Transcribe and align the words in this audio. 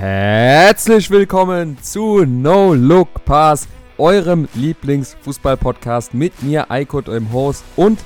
Herzlich 0.00 1.10
willkommen 1.10 1.76
zu 1.82 2.24
No 2.24 2.72
Look 2.72 3.22
Pass, 3.26 3.68
eurem 3.98 4.48
Lieblingsfußball-Podcast 4.54 6.14
mit 6.14 6.42
mir, 6.42 6.70
Eikut, 6.70 7.06
eurem 7.06 7.30
Host 7.34 7.62
und 7.76 8.02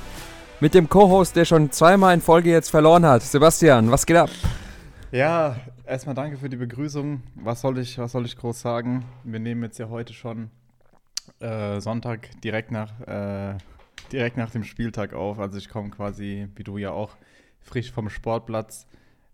mit 0.58 0.74
dem 0.74 0.88
Co-Host, 0.88 1.36
der 1.36 1.44
schon 1.44 1.70
zweimal 1.70 2.12
in 2.12 2.20
Folge 2.20 2.50
jetzt 2.50 2.70
verloren 2.70 3.06
hat. 3.06 3.22
Sebastian, 3.22 3.92
was 3.92 4.04
geht 4.04 4.16
ab? 4.16 4.28
Ja, 5.12 5.54
erstmal 5.86 6.16
danke 6.16 6.36
für 6.36 6.48
die 6.48 6.56
Begrüßung. 6.56 7.22
Was 7.36 7.60
soll 7.60 7.78
ich, 7.78 7.96
was 7.96 8.10
soll 8.10 8.26
ich 8.26 8.36
groß 8.36 8.60
sagen? 8.60 9.04
Wir 9.22 9.38
nehmen 9.38 9.62
jetzt 9.62 9.78
ja 9.78 9.88
heute 9.88 10.14
schon 10.14 10.50
äh, 11.38 11.80
Sonntag 11.80 12.28
direkt 12.40 12.72
nach, 12.72 12.90
äh, 13.02 13.56
direkt 14.10 14.36
nach 14.36 14.50
dem 14.50 14.64
Spieltag 14.64 15.14
auf. 15.14 15.38
Also 15.38 15.58
ich 15.58 15.68
komme 15.68 15.90
quasi, 15.90 16.48
wie 16.56 16.64
du 16.64 16.76
ja 16.76 16.90
auch, 16.90 17.10
frisch 17.60 17.92
vom 17.92 18.10
Sportplatz. 18.10 18.88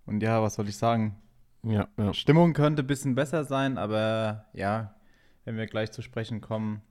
Und 0.04 0.22
ja, 0.22 0.42
was 0.42 0.56
soll 0.56 0.68
ich 0.68 0.77
sagen? 0.77 1.16
Ja, 1.62 1.88
ja. 1.98 2.14
Stimmung 2.14 2.52
könnte 2.52 2.82
ein 2.82 2.86
bisschen 2.86 3.14
besser 3.14 3.45
sein, 3.45 3.78
aber 3.78 4.46
ja, 4.52 4.95
wenn 5.45 5.56
wir 5.56 5.66
gleich 5.66 5.92
zu 5.92 6.02
sprechen 6.02 6.41
kommen, 6.41 6.83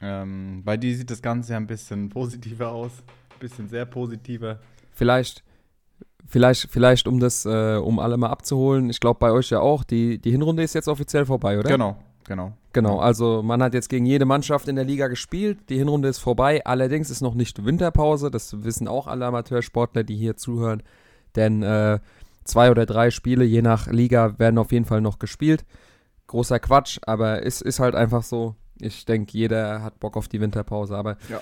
ähm, 0.00 0.62
bei 0.64 0.76
dir 0.76 0.96
sieht 0.96 1.10
das 1.10 1.22
Ganze 1.22 1.52
ja 1.52 1.58
ein 1.58 1.66
bisschen 1.66 2.08
positiver 2.10 2.70
aus, 2.72 2.92
ein 3.34 3.38
bisschen 3.40 3.68
sehr 3.68 3.84
positiver. 3.84 4.60
Vielleicht, 4.92 5.42
vielleicht, 6.26 6.68
vielleicht, 6.70 7.08
um 7.08 7.20
das, 7.20 7.44
äh, 7.46 7.76
um 7.76 7.98
alle 7.98 8.16
mal 8.16 8.30
abzuholen. 8.30 8.90
Ich 8.90 9.00
glaube 9.00 9.18
bei 9.18 9.32
euch 9.32 9.50
ja 9.50 9.60
auch. 9.60 9.84
Die, 9.84 10.18
die 10.18 10.30
Hinrunde 10.30 10.62
ist 10.62 10.74
jetzt 10.74 10.88
offiziell 10.88 11.26
vorbei, 11.26 11.58
oder? 11.58 11.70
Genau, 11.70 11.96
genau. 12.24 12.52
Genau, 12.74 13.00
also 13.00 13.42
man 13.42 13.62
hat 13.62 13.74
jetzt 13.74 13.90
gegen 13.90 14.06
jede 14.06 14.24
Mannschaft 14.24 14.66
in 14.66 14.76
der 14.76 14.84
Liga 14.84 15.08
gespielt. 15.08 15.68
Die 15.68 15.76
Hinrunde 15.76 16.08
ist 16.08 16.18
vorbei. 16.18 16.64
Allerdings 16.64 17.10
ist 17.10 17.20
noch 17.20 17.34
nicht 17.34 17.64
Winterpause. 17.66 18.30
Das 18.30 18.64
wissen 18.64 18.88
auch 18.88 19.06
alle 19.06 19.26
Amateursportler, 19.26 20.04
die 20.04 20.16
hier 20.16 20.36
zuhören. 20.38 20.82
Denn 21.36 21.62
äh, 21.62 21.98
zwei 22.44 22.70
oder 22.70 22.86
drei 22.86 23.10
Spiele, 23.10 23.44
je 23.44 23.62
nach 23.62 23.86
Liga, 23.86 24.38
werden 24.38 24.58
auf 24.58 24.72
jeden 24.72 24.84
Fall 24.84 25.00
noch 25.00 25.18
gespielt. 25.18 25.64
Großer 26.26 26.58
Quatsch, 26.60 26.98
aber 27.06 27.44
es 27.44 27.60
ist 27.60 27.80
halt 27.80 27.94
einfach 27.94 28.22
so. 28.22 28.54
Ich 28.80 29.04
denke, 29.04 29.36
jeder 29.36 29.82
hat 29.82 30.00
Bock 30.00 30.16
auf 30.16 30.28
die 30.28 30.40
Winterpause, 30.40 30.96
aber 30.96 31.16
Ja. 31.28 31.40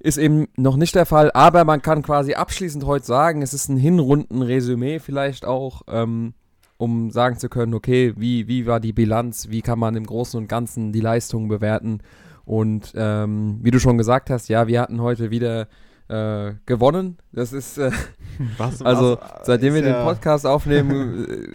ist 0.00 0.18
eben 0.18 0.48
noch 0.56 0.76
nicht 0.76 0.94
der 0.94 1.06
Fall. 1.06 1.30
Aber 1.34 1.64
man 1.64 1.82
kann 1.82 2.02
quasi 2.02 2.34
abschließend 2.34 2.84
heute 2.84 3.04
sagen, 3.06 3.42
es 3.42 3.52
ist 3.54 3.68
ein 3.68 3.76
Hinrunden-Resümee 3.76 4.98
vielleicht 4.98 5.44
auch, 5.44 5.82
ähm, 5.88 6.34
um 6.78 7.10
sagen 7.10 7.36
zu 7.38 7.48
können, 7.48 7.74
okay, 7.74 8.14
wie, 8.16 8.48
wie 8.48 8.66
war 8.66 8.80
die 8.80 8.94
Bilanz, 8.94 9.48
wie 9.50 9.60
kann 9.62 9.78
man 9.78 9.94
im 9.94 10.06
Großen 10.06 10.38
und 10.40 10.48
Ganzen 10.48 10.92
die 10.92 11.00
Leistungen 11.00 11.48
bewerten. 11.48 12.00
Und 12.46 12.92
ähm, 12.96 13.58
wie 13.62 13.70
du 13.70 13.78
schon 13.78 13.98
gesagt 13.98 14.30
hast, 14.30 14.48
ja, 14.48 14.66
wir 14.66 14.80
hatten 14.80 15.00
heute 15.02 15.30
wieder 15.30 15.68
äh, 16.10 16.54
gewonnen. 16.66 17.18
Das 17.32 17.52
ist, 17.52 17.78
äh, 17.78 17.90
Was, 18.58 18.82
also 18.82 19.18
was- 19.20 19.46
seitdem 19.46 19.74
wir 19.74 19.80
ist 19.80 19.86
den 19.86 19.94
ja- 19.94 20.04
Podcast 20.04 20.46
aufnehmen, 20.46 21.24
äh, 21.28 21.48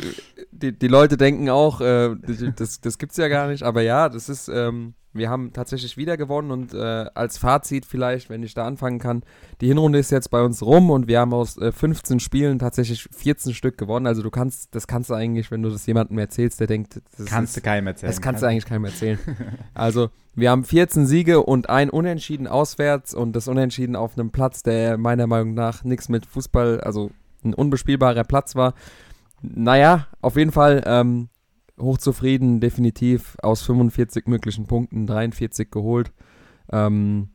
die, 0.52 0.72
die 0.78 0.88
Leute 0.88 1.18
denken 1.18 1.50
auch, 1.50 1.82
äh, 1.82 2.16
das, 2.56 2.80
das 2.80 2.98
gibt's 2.98 3.18
ja 3.18 3.28
gar 3.28 3.48
nicht. 3.48 3.64
Aber 3.64 3.82
ja, 3.82 4.08
das 4.10 4.30
ist, 4.30 4.48
ähm, 4.48 4.94
wir 5.16 5.30
haben 5.30 5.54
tatsächlich 5.54 5.98
wieder 5.98 6.18
gewonnen 6.18 6.52
und 6.52 6.74
äh, 6.74 7.06
als 7.16 7.38
Fazit 7.38 7.86
vielleicht, 7.86 8.30
wenn 8.30 8.44
ich 8.44 8.54
da 8.54 8.66
anfangen 8.66 9.00
kann, 9.00 9.24
die 9.62 9.68
Hinrunde 9.68 9.98
ist 10.00 10.12
jetzt 10.12 10.30
bei 10.30 10.42
uns 10.42 10.62
rum 10.62 10.90
und 10.90 11.08
wir 11.08 11.20
haben 11.20 11.34
aus 11.34 11.58
äh, 11.58 11.72
15 11.72 12.20
Spielen 12.20 12.60
tatsächlich 12.60 13.08
14 13.12 13.54
Stück 13.54 13.78
gewonnen. 13.78 14.08
Also 14.08 14.22
du 14.22 14.30
kannst, 14.30 14.76
das 14.76 14.88
kannst 14.88 15.10
du 15.10 15.14
eigentlich, 15.14 15.52
wenn 15.52 15.64
du 15.64 15.70
das 15.70 15.86
jemandem 15.86 16.18
erzählst, 16.18 16.60
der 16.60 16.68
denkt, 16.68 17.02
das 17.18 17.26
Kannst 17.28 17.56
ist, 17.56 17.64
du 17.64 17.70
keinem 17.70 17.88
erzählen. 17.88 18.12
das 18.12 18.22
kannst 18.22 18.44
du 18.44 18.48
eigentlich 18.48 18.66
keinem 18.66 18.86
erzählen. 18.86 19.20
Also, 19.74 20.10
wir 20.36 20.52
haben 20.52 20.64
14 20.64 21.06
Siege 21.06 21.42
und 21.42 21.70
ein 21.70 21.90
Unentschieden 21.90 22.48
auswärts 22.48 23.14
und 23.14 23.34
das 23.36 23.48
Unentschieden 23.48 23.96
auf 23.96 24.18
einem 24.18 24.32
Platz, 24.32 24.64
der 24.64 24.98
meiner 24.98 25.28
Meinung 25.28 25.54
nach 25.54 25.84
nichts 25.84 26.10
mit 26.10 26.26
Fußball, 26.26 26.82
also 26.82 27.12
ein 27.44 27.54
unbespielbarer 27.54 28.24
Platz 28.24 28.56
war. 28.56 28.74
Naja, 29.42 30.08
auf 30.22 30.36
jeden 30.36 30.52
Fall 30.52 30.84
ähm, 30.86 31.30
hochzufrieden, 31.80 32.60
definitiv 32.60 33.36
aus 33.42 33.62
45 33.64 34.28
möglichen 34.28 34.66
Punkten 34.66 35.08
43 35.08 35.70
geholt. 35.72 36.12
Ähm, 36.72 37.30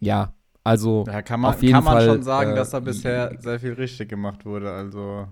ja, 0.00 0.32
also 0.62 1.04
Ja, 1.06 1.22
kann 1.22 1.40
man, 1.40 1.54
Auf 1.54 1.62
jeden 1.62 1.74
kann 1.74 1.84
man 1.84 1.94
Fall, 1.94 2.06
schon 2.06 2.22
sagen, 2.22 2.52
äh, 2.52 2.54
dass 2.56 2.70
da 2.70 2.80
bisher 2.80 3.36
sehr 3.40 3.60
viel 3.60 3.74
richtig 3.74 4.08
gemacht 4.08 4.46
wurde. 4.46 4.72
Also 4.72 5.26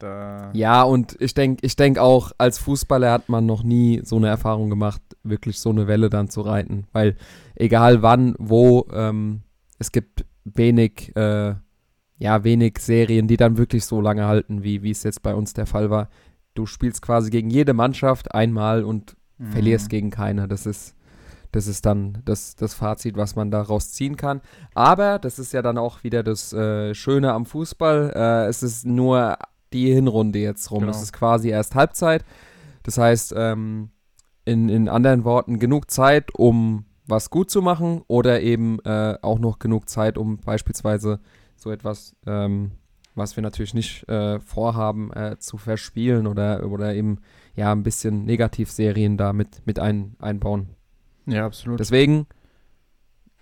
da. 0.00 0.50
Ja, 0.52 0.82
und 0.82 1.16
ich 1.20 1.34
denke 1.34 1.64
ich 1.64 1.76
denk 1.76 1.98
auch, 1.98 2.32
als 2.38 2.58
Fußballer 2.58 3.12
hat 3.12 3.28
man 3.28 3.46
noch 3.46 3.62
nie 3.62 4.00
so 4.04 4.16
eine 4.16 4.28
Erfahrung 4.28 4.68
gemacht, 4.70 5.00
wirklich 5.22 5.60
so 5.60 5.70
eine 5.70 5.86
Welle 5.86 6.10
dann 6.10 6.28
zu 6.28 6.40
reiten. 6.40 6.86
Weil 6.92 7.16
egal 7.54 8.02
wann, 8.02 8.34
wo, 8.38 8.86
ähm, 8.92 9.42
es 9.78 9.92
gibt 9.92 10.24
wenig, 10.44 11.14
äh, 11.16 11.54
ja, 12.18 12.44
wenig 12.44 12.78
Serien, 12.78 13.28
die 13.28 13.36
dann 13.36 13.56
wirklich 13.58 13.84
so 13.84 14.00
lange 14.00 14.26
halten, 14.26 14.64
wie 14.64 14.82
wie 14.82 14.90
es 14.90 15.04
jetzt 15.04 15.22
bei 15.22 15.34
uns 15.34 15.54
der 15.54 15.66
Fall 15.66 15.90
war. 15.90 16.08
Du 16.54 16.66
spielst 16.66 17.02
quasi 17.02 17.30
gegen 17.30 17.50
jede 17.50 17.72
Mannschaft 17.72 18.34
einmal 18.34 18.84
und 18.84 19.16
Mhm. 19.38 19.50
verlierst 19.52 19.88
gegen 19.88 20.10
keine. 20.10 20.46
Das 20.48 20.66
ist, 20.66 20.94
das 21.50 21.66
ist 21.66 21.84
dann 21.84 22.18
das, 22.24 22.54
das 22.56 22.74
Fazit, 22.74 23.16
was 23.16 23.34
man 23.36 23.50
daraus 23.50 23.92
ziehen 23.92 24.16
kann. 24.16 24.40
Aber 24.74 25.18
das 25.18 25.38
ist 25.38 25.52
ja 25.52 25.62
dann 25.62 25.78
auch 25.78 26.04
wieder 26.04 26.22
das 26.22 26.52
äh, 26.52 26.94
Schöne 26.94 27.32
am 27.32 27.46
Fußball. 27.46 28.12
Äh, 28.14 28.46
es 28.48 28.62
ist 28.62 28.86
nur 28.86 29.36
die 29.72 29.92
Hinrunde 29.92 30.38
jetzt 30.38 30.70
rum. 30.70 30.80
Genau. 30.80 30.90
Es 30.92 31.02
ist 31.02 31.12
quasi 31.12 31.48
erst 31.48 31.74
Halbzeit. 31.74 32.24
Das 32.84 32.98
heißt, 32.98 33.34
ähm, 33.36 33.90
in, 34.44 34.68
in 34.68 34.88
anderen 34.88 35.24
Worten, 35.24 35.58
genug 35.58 35.90
Zeit, 35.90 36.34
um 36.34 36.84
was 37.06 37.30
gut 37.30 37.50
zu 37.50 37.62
machen 37.62 38.02
oder 38.06 38.40
eben 38.42 38.78
äh, 38.84 39.16
auch 39.22 39.38
noch 39.38 39.58
genug 39.58 39.88
Zeit, 39.88 40.18
um 40.18 40.38
beispielsweise 40.38 41.20
so 41.56 41.70
etwas, 41.70 42.14
ähm, 42.26 42.72
was 43.14 43.36
wir 43.36 43.42
natürlich 43.42 43.74
nicht 43.74 44.08
äh, 44.08 44.40
vorhaben, 44.40 45.12
äh, 45.12 45.36
zu 45.38 45.58
verspielen 45.58 46.26
oder, 46.26 46.66
oder 46.70 46.94
eben 46.94 47.18
ja 47.54 47.70
ein 47.72 47.82
bisschen 47.82 48.24
Negativserien 48.24 49.16
da 49.16 49.32
mit, 49.32 49.66
mit 49.66 49.78
ein, 49.78 50.16
einbauen. 50.18 50.70
Ja, 51.26 51.44
absolut. 51.46 51.78
Deswegen, 51.78 52.26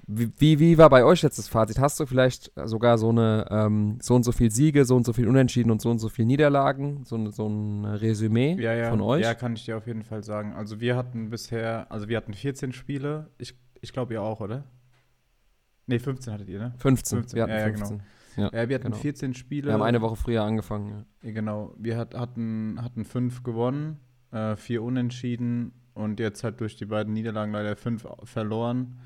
wie, 0.06 0.32
wie, 0.38 0.58
wie 0.58 0.76
war 0.78 0.90
bei 0.90 1.04
euch 1.04 1.22
jetzt 1.22 1.38
das 1.38 1.46
Fazit? 1.46 1.78
Hast 1.78 2.00
du 2.00 2.06
vielleicht 2.06 2.50
sogar 2.64 2.98
so 2.98 3.10
eine 3.10 3.46
ähm, 3.48 3.98
so 4.02 4.16
und 4.16 4.24
so 4.24 4.32
viel 4.32 4.50
Siege, 4.50 4.84
so 4.84 4.96
und 4.96 5.06
so 5.06 5.12
viel 5.12 5.28
Unentschieden 5.28 5.70
und 5.70 5.80
so 5.80 5.88
und 5.90 6.00
so 6.00 6.08
viel 6.08 6.24
Niederlagen, 6.26 7.04
so, 7.04 7.16
ein- 7.16 7.30
so 7.30 7.46
ein 7.48 7.84
Resümee 7.84 8.56
ja, 8.60 8.74
ja. 8.74 8.90
von 8.90 9.00
euch? 9.00 9.22
Ja, 9.22 9.34
kann 9.34 9.52
ich 9.54 9.64
dir 9.66 9.76
auf 9.76 9.86
jeden 9.86 10.02
Fall 10.02 10.24
sagen. 10.24 10.52
Also 10.54 10.80
wir 10.80 10.96
hatten 10.96 11.30
bisher, 11.30 11.86
also 11.92 12.08
wir 12.08 12.16
hatten 12.16 12.34
14 12.34 12.72
Spiele. 12.72 13.30
Ich, 13.38 13.54
ich 13.80 13.92
glaube 13.92 14.14
ihr 14.14 14.22
auch, 14.22 14.40
oder? 14.40 14.64
Ne, 15.86 16.00
15 16.00 16.32
hattet 16.32 16.48
ihr, 16.48 16.58
ne? 16.58 16.74
15. 16.78 17.18
15, 17.20 17.36
Wir 17.36 17.42
hatten 17.44 17.52
ja, 17.52 17.58
ja, 17.60 17.64
15. 17.66 18.02
Ja, 18.36 18.50
Ja, 18.52 18.68
wir 18.68 18.74
hatten 18.76 18.90
genau. 18.90 18.96
14 18.96 19.34
Spiele. 19.34 19.68
Wir 19.68 19.74
haben 19.74 19.82
eine 19.82 20.00
Woche 20.00 20.16
früher 20.16 20.42
angefangen. 20.42 21.06
Ja. 21.22 21.30
Genau, 21.32 21.74
wir 21.78 21.96
hat, 21.96 22.14
hatten, 22.14 22.78
hatten 22.82 23.04
fünf 23.04 23.42
gewonnen, 23.42 23.98
äh, 24.32 24.56
vier 24.56 24.82
unentschieden 24.82 25.72
und 25.94 26.20
jetzt 26.20 26.44
halt 26.44 26.60
durch 26.60 26.76
die 26.76 26.86
beiden 26.86 27.12
Niederlagen 27.12 27.52
leider 27.52 27.76
fünf 27.76 28.06
verloren. 28.24 28.98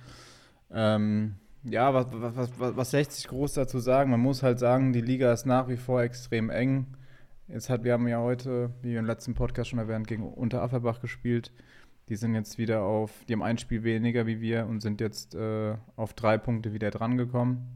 Ähm, 0.71 1.37
ja, 1.65 1.95
was, 1.95 2.07
was, 2.13 2.37
was, 2.37 2.51
was, 2.59 2.77
was 2.77 2.93
lässt 2.93 3.13
sich 3.13 3.29
groß 3.29 3.55
dazu 3.55 3.79
sagen? 3.79 4.11
Man 4.11 4.21
muss 4.21 4.43
halt 4.43 4.59
sagen, 4.59 4.93
die 4.93 5.01
Liga 5.01 5.33
ist 5.33 5.47
nach 5.47 5.69
wie 5.69 5.77
vor 5.77 6.03
extrem 6.03 6.51
eng. 6.51 6.87
Jetzt 7.49 7.71
hat, 7.71 7.85
wir 7.85 7.93
haben 7.93 8.09
ja 8.09 8.21
heute, 8.21 8.71
wie 8.83 8.93
wir 8.93 8.99
im 8.99 9.07
letzten 9.07 9.35
Podcast 9.35 9.71
schon 9.71 9.79
erwähnt, 9.79 10.07
gegen 10.07 10.23
Unterafferbach 10.23 11.01
gespielt. 11.01 11.53
Die 12.09 12.17
sind 12.17 12.35
jetzt 12.35 12.59
wieder 12.59 12.83
auf, 12.83 13.11
die 13.29 13.33
haben 13.33 13.43
ein 13.43 13.57
Spiel 13.57 13.83
weniger 13.83 14.27
wie 14.27 14.41
wir 14.41 14.67
und 14.67 14.81
sind 14.81 15.01
jetzt 15.01 15.35
äh, 15.35 15.77
auf 15.97 16.13
drei 16.13 16.37
Punkte 16.37 16.75
wieder 16.75 16.91
drangekommen. 16.91 17.67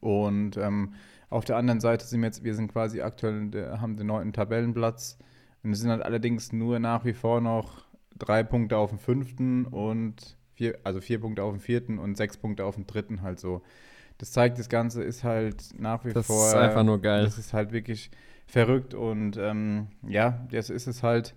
Und 0.00 0.56
ähm, 0.56 0.94
auf 1.30 1.44
der 1.44 1.56
anderen 1.56 1.80
Seite 1.80 2.06
sind 2.06 2.20
wir 2.20 2.26
jetzt, 2.26 2.44
wir 2.44 2.54
sind 2.54 2.72
quasi 2.72 3.00
aktuell, 3.02 3.50
haben 3.80 3.96
den 3.96 4.06
neunten 4.06 4.32
Tabellenplatz. 4.32 5.18
Und 5.62 5.72
es 5.72 5.80
sind 5.80 5.90
halt 5.90 6.02
allerdings 6.02 6.52
nur 6.52 6.78
nach 6.78 7.04
wie 7.04 7.12
vor 7.12 7.40
noch 7.40 7.84
drei 8.18 8.42
Punkte 8.42 8.76
auf 8.76 8.90
dem 8.90 8.98
fünften 8.98 9.64
und 9.66 10.36
vier, 10.54 10.78
also 10.84 11.00
vier 11.00 11.20
Punkte 11.20 11.42
auf 11.42 11.52
dem 11.52 11.60
vierten 11.60 11.98
und 11.98 12.16
sechs 12.16 12.36
Punkte 12.36 12.64
auf 12.64 12.74
dem 12.74 12.86
dritten 12.86 13.22
halt 13.22 13.38
so. 13.40 13.62
Das 14.18 14.32
zeigt, 14.32 14.58
das 14.58 14.68
Ganze 14.68 15.02
ist 15.04 15.22
halt 15.22 15.78
nach 15.78 16.04
wie 16.04 16.12
Das 16.12 16.26
vor. 16.26 16.48
ist 16.48 16.54
einfach 16.54 16.82
nur 16.82 17.00
geil. 17.00 17.24
Das 17.24 17.38
ist 17.38 17.52
halt 17.52 17.70
wirklich 17.72 18.10
verrückt 18.46 18.94
und 18.94 19.36
ähm, 19.36 19.88
ja, 20.06 20.46
jetzt 20.50 20.70
ist 20.70 20.86
es 20.86 21.02
halt. 21.02 21.34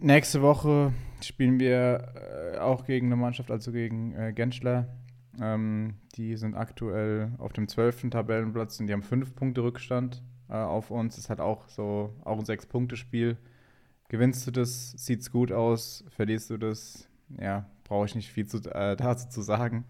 Nächste 0.00 0.42
Woche 0.42 0.92
spielen 1.22 1.60
wir 1.60 2.14
äh, 2.54 2.58
auch 2.58 2.84
gegen 2.84 3.06
eine 3.06 3.16
Mannschaft, 3.16 3.50
also 3.50 3.70
gegen 3.70 4.12
äh, 4.14 4.32
Genschler. 4.32 4.88
Ähm, 5.40 5.94
die 6.16 6.36
sind 6.36 6.54
aktuell 6.54 7.32
auf 7.38 7.52
dem 7.52 7.68
12. 7.68 8.10
Tabellenplatz 8.10 8.78
und 8.80 8.86
die 8.86 8.92
haben 8.92 9.02
fünf 9.02 9.34
Punkte 9.34 9.62
Rückstand 9.62 10.22
äh, 10.48 10.54
auf 10.54 10.90
uns. 10.90 11.16
Das 11.16 11.24
ist 11.24 11.30
halt 11.30 11.40
auch 11.40 11.68
so 11.68 12.14
auch 12.24 12.38
ein 12.38 12.44
Sechs-Punkte-Spiel. 12.44 13.36
Gewinnst 14.08 14.46
du 14.46 14.50
das, 14.50 14.92
sieht's 14.92 15.30
gut 15.30 15.50
aus. 15.50 16.04
Verlierst 16.08 16.50
du 16.50 16.56
das, 16.58 17.08
ja, 17.40 17.66
brauche 17.84 18.06
ich 18.06 18.14
nicht 18.14 18.30
viel 18.30 18.46
zu, 18.46 18.58
äh, 18.70 18.96
dazu 18.96 19.28
zu 19.28 19.42
sagen. 19.42 19.84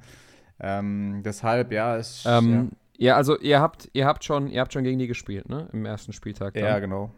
Ähm, 0.61 1.23
deshalb, 1.25 1.73
ja, 1.73 1.97
es 1.97 2.25
Ähm, 2.27 2.71
ja. 2.97 3.17
also 3.17 3.39
ihr 3.39 3.61
habt, 3.61 3.91
ihr 3.93 4.07
habt 4.07 4.25
schon, 4.25 4.49
ihr 4.49 4.61
habt 4.61 4.73
schon 4.73 4.85
gegen 4.85 4.99
die 4.99 5.09
gespielt, 5.09 5.49
ne? 5.49 5.69
Im 5.73 5.85
ersten 5.85 6.13
Spieltag. 6.13 6.55
ja, 6.55 6.63
dann. 6.63 6.71
ja, 6.71 6.79
genau. 6.79 7.11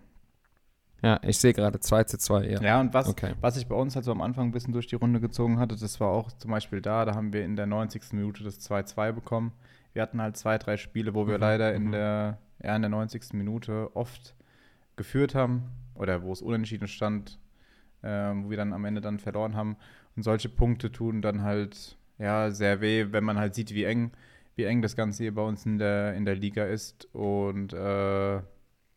Ja, 1.03 1.21
ich 1.23 1.39
sehe 1.39 1.53
gerade 1.53 1.79
2 1.79 2.05
zu 2.05 2.19
2, 2.19 2.47
ja. 2.49 2.61
Ja, 2.63 2.81
und 2.81 2.95
was, 2.95 3.09
Okay. 3.09 3.35
was 3.41 3.55
sich 3.55 3.67
bei 3.67 3.77
uns 3.77 3.95
halt 3.95 4.05
so 4.05 4.13
am 4.13 4.23
Anfang 4.23 4.47
ein 4.47 4.53
bisschen 4.53 4.73
durch 4.73 4.87
die 4.87 4.95
Runde 4.97 5.21
gezogen 5.21 5.59
hatte, 5.59 5.77
das 5.77 6.01
war 6.01 6.09
auch 6.09 6.33
zum 6.33 6.51
Beispiel 6.51 6.81
da, 6.81 7.05
da 7.05 7.15
haben 7.15 7.33
wir 7.33 7.45
in 7.45 7.55
der 7.57 7.67
90. 7.67 8.13
Minute 8.13 8.43
das 8.45 8.61
2-2 8.61 9.13
bekommen. 9.13 9.53
Wir 9.93 10.03
hatten 10.03 10.21
halt 10.21 10.37
zwei, 10.37 10.59
drei 10.59 10.77
Spiele, 10.77 11.15
wo 11.15 11.27
wir 11.27 11.35
Mhm, 11.37 11.41
leider 11.41 11.75
in 11.75 11.85
mhm. 11.85 11.93
der, 11.93 12.39
ja, 12.63 12.75
in 12.77 12.83
der 12.83 12.89
90. 12.91 13.35
Minute 13.35 13.95
oft 13.95 14.35
geführt 14.97 15.35
haben. 15.35 15.65
oder 15.95 16.23
wo 16.23 16.31
es 16.33 16.43
unentschieden 16.43 16.89
stand, 16.89 17.39
äh, 18.03 18.09
wo 18.09 18.51
wir 18.51 18.59
dann 18.59 18.75
am 18.75 18.85
Ende 18.85 19.01
dann 19.01 19.19
verloren 19.19 19.55
haben. 19.57 19.77
Und 20.15 20.25
solche 20.25 20.51
Punkte 20.51 20.93
tun 20.93 21.23
dann 21.23 21.41
halt 21.43 21.97
ja 22.19 22.51
sehr 22.51 22.83
weh, 22.83 23.07
wenn 23.13 23.25
man 23.25 23.39
halt 23.39 23.55
sieht, 23.55 23.73
wie 23.73 23.85
eng, 23.85 24.13
wie 24.57 24.65
eng 24.65 24.83
das 24.83 24.95
Ganze 24.95 25.23
hier 25.23 25.35
bei 25.35 25.41
uns 25.41 25.65
in 25.65 25.79
der, 25.79 26.13
in 26.15 26.27
der 26.27 26.35
Liga 26.37 26.65
ist. 26.65 27.07
Und 27.15 27.73
äh, 27.73 28.41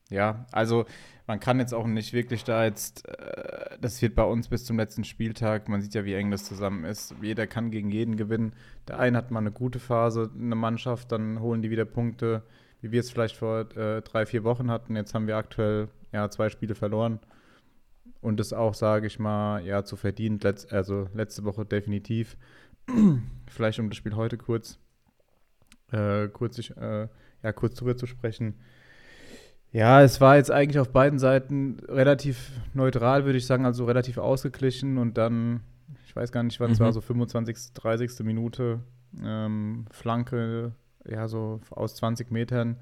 ja, 0.10 0.46
also 0.52 0.86
man 1.28 1.40
kann 1.40 1.60
jetzt 1.60 1.74
auch 1.74 1.86
nicht 1.86 2.12
wirklich 2.12 2.44
da 2.44 2.66
jetzt, 2.66 3.08
äh, 3.08 3.78
das 3.80 4.02
wird 4.02 4.16
bei 4.16 4.24
uns 4.24 4.48
bis 4.48 4.66
zum 4.66 4.78
letzten 4.78 5.04
Spieltag, 5.04 5.70
man 5.70 5.80
sieht 5.82 5.94
ja, 5.94 6.04
wie 6.04 6.16
eng 6.16 6.32
das 6.32 6.44
zusammen 6.44 6.86
ist. 6.86 7.14
Jeder 7.22 7.46
kann 7.46 7.70
gegen 7.70 7.92
jeden 7.92 8.18
gewinnen. 8.18 8.54
Der 8.88 9.00
eine 9.00 9.18
hat 9.18 9.30
mal 9.30 9.40
eine 9.40 9.52
gute 9.52 9.80
Phase, 9.80 10.32
eine 10.36 10.56
Mannschaft, 10.56 11.12
dann 11.12 11.40
holen 11.40 11.62
die 11.62 11.70
wieder 11.70 11.86
Punkte, 11.86 12.42
wie 12.82 12.92
wir 12.92 13.00
es 13.00 13.12
vielleicht 13.12 13.36
vor 13.36 13.60
äh, 13.78 14.02
drei, 14.02 14.26
vier 14.26 14.44
Wochen 14.44 14.72
hatten. 14.72 14.96
Jetzt 14.96 15.14
haben 15.14 15.28
wir 15.28 15.38
aktuell 15.38 15.90
ja 16.12 16.30
zwei 16.32 16.50
Spiele 16.50 16.74
verloren. 16.74 17.20
Und 18.22 18.40
das 18.40 18.52
auch, 18.52 18.74
sage 18.74 19.06
ich 19.06 19.20
mal, 19.20 19.64
ja, 19.64 19.84
zu 19.84 19.96
verdient, 19.96 20.44
letzt, 20.44 20.74
also 20.74 21.08
letzte 21.14 21.44
Woche 21.44 21.64
definitiv. 21.64 22.38
vielleicht 23.48 23.80
um 23.80 23.90
das 23.90 23.98
Spiel 23.98 24.16
heute 24.16 24.38
kurz, 24.38 24.80
äh, 25.92 26.28
kurz, 26.30 26.58
äh, 26.58 27.08
ja, 27.44 27.54
kurz 27.54 27.76
drüber 27.76 27.96
zu 27.96 28.08
sprechen 28.08 28.56
ja, 29.72 30.02
es 30.02 30.20
war 30.20 30.38
jetzt 30.38 30.52
eigentlich 30.52 30.80
auf 30.80 30.90
beiden 30.90 31.20
Seiten 31.20 31.78
relativ 31.88 32.52
neutral, 32.74 33.26
würde 33.26 33.38
ich 33.38 33.46
sagen, 33.46 33.66
also 33.66 33.86
relativ 33.86 34.18
ausgeglichen 34.18 34.98
und 34.98 35.18
dann, 35.18 35.62
ich 36.06 36.16
weiß 36.16 36.32
gar 36.32 36.44
nicht, 36.44 36.60
wann 36.60 36.72
es 36.72 36.80
war, 36.80 36.88
mhm. 36.88 36.94
so 36.94 37.02
25., 37.02 37.74
30. 37.74 38.20
Minute, 38.22 38.80
ähm, 39.24 39.86
Flanke, 39.92 40.74
ja, 41.08 41.28
so 41.28 41.62
aus 41.70 41.96
20 41.96 42.32
Metern, 42.32 42.78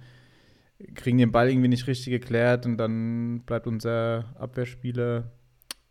kriegen 0.95 1.17
den 1.17 1.31
Ball 1.31 1.49
irgendwie 1.49 1.67
nicht 1.67 1.87
richtig 1.87 2.11
geklärt 2.11 2.65
und 2.65 2.77
dann 2.77 3.41
bleibt 3.41 3.67
unser 3.67 4.35
Abwehrspieler, 4.39 5.31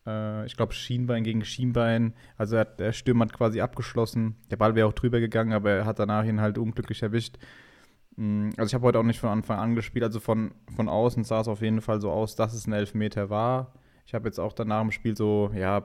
äh, 0.06 0.46
ich 0.46 0.56
glaube, 0.56 0.72
Schienbein 0.72 1.24
gegen 1.24 1.44
Schienbein, 1.44 2.14
also 2.38 2.58
hat, 2.58 2.80
der 2.80 2.92
Stürmer 2.92 3.26
hat 3.26 3.32
quasi 3.32 3.60
abgeschlossen. 3.60 4.36
Der 4.50 4.56
Ball 4.56 4.74
wäre 4.74 4.86
auch 4.86 4.92
drüber 4.92 5.20
gegangen, 5.20 5.52
aber 5.52 5.72
er 5.72 5.84
hat 5.84 5.98
danach 5.98 6.24
ihn 6.24 6.40
halt 6.40 6.56
unglücklich 6.56 7.02
erwischt. 7.02 7.36
Mm, 8.16 8.50
also 8.56 8.68
ich 8.68 8.74
habe 8.74 8.86
heute 8.86 8.98
auch 8.98 9.04
nicht 9.04 9.20
von 9.20 9.30
Anfang 9.30 9.58
an 9.58 9.74
gespielt, 9.74 10.04
also 10.04 10.20
von, 10.20 10.52
von 10.74 10.88
außen 10.88 11.24
sah 11.24 11.40
es 11.40 11.48
auf 11.48 11.60
jeden 11.60 11.80
Fall 11.80 12.00
so 12.00 12.10
aus, 12.10 12.36
dass 12.36 12.54
es 12.54 12.66
ein 12.66 12.72
Elfmeter 12.72 13.30
war. 13.30 13.72
Ich 14.06 14.14
habe 14.14 14.28
jetzt 14.28 14.38
auch 14.38 14.52
danach 14.52 14.82
im 14.82 14.92
Spiel 14.92 15.16
so, 15.16 15.50
ja, 15.54 15.82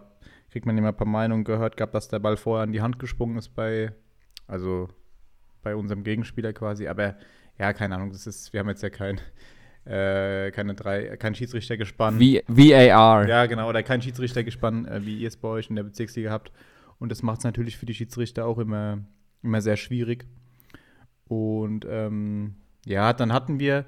kriegt 0.51 0.65
man 0.65 0.77
immer 0.77 0.89
ein 0.89 0.97
paar 0.97 1.07
Meinungen 1.07 1.43
gehört 1.43 1.77
gehabt, 1.77 1.95
dass 1.95 2.07
der 2.07 2.19
Ball 2.19 2.37
vorher 2.37 2.65
in 2.65 2.73
die 2.73 2.81
Hand 2.81 2.99
gesprungen 2.99 3.37
ist 3.37 3.49
bei, 3.49 3.93
also 4.47 4.89
bei 5.63 5.75
unserem 5.75 6.03
Gegenspieler 6.03 6.53
quasi. 6.53 6.87
Aber 6.87 7.15
ja, 7.57 7.73
keine 7.73 7.95
Ahnung, 7.95 8.11
das 8.11 8.27
ist, 8.27 8.53
wir 8.53 8.59
haben 8.59 8.69
jetzt 8.69 8.83
ja 8.83 8.89
kein, 8.89 9.19
äh, 9.85 10.51
keine 10.51 10.75
drei, 10.75 11.17
kein 11.17 11.35
Schiedsrichter 11.35 11.77
gespannt. 11.77 12.19
VAR. 12.19 13.27
Ja, 13.27 13.45
genau, 13.45 13.69
oder 13.69 13.81
kein 13.81 14.01
Schiedsrichter 14.01 14.43
gespannt, 14.43 14.87
äh, 14.87 15.05
wie 15.05 15.17
ihr 15.17 15.27
es 15.27 15.37
bei 15.37 15.47
euch 15.47 15.69
in 15.69 15.75
der 15.75 15.83
Bezirksliga 15.83 16.31
habt. 16.31 16.51
Und 16.99 17.09
das 17.09 17.23
macht 17.23 17.39
es 17.39 17.43
natürlich 17.45 17.77
für 17.77 17.85
die 17.85 17.93
Schiedsrichter 17.93 18.45
auch 18.45 18.59
immer, 18.59 18.99
immer 19.41 19.61
sehr 19.61 19.77
schwierig. 19.77 20.25
Und 21.31 21.87
ähm, 21.89 22.55
ja, 22.85 23.13
dann 23.13 23.31
hatten 23.31 23.57
wir 23.57 23.85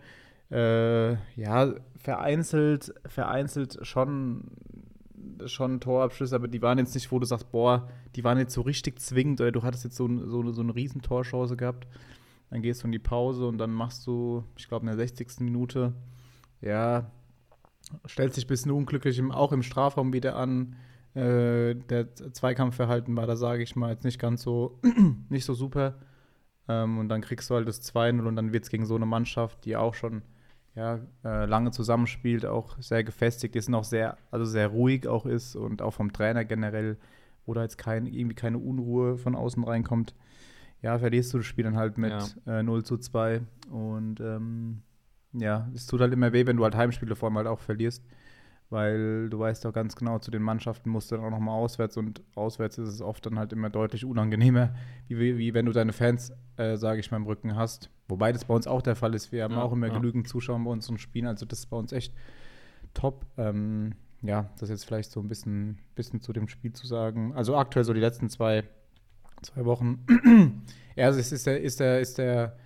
äh, 0.49 1.15
ja 1.35 1.73
vereinzelt, 1.99 2.93
vereinzelt 3.05 3.79
schon, 3.81 4.45
schon 5.45 5.81
Torabschlüsse, 5.81 6.37
aber 6.37 6.47
die 6.47 6.61
waren 6.61 6.77
jetzt 6.77 6.95
nicht, 6.95 7.11
wo 7.11 7.19
du 7.19 7.25
sagst, 7.25 7.51
boah, 7.51 7.89
die 8.15 8.23
waren 8.23 8.37
jetzt 8.37 8.53
so 8.53 8.61
richtig 8.61 9.01
zwingend 9.01 9.41
oder 9.41 9.51
du 9.51 9.61
hattest 9.61 9.83
jetzt 9.83 9.97
so, 9.97 10.07
so, 10.25 10.53
so 10.53 10.61
eine 10.61 10.73
riesen 10.73 11.01
Torchance 11.01 11.57
gehabt. 11.57 11.85
Dann 12.49 12.61
gehst 12.61 12.81
du 12.81 12.87
in 12.87 12.93
die 12.93 12.99
Pause 12.99 13.45
und 13.45 13.57
dann 13.57 13.71
machst 13.71 14.07
du, 14.07 14.45
ich 14.55 14.69
glaube, 14.69 14.83
in 14.83 14.87
der 14.87 14.95
60. 14.95 15.41
Minute, 15.41 15.91
ja, 16.61 17.11
stellt 18.05 18.33
sich 18.33 18.45
ein 18.45 18.47
bisschen 18.47 18.71
unglücklich 18.71 19.19
im, 19.19 19.33
auch 19.33 19.51
im 19.51 19.63
Strafraum 19.63 20.13
wieder 20.13 20.37
an. 20.37 20.77
Äh, 21.13 21.75
der 21.75 22.15
Zweikampfverhalten 22.15 23.17
war 23.17 23.27
da, 23.27 23.35
sage 23.35 23.63
ich 23.63 23.75
mal, 23.75 23.91
jetzt 23.91 24.05
nicht 24.05 24.19
ganz 24.19 24.43
so, 24.43 24.79
nicht 25.29 25.43
so 25.43 25.53
super. 25.53 25.95
Ähm, 26.67 26.97
und 26.97 27.09
dann 27.09 27.21
kriegst 27.21 27.49
du 27.49 27.55
halt 27.55 27.67
das 27.67 27.81
2-0 27.81 28.25
und 28.25 28.35
dann 28.35 28.53
wird 28.53 28.63
es 28.63 28.69
gegen 28.69 28.85
so 28.85 28.95
eine 28.95 29.05
Mannschaft, 29.05 29.65
die 29.65 29.75
auch 29.75 29.93
schon 29.93 30.21
ja, 30.75 30.99
äh, 31.23 31.45
lange 31.45 31.71
zusammenspielt, 31.71 32.45
auch 32.45 32.77
sehr 32.79 33.03
gefestigt 33.03 33.55
ist 33.55 33.71
auch 33.73 33.83
sehr, 33.83 34.17
also 34.31 34.45
sehr 34.45 34.69
ruhig 34.69 35.07
auch 35.07 35.25
ist 35.25 35.55
und 35.55 35.81
auch 35.81 35.93
vom 35.93 36.11
Trainer 36.13 36.45
generell, 36.45 36.97
wo 37.45 37.53
da 37.53 37.61
jetzt 37.61 37.77
kein, 37.77 38.07
irgendwie 38.07 38.35
keine 38.35 38.57
Unruhe 38.57 39.17
von 39.17 39.35
außen 39.35 39.63
reinkommt. 39.63 40.15
Ja, 40.81 40.97
verlierst 40.97 41.33
du 41.33 41.37
das 41.37 41.45
Spiel 41.45 41.63
dann 41.63 41.77
halt 41.77 41.97
mit 41.97 42.11
ja. 42.45 42.59
äh, 42.59 42.63
0 42.63 42.83
zu 42.83 42.97
2. 42.97 43.41
Und 43.69 44.19
ähm, 44.19 44.81
ja, 45.33 45.69
es 45.73 45.85
tut 45.85 46.01
halt 46.01 46.11
immer 46.11 46.33
weh, 46.33 46.45
wenn 46.45 46.57
du 46.57 46.63
halt 46.63 46.75
Heimspiele 46.75 47.15
vor 47.15 47.29
allem 47.29 47.37
halt 47.37 47.47
auch 47.47 47.59
verlierst 47.59 48.03
weil 48.73 49.29
du 49.29 49.39
weißt 49.39 49.63
doch 49.63 49.71
ganz 49.71 49.95
genau, 49.95 50.17
zu 50.17 50.31
den 50.31 50.41
Mannschaften 50.41 50.89
musst 50.89 51.11
du 51.11 51.15
dann 51.15 51.23
auch 51.23 51.29
nochmal 51.29 51.55
auswärts 51.55 51.95
und 51.95 52.23
auswärts 52.35 52.79
ist 52.79 52.89
es 52.89 53.01
oft 53.01 53.25
dann 53.25 53.37
halt 53.37 53.53
immer 53.53 53.69
deutlich 53.69 54.03
unangenehmer, 54.03 54.73
wie, 55.07 55.37
wie 55.37 55.53
wenn 55.53 55.67
du 55.67 55.71
deine 55.71 55.93
Fans, 55.93 56.33
äh, 56.57 56.75
sage 56.75 56.99
ich 56.99 57.11
mal, 57.11 57.17
im 57.17 57.25
Rücken 57.25 57.55
hast. 57.55 57.91
Wobei 58.07 58.33
das 58.33 58.45
bei 58.45 58.53
uns 58.55 58.65
auch 58.65 58.81
der 58.81 58.95
Fall 58.95 59.13
ist. 59.13 59.31
Wir 59.31 59.43
haben 59.43 59.53
ja, 59.53 59.61
auch 59.61 59.71
immer 59.71 59.87
ja. 59.87 59.93
genügend 59.93 60.27
Zuschauer 60.27 60.59
bei 60.59 60.71
unseren 60.71 60.97
Spielen, 60.97 61.27
also 61.27 61.45
das 61.45 61.59
ist 61.59 61.65
bei 61.67 61.77
uns 61.77 61.93
echt 61.93 62.13
top. 62.95 63.25
Ähm, 63.37 63.93
ja, 64.23 64.49
das 64.59 64.69
jetzt 64.69 64.85
vielleicht 64.85 65.11
so 65.11 65.19
ein 65.19 65.27
bisschen, 65.27 65.77
bisschen 65.95 66.21
zu 66.21 66.33
dem 66.33 66.47
Spiel 66.47 66.73
zu 66.73 66.87
sagen. 66.87 67.33
Also 67.35 67.55
aktuell 67.55 67.85
so 67.85 67.93
die 67.93 67.99
letzten 67.99 68.29
zwei, 68.29 68.63
zwei 69.43 69.65
Wochen. 69.65 70.03
ja, 70.95 71.05
also 71.05 71.19
es 71.19 71.31
ist 71.31 71.45
der, 71.45 71.61
ist 71.61 71.79
der, 71.79 71.99
ist 71.99 72.17
der, 72.17 72.57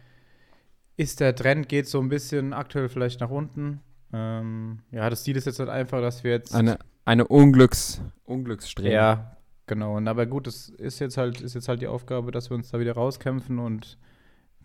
ist 0.95 1.19
der 1.19 1.35
Trend 1.35 1.67
geht 1.67 1.87
so 1.87 1.99
ein 1.99 2.09
bisschen 2.09 2.53
aktuell 2.53 2.87
vielleicht 2.87 3.19
nach 3.19 3.29
unten. 3.29 3.81
Ähm, 4.13 4.79
ja, 4.91 5.09
das 5.09 5.23
Ziel 5.23 5.35
ist 5.35 5.45
jetzt 5.45 5.59
halt 5.59 5.69
einfach, 5.69 6.01
dass 6.01 6.23
wir 6.23 6.31
jetzt. 6.31 6.55
Eine, 6.55 6.79
eine 7.05 7.27
Unglücks, 7.27 8.01
Unglückssträhne. 8.25 8.93
Ja, 8.93 9.37
genau. 9.65 9.97
Und 9.97 10.07
aber 10.07 10.25
gut, 10.25 10.47
das 10.47 10.69
ist 10.69 10.99
jetzt 10.99 11.17
halt, 11.17 11.41
ist 11.41 11.55
jetzt 11.55 11.67
halt 11.67 11.81
die 11.81 11.87
Aufgabe, 11.87 12.31
dass 12.31 12.49
wir 12.49 12.55
uns 12.55 12.69
da 12.69 12.79
wieder 12.79 12.93
rauskämpfen 12.93 13.59
und 13.59 13.97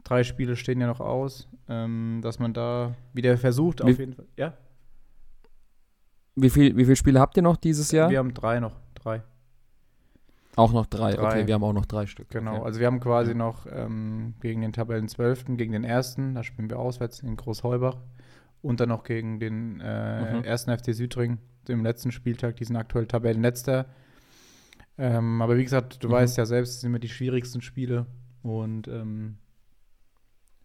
drei 0.04 0.24
Spiele 0.24 0.56
stehen 0.56 0.80
ja 0.80 0.86
noch 0.86 1.00
aus, 1.00 1.48
ähm, 1.68 2.20
dass 2.22 2.38
man 2.38 2.52
da 2.52 2.94
wieder 3.12 3.36
versucht, 3.36 3.80
wie, 3.80 3.92
auf 3.92 3.98
jeden 3.98 4.14
Fall. 4.14 4.26
Ja. 4.36 4.54
Wie, 6.34 6.50
viel, 6.50 6.76
wie 6.76 6.84
viele 6.84 6.96
Spiele 6.96 7.20
habt 7.20 7.36
ihr 7.36 7.42
noch 7.42 7.56
dieses 7.56 7.90
Jahr? 7.92 8.10
Wir 8.10 8.18
haben 8.18 8.34
drei 8.34 8.60
noch. 8.60 8.80
Drei. 8.94 9.22
Auch 10.54 10.72
noch 10.72 10.86
drei. 10.86 11.12
drei. 11.14 11.26
Okay, 11.26 11.46
wir 11.46 11.54
haben 11.54 11.64
auch 11.64 11.72
noch 11.72 11.86
drei 11.86 12.06
Stück. 12.06 12.28
Genau, 12.30 12.56
okay. 12.56 12.64
also 12.64 12.80
wir 12.80 12.86
haben 12.86 13.00
quasi 13.00 13.34
noch 13.34 13.66
ähm, 13.70 14.34
gegen 14.40 14.60
den 14.60 14.72
Tabellen 14.72 15.08
12., 15.08 15.56
gegen 15.56 15.72
den 15.72 15.84
ersten, 15.84 16.34
da 16.34 16.42
spielen 16.42 16.70
wir 16.70 16.78
auswärts 16.78 17.20
in 17.20 17.36
Großheubach 17.36 17.96
und 18.62 18.80
dann 18.80 18.88
noch 18.88 19.04
gegen 19.04 19.40
den 19.40 19.80
äh, 19.80 20.36
mhm. 20.36 20.44
ersten 20.44 20.76
FC 20.76 20.94
Südring 20.94 21.38
im 21.68 21.84
letzten 21.84 22.12
Spieltag, 22.12 22.56
die 22.56 22.64
sind 22.64 22.76
aktuell 22.76 23.06
Tabellenletzter. 23.06 23.86
Ähm, 24.98 25.42
aber 25.42 25.56
wie 25.56 25.64
gesagt, 25.64 26.02
du 26.02 26.08
mhm. 26.08 26.12
weißt 26.12 26.36
ja 26.38 26.46
selbst, 26.46 26.74
es 26.74 26.80
sind 26.80 26.90
immer 26.90 26.98
die 26.98 27.08
schwierigsten 27.08 27.60
Spiele 27.60 28.06
und 28.42 28.88
ähm, 28.88 29.36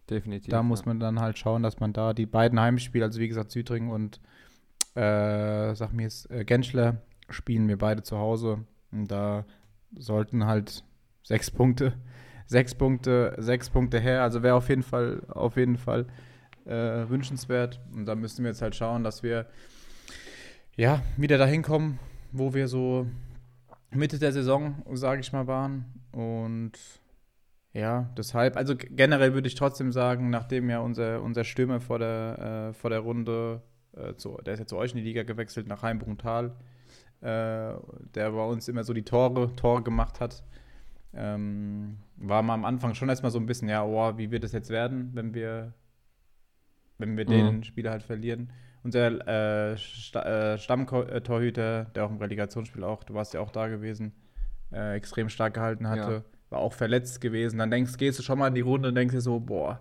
definitiv. 0.08 0.50
Da 0.50 0.62
muss 0.62 0.86
man 0.86 1.00
dann 1.00 1.20
halt 1.20 1.38
schauen, 1.38 1.62
dass 1.62 1.80
man 1.80 1.92
da 1.92 2.12
die 2.14 2.26
beiden 2.26 2.60
Heimspiele, 2.60 3.04
also 3.04 3.20
wie 3.20 3.28
gesagt, 3.28 3.50
Südring 3.50 3.90
und 3.90 4.20
äh, 4.94 5.74
sag 5.74 5.92
mir 5.92 6.04
jetzt, 6.04 6.30
äh, 6.30 6.44
Genschler, 6.44 7.02
spielen 7.30 7.68
wir 7.68 7.78
beide 7.78 8.02
zu 8.02 8.18
Hause. 8.18 8.64
Und 8.90 9.10
da 9.10 9.44
sollten 9.96 10.46
halt 10.46 10.84
sechs 11.22 11.50
Punkte, 11.50 11.94
sechs 12.46 12.74
Punkte, 12.74 13.34
sechs 13.38 13.70
Punkte 13.70 14.00
her. 14.00 14.22
Also 14.22 14.42
wäre 14.42 14.54
auf 14.54 14.68
jeden 14.68 14.82
Fall, 14.82 15.22
auf 15.28 15.56
jeden 15.56 15.76
Fall 15.76 16.06
äh, 16.68 17.08
wünschenswert. 17.08 17.80
Und 17.92 18.06
da 18.06 18.14
müssen 18.14 18.44
wir 18.44 18.50
jetzt 18.50 18.62
halt 18.62 18.74
schauen, 18.74 19.02
dass 19.02 19.22
wir 19.22 19.46
ja 20.76 21.02
wieder 21.16 21.38
dahin 21.38 21.62
kommen, 21.62 21.98
wo 22.30 22.54
wir 22.54 22.68
so 22.68 23.06
Mitte 23.90 24.18
der 24.18 24.32
Saison, 24.32 24.82
sage 24.92 25.20
ich 25.20 25.32
mal, 25.32 25.46
waren. 25.46 25.86
Und 26.12 26.72
ja, 27.72 28.10
deshalb, 28.16 28.56
also 28.56 28.74
generell 28.76 29.34
würde 29.34 29.48
ich 29.48 29.54
trotzdem 29.54 29.92
sagen, 29.92 30.30
nachdem 30.30 30.68
ja 30.70 30.80
unser, 30.80 31.22
unser 31.22 31.44
Stürmer 31.44 31.80
vor 31.80 31.98
der, 31.98 32.70
äh, 32.70 32.72
vor 32.74 32.90
der 32.90 33.00
Runde, 33.00 33.62
äh, 33.96 34.14
zu, 34.14 34.38
der 34.44 34.54
ist 34.54 34.60
ja 34.60 34.66
zu 34.66 34.76
euch 34.76 34.92
in 34.92 34.98
die 34.98 35.04
Liga 35.04 35.22
gewechselt, 35.22 35.68
nach 35.68 35.82
Heimbruntal, 35.82 36.56
äh, 37.20 37.74
der 38.14 38.30
bei 38.30 38.44
uns 38.44 38.68
immer 38.68 38.84
so 38.84 38.92
die 38.92 39.04
Tore, 39.04 39.54
Tore 39.56 39.82
gemacht 39.82 40.20
hat. 40.20 40.44
Ähm, 41.14 41.98
war 42.16 42.42
mal 42.42 42.54
am 42.54 42.64
Anfang 42.64 42.94
schon 42.94 43.08
erstmal 43.08 43.32
so 43.32 43.38
ein 43.38 43.46
bisschen, 43.46 43.68
ja, 43.68 43.84
oh, 43.84 44.18
wie 44.18 44.30
wird 44.30 44.44
es 44.44 44.52
jetzt 44.52 44.70
werden, 44.70 45.10
wenn 45.14 45.34
wir 45.34 45.72
wenn 46.98 47.16
wir 47.16 47.24
mhm. 47.24 47.30
den 47.30 47.64
Spieler 47.64 47.90
halt 47.90 48.02
verlieren. 48.02 48.52
Unser 48.82 49.72
äh, 49.72 49.76
Sta 49.76 50.54
äh, 50.54 50.58
Stammtorhüter, 50.58 51.86
der 51.86 52.04
auch 52.04 52.10
im 52.10 52.18
Relegationsspiel 52.18 52.84
auch, 52.84 53.04
du 53.04 53.14
warst 53.14 53.34
ja 53.34 53.40
auch 53.40 53.50
da 53.50 53.68
gewesen, 53.68 54.12
äh, 54.72 54.94
extrem 54.96 55.28
stark 55.28 55.54
gehalten 55.54 55.88
hatte, 55.88 56.12
ja. 56.12 56.24
war 56.50 56.60
auch 56.60 56.72
verletzt 56.72 57.20
gewesen. 57.20 57.58
Dann 57.58 57.70
denkst, 57.70 57.96
gehst 57.96 58.18
du 58.18 58.22
schon 58.22 58.38
mal 58.38 58.48
in 58.48 58.54
die 58.54 58.60
Runde 58.60 58.90
und 58.90 58.94
denkst 58.94 59.14
dir 59.14 59.20
so, 59.20 59.40
boah, 59.40 59.80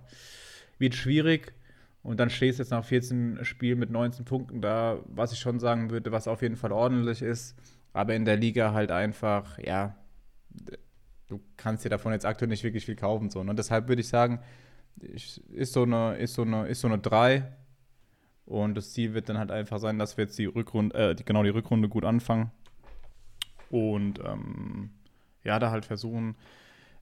wird 0.80 0.96
schwierig. 0.96 1.54
Und 2.04 2.20
dann 2.20 2.30
stehst 2.30 2.58
du 2.58 2.64
jetzt 2.64 2.72
nach 2.72 2.86
14 2.86 3.40
Spielen 3.44 3.80
mit 3.80 3.90
19 3.90 4.24
Punkten 4.24 4.62
da, 4.62 5.00
was 5.08 5.34
ich 5.34 5.40
schon 5.40 5.60
sagen 5.60 5.90
würde, 5.90 6.12
was 6.12 6.28
auf 6.28 6.42
jeden 6.42 6.56
Fall 6.56 6.72
ordentlich 6.72 7.22
ist. 7.22 7.56
Aber 7.94 8.16
in 8.16 8.26
der 8.26 8.38
Liga 8.38 8.74
halt 8.74 8.92
einfach, 8.92 9.58
ja, 9.60 9.96
du 11.28 11.42
kannst 11.58 11.84
dir 11.84 11.90
davon 11.90 12.14
jetzt 12.14 12.26
aktuell 12.26 12.50
nicht 12.50 12.64
wirklich 12.64 12.86
viel 12.86 12.96
kaufen. 12.96 13.30
So. 13.30 13.40
Und 13.40 13.58
deshalb 13.58 13.88
würde 13.90 14.02
ich 14.02 14.08
sagen, 14.08 14.40
ist 15.01 15.74
so 15.74 15.84
eine, 15.84 16.16
ist 16.18 16.34
so 16.34 16.44
eine, 16.44 16.68
ist 16.68 16.82
so 16.82 16.88
eine 16.88 17.00
3. 17.00 17.51
Und 18.46 18.75
das 18.75 18.94
Ziel 18.94 19.13
wird 19.13 19.27
dann 19.30 19.38
halt 19.38 19.51
einfach 19.51 19.80
sein, 19.80 20.00
dass 20.00 20.16
wir 20.18 20.24
jetzt 20.24 20.39
die 20.39 20.46
Rückrunde, 20.46 20.96
äh, 20.96 21.16
die, 21.16 21.25
genau 21.25 21.44
die 21.44 21.50
Rückrunde 21.50 21.89
gut 21.89 22.06
anfangen. 22.06 22.51
Und 23.70 24.20
ähm, 24.25 24.92
ja, 25.44 25.60
da 25.60 25.72
halt 25.72 25.86
versuchen, 25.86 26.36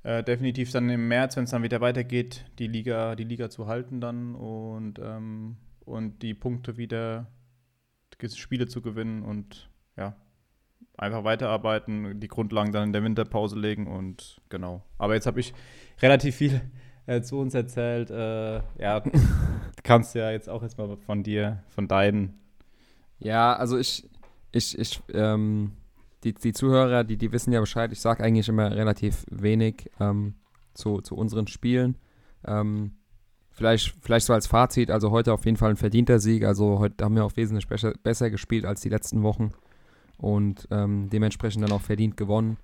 äh, 0.04 0.24
definitiv 0.24 0.72
dann 0.72 0.90
im 0.90 1.08
März, 1.08 1.36
wenn 1.36 1.44
es 1.44 1.52
dann 1.52 1.64
wieder 1.64 1.82
weitergeht, 1.82 2.46
die 2.60 2.68
Liga, 2.68 3.16
die 3.16 3.24
Liga 3.24 3.50
zu 3.50 3.68
halten 3.68 4.02
dann 4.02 4.36
und, 4.36 5.00
ähm, 5.00 5.58
und 5.86 6.22
die 6.22 6.34
Punkte 6.34 6.78
wieder, 6.78 7.28
die 8.22 8.30
Spiele 8.30 8.68
zu 8.68 8.82
gewinnen 8.82 9.24
und 9.24 9.70
ja, 9.98 10.16
einfach 10.98 11.24
weiterarbeiten, 11.24 12.20
die 12.20 12.28
Grundlagen 12.28 12.72
dann 12.72 12.84
in 12.84 12.94
der 12.94 13.04
Winterpause 13.04 13.58
legen 13.58 13.88
und 13.88 14.42
genau. 14.50 14.84
Aber 14.98 15.14
jetzt 15.14 15.28
habe 15.28 15.40
ich 15.40 15.54
relativ 16.02 16.36
viel 16.36 16.62
äh, 17.06 17.22
zu 17.22 17.40
uns 17.40 17.54
erzählt. 17.54 18.10
Äh, 18.10 18.62
ja, 18.80 19.04
kannst 19.84 20.16
ja 20.16 20.32
jetzt 20.32 20.50
auch 20.50 20.64
erstmal 20.64 20.96
von 20.98 21.24
dir, 21.24 21.64
von 21.70 21.88
deinen. 21.88 22.40
Ja, 23.20 23.56
also 23.56 23.78
ich, 23.78 24.10
ich, 24.52 24.78
ich, 24.78 25.02
ähm, 25.14 25.72
die, 26.24 26.34
die 26.34 26.54
Zuhörer, 26.54 27.04
die, 27.04 27.18
die 27.18 27.32
wissen 27.32 27.54
ja 27.54 27.60
Bescheid. 27.60 27.92
Ich 27.92 28.02
sage 28.02 28.24
eigentlich 28.24 28.50
immer 28.50 28.72
relativ 28.72 29.26
wenig 29.30 29.92
ähm, 30.00 30.36
zu, 30.74 31.02
zu 31.02 31.16
unseren 31.16 31.48
Spielen. 31.48 31.98
Ähm, 32.46 32.96
vielleicht, 33.52 33.96
vielleicht 34.02 34.26
so 34.26 34.34
als 34.34 34.48
Fazit, 34.48 34.90
also 34.92 35.12
heute 35.12 35.34
auf 35.34 35.46
jeden 35.46 35.58
Fall 35.58 35.70
ein 35.70 35.78
verdienter 35.78 36.20
Sieg. 36.20 36.44
Also 36.44 36.80
heute 36.80 37.04
haben 37.06 37.16
wir 37.16 37.26
auch 37.26 37.38
wesentlich 37.38 37.68
besser, 37.68 37.94
besser 38.04 38.30
gespielt 38.30 38.66
als 38.66 38.82
die 38.82 38.90
letzten 38.90 39.24
Wochen 39.24 39.52
und 40.18 40.68
ähm, 40.72 41.10
dementsprechend 41.10 41.64
dann 41.64 41.72
auch 41.72 41.82
verdient 41.82 42.18
gewonnen. 42.18 42.58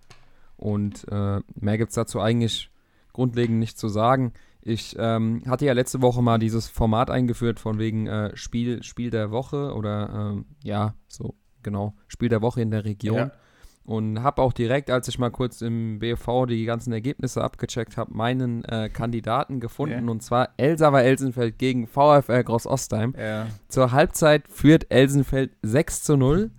Und 0.58 1.08
äh, 1.10 1.40
mehr 1.60 1.78
gibt 1.78 1.90
es 1.90 1.96
dazu 1.96 2.20
eigentlich 2.20 2.71
grundlegend 3.14 3.60
nicht 3.60 3.78
zu 3.78 3.88
sagen. 3.88 4.34
Ich 4.62 4.96
ähm, 5.00 5.42
hatte 5.48 5.66
ja 5.66 5.74
letzte 5.74 6.02
Woche 6.02 6.22
mal 6.22 6.38
dieses 6.38 6.68
Format 6.68 7.10
eingeführt 7.10 7.60
von 7.60 7.80
wegen 7.80 8.08
äh, 8.08 8.36
Spiel, 8.38 8.84
Spiel 8.84 9.10
der 9.10 9.32
Woche 9.32 9.74
oder 9.74 10.34
ähm, 10.34 10.46
ja, 10.64 10.94
so 11.08 11.36
genau, 11.64 11.96
Spiel 12.08 12.30
der 12.30 12.42
Woche 12.42 12.62
in 12.62 12.72
der 12.72 12.86
Region. 12.86 13.18
Ja. 13.18 13.32
Und 13.84 14.22
habe 14.22 14.44
auch 14.44 14.54
direkt, 14.54 14.92
als 14.92 15.08
ich 15.08 15.18
mal 15.18 15.32
kurz 15.32 15.62
im 15.62 15.98
BFV 15.98 16.46
die 16.48 16.66
ganzen 16.66 16.94
Ergebnisse 16.94 17.44
abgecheckt 17.44 17.98
habe, 17.98 18.14
meinen 18.14 18.64
äh, 18.66 18.90
Kandidaten 18.90 19.60
gefunden. 19.60 20.06
Ja. 20.06 20.12
Und 20.12 20.22
zwar 20.22 20.50
Elsaver 20.58 21.04
Elsenfeld 21.04 21.58
gegen 21.58 21.88
VfL 21.88 22.44
Groß 22.44 22.68
Ostheim. 22.68 23.16
Ja. 23.18 23.48
Zur 23.70 23.92
Halbzeit 23.92 24.48
führt 24.48 24.92
Elsenfeld 24.92 25.58
6 25.64 26.04
zu 26.04 26.16
0. 26.16 26.52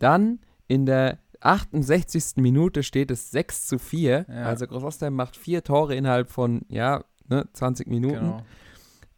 Dann 0.00 0.40
in 0.66 0.84
der 0.84 1.18
68. 1.44 2.36
Minute 2.36 2.82
steht 2.82 3.10
es 3.10 3.30
6 3.30 3.66
zu 3.66 3.78
4. 3.78 4.26
Ja. 4.28 4.34
Also 4.44 4.66
Groß 4.66 4.82
Ostheim 4.82 5.14
macht 5.14 5.36
vier 5.36 5.62
Tore 5.62 5.94
innerhalb 5.94 6.30
von, 6.30 6.62
ja, 6.68 7.04
ne, 7.28 7.46
20 7.52 7.86
Minuten. 7.88 8.14
Genau. 8.14 8.42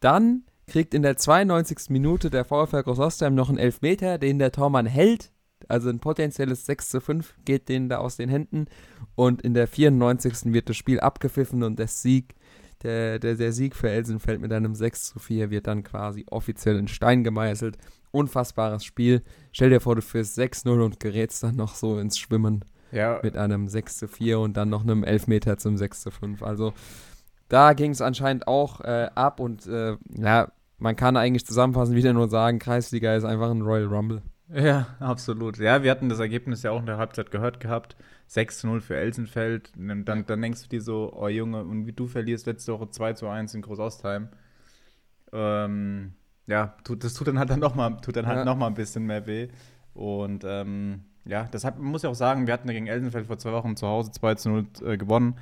Dann 0.00 0.44
kriegt 0.66 0.94
in 0.94 1.02
der 1.02 1.16
92. 1.16 1.90
Minute 1.90 2.30
der 2.30 2.44
VfL 2.44 2.82
Groß 2.82 2.98
Ostheim 2.98 3.34
noch 3.34 3.48
einen 3.48 3.58
Elfmeter, 3.58 4.18
den 4.18 4.38
der 4.38 4.52
Tormann 4.52 4.86
hält. 4.86 5.30
Also 5.68 5.88
ein 5.88 6.00
potenzielles 6.00 6.66
6 6.66 6.90
zu 6.90 7.00
5 7.00 7.34
geht 7.44 7.68
denen 7.68 7.88
da 7.88 7.98
aus 7.98 8.16
den 8.16 8.28
Händen. 8.28 8.66
Und 9.14 9.42
in 9.42 9.54
der 9.54 9.66
94. 9.66 10.52
wird 10.52 10.68
das 10.68 10.76
Spiel 10.76 11.00
abgepfiffen 11.00 11.62
und 11.62 11.78
der 11.78 11.88
Sieg, 11.88 12.34
der, 12.82 13.18
der, 13.18 13.36
der 13.36 13.52
Sieg 13.52 13.74
für 13.74 13.88
Elsenfeld 13.88 14.40
mit 14.40 14.52
einem 14.52 14.74
6 14.74 15.04
zu 15.04 15.18
4 15.18 15.50
wird 15.50 15.66
dann 15.66 15.82
quasi 15.82 16.26
offiziell 16.30 16.76
in 16.76 16.88
Stein 16.88 17.24
gemeißelt. 17.24 17.78
Unfassbares 18.16 18.84
Spiel. 18.84 19.22
Stell 19.52 19.70
dir 19.70 19.80
vor, 19.80 19.94
du 19.94 20.02
führst 20.02 20.38
6-0 20.38 20.82
und 20.82 21.00
gerätst 21.00 21.42
dann 21.42 21.56
noch 21.56 21.74
so 21.74 21.98
ins 21.98 22.18
Schwimmen 22.18 22.64
ja. 22.92 23.20
mit 23.22 23.36
einem 23.36 23.68
6 23.68 23.98
zu 23.98 24.08
4 24.08 24.38
und 24.40 24.56
dann 24.56 24.70
noch 24.70 24.82
einem 24.82 25.04
Elfmeter 25.04 25.58
zum 25.58 25.76
6 25.76 26.00
zu 26.00 26.10
5. 26.10 26.42
Also 26.42 26.72
da 27.48 27.72
ging 27.74 27.90
es 27.90 28.00
anscheinend 28.00 28.48
auch 28.48 28.80
äh, 28.80 29.08
ab 29.14 29.40
und 29.40 29.66
äh, 29.66 29.96
ja, 30.16 30.52
man 30.78 30.96
kann 30.96 31.16
eigentlich 31.16 31.46
zusammenfassend 31.46 31.96
wieder 31.96 32.12
nur 32.12 32.28
sagen, 32.28 32.58
Kreisliga 32.58 33.14
ist 33.14 33.24
einfach 33.24 33.50
ein 33.50 33.62
Royal 33.62 33.86
Rumble. 33.86 34.22
Ja, 34.48 34.86
absolut. 35.00 35.58
Ja, 35.58 35.82
wir 35.82 35.90
hatten 35.90 36.08
das 36.08 36.20
Ergebnis 36.20 36.62
ja 36.62 36.70
auch 36.70 36.80
in 36.80 36.86
der 36.86 36.98
Halbzeit 36.98 37.30
gehört 37.30 37.60
gehabt. 37.60 37.96
6 38.28 38.60
zu 38.60 38.66
0 38.68 38.80
für 38.80 38.96
Elsenfeld. 38.96 39.72
Dann, 39.76 40.04
dann 40.04 40.42
denkst 40.42 40.62
du 40.62 40.68
dir 40.68 40.80
so, 40.80 41.12
oh 41.14 41.28
Junge, 41.28 41.64
und 41.64 41.86
wie 41.86 41.92
du 41.92 42.06
verlierst 42.06 42.46
letzte 42.46 42.72
Woche 42.72 42.90
2 42.90 43.14
zu 43.14 43.28
1 43.28 43.54
in 43.54 43.62
Großostheim. 43.62 44.28
Ähm, 45.32 46.14
ja, 46.46 46.74
tut, 46.84 47.04
das 47.04 47.14
tut 47.14 47.28
dann 47.28 47.38
halt 47.38 47.50
dann 47.50 47.60
noch 47.60 47.74
mal, 47.74 47.96
tut 48.00 48.16
dann 48.16 48.26
halt 48.26 48.38
ja. 48.38 48.44
noch 48.44 48.56
mal 48.56 48.68
ein 48.68 48.74
bisschen 48.74 49.04
mehr 49.04 49.26
weh. 49.26 49.48
Und 49.94 50.44
ähm, 50.46 51.04
ja, 51.24 51.44
deshalb 51.52 51.78
muss 51.78 52.04
ich 52.04 52.08
auch 52.08 52.14
sagen, 52.14 52.46
wir 52.46 52.54
hatten 52.54 52.68
ja 52.68 52.74
gegen 52.74 52.86
Elsenfeld 52.86 53.26
vor 53.26 53.38
zwei 53.38 53.52
Wochen 53.52 53.76
zu 53.76 53.86
Hause 53.86 54.12
2 54.12 54.34
zu 54.36 54.48
0 54.50 54.66
äh, 54.84 54.96
gewonnen. 54.96 55.36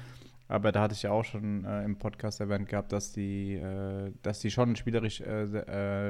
Aber 0.49 0.73
da 0.73 0.83
hatte 0.83 0.95
ich 0.95 1.03
ja 1.03 1.11
auch 1.11 1.25
schon 1.25 1.65
äh, 1.65 1.85
im 1.85 1.99
Podcast 1.99 2.41
erwähnt 2.41 2.69
gehabt, 2.69 2.93
dass 2.93 3.13
die, 3.13 3.55
äh, 3.55 4.13
dass 4.23 4.41
die 4.41 4.51
schon 4.51 4.77
spielerisch 4.77 5.21
äh, 5.21 5.43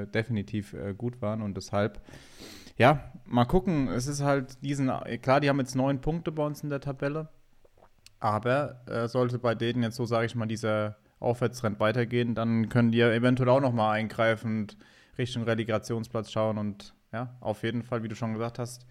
äh, 0.03 0.07
definitiv 0.07 0.75
äh, 0.75 0.95
gut 0.95 1.23
waren 1.23 1.41
und 1.41 1.57
deshalb, 1.57 2.01
ja, 2.77 3.13
mal 3.25 3.45
gucken. 3.45 3.89
Es 3.89 4.07
ist 4.07 4.23
halt 4.23 4.63
diesen, 4.63 4.91
klar, 5.23 5.41
die 5.41 5.49
haben 5.49 5.61
jetzt 5.61 5.77
neun 5.77 6.01
Punkte 6.01 6.33
bei 6.33 6.45
uns 6.45 6.63
in 6.63 6.71
der 6.71 6.81
Tabelle, 6.81 7.29
aber 8.19 8.81
sollte 9.07 9.39
bei 9.39 9.55
denen 9.55 9.83
jetzt 9.83 9.97
so, 9.97 10.07
sage 10.07 10.27
ich 10.27 10.35
mal, 10.35 10.47
dieser 10.47 10.97
Aufwärtstrend 11.21 11.81
weitergehen, 11.81 12.35
dann 12.35 12.69
können 12.69 12.93
die 12.93 12.99
ja 12.99 13.11
eventuell 13.11 13.49
auch 13.49 13.61
nochmal 13.61 13.97
eingreifend 13.97 14.77
Richtung 15.17 15.45
Relegationsplatz 15.45 16.31
schauen 16.31 16.59
und 16.59 16.95
ja, 17.13 17.37
auf 17.41 17.63
jeden 17.63 17.83
Fall, 17.83 18.03
wie 18.03 18.09
du 18.09 18.17
schon 18.17 18.33
gesagt 18.33 18.59
hast, 18.59 18.85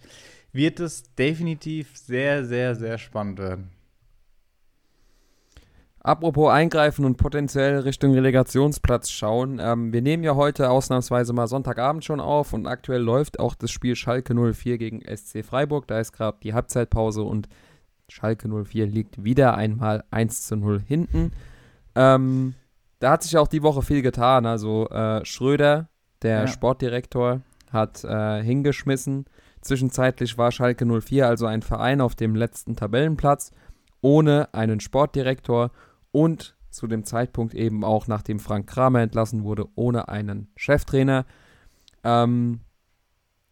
wird 0.53 0.79
es 0.79 1.13
definitiv 1.15 1.97
sehr, 1.97 2.45
sehr, 2.45 2.75
sehr 2.75 2.97
spannend 2.97 3.39
werden. 3.39 3.69
Apropos 5.99 6.51
eingreifen 6.51 7.05
und 7.05 7.15
potenziell 7.15 7.79
Richtung 7.79 8.13
Relegationsplatz 8.13 9.09
schauen. 9.09 9.59
Ähm, 9.61 9.93
wir 9.93 10.01
nehmen 10.01 10.23
ja 10.23 10.35
heute 10.35 10.69
ausnahmsweise 10.69 11.31
mal 11.31 11.47
Sonntagabend 11.47 12.03
schon 12.03 12.19
auf 12.19 12.51
und 12.51 12.67
aktuell 12.67 13.01
läuft 13.01 13.39
auch 13.39 13.55
das 13.55 13.71
Spiel 13.71 13.95
Schalke 13.95 14.33
04 14.35 14.77
gegen 14.77 15.01
SC 15.01 15.45
Freiburg. 15.45 15.87
Da 15.87 16.01
ist 16.01 16.11
gerade 16.11 16.37
die 16.43 16.53
Halbzeitpause 16.53 17.23
und 17.23 17.47
Schalke 18.09 18.49
04 18.49 18.85
liegt 18.85 19.23
wieder 19.23 19.55
einmal 19.55 20.03
1 20.11 20.45
zu 20.45 20.57
0 20.57 20.81
hinten. 20.85 21.31
Ähm, 21.95 22.55
da 22.99 23.11
hat 23.11 23.23
sich 23.23 23.37
auch 23.37 23.47
die 23.47 23.63
Woche 23.63 23.81
viel 23.81 24.01
getan. 24.01 24.45
Also 24.45 24.87
äh, 24.89 25.23
Schröder, 25.25 25.89
der 26.21 26.41
ja. 26.41 26.47
Sportdirektor, 26.47 27.41
hat 27.71 28.03
äh, 28.03 28.41
hingeschmissen. 28.43 29.25
Zwischenzeitlich 29.61 30.37
war 30.37 30.51
Schalke 30.51 30.85
04 30.85 31.27
also 31.27 31.45
ein 31.45 31.61
Verein 31.61 32.01
auf 32.01 32.15
dem 32.15 32.35
letzten 32.35 32.75
Tabellenplatz 32.75 33.51
ohne 34.03 34.53
einen 34.53 34.79
Sportdirektor 34.79 35.71
und 36.11 36.55
zu 36.69 36.87
dem 36.87 37.05
Zeitpunkt 37.05 37.53
eben 37.53 37.83
auch, 37.83 38.07
nachdem 38.07 38.39
Frank 38.39 38.67
Kramer 38.67 39.01
entlassen 39.01 39.43
wurde, 39.43 39.65
ohne 39.75 40.09
einen 40.09 40.51
Cheftrainer. 40.55 41.25
Ähm, 42.03 42.59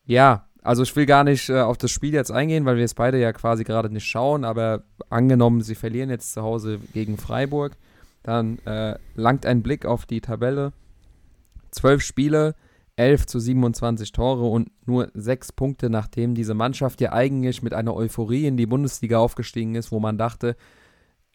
ja, 0.06 0.48
also 0.62 0.84
ich 0.84 0.96
will 0.96 1.06
gar 1.06 1.24
nicht 1.24 1.50
äh, 1.50 1.62
auf 1.62 1.78
das 1.78 1.92
Spiel 1.92 2.14
jetzt 2.14 2.32
eingehen, 2.32 2.66
weil 2.66 2.78
wir 2.78 2.84
es 2.84 2.94
beide 2.94 3.20
ja 3.20 3.32
quasi 3.32 3.64
gerade 3.64 3.90
nicht 3.90 4.06
schauen, 4.06 4.44
aber 4.44 4.84
angenommen, 5.10 5.62
sie 5.62 5.76
verlieren 5.76 6.10
jetzt 6.10 6.34
zu 6.34 6.42
Hause 6.42 6.80
gegen 6.94 7.18
Freiburg, 7.18 7.78
dann 8.24 8.60
äh, 8.60 8.98
langt 9.16 9.46
ein 9.46 9.64
Blick 9.64 9.86
auf 9.86 10.06
die 10.06 10.22
Tabelle. 10.22 10.74
Zwölf 11.72 12.02
Spiele, 12.02 12.56
11 12.98 13.26
zu 13.26 13.40
27 13.40 14.12
Tore 14.12 14.46
und 14.46 14.70
nur 14.86 15.10
sechs 15.14 15.52
Punkte, 15.52 15.90
nachdem 15.90 16.36
diese 16.36 16.54
Mannschaft 16.54 17.02
ja 17.02 17.14
eigentlich 17.14 17.64
mit 17.64 17.74
einer 17.74 17.96
Euphorie 17.96 18.46
in 18.46 18.58
die 18.58 18.66
Bundesliga 18.66 19.18
aufgestiegen 19.18 19.76
ist, 19.76 19.92
wo 19.92 20.00
man 20.00 20.18
dachte, 20.18 20.56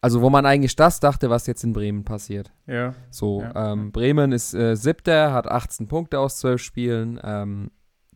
also 0.00 0.20
wo 0.20 0.30
man 0.30 0.46
eigentlich 0.46 0.76
das 0.76 1.00
dachte, 1.00 1.30
was 1.30 1.46
jetzt 1.46 1.64
in 1.64 1.72
Bremen 1.72 2.04
passiert. 2.04 2.52
Ja. 2.66 2.94
So, 3.10 3.40
ja. 3.40 3.72
Ähm, 3.72 3.90
Bremen 3.92 4.32
ist 4.32 4.54
äh, 4.54 4.76
siebter, 4.76 5.32
hat 5.32 5.48
18 5.48 5.88
Punkte 5.88 6.20
aus 6.20 6.38
zwölf 6.38 6.62
Spielen, 6.62 7.18
ähm, 7.24 7.70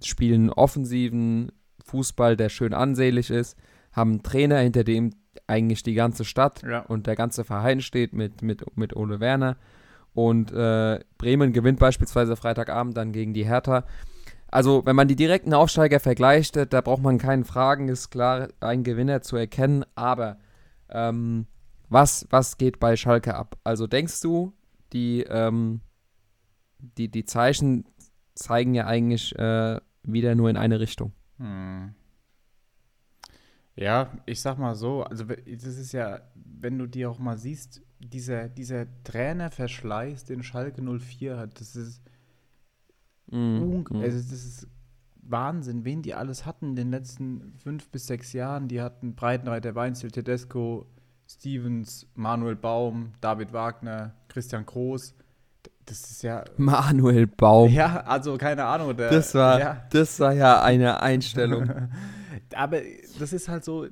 spielen 0.04 0.50
offensiven 0.50 1.50
Fußball, 1.84 2.36
der 2.36 2.50
schön 2.50 2.74
ansehlich 2.74 3.30
ist, 3.30 3.56
haben 3.92 4.10
einen 4.12 4.22
Trainer, 4.22 4.58
hinter 4.58 4.84
dem 4.84 5.10
eigentlich 5.50 5.82
die 5.82 5.94
ganze 5.94 6.24
Stadt 6.24 6.62
ja. 6.62 6.80
und 6.80 7.06
der 7.06 7.16
ganze 7.16 7.44
Verein 7.44 7.80
steht 7.80 8.12
mit, 8.12 8.40
mit, 8.42 8.76
mit 8.76 8.96
Ole 8.96 9.20
Werner. 9.20 9.56
Und 10.14 10.52
äh, 10.52 11.00
Bremen 11.18 11.52
gewinnt 11.52 11.78
beispielsweise 11.78 12.36
Freitagabend 12.36 12.96
dann 12.96 13.12
gegen 13.12 13.34
die 13.34 13.44
Hertha. 13.44 13.84
Also, 14.48 14.84
wenn 14.84 14.96
man 14.96 15.06
die 15.06 15.16
direkten 15.16 15.54
Aufsteiger 15.54 16.00
vergleicht, 16.00 16.56
da 16.56 16.80
braucht 16.80 17.02
man 17.02 17.18
keinen 17.18 17.44
Fragen, 17.44 17.88
ist 17.88 18.10
klar, 18.10 18.48
ein 18.58 18.82
Gewinner 18.82 19.22
zu 19.22 19.36
erkennen. 19.36 19.84
Aber 19.94 20.38
ähm, 20.88 21.46
was, 21.88 22.26
was 22.30 22.58
geht 22.58 22.80
bei 22.80 22.96
Schalke 22.96 23.34
ab? 23.34 23.58
Also, 23.62 23.86
denkst 23.86 24.20
du, 24.22 24.52
die, 24.92 25.22
ähm, 25.22 25.80
die, 26.78 27.08
die 27.08 27.24
Zeichen 27.24 27.84
zeigen 28.34 28.74
ja 28.74 28.86
eigentlich 28.86 29.38
äh, 29.38 29.78
wieder 30.02 30.34
nur 30.34 30.50
in 30.50 30.56
eine 30.56 30.80
Richtung? 30.80 31.12
Hm. 31.38 31.94
Ja, 33.76 34.10
ich 34.26 34.40
sag 34.40 34.58
mal 34.58 34.74
so, 34.74 35.04
also 35.04 35.24
das 35.24 35.78
ist 35.78 35.92
ja, 35.92 36.20
wenn 36.34 36.78
du 36.78 36.86
dir 36.86 37.10
auch 37.10 37.18
mal 37.18 37.38
siehst, 37.38 37.82
dieser, 37.98 38.48
dieser 38.48 38.86
Trainerverschleiß, 39.04 40.24
den 40.24 40.42
Schalke 40.42 40.82
04 40.82 41.36
hat, 41.36 41.60
das 41.60 41.76
ist, 41.76 42.02
mm, 43.30 43.84
also 43.92 44.18
das 44.18 44.44
ist 44.44 44.68
Wahnsinn, 45.22 45.84
wen 45.84 46.02
die 46.02 46.14
alles 46.14 46.46
hatten 46.46 46.70
in 46.70 46.76
den 46.76 46.90
letzten 46.90 47.54
fünf 47.62 47.88
bis 47.88 48.06
sechs 48.06 48.32
Jahren. 48.32 48.68
Die 48.68 48.80
hatten 48.80 49.14
Breitenreiter, 49.14 49.74
Weinzel, 49.74 50.10
Tedesco, 50.10 50.86
Stevens, 51.28 52.06
Manuel 52.14 52.56
Baum, 52.56 53.12
David 53.20 53.52
Wagner, 53.52 54.14
Christian 54.28 54.66
Groß. 54.66 55.14
das 55.86 56.10
ist 56.10 56.22
ja. 56.22 56.44
Manuel 56.56 57.26
Baum. 57.26 57.70
Ja, 57.70 58.00
also 58.00 58.36
keine 58.36 58.64
Ahnung. 58.64 58.96
Der, 58.96 59.10
das, 59.10 59.34
war, 59.34 59.60
ja. 59.60 59.86
das 59.90 60.18
war 60.18 60.32
ja 60.32 60.62
eine 60.62 61.00
Einstellung. 61.00 61.70
Aber 62.54 62.80
das 63.18 63.32
ist 63.32 63.48
halt 63.48 63.64
so, 63.64 63.86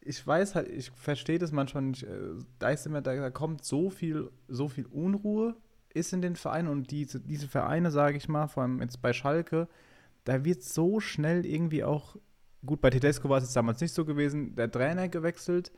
ich 0.00 0.26
weiß 0.26 0.54
halt, 0.54 0.68
ich 0.68 0.90
verstehe 0.90 1.38
das 1.38 1.52
manchmal 1.52 1.84
nicht. 1.84 2.02
äh, 2.04 2.34
Da 2.58 2.70
ist 2.70 2.86
immer, 2.86 3.02
da, 3.02 3.14
da 3.14 3.30
kommt 3.30 3.64
so 3.64 3.90
viel, 3.90 4.30
so 4.48 4.68
viel 4.68 4.86
Unruhe 4.86 5.56
ist 5.94 6.12
in 6.12 6.22
den 6.22 6.36
Vereinen 6.36 6.68
und 6.68 6.90
diese, 6.90 7.20
diese 7.20 7.48
Vereine, 7.48 7.90
sage 7.90 8.16
ich 8.16 8.28
mal, 8.28 8.46
vor 8.46 8.62
allem 8.62 8.80
jetzt 8.80 9.02
bei 9.02 9.12
Schalke, 9.12 9.68
da 10.24 10.44
wird 10.44 10.62
so 10.62 11.00
schnell 11.00 11.44
irgendwie 11.46 11.84
auch, 11.84 12.16
gut, 12.64 12.80
bei 12.80 12.90
Tedesco 12.90 13.28
war 13.28 13.38
es 13.38 13.44
jetzt 13.44 13.56
damals 13.56 13.80
nicht 13.80 13.94
so 13.94 14.04
gewesen, 14.04 14.54
der 14.54 14.70
Trainer 14.70 15.08
gewechselt 15.08 15.72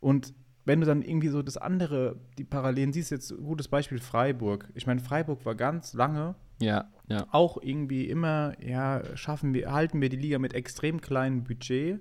und 0.00 0.34
wenn 0.64 0.80
du 0.80 0.86
dann 0.86 1.02
irgendwie 1.02 1.28
so 1.28 1.42
das 1.42 1.56
andere, 1.56 2.20
die 2.38 2.44
Parallelen 2.44 2.92
siehst, 2.92 3.10
jetzt 3.10 3.36
gutes 3.36 3.66
Beispiel 3.66 3.98
Freiburg. 3.98 4.68
Ich 4.74 4.86
meine, 4.86 5.00
Freiburg 5.00 5.44
war 5.44 5.56
ganz 5.56 5.92
lange 5.92 6.36
Ja, 6.62 6.88
ja. 7.08 7.26
auch 7.32 7.60
irgendwie 7.60 8.08
immer, 8.08 8.54
ja, 8.64 9.02
schaffen 9.16 9.52
wir, 9.52 9.72
halten 9.72 10.00
wir 10.00 10.08
die 10.08 10.16
Liga 10.16 10.38
mit 10.38 10.54
extrem 10.54 11.00
kleinem 11.00 11.44
Budget, 11.44 12.00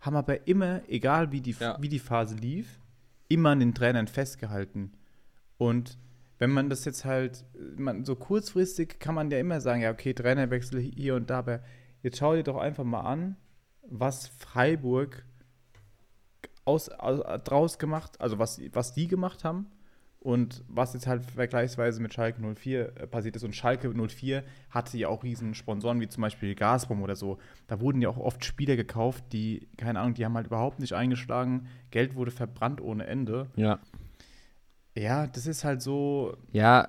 haben 0.00 0.16
aber 0.16 0.46
immer, 0.46 0.82
egal 0.88 1.32
wie 1.32 1.40
die, 1.40 1.56
Ja. 1.58 1.76
wie 1.80 1.88
die 1.88 1.98
Phase 1.98 2.36
lief, 2.36 2.80
immer 3.28 3.50
an 3.50 3.60
den 3.60 3.74
Trainern 3.74 4.06
festgehalten. 4.06 4.92
Und 5.58 5.98
wenn 6.38 6.50
man 6.50 6.70
das 6.70 6.84
jetzt 6.84 7.04
halt, 7.04 7.44
man, 7.76 8.04
so 8.04 8.14
kurzfristig 8.14 9.00
kann 9.00 9.14
man 9.14 9.30
ja 9.30 9.38
immer 9.38 9.60
sagen, 9.60 9.82
ja, 9.82 9.90
okay, 9.90 10.14
Trainerwechsel 10.14 10.80
hier 10.80 11.16
und 11.16 11.28
da, 11.28 11.40
aber 11.40 11.60
jetzt 12.02 12.18
schau 12.18 12.34
dir 12.34 12.44
doch 12.44 12.56
einfach 12.56 12.84
mal 12.84 13.00
an, 13.00 13.36
was 13.82 14.28
Freiburg 14.28 15.24
aus, 16.64 16.88
aus, 16.90 17.20
draus 17.42 17.78
gemacht, 17.78 18.20
also 18.20 18.38
was, 18.38 18.60
was 18.72 18.92
die 18.92 19.08
gemacht 19.08 19.42
haben 19.42 19.66
und 20.20 20.64
was 20.68 20.94
jetzt 20.94 21.06
halt 21.06 21.24
vergleichsweise 21.24 22.02
mit 22.02 22.12
Schalke 22.12 22.40
04 22.42 22.96
äh, 22.96 23.06
passiert 23.06 23.36
ist. 23.36 23.44
Und 23.44 23.54
Schalke 23.54 23.92
04 23.92 24.42
hatte 24.70 24.98
ja 24.98 25.08
auch 25.08 25.22
riesen 25.22 25.54
Sponsoren, 25.54 26.00
wie 26.00 26.08
zum 26.08 26.22
Beispiel 26.22 26.54
Gazprom 26.54 27.02
oder 27.02 27.16
so. 27.16 27.38
Da 27.66 27.80
wurden 27.80 28.02
ja 28.02 28.08
auch 28.08 28.18
oft 28.18 28.44
Spieler 28.44 28.76
gekauft, 28.76 29.24
die, 29.32 29.68
keine 29.76 30.00
Ahnung, 30.00 30.14
die 30.14 30.24
haben 30.24 30.34
halt 30.34 30.48
überhaupt 30.48 30.80
nicht 30.80 30.92
eingeschlagen. 30.92 31.68
Geld 31.90 32.16
wurde 32.16 32.30
verbrannt 32.30 32.80
ohne 32.80 33.06
Ende. 33.06 33.46
Ja. 33.56 33.78
Ja, 34.96 35.28
das 35.28 35.46
ist 35.46 35.62
halt 35.62 35.80
so. 35.80 36.36
Ja, 36.50 36.88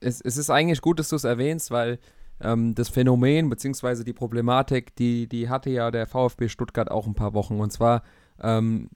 es, 0.00 0.20
es 0.20 0.36
ist 0.36 0.50
eigentlich 0.50 0.80
gut, 0.80 0.98
dass 0.98 1.08
du 1.08 1.16
es 1.16 1.24
erwähnst, 1.24 1.70
weil 1.70 1.98
ähm, 2.40 2.74
das 2.74 2.88
Phänomen 2.88 3.48
bzw. 3.48 4.02
die 4.02 4.12
Problematik, 4.12 4.96
die, 4.96 5.28
die 5.28 5.48
hatte 5.48 5.70
ja 5.70 5.90
der 5.92 6.06
VfB 6.06 6.48
Stuttgart 6.48 6.90
auch 6.90 7.06
ein 7.06 7.14
paar 7.14 7.34
Wochen. 7.34 7.60
Und 7.60 7.72
zwar, 7.72 8.02
ähm, 8.42 8.90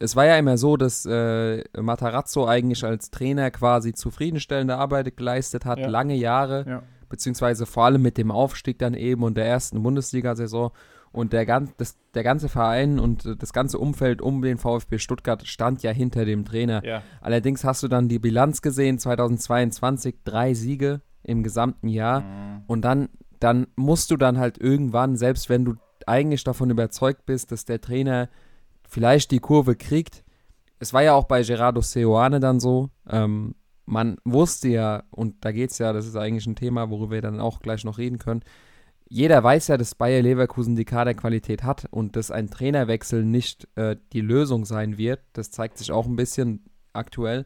es 0.00 0.16
war 0.16 0.26
ja 0.26 0.36
immer 0.36 0.56
so, 0.58 0.76
dass 0.76 1.06
äh, 1.06 1.62
Matarazzo 1.80 2.46
eigentlich 2.48 2.82
als 2.84 3.10
Trainer 3.10 3.50
quasi 3.50 3.92
zufriedenstellende 3.92 4.76
Arbeit 4.76 5.16
geleistet 5.16 5.64
hat, 5.64 5.78
Ja. 5.78 5.88
lange 5.88 6.14
Jahre, 6.14 6.64
Ja. 6.66 6.82
beziehungsweise 7.08 7.66
vor 7.66 7.84
allem 7.84 8.02
mit 8.02 8.16
dem 8.18 8.30
Aufstieg 8.30 8.78
dann 8.78 8.94
eben 8.94 9.22
und 9.22 9.36
der 9.36 9.46
ersten 9.46 9.82
Bundesliga-Saison. 9.82 10.72
Und 11.12 11.32
der, 11.32 11.44
das, 11.76 11.98
der 12.14 12.22
ganze 12.22 12.48
Verein 12.48 13.00
und 13.00 13.26
äh, 13.26 13.36
das 13.36 13.52
ganze 13.52 13.78
Umfeld 13.78 14.22
um 14.22 14.42
den 14.42 14.58
VfB 14.58 14.98
Stuttgart 14.98 15.44
stand 15.46 15.82
ja 15.82 15.90
hinter 15.90 16.24
dem 16.24 16.44
Trainer. 16.44 16.84
Ja. 16.84 17.02
Allerdings 17.20 17.64
hast 17.64 17.82
du 17.82 17.88
dann 17.88 18.08
die 18.08 18.20
Bilanz 18.20 18.62
gesehen, 18.62 18.98
2022, 18.98 20.16
drei 20.24 20.54
Siege 20.54 21.00
im 21.22 21.42
gesamten 21.42 21.88
Jahr. 21.88 22.20
Mhm. 22.20 22.62
Und 22.68 22.82
dann, 22.82 23.08
dann 23.40 23.66
musst 23.76 24.10
du 24.10 24.16
dann 24.16 24.38
halt 24.38 24.58
irgendwann, 24.58 25.16
selbst 25.16 25.48
wenn 25.48 25.64
du 25.64 25.74
eigentlich 26.06 26.44
davon 26.44 26.70
überzeugt 26.70 27.26
bist, 27.26 27.52
dass 27.52 27.64
der 27.64 27.80
Trainer 27.80 28.28
vielleicht 28.90 29.30
die 29.30 29.38
Kurve 29.38 29.76
kriegt, 29.76 30.24
es 30.78 30.92
war 30.92 31.02
ja 31.02 31.14
auch 31.14 31.24
bei 31.24 31.42
Gerardo 31.42 31.80
Seoane 31.80 32.40
dann 32.40 32.58
so, 32.60 32.90
ähm, 33.08 33.54
man 33.86 34.18
wusste 34.24 34.68
ja, 34.68 35.04
und 35.10 35.44
da 35.44 35.52
geht 35.52 35.70
es 35.70 35.78
ja, 35.78 35.92
das 35.92 36.06
ist 36.06 36.16
eigentlich 36.16 36.46
ein 36.46 36.56
Thema, 36.56 36.90
worüber 36.90 37.14
wir 37.14 37.22
dann 37.22 37.40
auch 37.40 37.60
gleich 37.60 37.84
noch 37.84 37.98
reden 37.98 38.18
können, 38.18 38.42
jeder 39.08 39.42
weiß 39.42 39.68
ja, 39.68 39.76
dass 39.76 39.96
Bayer 39.96 40.22
Leverkusen 40.22 40.76
die 40.76 40.84
Kaderqualität 40.84 41.64
hat 41.64 41.86
und 41.90 42.14
dass 42.14 42.30
ein 42.30 42.48
Trainerwechsel 42.48 43.24
nicht 43.24 43.66
äh, 43.74 43.96
die 44.12 44.20
Lösung 44.20 44.64
sein 44.64 44.98
wird. 44.98 45.18
Das 45.32 45.50
zeigt 45.50 45.78
sich 45.78 45.90
auch 45.90 46.06
ein 46.06 46.14
bisschen 46.14 46.64
aktuell. 46.92 47.44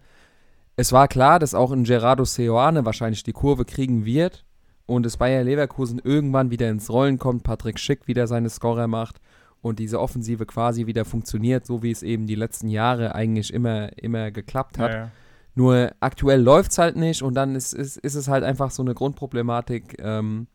Es 0.77 0.93
war 0.93 1.09
klar, 1.09 1.39
dass 1.39 1.55
auch 1.55 1.73
in 1.73 1.85
Gerardo 1.85 2.27
Seoane 2.27 2.85
wahrscheinlich 2.85 3.23
die 3.23 3.33
Kurve 3.33 3.65
kriegen 3.65 4.05
wird 4.05 4.45
und 4.85 5.07
dass 5.07 5.17
Bayer 5.17 5.43
Leverkusen 5.43 5.99
irgendwann 6.05 6.51
wieder 6.51 6.69
ins 6.69 6.91
Rollen 6.91 7.19
kommt, 7.19 7.45
Patrick 7.45 7.79
Schick 7.79 8.07
wieder 8.09 8.27
seine 8.27 8.51
Scorer 8.51 8.87
macht 8.87 9.21
und 9.65 9.79
diese 9.79 9.99
Offensive 9.99 10.45
quasi 10.45 10.87
wieder 10.87 11.07
funktioniert, 11.07 11.65
so 11.65 11.83
wie 11.83 11.91
es 11.91 12.03
eben 12.03 12.27
die 12.27 12.35
letzten 12.35 12.69
Jahre 12.69 13.15
eigentlich 13.15 13.53
immer, 13.53 13.97
immer 13.97 14.31
geklappt 14.31 14.79
hat. 14.79 14.93
Ja, 14.93 14.99
ja. 14.99 15.11
Nur 15.55 15.93
aktuell 16.01 16.43
läuft 16.43 16.73
es 16.73 16.79
halt 16.79 16.97
nicht 16.97 17.23
und 17.23 17.35
dann 17.35 17.55
ist, 17.55 17.73
ist, 17.73 17.97
ist 17.97 18.15
es 18.15 18.29
halt 18.29 18.45
einfach 18.45 18.71
so 18.71 18.83
eine 18.83 18.93
Grundproblematik, 18.93 19.97
ähm, 20.01 20.49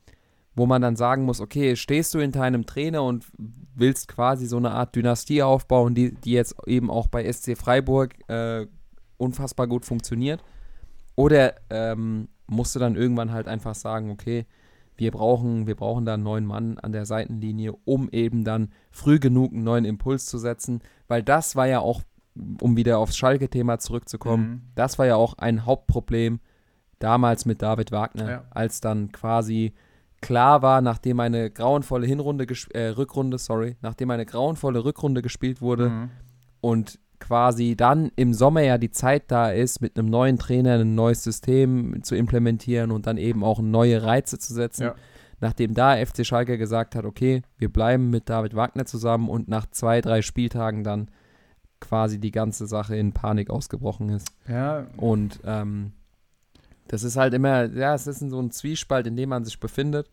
wo 0.53 0.67
man 0.67 0.83
dann 0.83 0.95
sagen 0.95 1.23
muss, 1.23 1.41
okay, 1.41 1.75
stehst 1.75 2.13
du 2.13 2.19
hinter 2.19 2.43
einem 2.43 2.67
Trainer 2.67 3.03
und 3.03 3.25
willst 3.73 4.09
quasi 4.09 4.45
so 4.45 4.57
eine 4.57 4.71
Art 4.71 4.95
Dynastie 4.95 5.41
aufbauen, 5.41 5.95
die, 5.95 6.13
die 6.13 6.33
jetzt 6.33 6.55
eben 6.67 6.91
auch 6.91 7.07
bei 7.07 7.31
SC 7.31 7.57
Freiburg 7.57 8.13
äh, 8.29 8.67
unfassbar 9.17 9.65
gut 9.65 9.85
funktioniert. 9.85 10.43
Oder 11.15 11.55
ähm, 11.71 12.27
musst 12.45 12.75
du 12.75 12.79
dann 12.79 12.95
irgendwann 12.95 13.31
halt 13.31 13.47
einfach 13.47 13.73
sagen, 13.73 14.11
okay, 14.11 14.45
wir 14.99 15.12
brauchen, 15.12 15.65
wir 15.67 15.75
brauchen 15.75 16.05
da 16.05 16.13
einen 16.15 16.23
neuen 16.23 16.45
Mann 16.45 16.77
an 16.77 16.91
der 16.91 17.05
Seitenlinie, 17.05 17.73
um 17.85 18.09
eben 18.12 18.43
dann 18.43 18.69
früh 18.91 19.19
genug 19.19 19.53
einen 19.53 19.63
neuen 19.63 19.85
Impuls 19.85 20.25
zu 20.25 20.38
setzen, 20.38 20.81
weil 21.07 21.23
das 21.23 21.55
war 21.55 21.67
ja 21.67 21.79
auch, 21.79 22.01
um 22.62 22.77
wieder 22.77 22.99
aufs 22.99 23.17
Schalke-Thema 23.17 23.79
zurückzukommen, 23.79 24.49
Mhm. 24.49 24.62
das 24.75 24.99
war 24.99 25.05
ja 25.05 25.15
auch 25.15 25.35
ein 25.38 25.65
Hauptproblem 25.65 26.39
damals 26.99 27.45
mit 27.45 27.62
David 27.62 27.91
Wagner, 27.91 28.29
Ja. 28.29 28.43
als 28.51 28.81
dann 28.81 29.12
quasi 29.12 29.73
klar 30.21 30.62
war, 30.62 30.81
nachdem 30.81 31.21
eine 31.21 31.49
grauenvolle 31.49 32.05
Hinrunde, 32.05 32.45
äh, 32.73 32.88
Rückrunde, 32.89 33.38
sorry, 33.38 33.77
nachdem 33.81 34.12
eine 34.12 34.25
grauenvolle 34.25 34.83
Rückrunde 34.83 35.21
gespielt 35.21 35.62
wurde 35.62 35.89
Mhm. 35.89 36.09
und 36.62 36.99
quasi 37.19 37.75
dann 37.75 38.12
im 38.15 38.34
Sommer 38.34 38.62
ja 38.62 38.77
die 38.77 38.91
Zeit 38.91 39.23
da 39.27 39.51
ist, 39.51 39.82
mit 39.82 39.97
einem 39.97 40.10
neuen 40.10 40.39
Trainer 40.39 40.79
ein 40.79 40.95
neues 40.95 41.23
System 41.23 42.03
zu 42.03 42.15
implementieren 42.15 42.91
und 42.91 43.08
dann 43.08 43.17
eben 43.17 43.43
auch 43.43 43.60
neue 43.60 44.03
Reize 44.03 44.39
zu 44.39 44.53
setzen. 44.53 44.84
Ja. 44.84 44.95
Nachdem 45.41 45.73
da 45.73 45.95
FC 45.95 46.25
Schalke 46.25 46.58
gesagt 46.58 46.95
hat, 46.95 47.05
okay, 47.05 47.43
wir 47.58 47.71
bleiben 47.71 48.10
mit 48.10 48.29
David 48.29 48.55
Wagner 48.55 48.86
zusammen 48.86 49.29
und 49.29 49.47
nach 49.47 49.67
zwei, 49.67 50.01
drei 50.01 50.21
Spieltagen 50.21 50.84
dann 50.84 51.10
quasi 51.79 52.19
die 52.19 52.32
ganze 52.32 52.67
Sache 52.67 52.95
in 52.95 53.13
Panik 53.13 53.49
ausgebrochen 53.49 54.10
ist. 54.10 54.27
Ja, 54.47 54.88
Und 54.97 55.39
ähm, 55.45 55.93
das 56.89 57.03
ist 57.03 57.15
halt 57.15 57.34
immer, 57.34 57.65
ja, 57.65 57.93
es 57.93 58.08
ist 58.08 58.19
so 58.19 58.39
ein 58.39 58.51
Zwiespalt, 58.51 59.08
in 59.08 59.15
dem 59.15 59.29
man 59.29 59.45
sich 59.45 59.60
befindet. 59.60 60.10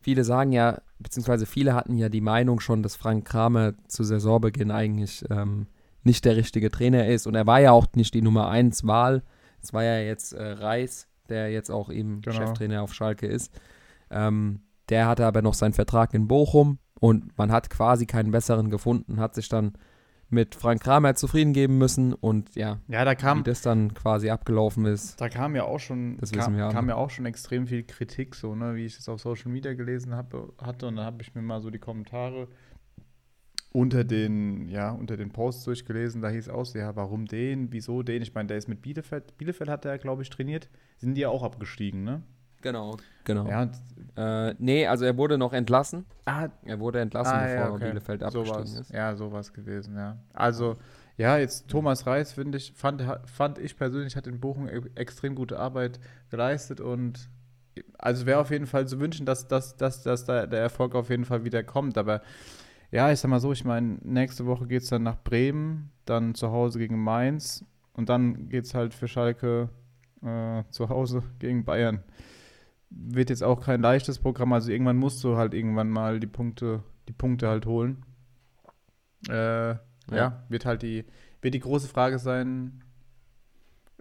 Viele 0.00 0.24
sagen 0.24 0.52
ja, 0.52 0.80
beziehungsweise 0.98 1.46
viele 1.46 1.74
hatten 1.74 1.96
ja 1.96 2.08
die 2.08 2.20
Meinung 2.20 2.60
schon, 2.60 2.82
dass 2.82 2.96
Frank 2.96 3.26
Kramer 3.26 3.74
zu 3.86 4.02
Saisonbeginn 4.02 4.70
eigentlich 4.70 5.24
ähm, 5.30 5.66
nicht 6.06 6.24
der 6.24 6.36
richtige 6.36 6.70
Trainer 6.70 7.06
ist. 7.06 7.26
Und 7.26 7.34
er 7.34 7.46
war 7.46 7.60
ja 7.60 7.72
auch 7.72 7.86
nicht 7.94 8.14
die 8.14 8.22
Nummer 8.22 8.48
1 8.48 8.86
Wahl. 8.86 9.22
Es 9.62 9.74
war 9.74 9.84
ja 9.84 9.98
jetzt 9.98 10.32
äh, 10.32 10.42
Reis, 10.42 11.08
der 11.28 11.50
jetzt 11.50 11.70
auch 11.70 11.90
eben 11.90 12.22
Genau. 12.22 12.36
Cheftrainer 12.36 12.82
auf 12.82 12.94
Schalke 12.94 13.26
ist. 13.26 13.52
Ähm, 14.10 14.60
der 14.88 15.08
hatte 15.08 15.26
aber 15.26 15.42
noch 15.42 15.54
seinen 15.54 15.72
Vertrag 15.74 16.14
in 16.14 16.28
Bochum 16.28 16.78
und 17.00 17.36
man 17.36 17.50
hat 17.52 17.68
quasi 17.70 18.06
keinen 18.06 18.30
besseren 18.30 18.70
gefunden, 18.70 19.18
hat 19.20 19.34
sich 19.34 19.48
dann 19.48 19.72
mit 20.28 20.54
Frank 20.54 20.82
Kramer 20.82 21.14
zufrieden 21.14 21.52
geben 21.52 21.78
müssen 21.78 22.12
und 22.12 22.54
ja, 22.56 22.78
ja 22.88 23.04
da 23.04 23.12
wie 23.12 23.16
kam, 23.16 23.44
das 23.44 23.62
dann 23.62 23.94
quasi 23.94 24.30
abgelaufen 24.30 24.84
ist. 24.84 25.20
da 25.20 25.28
kam 25.28 25.54
ja 25.54 25.64
auch 25.64 25.78
schon, 25.78 26.16
Das 26.18 26.32
kam, 26.32 26.56
wir 26.56 26.68
kam 26.68 26.88
ja 26.88 26.96
auch 26.96 27.10
schon 27.10 27.26
extrem 27.26 27.66
viel 27.66 27.84
Kritik, 27.84 28.34
so, 28.34 28.54
ne, 28.56 28.74
wie 28.74 28.86
ich 28.86 28.98
es 28.98 29.08
auf 29.08 29.20
Social 29.20 29.52
Media 29.52 29.74
gelesen 29.74 30.14
habe, 30.14 30.52
hatte. 30.60 30.86
Und 30.86 30.96
dann 30.96 31.04
habe 31.04 31.22
ich 31.22 31.34
mir 31.34 31.42
mal 31.42 31.60
so 31.60 31.70
die 31.70 31.78
Kommentare 31.78 32.48
unter 33.76 34.04
den, 34.04 34.68
ja, 34.68 34.90
unter 34.90 35.18
den 35.18 35.30
Posts 35.30 35.64
durchgelesen. 35.64 36.22
Da 36.22 36.30
hieß 36.30 36.48
auch, 36.48 36.64
so, 36.64 36.78
ja, 36.78 36.96
warum 36.96 37.26
den, 37.26 37.72
wieso 37.72 38.02
den? 38.02 38.22
Ich 38.22 38.32
meine, 38.34 38.46
der 38.46 38.56
ist 38.56 38.68
mit 38.68 38.80
Bielefeld, 38.80 39.36
Bielefeld 39.36 39.68
hat 39.68 39.84
er, 39.84 39.98
glaube 39.98 40.22
ich, 40.22 40.30
trainiert. 40.30 40.70
Sind 40.96 41.14
die 41.14 41.20
ja 41.20 41.28
auch 41.28 41.42
abgestiegen, 41.42 42.02
ne? 42.02 42.22
Genau. 42.62 42.96
Genau. 43.24 43.46
Ja, 43.46 43.70
Äh, 44.16 44.54
nee, 44.58 44.86
also 44.86 45.04
er 45.04 45.18
wurde 45.18 45.36
noch 45.36 45.52
entlassen. 45.52 46.06
ah, 46.24 46.48
Er 46.64 46.80
wurde 46.80 47.00
entlassen, 47.00 47.34
Ah, 47.34 47.42
bevor 47.42 47.54
ja, 47.64 47.70
okay. 47.72 47.84
Bielefeld 47.88 48.22
abgestiegen 48.22 48.66
sowas, 48.66 48.80
ist. 48.80 48.90
Ja, 48.92 49.14
sowas 49.14 49.52
gewesen, 49.52 49.94
ja. 49.94 50.16
Also, 50.32 50.76
ja, 51.18 51.36
jetzt 51.36 51.68
Thomas 51.68 52.06
Reis, 52.06 52.32
finde 52.32 52.56
ich, 52.56 52.72
fand, 52.74 53.02
fand 53.26 53.58
ich 53.58 53.76
persönlich, 53.76 54.16
hat 54.16 54.26
in 54.26 54.40
Bochum 54.40 54.68
e- 54.68 54.80
extrem 54.94 55.34
gute 55.34 55.58
Arbeit 55.58 56.00
geleistet 56.30 56.80
und 56.80 57.28
also 57.98 58.24
wäre 58.24 58.38
auf 58.40 58.50
jeden 58.50 58.66
Fall 58.66 58.88
zu 58.88 58.98
wünschen, 59.00 59.26
dass, 59.26 59.48
dass, 59.48 59.76
dass, 59.76 60.02
dass 60.02 60.24
da 60.24 60.46
der 60.46 60.60
Erfolg 60.60 60.94
auf 60.94 61.10
jeden 61.10 61.26
Fall 61.26 61.44
wieder 61.44 61.62
kommt. 61.62 61.98
Aber 61.98 62.22
ja, 62.90 63.10
ich 63.10 63.20
sag 63.20 63.30
mal 63.30 63.40
so, 63.40 63.52
ich 63.52 63.64
meine, 63.64 63.98
nächste 64.02 64.46
Woche 64.46 64.66
geht 64.66 64.82
es 64.82 64.88
dann 64.88 65.02
nach 65.02 65.22
Bremen, 65.22 65.90
dann 66.04 66.34
zu 66.34 66.50
Hause 66.50 66.78
gegen 66.78 67.02
Mainz 67.02 67.64
und 67.92 68.08
dann 68.08 68.48
geht 68.48 68.64
es 68.64 68.74
halt 68.74 68.94
für 68.94 69.08
Schalke 69.08 69.70
äh, 70.22 70.62
zu 70.70 70.88
Hause 70.88 71.22
gegen 71.38 71.64
Bayern. 71.64 72.02
Wird 72.90 73.30
jetzt 73.30 73.42
auch 73.42 73.60
kein 73.64 73.80
leichtes 73.80 74.18
Programm, 74.18 74.52
also 74.52 74.70
irgendwann 74.70 74.96
musst 74.96 75.22
du 75.24 75.36
halt 75.36 75.54
irgendwann 75.54 75.90
mal 75.90 76.20
die 76.20 76.26
Punkte, 76.26 76.82
die 77.08 77.12
Punkte 77.12 77.48
halt 77.48 77.66
holen. 77.66 78.04
Äh, 79.28 79.74
ja. 80.12 80.44
wird 80.48 80.66
halt 80.66 80.82
die, 80.82 81.04
wird 81.42 81.54
die 81.54 81.60
große 81.60 81.88
Frage 81.88 82.18
sein, 82.18 82.84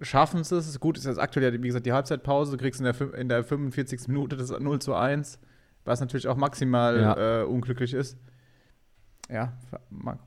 schaffen 0.02 0.44
sie 0.44 0.58
es. 0.58 0.80
Gut, 0.80 0.98
ist 0.98 1.06
jetzt 1.06 1.20
aktuell 1.20 1.54
ja, 1.54 1.62
wie 1.62 1.68
gesagt, 1.68 1.86
die 1.86 1.94
Halbzeitpause. 1.94 2.52
Du 2.52 2.58
kriegst 2.58 2.80
in 2.80 2.86
der, 2.86 3.14
in 3.16 3.30
der 3.30 3.44
45. 3.44 4.08
Minute 4.08 4.36
das 4.36 4.52
0 4.52 4.80
zu 4.80 4.94
1, 4.94 5.40
was 5.84 6.00
natürlich 6.00 6.28
auch 6.28 6.38
maximal 6.38 7.00
ja. 7.00 7.42
äh, 7.42 7.44
unglücklich 7.46 7.94
ist. 7.94 8.18
Ja, 9.30 9.54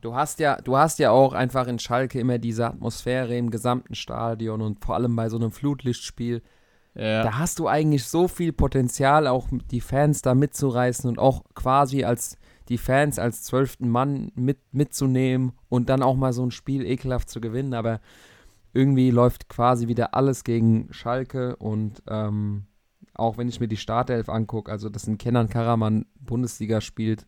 du 0.01 0.13
hast 0.13 0.39
ja, 0.39 0.57
du 0.57 0.75
hast 0.75 0.99
ja 0.99 1.11
auch 1.11 1.33
einfach 1.33 1.67
in 1.67 1.79
Schalke 1.79 2.19
immer 2.19 2.37
diese 2.37 2.67
Atmosphäre 2.67 3.37
im 3.37 3.49
gesamten 3.49 3.95
Stadion 3.95 4.61
und 4.61 4.83
vor 4.83 4.95
allem 4.95 5.15
bei 5.15 5.29
so 5.29 5.37
einem 5.37 5.51
Flutlichtspiel. 5.51 6.41
Ja. 6.95 7.23
Da 7.23 7.37
hast 7.37 7.59
du 7.59 7.67
eigentlich 7.67 8.03
so 8.05 8.27
viel 8.27 8.51
Potenzial, 8.51 9.27
auch 9.27 9.47
die 9.71 9.79
Fans 9.79 10.21
da 10.21 10.35
mitzureißen 10.35 11.09
und 11.09 11.17
auch 11.17 11.43
quasi 11.55 12.03
als 12.03 12.37
die 12.67 12.77
Fans 12.77 13.19
als 13.19 13.43
zwölften 13.43 13.89
Mann 13.89 14.31
mit, 14.35 14.59
mitzunehmen 14.71 15.53
und 15.69 15.89
dann 15.89 16.03
auch 16.03 16.15
mal 16.15 16.33
so 16.33 16.45
ein 16.45 16.51
Spiel 16.51 16.85
ekelhaft 16.85 17.29
zu 17.29 17.41
gewinnen. 17.41 17.73
Aber 17.73 17.99
irgendwie 18.73 19.11
läuft 19.11 19.49
quasi 19.49 19.87
wieder 19.87 20.13
alles 20.13 20.43
gegen 20.43 20.91
Schalke 20.91 21.55
und 21.55 22.03
ähm, 22.07 22.65
auch 23.15 23.37
wenn 23.37 23.49
ich 23.49 23.59
mir 23.59 23.67
die 23.67 23.77
Startelf 23.77 24.29
angucke, 24.29 24.71
also 24.71 24.89
dass 24.89 25.07
ein 25.07 25.17
Kenan 25.17 25.49
Karaman 25.49 26.05
Bundesliga 26.19 26.79
spielt, 26.79 27.25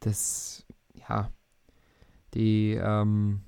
das, 0.00 0.66
ja, 1.08 1.30
die, 2.34 2.74
ähm, 2.74 3.40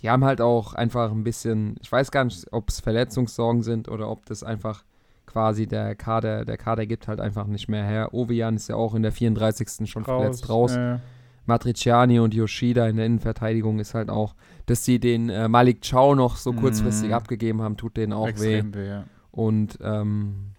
die 0.00 0.10
haben 0.10 0.24
halt 0.24 0.40
auch 0.40 0.74
einfach 0.74 1.10
ein 1.10 1.24
bisschen, 1.24 1.76
ich 1.80 1.90
weiß 1.90 2.10
gar 2.10 2.24
nicht, 2.24 2.52
ob 2.52 2.68
es 2.68 2.80
Verletzungssorgen 2.80 3.62
sind 3.62 3.88
oder 3.88 4.10
ob 4.10 4.26
das 4.26 4.42
einfach 4.42 4.84
quasi 5.24 5.66
der 5.66 5.94
Kader, 5.94 6.44
der 6.44 6.56
Kader 6.56 6.86
gibt 6.86 7.08
halt 7.08 7.20
einfach 7.20 7.46
nicht 7.46 7.68
mehr 7.68 7.84
her. 7.84 8.14
Ovian 8.14 8.56
ist 8.56 8.68
ja 8.68 8.76
auch 8.76 8.94
in 8.94 9.02
der 9.02 9.12
34. 9.12 9.88
schon 9.90 10.04
raus, 10.04 10.22
verletzt 10.22 10.48
raus. 10.48 10.76
Äh. 10.76 10.98
Matriciani 11.46 12.18
und 12.18 12.34
Yoshida 12.34 12.88
in 12.88 12.96
der 12.96 13.06
Innenverteidigung 13.06 13.78
ist 13.78 13.94
halt 13.94 14.10
auch, 14.10 14.34
dass 14.66 14.84
sie 14.84 14.98
den 14.98 15.28
äh, 15.28 15.48
Malik 15.48 15.88
Chow 15.88 16.16
noch 16.16 16.36
so 16.36 16.52
kurzfristig 16.52 17.10
mm. 17.10 17.14
abgegeben 17.14 17.62
haben, 17.62 17.76
tut 17.76 17.96
denen 17.96 18.12
auch 18.12 18.26
Extrem 18.26 18.74
weh. 18.74 18.78
weh 18.78 18.88
ja. 18.88 19.04
Und 19.30 19.78
ähm, 19.80 20.52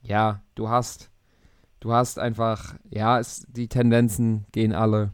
ja, 0.00 0.42
du 0.54 0.68
hast, 0.68 1.10
du 1.80 1.92
hast 1.92 2.20
einfach, 2.20 2.76
ja, 2.88 3.18
es, 3.18 3.46
die 3.48 3.68
Tendenzen 3.68 4.46
gehen 4.52 4.72
alle, 4.72 5.12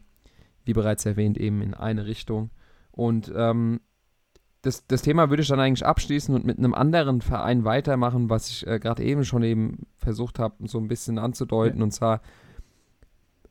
wie 0.65 0.73
bereits 0.73 1.05
erwähnt, 1.05 1.37
eben 1.37 1.61
in 1.61 1.73
eine 1.73 2.05
Richtung. 2.05 2.49
Und 2.91 3.31
ähm, 3.35 3.79
das, 4.61 4.87
das 4.87 5.01
Thema 5.03 5.29
würde 5.29 5.43
ich 5.43 5.47
dann 5.47 5.59
eigentlich 5.59 5.85
abschließen 5.85 6.33
und 6.33 6.45
mit 6.45 6.57
einem 6.57 6.73
anderen 6.73 7.21
Verein 7.21 7.65
weitermachen, 7.65 8.29
was 8.29 8.49
ich 8.49 8.67
äh, 8.67 8.79
gerade 8.79 9.03
eben 9.03 9.23
schon 9.23 9.43
eben 9.43 9.85
versucht 9.97 10.39
habe, 10.39 10.55
so 10.67 10.79
ein 10.79 10.87
bisschen 10.87 11.19
anzudeuten. 11.19 11.79
Ja. 11.79 11.83
Und 11.83 11.91
zwar, 11.91 12.21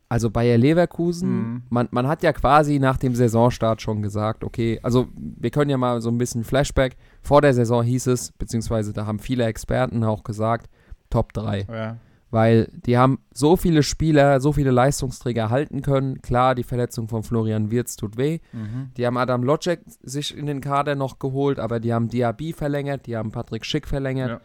also 0.09 0.31
Bayer 0.31 0.59
Leverkusen, 0.59 1.31
mhm. 1.31 1.62
man, 1.70 1.88
man 1.92 2.09
hat 2.09 2.22
ja 2.22 2.33
quasi 2.33 2.79
nach 2.81 2.96
dem 2.96 3.14
Saisonstart 3.14 3.81
schon 3.81 4.03
gesagt, 4.03 4.42
okay, 4.42 4.81
also 4.83 5.07
wir 5.14 5.50
können 5.50 5.70
ja 5.70 5.77
mal 5.77 6.00
so 6.00 6.11
ein 6.11 6.18
bisschen 6.18 6.42
Flashback. 6.42 6.96
Vor 7.22 7.40
der 7.40 7.55
Saison 7.55 7.85
hieß 7.85 8.09
es, 8.09 8.33
beziehungsweise 8.33 8.92
da 8.92 9.07
haben 9.07 9.20
viele 9.20 9.44
Experten 9.44 10.03
auch 10.03 10.24
gesagt, 10.24 10.68
Top 11.11 11.33
3. 11.33 11.66
Ja 11.70 11.96
weil 12.35 12.68
die 12.85 12.99
haben 12.99 13.20
so 13.33 13.57
viele 13.57 13.85
Spieler, 13.85 14.40
so 14.40 14.53
viele 14.53 14.73
Leistungsträger 14.73 15.51
halten 15.51 15.83
können. 15.83 16.20
Klar, 16.20 16.57
die 16.57 16.64
Verletzung 16.64 17.07
von 17.07 17.23
Florian 17.23 17.70
Wirz 17.70 17.94
tut 17.94 18.16
weh. 18.16 18.40
Mhm. 18.53 18.90
Die 18.97 19.07
haben 19.07 19.16
Adam 19.16 19.44
Locek 19.44 19.83
sich 20.03 20.37
in 20.37 20.47
den 20.47 20.61
Kader 20.61 20.97
noch 20.97 21.20
geholt, 21.20 21.61
aber 21.61 21.79
die 21.79 21.94
haben 21.94 22.09
Diaby 22.09 22.53
verlängert, 22.53 23.07
die 23.07 23.16
haben 23.16 23.31
Patrick 23.31 23.64
Schick 23.64 23.87
verlängert. 23.87 24.40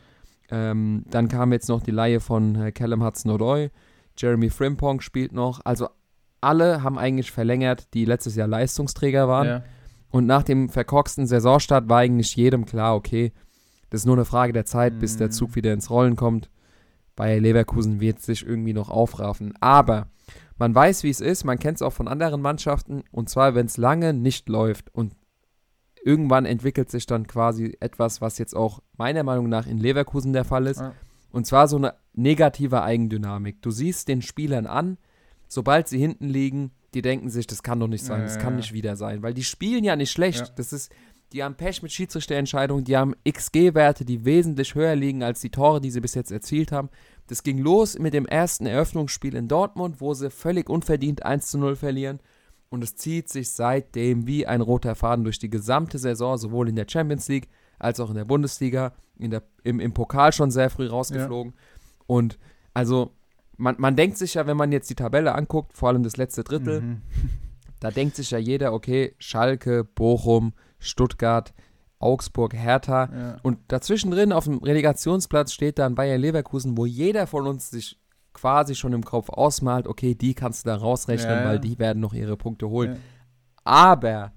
Ja. 0.51 0.71
Ähm, 0.71 1.03
dann 1.09 1.29
kam 1.29 1.51
jetzt 1.51 1.67
noch 1.67 1.81
die 1.81 1.89
Laie 1.89 2.19
von 2.19 2.53
äh, 2.53 2.71
Callum 2.71 3.03
Hudson-Odoi. 3.03 3.71
Jeremy 4.15 4.51
Frimpong 4.51 5.01
spielt 5.01 5.33
noch. 5.33 5.61
Also 5.65 5.89
alle 6.41 6.83
haben 6.83 6.99
eigentlich 6.99 7.31
verlängert, 7.31 7.91
die 7.95 8.05
letztes 8.05 8.35
Jahr 8.35 8.47
Leistungsträger 8.47 9.27
waren. 9.27 9.47
Ja. 9.47 9.63
Und 10.11 10.27
nach 10.27 10.43
dem 10.43 10.69
verkorksten 10.69 11.25
Saisonstart 11.25 11.89
war 11.89 11.97
eigentlich 11.97 12.35
jedem 12.35 12.67
klar, 12.67 12.95
okay, 12.95 13.33
das 13.89 14.01
ist 14.01 14.05
nur 14.05 14.15
eine 14.15 14.25
Frage 14.25 14.53
der 14.53 14.65
Zeit, 14.65 14.93
mhm. 14.93 14.99
bis 14.99 15.17
der 15.17 15.27
mhm. 15.29 15.31
Zug 15.31 15.55
wieder 15.55 15.73
ins 15.73 15.89
Rollen 15.89 16.15
kommt. 16.15 16.51
Bayer 17.19 17.41
Leverkusen 17.41 17.99
wird 17.99 18.21
sich 18.21 18.47
irgendwie 18.47 18.71
noch 18.71 18.89
aufraffen. 18.89 19.53
Aber 19.59 20.07
man 20.57 20.73
weiß, 20.73 21.03
wie 21.03 21.09
es 21.09 21.19
ist, 21.19 21.43
man 21.43 21.59
kennt 21.59 21.75
es 21.75 21.81
auch 21.81 21.91
von 21.91 22.07
anderen 22.07 22.41
Mannschaften, 22.41 23.03
und 23.11 23.29
zwar, 23.29 23.55
wenn 23.55 23.65
es 23.65 23.75
lange 23.75 24.13
nicht 24.13 24.47
läuft 24.47 24.95
und 24.95 25.17
irgendwann 26.01 26.45
entwickelt 26.45 26.89
sich 26.89 27.07
dann 27.07 27.27
quasi 27.27 27.75
etwas, 27.81 28.21
was 28.21 28.37
jetzt 28.37 28.55
auch 28.55 28.79
meiner 28.95 29.23
Meinung 29.23 29.49
nach 29.49 29.67
in 29.67 29.79
Leverkusen 29.79 30.31
der 30.31 30.45
Fall 30.45 30.65
ist, 30.65 30.79
ja. 30.79 30.93
und 31.29 31.45
zwar 31.45 31.67
so 31.67 31.75
eine 31.75 31.95
negative 32.13 32.83
Eigendynamik. 32.83 33.61
Du 33.61 33.69
siehst 33.69 34.07
den 34.07 34.21
Spielern 34.21 34.65
an, 34.65 34.97
sobald 35.49 35.89
sie 35.89 35.99
hinten 35.99 36.29
liegen, 36.29 36.71
die 36.93 37.01
denken 37.01 37.29
sich, 37.29 37.47
das 37.47 37.63
kann 37.63 37.81
doch 37.81 37.89
nicht 37.89 38.05
sein, 38.05 38.21
ja, 38.21 38.27
das 38.27 38.39
kann 38.39 38.55
nicht 38.55 38.71
wieder 38.71 38.95
sein, 38.95 39.23
weil 39.23 39.33
die 39.33 39.43
spielen 39.43 39.83
ja 39.83 39.97
nicht 39.97 40.11
schlecht. 40.11 40.53
Das 40.55 40.71
ist, 40.71 40.89
die 41.31 41.43
haben 41.43 41.55
Pech 41.55 41.83
mit 41.83 41.91
Schiedsrichterentscheidungen, 41.91 42.83
die 42.83 42.97
haben 42.97 43.15
XG-Werte, 43.27 44.03
die 44.05 44.25
wesentlich 44.25 44.73
höher 44.75 44.95
liegen 44.95 45.23
als 45.23 45.41
die 45.41 45.51
Tore, 45.51 45.79
die 45.79 45.91
sie 45.91 46.01
bis 46.01 46.15
jetzt 46.15 46.31
erzielt 46.31 46.71
haben. 46.71 46.89
Das 47.27 47.43
ging 47.43 47.59
los 47.59 47.99
mit 47.99 48.13
dem 48.13 48.25
ersten 48.25 48.65
Eröffnungsspiel 48.65 49.35
in 49.35 49.47
Dortmund, 49.47 50.01
wo 50.01 50.13
sie 50.13 50.31
völlig 50.31 50.69
unverdient 50.69 51.23
1 51.23 51.47
zu 51.47 51.59
0 51.59 51.75
verlieren. 51.75 52.19
Und 52.69 52.83
es 52.83 52.95
zieht 52.95 53.29
sich 53.29 53.51
seitdem 53.51 54.27
wie 54.27 54.47
ein 54.47 54.61
roter 54.61 54.95
Faden 54.95 55.23
durch 55.23 55.39
die 55.39 55.49
gesamte 55.49 55.99
Saison, 55.99 56.37
sowohl 56.37 56.69
in 56.69 56.75
der 56.75 56.87
Champions 56.87 57.27
League 57.27 57.47
als 57.77 57.99
auch 57.99 58.09
in 58.09 58.15
der 58.15 58.25
Bundesliga, 58.25 58.93
in 59.17 59.31
der, 59.31 59.43
im, 59.63 59.79
im 59.79 59.93
Pokal 59.93 60.33
schon 60.33 60.51
sehr 60.51 60.69
früh 60.69 60.87
rausgeflogen. 60.87 61.53
Ja. 61.53 61.59
Und 62.07 62.39
also, 62.73 63.11
man, 63.57 63.75
man 63.77 63.95
denkt 63.95 64.17
sich 64.17 64.35
ja, 64.35 64.47
wenn 64.47 64.57
man 64.57 64.71
jetzt 64.71 64.89
die 64.89 64.95
Tabelle 64.95 65.33
anguckt, 65.35 65.73
vor 65.73 65.89
allem 65.89 66.03
das 66.03 66.17
letzte 66.17 66.43
Drittel, 66.43 66.81
mhm. 66.81 67.01
Da 67.79 67.91
denkt 67.91 68.15
sich 68.15 68.31
ja 68.31 68.37
jeder, 68.37 68.73
okay, 68.73 69.15
Schalke, 69.19 69.83
Bochum, 69.83 70.53
Stuttgart, 70.79 71.53
Augsburg, 71.99 72.53
Hertha. 72.53 73.09
Ja. 73.11 73.37
Und 73.43 73.59
dazwischen 73.67 74.11
drin 74.11 74.31
auf 74.31 74.45
dem 74.45 74.59
Relegationsplatz 74.59 75.53
steht 75.53 75.79
dann 75.79 75.95
Bayer 75.95 76.17
Leverkusen, 76.17 76.77
wo 76.77 76.85
jeder 76.85 77.27
von 77.27 77.45
uns 77.45 77.69
sich 77.69 77.99
quasi 78.33 78.75
schon 78.75 78.93
im 78.93 79.03
Kopf 79.03 79.29
ausmalt, 79.29 79.87
okay, 79.87 80.15
die 80.15 80.33
kannst 80.33 80.65
du 80.65 80.69
da 80.69 80.75
rausrechnen, 80.75 81.39
ja, 81.39 81.45
weil 81.45 81.59
die 81.59 81.77
werden 81.77 81.99
noch 81.99 82.13
ihre 82.13 82.37
Punkte 82.37 82.69
holen. 82.69 82.97
Aber 83.63 84.31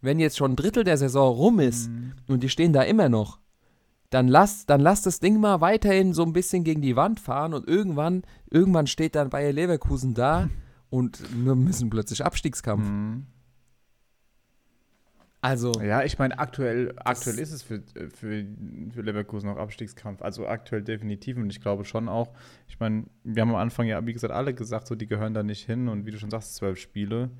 wenn 0.00 0.18
jetzt 0.18 0.36
schon 0.36 0.52
ein 0.52 0.56
Drittel 0.56 0.84
der 0.84 0.96
Saison 0.96 1.34
rum 1.34 1.60
ist 1.60 1.90
mhm. 1.90 2.12
und 2.28 2.42
die 2.42 2.48
stehen 2.48 2.72
da 2.72 2.82
immer 2.82 3.08
noch, 3.08 3.40
dann 4.10 4.28
lass, 4.28 4.66
dann 4.66 4.80
lass 4.80 5.02
das 5.02 5.20
Ding 5.20 5.40
mal 5.40 5.60
weiterhin 5.60 6.14
so 6.14 6.22
ein 6.22 6.32
bisschen 6.32 6.64
gegen 6.64 6.80
die 6.80 6.96
Wand 6.96 7.20
fahren 7.20 7.52
und 7.52 7.68
irgendwann, 7.68 8.22
irgendwann 8.50 8.86
steht 8.86 9.16
dann 9.16 9.30
Bayer 9.30 9.52
Leverkusen 9.52 10.14
da 10.14 10.48
und 10.90 11.20
wir 11.44 11.54
müssen 11.54 11.90
plötzlich 11.90 12.24
Abstiegskampf. 12.24 12.88
Mhm. 12.88 13.26
Also. 15.46 15.72
Ja, 15.80 16.02
ich 16.02 16.18
meine, 16.18 16.38
aktuell, 16.40 16.92
aktuell 16.96 17.38
ist 17.38 17.52
es 17.52 17.62
für, 17.62 17.80
für, 18.12 18.44
für 18.92 19.02
Leverkusen 19.02 19.48
auch 19.48 19.58
Abstiegskampf. 19.58 20.20
Also 20.20 20.46
aktuell 20.48 20.82
definitiv 20.82 21.36
und 21.36 21.50
ich 21.50 21.60
glaube 21.60 21.84
schon 21.84 22.08
auch. 22.08 22.32
Ich 22.66 22.80
meine, 22.80 23.04
wir 23.22 23.42
haben 23.42 23.50
am 23.50 23.56
Anfang 23.56 23.86
ja, 23.86 24.04
wie 24.04 24.12
gesagt, 24.12 24.32
alle 24.32 24.54
gesagt, 24.54 24.88
so 24.88 24.96
die 24.96 25.06
gehören 25.06 25.34
da 25.34 25.44
nicht 25.44 25.64
hin 25.64 25.88
und 25.88 26.04
wie 26.04 26.10
du 26.10 26.18
schon 26.18 26.30
sagst, 26.30 26.56
zwölf 26.56 26.78
Spiele, 26.78 27.30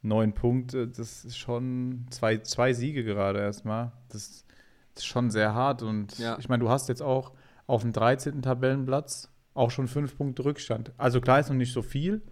neun 0.00 0.32
Punkte, 0.32 0.88
das 0.88 1.26
ist 1.26 1.36
schon 1.36 2.06
zwei, 2.08 2.38
zwei 2.38 2.72
Siege 2.72 3.04
gerade 3.04 3.40
erstmal. 3.40 3.92
Das, 4.08 4.46
das 4.94 5.04
ist 5.04 5.06
schon 5.06 5.30
sehr 5.30 5.52
hart 5.52 5.82
und 5.82 6.18
ja. 6.18 6.38
ich 6.38 6.48
meine, 6.48 6.62
du 6.62 6.70
hast 6.70 6.88
jetzt 6.88 7.02
auch 7.02 7.32
auf 7.66 7.82
dem 7.82 7.92
13. 7.92 8.40
Tabellenplatz 8.40 9.30
auch 9.52 9.70
schon 9.70 9.86
fünf 9.86 10.16
Punkte 10.16 10.46
Rückstand. 10.46 10.92
Also 10.96 11.20
klar 11.20 11.40
ist 11.40 11.50
noch 11.50 11.56
nicht 11.56 11.74
so 11.74 11.82
viel, 11.82 12.22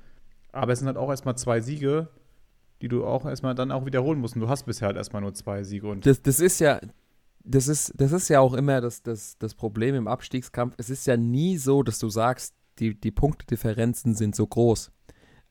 aber 0.52 0.72
es 0.72 0.78
sind 0.78 0.86
halt 0.86 0.96
auch 0.96 1.10
erstmal 1.10 1.36
zwei 1.36 1.60
Siege 1.60 2.08
die 2.82 2.88
du 2.88 3.06
auch 3.06 3.24
erstmal 3.24 3.54
dann 3.54 3.70
auch 3.70 3.86
wiederholen 3.86 4.18
musst. 4.18 4.34
Und 4.34 4.42
du 4.42 4.48
hast 4.48 4.64
bisher 4.64 4.86
halt 4.88 4.96
erstmal 4.96 5.22
nur 5.22 5.32
zwei 5.32 5.62
Siege. 5.62 5.86
Und 5.86 6.04
das, 6.04 6.20
das 6.20 6.40
ist 6.40 6.58
ja, 6.58 6.80
das 7.44 7.68
ist, 7.68 7.94
das 7.96 8.10
ist 8.12 8.28
ja 8.28 8.40
auch 8.40 8.54
immer 8.54 8.80
das, 8.80 9.02
das, 9.02 9.38
das 9.38 9.54
Problem 9.54 9.94
im 9.94 10.08
Abstiegskampf. 10.08 10.74
Es 10.76 10.90
ist 10.90 11.06
ja 11.06 11.16
nie 11.16 11.56
so, 11.56 11.84
dass 11.84 12.00
du 12.00 12.08
sagst, 12.08 12.54
die, 12.80 13.00
die 13.00 13.12
Punktedifferenzen 13.12 14.14
sind 14.14 14.34
so 14.34 14.46
groß. 14.46 14.90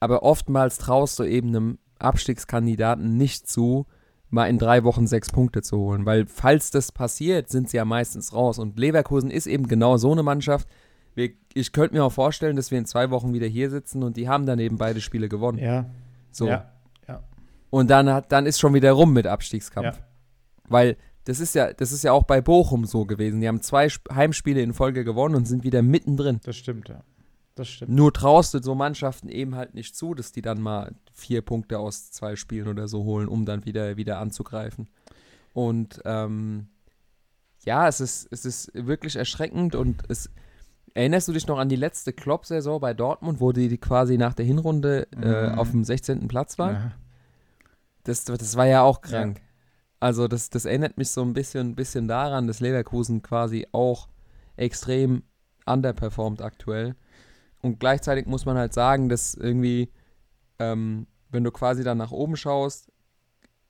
Aber 0.01 0.23
oftmals 0.23 0.77
traust 0.77 1.19
du 1.19 1.23
eben 1.23 1.49
einem 1.49 1.79
Abstiegskandidaten 1.99 3.15
nicht 3.15 3.47
zu, 3.47 3.85
mal 4.29 4.47
in 4.47 4.57
drei 4.57 4.83
Wochen 4.83 5.07
sechs 5.07 5.29
Punkte 5.29 5.61
zu 5.61 5.77
holen. 5.77 6.05
Weil 6.05 6.25
falls 6.25 6.69
das 6.71 6.91
passiert, 6.91 7.49
sind 7.49 7.69
sie 7.69 7.77
ja 7.77 7.85
meistens 7.85 8.33
raus. 8.33 8.59
Und 8.59 8.77
Leverkusen 8.77 9.31
ist 9.31 9.47
eben 9.47 9.67
genau 9.67 9.95
so 9.95 10.11
eine 10.11 10.23
Mannschaft. 10.23 10.67
Wir, 11.13 11.31
ich 11.53 11.71
könnte 11.71 11.95
mir 11.95 12.03
auch 12.03 12.11
vorstellen, 12.11 12.55
dass 12.55 12.71
wir 12.71 12.77
in 12.77 12.85
zwei 12.85 13.09
Wochen 13.09 13.33
wieder 13.33 13.47
hier 13.47 13.69
sitzen 13.69 14.03
und 14.03 14.17
die 14.17 14.29
haben 14.29 14.45
dann 14.45 14.59
eben 14.59 14.77
beide 14.77 15.01
Spiele 15.01 15.29
gewonnen. 15.29 15.57
Ja. 15.57 15.85
So. 16.31 16.47
Ja. 16.47 16.71
Und 17.71 17.89
dann, 17.89 18.09
hat, 18.09 18.31
dann 18.31 18.45
ist 18.45 18.59
schon 18.59 18.73
wieder 18.73 18.91
rum 18.91 19.13
mit 19.13 19.25
Abstiegskampf. 19.25 19.97
Ja. 19.97 20.05
Weil 20.67 20.97
das 21.23 21.39
ist 21.39 21.55
ja, 21.55 21.73
das 21.73 21.91
ist 21.91 22.03
ja 22.03 22.11
auch 22.11 22.23
bei 22.23 22.41
Bochum 22.41 22.85
so 22.85 23.05
gewesen. 23.05 23.41
Die 23.41 23.47
haben 23.47 23.61
zwei 23.61 23.87
Heimspiele 24.13 24.61
in 24.61 24.73
Folge 24.73 25.03
gewonnen 25.03 25.35
und 25.35 25.47
sind 25.47 25.63
wieder 25.63 25.81
mittendrin. 25.81 26.39
Das 26.43 26.57
stimmt, 26.57 26.89
ja. 26.89 27.01
Das 27.55 27.67
stimmt. 27.69 27.91
Nur 27.91 28.13
traust 28.13 28.53
du 28.53 28.61
so 28.61 28.75
Mannschaften 28.75 29.29
eben 29.29 29.55
halt 29.55 29.73
nicht 29.73 29.95
zu, 29.95 30.13
dass 30.13 30.31
die 30.31 30.41
dann 30.41 30.61
mal 30.61 30.93
vier 31.13 31.41
Punkte 31.41 31.79
aus 31.79 32.11
zwei 32.11 32.35
Spielen 32.35 32.67
oder 32.67 32.87
so 32.87 33.03
holen, 33.03 33.27
um 33.27 33.45
dann 33.45 33.65
wieder, 33.65 33.97
wieder 33.97 34.19
anzugreifen. 34.19 34.89
Und 35.53 36.01
ähm, 36.05 36.67
ja, 37.63 37.87
es 37.87 38.01
ist, 38.01 38.27
es 38.31 38.45
ist 38.45 38.71
wirklich 38.73 39.15
erschreckend 39.15 39.75
und 39.75 40.03
es. 40.09 40.29
Erinnerst 40.93 41.27
du 41.27 41.33
dich 41.33 41.47
noch 41.47 41.57
an 41.57 41.69
die 41.69 41.75
letzte 41.75 42.11
Klopp-Saison 42.13 42.79
bei 42.81 42.93
Dortmund, 42.93 43.39
wo 43.39 43.51
die 43.51 43.77
quasi 43.77 44.17
nach 44.17 44.33
der 44.33 44.45
Hinrunde 44.45 45.07
äh, 45.13 45.51
mhm. 45.51 45.59
auf 45.59 45.71
dem 45.71 45.83
16. 45.83 46.27
Platz 46.27 46.59
waren? 46.59 46.75
Ja. 46.75 46.91
Das, 48.03 48.25
das 48.25 48.55
war 48.57 48.65
ja 48.65 48.81
auch 48.81 49.01
krank. 49.01 49.37
Ja. 49.37 49.43
Also 49.99 50.27
das, 50.27 50.49
das 50.49 50.65
erinnert 50.65 50.97
mich 50.97 51.11
so 51.11 51.21
ein 51.21 51.33
bisschen, 51.33 51.75
bisschen 51.75 52.07
daran, 52.07 52.47
dass 52.47 52.59
Leverkusen 52.59 53.21
quasi 53.21 53.67
auch 53.71 54.09
extrem 54.57 55.23
underperformt 55.65 56.41
aktuell. 56.41 56.95
Und 57.61 57.79
gleichzeitig 57.79 58.25
muss 58.25 58.45
man 58.45 58.57
halt 58.57 58.73
sagen, 58.73 59.09
dass 59.09 59.35
irgendwie, 59.35 59.91
ähm, 60.59 61.05
wenn 61.29 61.43
du 61.43 61.51
quasi 61.51 61.83
dann 61.83 61.99
nach 61.99 62.11
oben 62.11 62.35
schaust, 62.35 62.91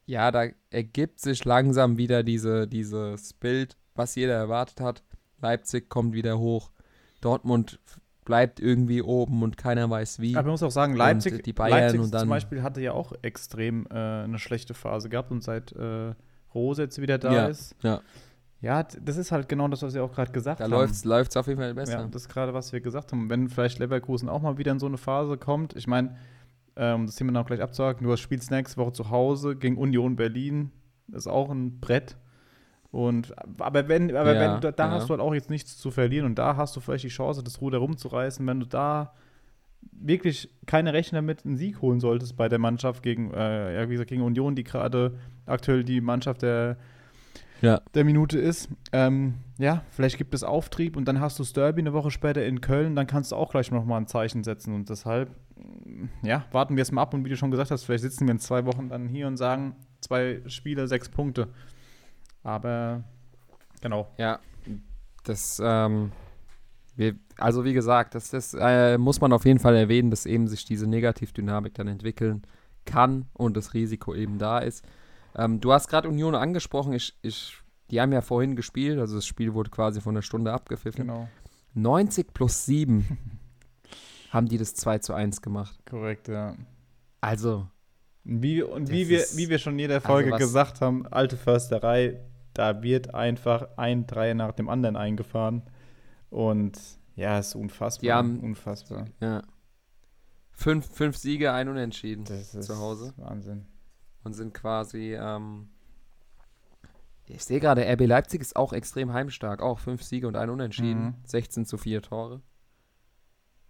ja, 0.06 0.32
da 0.32 0.46
ergibt 0.70 1.20
sich 1.20 1.46
langsam 1.46 1.98
wieder 1.98 2.24
diese, 2.24 2.68
dieses 2.68 3.34
Bild, 3.34 3.78
was 3.94 4.16
jeder 4.16 4.34
erwartet 4.34 4.82
hat. 4.82 5.04
Leipzig 5.42 5.90
kommt 5.90 6.14
wieder 6.14 6.40
hoch, 6.40 6.72
Dortmund 7.22 7.80
bleibt 8.26 8.60
irgendwie 8.60 9.02
oben 9.02 9.42
und 9.44 9.58
keiner 9.58 9.90
weiß 9.90 10.20
wie. 10.20 10.36
Aber 10.36 10.44
man 10.46 10.52
muss 10.52 10.64
auch 10.64 10.72
sagen, 10.72 10.96
Leipzig, 10.96 11.34
und 11.34 11.46
die 11.46 11.54
Bayern 11.54 11.80
Leipzig 11.80 12.00
und 12.02 12.14
dann 12.14 12.22
zum 12.22 12.30
Beispiel 12.30 12.62
hatte 12.64 12.82
ja 12.82 12.94
auch 12.94 13.14
extrem 13.22 13.86
äh, 13.90 13.96
eine 14.24 14.38
schlechte 14.40 14.74
Phase 14.74 15.10
gehabt 15.10 15.32
und 15.32 15.44
seit 15.44 15.72
äh, 15.72 16.14
Rose 16.54 16.84
jetzt 16.84 17.02
wieder 17.02 17.18
da 17.18 17.34
Ja, 17.34 17.46
ist. 17.48 17.76
ja. 17.82 18.02
Ja, 18.64 18.84
das 18.84 19.18
ist 19.18 19.32
halt 19.32 19.50
genau 19.50 19.68
das, 19.70 19.82
was 19.82 19.96
wir 19.96 20.04
auch 20.04 20.14
gerade 20.14 20.32
gesagt 20.32 20.60
da 20.60 20.66
haben. 20.66 20.72
läuft 20.72 21.32
es 21.32 21.38
auf 21.38 21.48
jeden 21.48 21.60
Fall 21.60 21.74
besser. 21.74 22.02
Ja, 22.02 22.08
das 22.08 22.22
ist 22.24 22.30
gerade, 22.30 22.54
was 22.54 22.72
wir 22.72 22.80
gesagt 22.80 23.12
haben. 23.12 23.28
Wenn 23.28 23.50
vielleicht 23.50 23.80
Leverkusen 23.80 24.30
auch 24.30 24.44
mal 24.44 24.60
wieder 24.60 24.72
in 24.72 24.78
so 24.78 24.86
eine 24.86 24.98
Phase 24.98 25.36
kommt, 25.36 25.76
ich 25.76 25.88
meine, 25.88 26.16
ähm, 26.76 27.08
das 27.08 27.16
Thema 27.16 27.32
noch 27.32 27.48
gleich 27.48 27.60
abzuhaken, 27.60 28.06
du 28.06 28.12
hast 28.12 28.20
spielst 28.20 28.52
nächste 28.52 28.78
Woche 28.78 28.94
zu 28.94 29.10
Hause 29.10 29.56
gegen 29.56 29.78
Union 29.78 30.16
Berlin, 30.16 30.72
das 31.08 31.24
ist 31.24 31.28
auch 31.28 31.50
ein 31.50 31.80
Brett. 31.80 32.18
Und 32.92 33.34
aber 33.60 33.88
wenn, 33.88 34.14
aber 34.16 34.34
Ja, 34.36 34.40
wenn 34.56 34.62
da, 34.62 34.72
da 34.72 34.86
ja. 34.88 34.92
hast 34.92 35.06
du 35.08 35.12
halt 35.12 35.22
auch 35.22 35.34
jetzt 35.34 35.50
nichts 35.50 35.78
zu 35.78 35.92
verlieren 35.92 36.26
und 36.26 36.38
da 36.38 36.58
hast 36.58 36.76
du 36.76 36.82
vielleicht 36.82 37.06
die 37.06 37.10
Chance, 37.10 37.42
das 37.42 37.62
Ruder 37.62 37.78
rumzureißen, 37.78 38.46
wenn 38.46 38.60
du 38.60 38.66
da 38.66 39.14
wirklich 39.94 40.50
keine 40.66 40.94
Rechte 40.94 41.16
damit 41.16 41.46
einen 41.46 41.58
Sieg 41.58 41.82
holen 41.82 42.00
solltest 42.00 42.36
bei 42.36 42.50
der 42.50 42.60
Mannschaft 42.60 43.02
gegen, 43.02 43.32
äh, 43.34 43.76
ja, 43.82 43.88
wie 43.90 43.94
gesagt, 43.94 44.10
gegen 44.10 44.22
Union, 44.24 44.56
die 44.56 44.64
gerade 44.64 45.18
aktuell 45.46 45.84
die 45.84 46.02
Mannschaft 46.02 46.42
der 46.42 46.78
Ja. 47.62 47.80
der 47.94 48.04
Minute 48.04 48.38
ist. 48.40 48.70
Ähm, 48.92 49.36
ja, 49.58 49.84
vielleicht 49.92 50.18
gibt 50.18 50.34
es 50.34 50.44
Auftrieb 50.44 50.98
und 50.98 51.06
dann 51.06 51.20
hast 51.22 51.40
du 51.40 51.44
Derby 51.44 51.82
eine 51.82 51.94
Woche 51.94 52.12
später 52.12 52.46
in 52.46 52.60
Köln, 52.62 52.96
dann 52.96 53.08
kannst 53.08 53.32
du 53.32 53.36
auch 53.38 53.52
gleich 53.52 53.72
nochmal 53.72 54.02
ein 54.02 54.08
Zeichen 54.08 54.44
setzen 54.44 54.74
und 54.76 54.90
deshalb, 54.90 55.30
mm, 55.56 56.06
ja, 56.28 56.46
warten 56.52 56.76
wir 56.76 56.82
es 56.82 56.92
mal 56.92 57.04
ab 57.04 57.14
und 57.14 57.24
wie 57.24 57.30
du 57.30 57.38
schon 57.38 57.52
gesagt 57.52 57.72
hast, 57.72 57.84
vielleicht 57.84 58.04
sitzen 58.04 58.28
wir 58.28 58.34
in 58.34 58.40
zwei 58.40 58.66
Wochen 58.66 58.90
dann 58.90 59.08
hier 59.08 59.28
und 59.28 59.38
sagen, 59.38 59.76
zwei 60.02 60.42
Spiele, 60.48 60.88
sechs 60.88 61.08
Punkte. 61.10 61.48
Aber, 62.44 63.04
genau. 63.82 64.08
Ja, 64.18 64.40
das, 65.24 65.62
ähm, 65.64 66.12
wir, 66.96 67.16
also 67.38 67.64
wie 67.64 67.74
gesagt, 67.74 68.16
das, 68.16 68.30
das 68.32 68.56
äh, 68.60 68.98
muss 68.98 69.22
man 69.22 69.32
auf 69.34 69.46
jeden 69.46 69.60
Fall 69.60 69.76
erwähnen, 69.76 70.10
dass 70.10 70.26
eben 70.26 70.48
sich 70.48 70.66
diese 70.66 70.88
Negativdynamik 70.88 71.74
dann 71.76 71.88
entwickeln 71.88 72.42
kann 72.86 73.26
und 73.34 73.56
das 73.56 73.74
Risiko 73.74 74.16
eben 74.16 74.40
da 74.40 74.60
ist. 74.60 74.84
Ähm, 75.36 75.60
du 75.62 75.72
hast 75.72 75.88
gerade 75.88 76.10
Union 76.10 76.36
angesprochen, 76.36 76.94
ich, 76.94 77.16
ich, 77.22 77.56
die 77.92 78.02
haben 78.02 78.12
ja 78.12 78.22
vorhin 78.22 78.56
gespielt, 78.56 79.00
also 79.00 79.16
das 79.16 79.26
Spiel 79.26 79.54
wurde 79.54 79.70
quasi 79.70 80.02
von 80.02 80.16
einer 80.16 80.24
Stunde 80.24 80.52
abgepfiffen. 80.52 81.02
Genau, 81.06 81.30
90 81.76 82.34
plus 82.34 82.66
7 82.66 83.06
haben 84.32 84.48
die 84.48 84.58
das 84.58 84.74
2 84.74 85.00
zu 85.00 85.14
1 85.14 85.42
gemacht. 85.42 85.80
korrekt, 85.88 86.28
ja. 86.28 86.56
Also, 87.22 87.68
Und 88.26 88.42
wie, 88.42 88.64
und 88.64 88.90
wie, 88.90 89.08
wir, 89.10 89.24
wie 89.36 89.48
wir 89.50 89.60
schon 89.60 89.74
in 89.74 89.80
jeder 89.80 90.02
Folge 90.02 90.32
was- 90.32 90.40
gesagt 90.40 90.82
haben, 90.82 91.06
alte 91.08 91.38
Försterei, 91.38 92.20
da 92.54 92.82
wird 92.84 93.14
einfach 93.14 93.68
ein 93.78 94.08
Dreier 94.08 94.34
nach 94.36 94.52
dem 94.54 94.70
anderen 94.70 94.96
eingefahren. 94.96 95.64
Und 96.30 96.80
ja, 97.16 97.40
ist 97.40 97.56
unfassbar. 97.56 98.02
Die 98.02 98.12
haben- 98.14 98.40
unfassbar. 98.40 99.06
ja. 99.20 99.42
Fünf, 100.54 100.86
fünf 100.94 101.18
Siege, 101.18 101.52
ein 101.54 101.70
Unentschieden 101.70 102.24
Das 102.26 102.54
ist 102.54 102.68
zu 102.68 102.78
Hause. 102.78 103.14
Wahnsinn. 103.18 103.66
und 104.24 104.34
sind 104.34 104.54
quasi, 104.54 105.16
ähm, 105.16 105.70
ich 107.26 107.44
sehe 107.44 107.60
gerade, 107.60 107.84
RB 107.86 108.06
Leipzig 108.06 108.42
ist 108.42 108.56
auch 108.56 108.72
extrem 108.74 109.12
heimstark, 109.14 109.62
auch 109.62 109.80
fünf 109.80 110.04
Siege 110.04 110.28
und 110.28 110.36
ein 110.36 110.50
Unentschieden, 110.52 111.04
Mhm. 111.06 111.16
16 111.26 111.66
zu 111.66 111.78
4 111.78 112.02
Tore. 112.04 112.42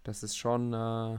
Das 0.02 0.22
ist 0.22 0.36
schon, 0.36 0.72
äh, 0.74 1.18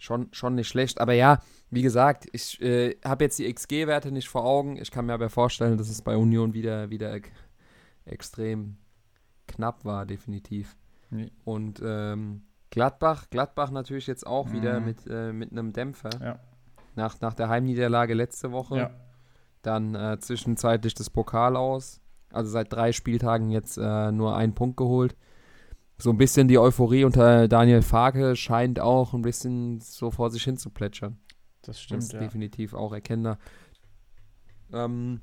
schon, 0.00 0.28
schon 0.32 0.56
nicht 0.56 0.66
schlecht. 0.68 1.00
Aber 1.00 1.12
ja, 1.12 1.38
wie 1.70 1.82
gesagt, 1.82 2.26
ich 2.32 2.60
äh, 2.60 2.96
habe 3.04 3.24
jetzt 3.24 3.38
die 3.38 3.52
XG-Werte 3.52 4.10
nicht 4.10 4.28
vor 4.28 4.44
Augen. 4.44 4.76
Ich 4.76 4.90
kann 4.90 5.06
mir 5.06 5.12
aber 5.12 5.30
vorstellen, 5.30 5.78
dass 5.78 5.88
es 5.88 6.02
bei 6.02 6.16
Union 6.16 6.52
wieder, 6.54 6.90
wieder 6.90 7.16
extrem 8.04 8.76
knapp 9.46 9.84
war, 9.84 10.06
definitiv. 10.06 10.76
Nee. 11.10 11.30
Und 11.44 11.80
ähm, 11.84 12.42
Gladbach, 12.70 13.26
Gladbach 13.30 13.70
natürlich 13.70 14.06
jetzt 14.06 14.26
auch 14.26 14.52
wieder 14.52 14.80
Mhm. 14.80 14.86
mit, 14.86 15.06
äh, 15.08 15.32
mit 15.32 15.50
einem 15.52 15.72
Dämpfer. 15.72 16.10
Ja. 16.20 16.38
Nach, 16.96 17.20
nach 17.20 17.34
der 17.34 17.48
Heimniederlage 17.48 18.14
letzte 18.14 18.52
Woche. 18.52 18.76
Ja. 18.76 18.90
Dann 19.62 19.94
äh, 19.94 20.18
zwischenzeitlich 20.18 20.94
das 20.94 21.10
Pokal 21.10 21.56
aus. 21.56 22.00
Also 22.32 22.50
seit 22.50 22.72
drei 22.72 22.92
Spieltagen 22.92 23.50
jetzt 23.50 23.76
äh, 23.76 24.12
nur 24.12 24.36
einen 24.36 24.54
Punkt 24.54 24.76
geholt. 24.76 25.16
So 26.00 26.10
ein 26.10 26.16
bisschen 26.16 26.48
die 26.48 26.58
Euphorie 26.58 27.04
unter 27.04 27.46
Daniel 27.48 27.82
Farke 27.82 28.36
scheint 28.36 28.80
auch 28.80 29.12
ein 29.14 29.22
bisschen 29.22 29.80
so 29.80 30.10
vor 30.10 30.30
sich 30.30 30.42
hin 30.42 30.56
zu 30.56 30.70
plätschern. 30.70 31.18
Das 31.62 31.76
Das 31.76 31.82
stimmt, 31.82 32.02
ist 32.02 32.12
ja. 32.14 32.20
definitiv 32.20 32.74
auch 32.74 32.92
erkennbar. 32.92 33.38
Ähm, 34.72 35.20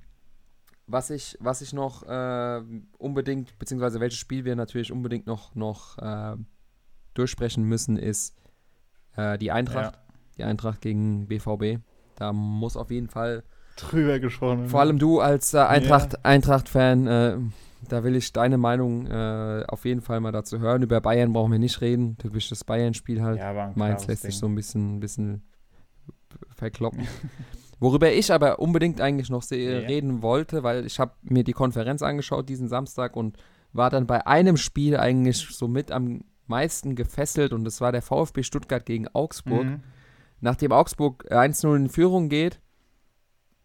was 0.85 1.09
ich, 1.09 1.37
was 1.39 1.61
ich 1.61 1.73
noch 1.73 2.03
äh, 2.03 2.61
unbedingt, 2.97 3.57
beziehungsweise 3.59 3.99
welches 3.99 4.19
Spiel 4.19 4.45
wir 4.45 4.55
natürlich 4.55 4.91
unbedingt 4.91 5.27
noch, 5.27 5.55
noch 5.55 5.97
äh, 5.97 6.35
durchsprechen 7.13 7.63
müssen, 7.63 7.97
ist 7.97 8.35
äh, 9.15 9.37
die 9.37 9.51
Eintracht. 9.51 9.99
Die 10.37 10.43
Eintracht 10.43 10.81
gegen 10.81 11.27
BVB. 11.27 11.81
Da 12.15 12.31
muss 12.31 12.77
auf 12.77 12.91
jeden 12.91 13.09
Fall, 13.09 13.43
Drüber 13.75 14.19
gesprochen. 14.19 14.69
vor 14.69 14.79
allem 14.79 14.99
du 14.99 15.19
als 15.19 15.53
äh, 15.53 15.59
Eintracht, 15.59 16.23
Eintracht-Fan, 16.25 17.07
äh, 17.07 17.37
da 17.89 18.03
will 18.03 18.15
ich 18.15 18.33
deine 18.33 18.57
Meinung 18.57 19.07
äh, 19.07 19.63
auf 19.67 19.85
jeden 19.85 20.01
Fall 20.01 20.19
mal 20.19 20.31
dazu 20.31 20.59
hören. 20.59 20.81
Über 20.81 20.99
Bayern 21.01 21.33
brauchen 21.33 21.51
wir 21.51 21.59
nicht 21.59 21.81
reden. 21.81 22.17
Typisches 22.17 22.63
Bayern-Spiel 22.63 23.21
halt. 23.21 23.37
ja, 23.39 23.71
Mainz 23.75 24.07
lässt 24.07 24.23
sich 24.23 24.35
Ding. 24.35 24.39
so 24.39 24.45
ein 24.47 24.55
bisschen, 24.55 24.95
ein 24.97 24.99
bisschen 24.99 25.43
verkloppen. 26.55 27.07
Worüber 27.79 28.11
ich 28.11 28.33
aber 28.33 28.59
unbedingt 28.59 29.01
eigentlich 29.01 29.29
noch 29.29 29.43
Ja. 29.51 29.57
reden 29.57 30.21
wollte, 30.23 30.63
weil 30.63 30.85
ich 30.85 30.99
habe 30.99 31.11
mir 31.21 31.43
die 31.43 31.53
Konferenz 31.53 32.01
angeschaut 32.01 32.49
diesen 32.49 32.67
Samstag 32.67 33.15
und 33.15 33.37
war 33.71 33.89
dann 33.91 34.07
bei 34.07 34.25
einem 34.25 34.57
Spiel 34.57 34.97
eigentlich 34.97 35.37
so 35.37 35.67
mit 35.67 35.91
am 35.91 36.21
meisten 36.47 36.95
gefesselt 36.95 37.53
und 37.53 37.65
das 37.65 37.79
war 37.81 37.91
der 37.91 38.01
VfB 38.01 38.41
Stuttgart 38.41 38.85
gegen 38.85 39.07
Augsburg. 39.09 39.65
Mhm. 39.65 39.83
Nachdem 40.39 40.71
Augsburg 40.71 41.31
1-0 41.31 41.75
in 41.75 41.89
Führung 41.89 42.29
geht, 42.29 42.59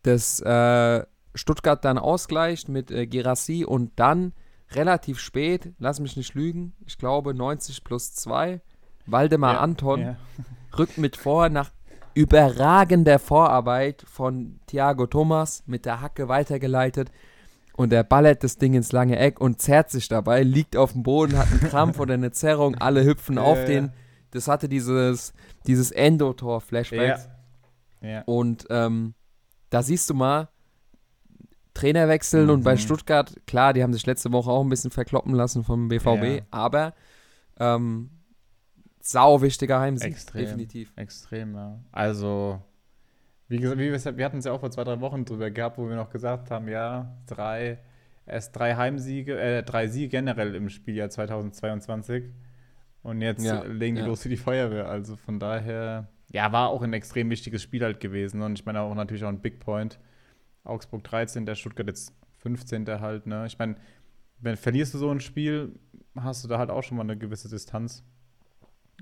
dass 0.02 0.40
äh, 0.40 1.04
Stuttgart 1.34 1.84
dann 1.84 1.98
ausgleicht 1.98 2.68
mit 2.68 2.90
äh, 2.90 3.06
Gerassi 3.06 3.64
und 3.64 3.92
dann 3.96 4.32
relativ 4.72 5.18
spät, 5.18 5.72
lass 5.78 6.00
mich 6.00 6.16
nicht 6.16 6.34
lügen, 6.34 6.74
ich 6.86 6.98
glaube 6.98 7.34
90 7.34 7.84
plus 7.84 8.14
2, 8.14 8.60
Waldemar 9.06 9.54
Ja, 9.54 9.60
Anton 9.60 10.00
Ja. 10.00 10.16
rückt 10.78 10.98
mit 10.98 11.16
vor 11.16 11.48
nach 11.48 11.70
überragender 12.14 13.18
Vorarbeit 13.18 14.04
von 14.06 14.60
Thiago 14.66 15.06
Thomas 15.06 15.62
mit 15.66 15.86
der 15.86 16.00
Hacke 16.00 16.28
weitergeleitet 16.28 17.10
und 17.74 17.90
der 17.90 18.04
ballert 18.04 18.44
das 18.44 18.58
Ding 18.58 18.74
ins 18.74 18.92
lange 18.92 19.18
Eck 19.18 19.40
und 19.40 19.60
zerrt 19.60 19.90
sich 19.90 20.08
dabei, 20.08 20.42
liegt 20.42 20.76
auf 20.76 20.92
dem 20.92 21.02
Boden, 21.02 21.38
hat 21.38 21.50
einen 21.50 21.60
Krampf 21.70 21.98
oder 21.98 22.14
eine 22.14 22.30
Zerrung, 22.30 22.76
alle 22.76 23.04
hüpfen 23.04 23.36
Ja, 23.36 23.42
auf 23.42 23.64
den. 23.64 23.92
Das 24.30 24.48
hatte 24.48 24.68
dieses, 24.68 25.32
dieses 25.66 25.90
Endotor-Flashbacks. 25.90 27.28
Ja. 28.00 28.22
Und 28.22 28.66
ähm, 28.70 29.14
da 29.70 29.82
siehst 29.82 30.10
du 30.10 30.14
mal, 30.14 30.48
Trainer 31.74 32.08
wechseln 32.08 32.50
und 32.50 32.64
bei 32.64 32.74
Mhm. 32.74 32.78
Stuttgart, 32.78 33.34
klar, 33.46 33.72
die 33.72 33.82
haben 33.82 33.92
sich 33.92 34.04
letzte 34.06 34.30
Woche 34.32 34.50
auch 34.50 34.62
ein 34.62 34.68
bisschen 34.68 34.90
verkloppen 34.90 35.34
lassen 35.34 35.64
vom 35.64 35.88
BVB, 35.88 36.38
Ja. 36.38 36.42
aber 36.50 36.94
ähm, 37.58 38.10
sau 39.00 39.42
wichtiger 39.42 39.80
Heimsieg, 39.80 40.12
Extrem. 40.12 40.44
definitiv. 40.44 40.92
Extrem, 40.96 41.54
ja. 41.54 41.78
Also, 41.90 42.60
wie 43.48 43.58
gesagt, 43.58 43.78
wie 43.78 43.90
wir, 43.90 44.16
wir 44.16 44.24
hatten 44.24 44.38
es 44.38 44.44
ja 44.44 44.52
auch 44.52 44.60
vor 44.60 44.70
zwei, 44.70 44.84
drei 44.84 45.00
Wochen 45.00 45.24
drüber 45.24 45.50
gehabt, 45.50 45.78
wo 45.78 45.88
wir 45.88 45.96
noch 45.96 46.10
gesagt 46.10 46.50
haben, 46.50 46.68
ja, 46.68 47.16
drei, 47.26 47.78
erst 48.26 48.56
drei 48.56 48.74
Heimsiege, 48.76 49.38
äh, 49.40 49.62
drei 49.62 49.88
Siege 49.88 50.08
generell 50.08 50.54
im 50.54 50.68
Spieljahr 50.68 51.10
2022. 51.10 52.24
Und 53.02 53.20
jetzt 53.20 53.44
Ja, 53.44 53.62
legen 53.64 53.96
die 53.96 54.02
ja. 54.02 54.06
los 54.06 54.24
wie 54.24 54.28
die 54.28 54.36
Feuerwehr. 54.36 54.88
Also 54.88 55.16
von 55.16 55.40
daher, 55.40 56.08
ja, 56.30 56.52
war 56.52 56.68
auch 56.68 56.82
ein 56.82 56.92
extrem 56.92 57.28
wichtiges 57.30 57.60
Spiel 57.62 57.82
halt 57.82 57.98
gewesen. 57.98 58.40
Und 58.42 58.58
ich 58.58 58.64
meine 58.64 58.80
auch 58.80 58.94
natürlich 58.94 59.24
auch 59.24 59.28
ein 59.28 59.40
Big 59.40 59.58
Point. 59.58 59.98
Augsburg 60.64 61.04
13, 61.04 61.46
der 61.46 61.54
Stuttgart 61.54 61.86
jetzt 61.86 62.14
15. 62.38 62.86
halt, 63.00 63.26
ne? 63.26 63.46
Ich 63.46 63.58
meine, 63.58 63.76
wenn 64.40 64.56
verlierst 64.56 64.94
du 64.94 64.98
so 64.98 65.10
ein 65.10 65.20
Spiel, 65.20 65.78
hast 66.16 66.44
du 66.44 66.48
da 66.48 66.58
halt 66.58 66.70
auch 66.70 66.82
schon 66.82 66.96
mal 66.96 67.04
eine 67.04 67.16
gewisse 67.16 67.48
Distanz. 67.48 68.04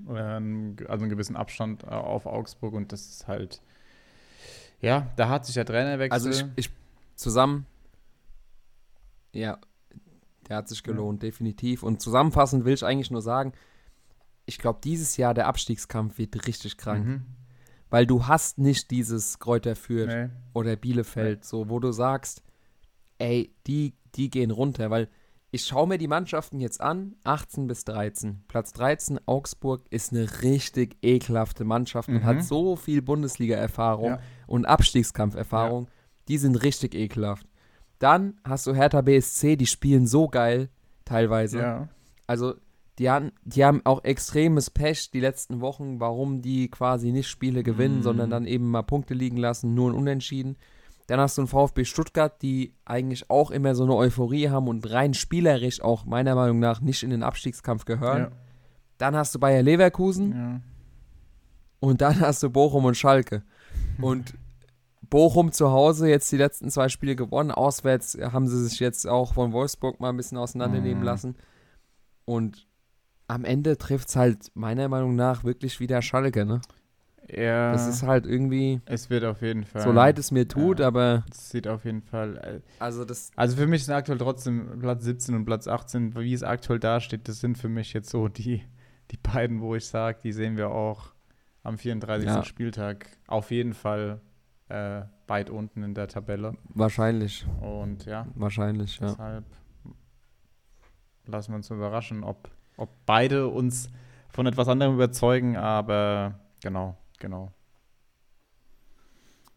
Ähm, 0.07 0.77
also 0.87 1.03
einen 1.03 1.09
gewissen 1.09 1.35
Abstand 1.35 1.83
äh, 1.83 1.87
auf 1.87 2.25
Augsburg 2.25 2.73
und 2.73 2.91
das 2.91 3.09
ist 3.09 3.27
halt, 3.27 3.61
ja, 4.79 5.11
da 5.15 5.29
hat 5.29 5.45
sich 5.45 5.55
der 5.55 5.65
Trainerwechsel. 5.65 6.13
Also 6.13 6.29
ich, 6.29 6.45
ich 6.55 6.69
zusammen, 7.15 7.65
ja, 9.31 9.59
der 10.49 10.57
hat 10.57 10.69
sich 10.69 10.83
gelohnt, 10.83 11.23
definitiv. 11.23 11.83
Und 11.83 12.01
zusammenfassend 12.01 12.65
will 12.65 12.73
ich 12.73 12.83
eigentlich 12.83 13.11
nur 13.11 13.21
sagen, 13.21 13.53
ich 14.45 14.57
glaube, 14.57 14.79
dieses 14.83 15.17
Jahr 15.17 15.33
der 15.33 15.47
Abstiegskampf 15.47 16.17
wird 16.17 16.47
richtig 16.47 16.77
krank. 16.77 17.05
Mhm. 17.05 17.25
Weil 17.91 18.07
du 18.07 18.25
hast 18.27 18.57
nicht 18.57 18.89
dieses 18.89 19.37
Kräuter 19.37 19.75
Fürth 19.75 20.07
Nee. 20.07 20.29
oder 20.53 20.75
Bielefeld, 20.75 21.45
so, 21.45 21.69
wo 21.69 21.79
du 21.79 21.91
sagst, 21.91 22.41
ey, 23.19 23.53
die, 23.67 23.93
die 24.15 24.29
gehen 24.31 24.49
runter, 24.49 24.89
weil 24.89 25.07
ich 25.53 25.65
schaue 25.65 25.85
mir 25.87 25.97
die 25.97 26.07
Mannschaften 26.07 26.61
jetzt 26.61 26.79
an, 26.79 27.15
18 27.25 27.67
bis 27.67 27.83
13. 27.83 28.45
Platz 28.47 28.71
13, 28.71 29.19
Augsburg, 29.27 29.81
ist 29.89 30.13
eine 30.13 30.41
richtig 30.41 30.97
ekelhafte 31.01 31.65
Mannschaft 31.65 32.07
und 32.07 32.15
Mhm. 32.15 32.23
hat 32.23 32.43
so 32.43 32.77
viel 32.77 33.01
Bundesliga-Erfahrung 33.01 34.11
Ja. 34.11 34.19
und 34.47 34.65
Abstiegskampferfahrung. 34.65 35.89
Die 36.29 36.37
sind 36.37 36.55
richtig 36.63 36.95
ekelhaft. 36.95 37.45
Dann 37.99 38.39
hast 38.45 38.65
du 38.65 38.73
Hertha 38.73 39.01
BSC, 39.01 39.57
die 39.57 39.67
spielen 39.67 40.07
so 40.07 40.29
geil, 40.29 40.69
teilweise. 41.03 41.59
Ja. 41.59 41.89
Also, 42.27 42.55
die 42.99 43.09
haben, 43.09 43.31
die 43.43 43.63
haben 43.65 43.81
auch 43.85 44.03
extremes 44.03 44.69
Pech 44.69 45.11
die 45.11 45.19
letzten 45.21 45.61
Wochen, 45.61 45.99
warum 45.99 46.41
die 46.41 46.69
quasi 46.69 47.11
nicht 47.11 47.27
Spiele 47.29 47.63
gewinnen, 47.63 47.97
Mhm. 47.97 48.03
sondern 48.03 48.29
dann 48.29 48.45
eben 48.45 48.69
mal 48.69 48.81
Punkte 48.83 49.13
liegen 49.13 49.37
lassen, 49.37 49.73
nur 49.73 49.91
ein 49.91 49.95
Unentschieden. 49.95 50.57
Dann 51.07 51.19
hast 51.19 51.37
du 51.37 51.41
einen 51.41 51.47
VfB 51.47 51.83
Stuttgart, 51.83 52.41
die 52.41 52.73
eigentlich 52.85 53.29
auch 53.29 53.49
immer 53.51 53.75
so 53.75 53.83
eine 53.83 53.95
Euphorie 53.95 54.49
haben 54.49 54.67
und 54.67 54.89
rein 54.91 55.13
spielerisch 55.13 55.81
auch 55.81 56.05
meiner 56.05 56.35
Meinung 56.35 56.59
nach 56.59 56.79
nicht 56.79 57.03
in 57.03 57.09
den 57.09 57.23
Abstiegskampf 57.23 57.85
gehören. 57.85 58.21
Ja. 58.23 58.31
Dann 58.97 59.15
hast 59.15 59.33
du 59.35 59.39
Bayer 59.39 59.63
Leverkusen 59.63 60.31
ja. 60.31 60.61
und 61.79 62.01
dann 62.01 62.19
hast 62.19 62.43
du 62.43 62.49
Bochum 62.49 62.85
und 62.85 62.95
Schalke. 62.95 63.43
Und 64.01 64.33
Bochum 65.09 65.51
zu 65.51 65.71
Hause 65.71 66.07
jetzt 66.09 66.31
die 66.31 66.37
letzten 66.37 66.69
zwei 66.69 66.87
Spiele 66.89 67.15
gewonnen. 67.15 67.51
Auswärts 67.51 68.17
haben 68.21 68.47
sie 68.47 68.63
sich 68.67 68.79
jetzt 68.79 69.07
auch 69.07 69.33
von 69.33 69.51
Wolfsburg 69.53 69.99
mal 69.99 70.09
ein 70.09 70.17
bisschen 70.17 70.37
auseinandernehmen 70.37 70.99
Mhm. 70.99 71.05
lassen. 71.05 71.35
Und 72.25 72.67
am 73.31 73.45
Ende 73.45 73.77
trifft 73.77 74.09
es 74.09 74.15
halt 74.15 74.51
meiner 74.55 74.89
Meinung 74.89 75.15
nach 75.15 75.43
wirklich 75.43 75.79
wieder 75.79 76.01
Schalke, 76.01 76.45
ne? 76.45 76.61
Ja. 77.29 77.71
Das 77.71 77.87
ist 77.87 78.03
halt 78.03 78.25
irgendwie, 78.25 78.81
es 78.85 79.09
wird 79.09 79.23
auf 79.23 79.41
jeden 79.41 79.63
Fall. 79.63 79.83
so 79.83 79.91
leid 79.93 80.19
es 80.19 80.31
mir 80.31 80.47
tut, 80.47 80.79
ja. 80.81 80.87
aber 80.87 81.23
Es 81.31 81.49
sieht 81.51 81.65
auf 81.67 81.85
jeden 81.85 82.01
Fall. 82.01 82.37
äh, 82.37 82.59
also 82.79 83.05
das, 83.05 83.31
Also 83.37 83.55
für 83.55 83.67
mich 83.67 83.85
sind 83.85 83.93
aktuell 83.93 84.17
trotzdem 84.17 84.79
Platz 84.79 85.05
17 85.05 85.35
und 85.35 85.45
Platz 85.45 85.67
18, 85.67 86.15
wie 86.15 86.33
es 86.33 86.43
aktuell 86.43 86.79
dasteht, 86.79 87.29
das 87.29 87.39
sind 87.39 87.57
für 87.57 87.69
mich 87.69 87.93
jetzt 87.93 88.09
so 88.09 88.27
die, 88.27 88.63
die 89.11 89.17
beiden, 89.17 89.61
wo 89.61 89.75
ich 89.75 89.85
sage, 89.87 90.19
die 90.23 90.33
sehen 90.33 90.57
wir 90.57 90.71
auch 90.71 91.13
am 91.63 91.77
34. 91.77 92.27
Ja. 92.27 92.43
Spieltag 92.43 93.05
auf 93.27 93.51
jeden 93.51 93.73
Fall 93.73 94.19
äh, 94.67 95.03
weit 95.27 95.49
unten 95.49 95.83
in 95.83 95.93
der 95.93 96.09
Tabelle. 96.09 96.55
wahrscheinlich, 96.73 97.45
Und 97.61 98.05
ja, 98.05 98.27
wahrscheinlich, 98.35 98.99
ja. 98.99 99.07
deshalb 99.07 99.45
lassen 101.27 101.51
wir 101.53 101.57
uns 101.57 101.69
überraschen, 101.69 102.23
ob, 102.25 102.49
ob 102.77 102.89
beide 103.05 103.47
uns 103.47 103.89
von 104.29 104.45
etwas 104.45 104.67
anderem 104.67 104.95
überzeugen, 104.95 105.57
aber 105.57 106.39
genau, 106.63 106.95
genau. 107.19 107.51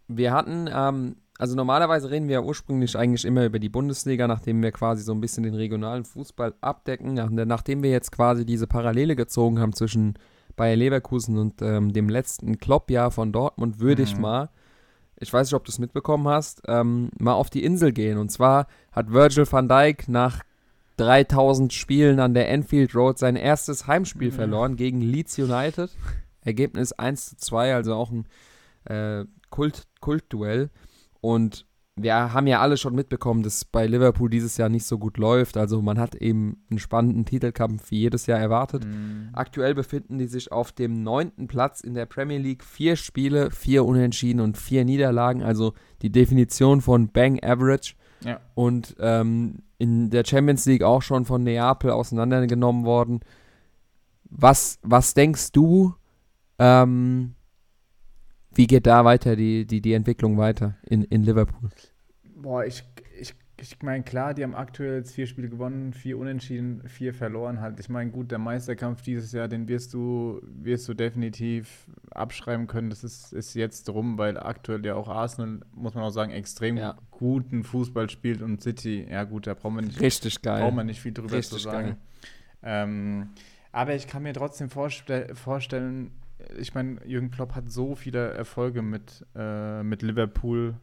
Wir 0.08 0.32
hatten, 0.32 0.68
ähm, 0.72 1.16
also 1.38 1.56
normalerweise 1.56 2.10
reden 2.10 2.28
wir 2.28 2.34
ja 2.34 2.42
ursprünglich 2.42 2.96
eigentlich 2.96 3.24
immer 3.24 3.44
über 3.44 3.58
die 3.58 3.68
Bundesliga, 3.68 4.28
nachdem 4.28 4.62
wir 4.62 4.72
quasi 4.72 5.02
so 5.02 5.12
ein 5.12 5.20
bisschen 5.20 5.44
den 5.44 5.54
regionalen 5.54 6.04
Fußball 6.04 6.54
abdecken. 6.60 7.14
Nach, 7.14 7.30
nachdem 7.30 7.82
wir 7.82 7.90
jetzt 7.90 8.12
quasi 8.12 8.44
diese 8.44 8.66
Parallele 8.66 9.16
gezogen 9.16 9.58
haben 9.58 9.72
zwischen 9.72 10.14
Bayer 10.56 10.76
Leverkusen 10.76 11.38
und 11.38 11.62
ähm, 11.62 11.92
dem 11.92 12.08
letzten 12.08 12.58
Kloppjahr 12.58 13.10
von 13.10 13.32
Dortmund, 13.32 13.80
würde 13.80 14.02
ich 14.02 14.14
Mhm. 14.16 14.22
mal, 14.22 14.50
ich 15.18 15.32
weiß 15.32 15.48
nicht, 15.48 15.54
ob 15.54 15.64
du 15.64 15.70
es 15.70 15.78
mitbekommen 15.78 16.28
hast, 16.28 16.62
ähm, 16.68 17.10
mal 17.18 17.32
auf 17.32 17.50
die 17.50 17.64
Insel 17.64 17.92
gehen. 17.92 18.18
Und 18.18 18.30
zwar 18.30 18.66
hat 18.92 19.12
Virgil 19.12 19.50
van 19.50 19.68
Dijk 19.68 20.08
nach 20.08 20.42
3000 20.96 21.72
Spielen 21.72 22.20
an 22.20 22.34
der 22.34 22.50
Enfield 22.50 22.94
Road 22.94 23.18
sein 23.18 23.36
erstes 23.36 23.86
Heimspiel 23.86 24.28
Ja. 24.28 24.34
verloren 24.34 24.76
gegen 24.76 25.00
Leeds 25.00 25.38
United. 25.38 25.90
Ergebnis 26.42 26.92
1 26.92 27.30
zu 27.30 27.36
2, 27.36 27.74
also 27.74 27.94
auch 27.94 28.10
ein 28.10 28.26
äh, 28.84 29.24
Kult, 29.50 29.84
Kultduell. 30.00 30.70
Und 31.20 31.66
wir 31.96 32.12
haben 32.32 32.48
ja 32.48 32.60
alle 32.60 32.76
schon 32.76 32.94
mitbekommen, 32.94 33.44
dass 33.44 33.64
bei 33.64 33.86
Liverpool 33.86 34.28
dieses 34.28 34.56
Jahr 34.56 34.68
nicht 34.68 34.84
so 34.84 34.98
gut 34.98 35.16
läuft. 35.16 35.56
Also 35.56 35.80
man 35.80 35.98
hat 35.98 36.16
eben 36.16 36.64
einen 36.68 36.80
spannenden 36.80 37.24
Titelkampf 37.24 37.90
wie 37.92 38.00
jedes 38.00 38.26
Jahr 38.26 38.40
erwartet. 38.40 38.84
Mhm. 38.84 39.28
Aktuell 39.32 39.74
befinden 39.74 40.18
die 40.18 40.26
sich 40.26 40.50
auf 40.50 40.72
dem 40.72 41.02
neunten 41.04 41.46
Platz 41.46 41.80
in 41.80 41.94
der 41.94 42.06
Premier 42.06 42.38
League. 42.38 42.64
Vier 42.64 42.96
Spiele, 42.96 43.50
vier 43.52 43.84
Unentschieden 43.84 44.40
und 44.40 44.58
vier 44.58 44.84
Niederlagen. 44.84 45.42
Also 45.42 45.72
die 46.02 46.10
Definition 46.10 46.80
von 46.80 47.10
Bang 47.12 47.38
Average. 47.42 47.94
Ja. 48.24 48.40
Und 48.54 48.96
ähm, 48.98 49.60
in 49.84 50.08
der 50.08 50.24
Champions 50.24 50.64
League 50.64 50.82
auch 50.82 51.02
schon 51.02 51.26
von 51.26 51.42
Neapel 51.42 51.90
auseinandergenommen 51.90 52.86
worden. 52.86 53.20
Was, 54.30 54.78
was 54.82 55.12
denkst 55.12 55.52
du, 55.52 55.94
ähm, 56.58 57.34
wie 58.54 58.66
geht 58.66 58.86
da 58.86 59.04
weiter 59.04 59.36
die, 59.36 59.66
die, 59.66 59.82
die 59.82 59.92
Entwicklung 59.92 60.38
weiter 60.38 60.76
in, 60.84 61.04
in 61.04 61.22
Liverpool? 61.22 61.68
Boah, 62.34 62.64
ich, 62.64 62.82
ich, 63.60 63.80
meine, 63.82 64.02
klar, 64.02 64.34
die 64.34 64.42
haben 64.42 64.54
aktuell 64.54 64.96
jetzt 64.96 65.14
vier 65.14 65.26
Spiele 65.26 65.48
gewonnen, 65.48 65.92
vier 65.92 66.18
unentschieden, 66.18 66.82
vier 66.88 67.14
verloren 67.14 67.60
halt. 67.60 67.78
Ich 67.78 67.88
meine, 67.88 68.10
gut, 68.10 68.30
der 68.30 68.38
Meisterkampf 68.38 69.02
dieses 69.02 69.32
Jahr, 69.32 69.46
den 69.48 69.68
wirst 69.68 69.94
du, 69.94 70.40
wirst 70.44 70.88
du 70.88 70.94
definitiv 70.94 71.86
abschreiben 72.10 72.66
können. 72.66 72.90
Das 72.90 73.04
ist, 73.04 73.32
ist 73.32 73.54
jetzt 73.54 73.88
rum, 73.90 74.18
weil 74.18 74.38
aktuell 74.38 74.84
ja 74.84 74.94
auch 74.96 75.08
Arsenal, 75.08 75.60
muss 75.72 75.94
man 75.94 76.04
auch 76.04 76.10
sagen, 76.10 76.32
extrem 76.32 76.76
Ja. 76.76 76.96
guten 77.10 77.62
Fußball 77.62 78.10
spielt 78.10 78.42
und 78.42 78.60
City, 78.62 79.06
ja 79.08 79.22
gut, 79.24 79.46
da 79.46 79.54
brauchen 79.54 79.76
wir 79.76 79.82
nicht, 79.82 80.00
Richtig 80.00 80.42
geil. 80.42 80.62
brauchen 80.62 80.76
wir 80.76 80.84
nicht 80.84 81.00
viel 81.00 81.12
drüber 81.12 81.32
Richtig 81.36 81.58
zu 81.58 81.62
sagen. 81.62 81.96
Ähm, 82.62 83.28
aber 83.72 83.94
ich 83.94 84.06
kann 84.08 84.22
mir 84.24 84.32
trotzdem 84.32 84.68
vorstell 84.70 85.34
vorstellen, 85.34 86.10
ich 86.58 86.74
meine, 86.74 86.98
Jürgen 87.06 87.30
Klopp 87.30 87.54
hat 87.54 87.70
so 87.70 87.94
viele 87.94 88.32
Erfolge 88.32 88.82
mit, 88.82 89.24
äh, 89.36 89.82
mit 89.82 90.02
Liverpool 90.02 90.74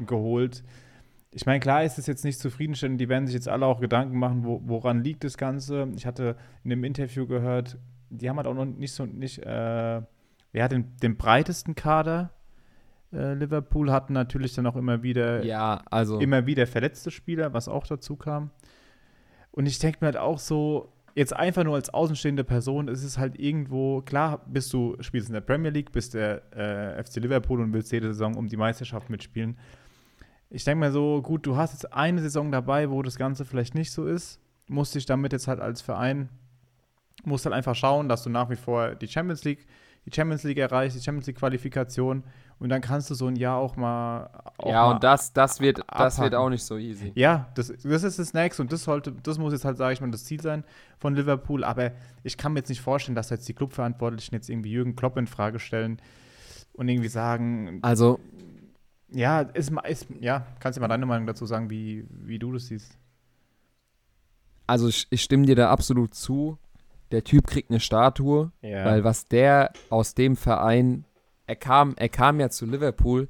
geholt. 0.00 0.62
Ich 1.36 1.44
meine, 1.44 1.60
klar 1.60 1.84
ist 1.84 1.98
es 1.98 2.06
jetzt 2.06 2.24
nicht 2.24 2.40
zufriedenstellend, 2.40 2.98
die 2.98 3.10
werden 3.10 3.26
sich 3.26 3.34
jetzt 3.34 3.46
alle 3.46 3.66
auch 3.66 3.78
Gedanken 3.78 4.18
machen, 4.18 4.42
wo, 4.42 4.62
woran 4.64 5.04
liegt 5.04 5.22
das 5.22 5.36
Ganze. 5.36 5.86
Ich 5.94 6.06
hatte 6.06 6.34
in 6.64 6.70
dem 6.70 6.82
Interview 6.82 7.26
gehört, 7.26 7.76
die 8.08 8.30
haben 8.30 8.38
halt 8.38 8.46
auch 8.46 8.54
noch 8.54 8.64
nicht 8.64 8.92
so, 8.92 9.04
nicht, 9.04 9.44
äh, 9.44 10.00
wer 10.52 10.64
hat 10.64 10.72
den, 10.72 10.96
den 10.96 11.18
breitesten 11.18 11.74
Kader? 11.74 12.30
Äh, 13.12 13.34
Liverpool 13.34 13.92
hatten 13.92 14.14
natürlich 14.14 14.54
dann 14.54 14.66
auch 14.66 14.76
immer 14.76 15.02
wieder 15.02 15.44
Ja, 15.44 15.82
also 15.90 16.20
immer 16.20 16.46
wieder 16.46 16.66
verletzte 16.66 17.10
Spieler, 17.10 17.52
was 17.52 17.68
auch 17.68 17.86
dazu 17.86 18.16
kam. 18.16 18.48
Und 19.50 19.66
ich 19.66 19.78
denke 19.78 19.98
mir 20.00 20.06
halt 20.06 20.16
auch 20.16 20.38
so, 20.38 20.90
jetzt 21.14 21.36
einfach 21.36 21.64
nur 21.64 21.74
als 21.74 21.90
außenstehende 21.90 22.44
Person, 22.44 22.88
ist 22.88 23.04
es 23.04 23.18
halt 23.18 23.38
irgendwo, 23.38 24.00
klar, 24.00 24.42
bist 24.46 24.72
du, 24.72 24.96
spielst 25.00 25.28
in 25.28 25.34
der 25.34 25.42
Premier 25.42 25.70
League, 25.70 25.92
bist 25.92 26.14
der 26.14 26.50
äh, 26.56 27.04
FC 27.04 27.16
Liverpool 27.16 27.60
und 27.60 27.74
willst 27.74 27.92
jede 27.92 28.06
Saison 28.06 28.36
um 28.36 28.48
die 28.48 28.56
Meisterschaft 28.56 29.10
mitspielen. 29.10 29.58
Ich 30.50 30.64
denke 30.64 30.86
mir 30.86 30.92
so, 30.92 31.22
gut, 31.22 31.46
du 31.46 31.56
hast 31.56 31.72
jetzt 31.72 31.92
eine 31.92 32.20
Saison 32.20 32.52
dabei, 32.52 32.90
wo 32.90 33.02
das 33.02 33.16
Ganze 33.16 33.44
vielleicht 33.44 33.74
nicht 33.74 33.92
so 33.92 34.06
ist, 34.06 34.40
musst 34.68 34.94
dich 34.94 35.06
damit 35.06 35.32
jetzt 35.32 35.48
halt 35.48 35.60
als 35.60 35.82
Verein, 35.82 36.28
musst 37.24 37.44
halt 37.44 37.54
einfach 37.54 37.74
schauen, 37.74 38.08
dass 38.08 38.22
du 38.22 38.30
nach 38.30 38.50
wie 38.50 38.56
vor 38.56 38.94
die 38.94 39.08
Champions 39.08 39.44
League, 39.44 39.66
die 40.06 40.14
Champions 40.14 40.44
League 40.44 40.58
erreichst, 40.58 40.96
die 40.96 41.02
Champions 41.02 41.26
League 41.26 41.38
Qualifikation 41.38 42.22
und 42.58 42.70
dann 42.70 42.80
kannst 42.80 43.10
du 43.10 43.14
so 43.14 43.26
ein 43.26 43.36
Jahr 43.36 43.58
auch 43.58 43.76
mal 43.76 44.30
auch 44.56 44.70
ja, 44.70 44.84
mal 44.86 44.94
und 44.94 45.04
das, 45.04 45.32
das, 45.32 45.60
wird, 45.60 45.80
das 45.88 46.18
wird 46.18 46.34
auch 46.34 46.48
nicht 46.48 46.64
so 46.64 46.76
easy. 46.78 47.12
ja, 47.14 47.48
das, 47.54 47.72
das 47.82 48.02
ist 48.02 48.18
das 48.18 48.32
Nächste 48.32 48.62
und 48.62 48.72
das 48.72 48.84
sollte, 48.84 49.12
das 49.12 49.38
muss 49.38 49.52
jetzt 49.52 49.64
halt, 49.64 49.76
sage 49.76 49.92
ich 49.92 50.00
mal, 50.00 50.10
das 50.10 50.24
Ziel 50.24 50.40
sein 50.40 50.64
von 50.98 51.14
Liverpool. 51.14 51.64
Aber 51.64 51.92
ich 52.22 52.38
kann 52.38 52.54
mir 52.54 52.60
jetzt 52.60 52.70
nicht 52.70 52.80
vorstellen, 52.80 53.14
dass 53.14 53.28
jetzt 53.30 53.46
die 53.48 53.52
Clubverantwortlichen 53.52 54.34
jetzt 54.34 54.48
irgendwie 54.48 54.70
Jürgen 54.70 54.96
Klopp 54.96 55.18
in 55.18 55.26
Frage 55.26 55.58
stellen 55.58 56.00
und 56.72 56.88
irgendwie 56.88 57.08
sagen, 57.08 57.80
Also, 57.82 58.20
ja, 59.10 59.40
ist, 59.40 59.72
ist 59.88 60.06
ja, 60.20 60.46
kannst 60.60 60.76
du 60.76 60.80
mal 60.80 60.88
deine 60.88 61.06
Meinung 61.06 61.26
dazu 61.26 61.46
sagen, 61.46 61.70
wie, 61.70 62.06
wie 62.10 62.38
du 62.38 62.52
das 62.52 62.66
siehst? 62.66 62.96
also 64.68 64.88
ich, 64.88 65.06
ich 65.10 65.22
stimme 65.22 65.46
dir 65.46 65.54
da 65.54 65.70
absolut 65.70 66.14
zu. 66.14 66.58
Der 67.12 67.22
Typ 67.22 67.46
kriegt 67.46 67.70
eine 67.70 67.78
Statue, 67.78 68.50
Ja. 68.62 68.84
weil 68.84 69.04
was 69.04 69.26
der 69.26 69.70
aus 69.90 70.14
dem 70.14 70.34
Verein, 70.34 71.04
er 71.46 71.54
kam, 71.54 71.94
er 71.96 72.08
kam 72.08 72.40
ja 72.40 72.50
zu 72.50 72.66
Liverpool 72.66 73.28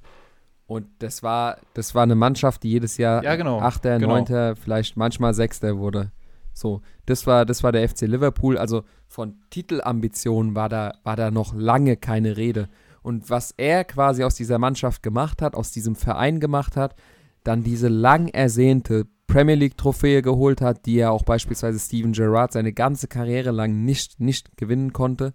und 0.66 0.86
das 1.00 1.22
war, 1.22 1.58
das 1.74 1.94
war 1.94 2.04
eine 2.04 2.14
Mannschaft, 2.14 2.62
die 2.62 2.70
jedes 2.70 2.96
Jahr 2.96 3.22
Ja, 3.22 3.36
genau, 3.36 3.60
Achter, 3.60 3.98
genau. 3.98 4.14
Neunter, 4.14 4.56
vielleicht 4.56 4.96
manchmal 4.96 5.34
Sechster 5.34 5.76
wurde. 5.76 6.10
So, 6.54 6.80
das 7.04 7.26
war, 7.26 7.44
das 7.44 7.62
war 7.62 7.70
der 7.70 7.86
FC 7.86 8.02
Liverpool. 8.02 8.56
Also 8.56 8.84
von 9.06 9.34
Titelambitionen 9.50 10.54
war 10.54 10.70
da, 10.70 10.94
war 11.04 11.16
da 11.16 11.30
noch 11.30 11.52
lange 11.52 11.98
keine 11.98 12.38
Rede. 12.38 12.70
Und 13.06 13.30
was 13.30 13.54
er 13.56 13.84
quasi 13.84 14.24
aus 14.24 14.34
dieser 14.34 14.58
Mannschaft 14.58 15.00
gemacht 15.00 15.40
hat, 15.40 15.54
aus 15.54 15.70
diesem 15.70 15.94
Verein 15.94 16.40
gemacht 16.40 16.76
hat, 16.76 16.96
dann 17.44 17.62
diese 17.62 17.86
lang 17.86 18.26
ersehnte 18.26 19.06
Premier 19.28 19.54
League-Trophäe 19.54 20.22
geholt 20.22 20.60
hat, 20.60 20.86
die 20.86 20.96
ja 20.96 21.10
auch 21.10 21.22
beispielsweise 21.22 21.78
Steven 21.78 22.10
Gerrard 22.10 22.50
seine 22.50 22.72
ganze 22.72 23.06
Karriere 23.06 23.52
lang 23.52 23.84
nicht, 23.84 24.18
nicht 24.18 24.56
gewinnen 24.56 24.92
konnte. 24.92 25.34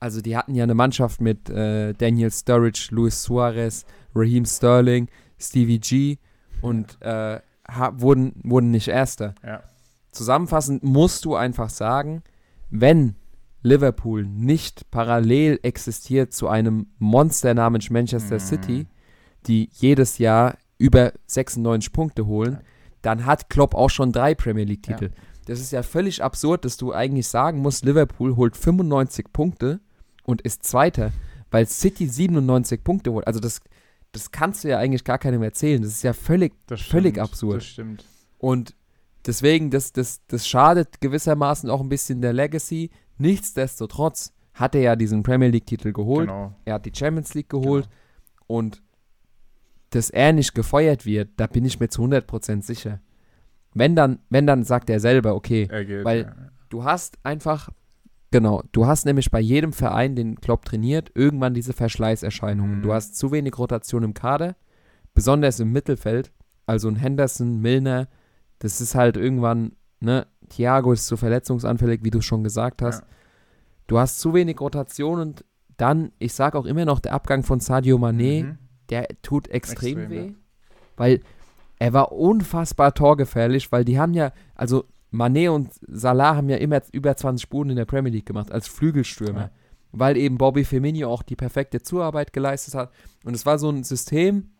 Also 0.00 0.22
die 0.22 0.36
hatten 0.36 0.56
ja 0.56 0.64
eine 0.64 0.74
Mannschaft 0.74 1.20
mit 1.20 1.48
äh, 1.50 1.92
Daniel 1.92 2.32
Sturridge, 2.32 2.88
Luis 2.90 3.22
Suarez, 3.22 3.84
Raheem 4.12 4.44
Sterling, 4.44 5.06
Stevie 5.38 5.78
G 5.78 6.18
und 6.62 7.00
äh, 7.00 7.38
wurden, 7.92 8.40
wurden 8.42 8.72
nicht 8.72 8.88
Erster. 8.88 9.36
Ja. 9.44 9.62
Zusammenfassend 10.10 10.82
musst 10.82 11.24
du 11.26 11.36
einfach 11.36 11.70
sagen, 11.70 12.24
wenn 12.70 13.14
Liverpool 13.64 14.24
nicht 14.24 14.90
parallel 14.92 15.58
existiert 15.62 16.32
zu 16.32 16.46
einem 16.48 16.86
Monster 16.98 17.54
namens 17.54 17.90
Manchester 17.90 18.36
Mhm. 18.36 18.40
City, 18.40 18.86
die 19.46 19.68
jedes 19.72 20.18
Jahr 20.18 20.56
über 20.78 21.12
96 21.26 21.92
Punkte 21.92 22.26
holen, 22.26 22.52
Ja. 22.54 22.60
dann 23.02 23.26
hat 23.26 23.48
Klopp 23.50 23.74
auch 23.74 23.90
schon 23.90 24.12
drei 24.12 24.34
Premier 24.34 24.64
League-Titel. 24.64 25.10
Das 25.46 25.60
ist 25.60 25.72
ja 25.72 25.82
völlig 25.82 26.22
absurd, 26.22 26.64
dass 26.64 26.76
du 26.76 26.92
eigentlich 26.92 27.26
sagen 27.28 27.58
musst, 27.58 27.84
Liverpool 27.84 28.36
holt 28.36 28.56
95 28.56 29.32
Punkte 29.32 29.80
und 30.24 30.40
ist 30.42 30.64
Zweiter, 30.64 31.12
weil 31.50 31.66
City 31.66 32.06
97 32.08 32.82
Punkte 32.84 33.12
holt. 33.12 33.26
Also 33.26 33.40
das, 33.40 33.60
das 34.12 34.30
kannst 34.30 34.64
du 34.64 34.68
ja 34.68 34.78
eigentlich 34.78 35.04
gar 35.04 35.18
keinem 35.18 35.42
erzählen. 35.42 35.82
Das 35.82 35.90
ist 35.90 36.02
ja 36.02 36.12
völlig 36.12 36.52
Das 36.66 36.80
Völlig 36.82 37.14
stimmt, 37.14 37.24
absurd. 37.28 37.56
Das 37.56 37.66
stimmt. 37.66 38.04
und 38.38 38.74
deswegen, 39.26 39.70
das, 39.70 39.92
das, 39.92 40.20
das 40.28 40.46
schadet 40.46 41.00
gewissermaßen 41.00 41.68
auch 41.70 41.80
ein 41.80 41.88
bisschen 41.88 42.20
der 42.22 42.32
Legacy. 42.32 42.90
Nichtsdestotrotz 43.18 44.32
hat 44.54 44.74
er 44.74 44.80
ja 44.82 44.96
diesen 44.96 45.22
Premier 45.22 45.48
League-Titel 45.48 45.92
geholt. 45.92 46.28
Genau. 46.28 46.54
Er 46.64 46.74
hat 46.74 46.86
die 46.86 46.92
Champions 46.94 47.34
League 47.34 47.48
geholt. 47.48 47.88
Und 48.46 48.82
dass 49.90 50.10
er 50.10 50.32
nicht 50.32 50.54
gefeuert 50.54 51.06
wird, 51.06 51.30
da 51.36 51.46
bin 51.46 51.64
ich 51.64 51.80
mir 51.80 51.88
zu 51.88 52.02
100% 52.02 52.62
sicher. 52.62 53.00
Wenn 53.74 53.96
dann, 53.96 54.20
wenn 54.28 54.46
dann 54.46 54.64
sagt 54.64 54.90
er 54.90 55.00
selber, 55.00 55.34
okay, 55.34 55.66
Er 55.70 55.84
geht, 55.84 56.04
Weil- 56.04 56.22
ja. 56.22 56.34
du 56.68 56.84
hast 56.84 57.18
einfach, 57.24 57.70
genau, 58.30 58.62
du 58.72 58.86
hast 58.86 59.04
nämlich 59.04 59.30
bei 59.30 59.40
jedem 59.40 59.72
Verein, 59.72 60.14
den 60.14 60.40
Klopp 60.40 60.64
trainiert, 60.64 61.10
irgendwann 61.14 61.54
diese 61.54 61.72
Verschleißerscheinungen. 61.72 62.78
Mhm. 62.78 62.82
Du 62.82 62.92
hast 62.92 63.16
zu 63.16 63.32
wenig 63.32 63.58
Rotation 63.58 64.02
im 64.04 64.14
Kader, 64.14 64.56
besonders 65.14 65.58
im 65.60 65.72
Mittelfeld. 65.72 66.32
Also 66.66 66.88
ein 66.88 66.96
Henderson, 66.96 67.60
Milner, 67.60 68.08
das 68.60 68.80
ist 68.80 68.94
halt 68.94 69.16
irgendwann, 69.16 69.72
ne, 70.00 70.26
Thiago 70.54 70.92
ist 70.92 71.06
zu 71.06 71.16
verletzungsanfällig, 71.16 72.02
wie 72.04 72.10
du 72.10 72.20
schon 72.20 72.44
gesagt 72.44 72.82
hast. 72.82 73.00
Ja. 73.00 73.06
Du 73.86 73.98
hast 73.98 74.18
zu 74.20 74.32
wenig 74.34 74.60
Rotation 74.60 75.20
und 75.20 75.44
dann, 75.76 76.12
ich 76.18 76.32
sage 76.32 76.58
auch 76.58 76.64
immer 76.66 76.84
noch, 76.84 77.00
der 77.00 77.12
Abgang 77.12 77.42
von 77.42 77.60
Sadio 77.60 77.96
Mané, 77.98 78.44
Mhm. 78.44 78.58
der 78.90 79.08
tut 79.22 79.48
extrem, 79.48 79.98
Extrem, 79.98 80.10
weh. 80.10 80.26
ja. 80.28 80.32
Weil 80.96 81.20
er 81.78 81.92
war 81.92 82.12
unfassbar 82.12 82.94
torgefährlich, 82.94 83.72
weil 83.72 83.84
die 83.84 83.98
haben 83.98 84.14
ja, 84.14 84.32
also 84.54 84.84
Mané 85.12 85.50
und 85.50 85.70
Salah 85.88 86.36
haben 86.36 86.48
ja 86.48 86.56
immer 86.56 86.80
über 86.92 87.16
20 87.16 87.42
Spuren 87.42 87.70
in 87.70 87.76
der 87.76 87.84
Premier 87.84 88.12
League 88.12 88.26
gemacht, 88.26 88.50
als 88.52 88.68
Flügelstürmer. 88.68 89.40
Ja. 89.40 89.50
Weil 89.92 90.16
eben 90.16 90.38
Bobby 90.38 90.64
Firmino 90.64 91.08
auch 91.08 91.22
die 91.22 91.36
perfekte 91.36 91.82
Zuarbeit 91.82 92.32
geleistet 92.32 92.74
hat. 92.74 92.90
Und 93.24 93.34
es 93.34 93.46
war 93.46 93.58
so 93.58 93.68
ein 93.70 93.84
System, 93.84 94.50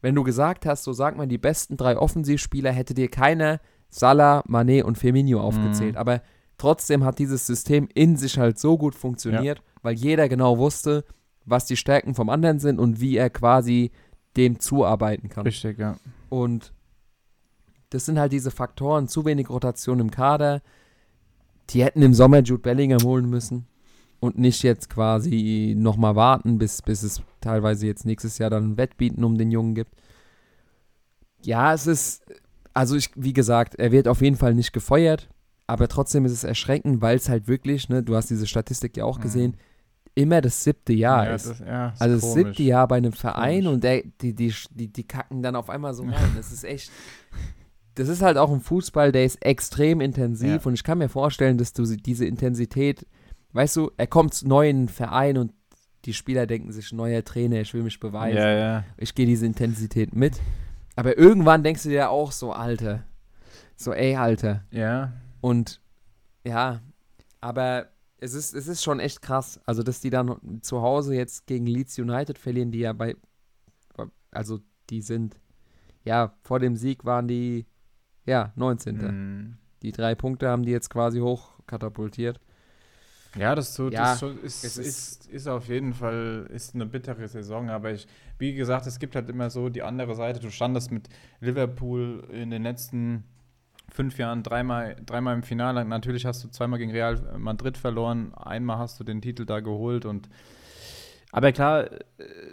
wenn 0.00 0.14
du 0.14 0.22
gesagt 0.22 0.64
hast, 0.66 0.84
so 0.84 0.92
sag 0.92 1.16
mal, 1.16 1.26
die 1.26 1.38
besten 1.38 1.76
drei 1.76 1.96
Offensivspieler 1.98 2.70
hätte 2.72 2.94
dir 2.94 3.08
keiner 3.08 3.60
Salah, 3.90 4.42
Mané 4.48 4.82
und 4.82 4.96
Firmino 4.96 5.40
aufgezählt. 5.40 5.92
Mhm. 5.92 5.98
Aber 5.98 6.22
trotzdem 6.56 7.04
hat 7.04 7.18
dieses 7.18 7.46
System 7.46 7.88
in 7.94 8.16
sich 8.16 8.38
halt 8.38 8.58
so 8.58 8.78
gut 8.78 8.94
funktioniert, 8.94 9.62
weil 9.82 9.94
jeder 9.94 10.28
genau 10.28 10.58
wusste, 10.58 11.04
was 11.44 11.66
die 11.66 11.76
Stärken 11.76 12.14
vom 12.14 12.28
anderen 12.28 12.60
sind 12.60 12.78
und 12.78 13.00
wie 13.00 13.16
er 13.16 13.30
quasi 13.30 13.90
dem 14.36 14.60
zuarbeiten 14.60 15.28
kann. 15.28 15.44
Richtig, 15.44 15.78
ja. 15.78 15.96
Und 16.28 16.72
das 17.90 18.06
sind 18.06 18.18
halt 18.18 18.32
diese 18.32 18.52
Faktoren, 18.52 19.08
zu 19.08 19.24
wenig 19.24 19.50
Rotation 19.50 19.98
im 19.98 20.10
Kader. 20.10 20.62
Die 21.70 21.84
hätten 21.84 22.02
im 22.02 22.14
Sommer 22.14 22.40
Jude 22.40 22.62
Bellingham 22.62 23.02
holen 23.02 23.28
müssen 23.28 23.66
und 24.20 24.38
nicht 24.38 24.62
jetzt 24.62 24.90
quasi 24.90 25.74
nochmal 25.76 26.14
warten, 26.14 26.58
bis, 26.58 26.82
bis 26.82 27.02
es 27.02 27.22
teilweise 27.40 27.86
jetzt 27.86 28.06
nächstes 28.06 28.38
Jahr 28.38 28.50
dann 28.50 28.72
ein 28.72 28.76
Wettbieten 28.76 29.24
um 29.24 29.36
den 29.36 29.50
Jungen 29.50 29.74
gibt. 29.74 29.92
Ja, 31.42 31.72
es 31.72 31.86
ist, 31.86 32.22
also 32.74 32.96
ich, 32.96 33.10
wie 33.16 33.32
gesagt, 33.32 33.74
er 33.76 33.92
wird 33.92 34.08
auf 34.08 34.20
jeden 34.22 34.36
Fall 34.36 34.54
nicht 34.54 34.72
gefeuert, 34.72 35.28
aber 35.66 35.88
trotzdem 35.88 36.24
ist 36.24 36.32
es 36.32 36.44
erschreckend, 36.44 37.00
weil 37.00 37.16
es 37.16 37.28
halt 37.28 37.46
wirklich, 37.48 37.88
ne, 37.88 38.02
du 38.02 38.16
hast 38.16 38.30
diese 38.30 38.46
Statistik 38.46 38.96
ja 38.96 39.04
auch 39.04 39.18
Mhm. 39.18 39.22
gesehen, 39.22 39.56
immer 40.16 40.40
das 40.40 40.64
siebte 40.64 40.92
Jahr 40.92 41.32
ist. 41.34 41.46
das, 41.48 41.58
ja, 41.60 41.88
ist 41.90 42.02
Also 42.02 42.14
das 42.16 42.22
komisch. 42.22 42.46
siebte 42.48 42.62
Jahr 42.64 42.88
bei 42.88 42.96
einem 42.96 43.12
Verein 43.12 43.62
Komisch. 43.64 43.74
und 43.74 43.84
der, 43.84 44.02
die, 44.20 44.34
die, 44.34 44.52
die, 44.72 44.88
die 44.88 45.04
kacken 45.04 45.42
dann 45.42 45.54
auf 45.56 45.70
einmal 45.70 45.94
so 45.94 46.02
rein. 46.02 46.32
Das 46.36 46.50
ist 46.52 46.64
echt. 46.64 46.90
Das 47.94 48.08
ist 48.08 48.22
halt 48.22 48.36
auch 48.36 48.50
ein 48.52 48.60
Fußball, 48.60 49.12
der 49.12 49.24
ist 49.24 49.44
extrem 49.44 50.00
intensiv 50.00 50.48
Ja. 50.48 50.66
und 50.66 50.74
ich 50.74 50.84
kann 50.84 50.98
mir 50.98 51.08
vorstellen, 51.08 51.58
dass 51.58 51.72
du 51.72 51.84
diese 51.84 52.24
Intensität, 52.24 53.06
weißt 53.52 53.76
du, 53.76 53.90
er 53.96 54.06
kommt 54.06 54.44
neu 54.46 54.68
in 54.68 54.82
den 54.82 54.88
Verein 54.88 55.36
und 55.38 55.52
die 56.06 56.14
Spieler 56.14 56.46
denken 56.46 56.72
sich, 56.72 56.92
neuer 56.92 57.22
Trainer, 57.24 57.60
ich 57.60 57.74
will 57.74 57.82
mich 57.82 58.00
beweisen, 58.00 58.38
Ja, 58.38 58.50
ja. 58.52 58.84
ich 58.96 59.14
gehe 59.14 59.26
diese 59.26 59.44
Intensität 59.46 60.14
mit. 60.14 60.40
Aber 61.00 61.16
irgendwann 61.16 61.62
denkst 61.62 61.84
du 61.84 61.88
dir 61.88 62.10
auch 62.10 62.30
so, 62.30 62.52
Alter, 62.52 63.04
so, 63.74 63.94
ey, 63.94 64.16
Alter. 64.16 64.64
Ja. 64.70 65.14
Und 65.40 65.80
ja, 66.44 66.82
aber 67.40 67.88
es 68.18 68.34
ist, 68.34 68.52
es 68.52 68.68
ist 68.68 68.84
schon 68.84 69.00
echt 69.00 69.22
krass. 69.22 69.58
Also, 69.64 69.82
dass 69.82 70.00
die 70.00 70.10
dann 70.10 70.60
zu 70.60 70.82
Hause 70.82 71.14
jetzt 71.14 71.46
gegen 71.46 71.64
Leeds 71.64 71.98
United 71.98 72.36
verlieren, 72.36 72.70
die 72.70 72.80
ja 72.80 72.92
bei, 72.92 73.16
also 74.30 74.60
die 74.90 75.00
sind, 75.00 75.40
ja, 76.04 76.34
vor 76.42 76.58
dem 76.58 76.76
Sieg 76.76 77.06
waren 77.06 77.26
die, 77.26 77.64
ja, 78.26 78.52
19. 78.56 78.96
Mhm. 78.96 79.56
Die 79.80 79.92
drei 79.92 80.14
Punkte 80.14 80.50
haben 80.50 80.64
die 80.64 80.72
jetzt 80.72 80.90
quasi 80.90 81.20
hochkatapultiert. 81.20 82.40
Ja, 83.38 83.54
das, 83.54 83.74
tut, 83.76 83.92
Ja, 83.92 84.02
das 84.12 84.20
schon- 84.20 84.42
ist, 84.42 84.64
es 84.64 84.76
ist, 84.76 84.86
ist- 84.86 85.26
ist, 85.30 85.46
auf 85.46 85.68
jeden 85.68 85.94
Fall 85.94 86.48
ist 86.52 86.74
eine 86.74 86.86
bittere 86.86 87.28
Saison, 87.28 87.70
aber 87.70 87.92
ich, 87.92 88.06
wie 88.38 88.54
gesagt, 88.54 88.86
es 88.86 88.98
gibt 88.98 89.14
halt 89.14 89.28
immer 89.28 89.50
so 89.50 89.68
die 89.68 89.82
andere 89.82 90.14
Seite. 90.16 90.40
Du 90.40 90.50
standest 90.50 90.90
mit 90.90 91.08
Liverpool 91.40 92.24
in 92.32 92.50
den 92.50 92.62
letzten 92.64 93.24
fünf 93.92 94.18
Jahren 94.18 94.42
dreimal, 94.42 94.96
dreimal 95.06 95.34
im 95.34 95.42
Finale. 95.42 95.84
Natürlich 95.84 96.26
hast 96.26 96.42
du 96.44 96.48
zweimal 96.48 96.78
gegen 96.78 96.90
Real 96.92 97.20
Madrid 97.38 97.76
verloren, 97.78 98.34
einmal 98.34 98.78
hast 98.78 98.98
du 99.00 99.04
den 99.04 99.20
Titel 99.20 99.44
da 99.46 99.60
geholt 99.60 100.04
und 100.06 100.28
aber 101.32 101.52
klar, 101.52 101.84
äh, 101.92 101.98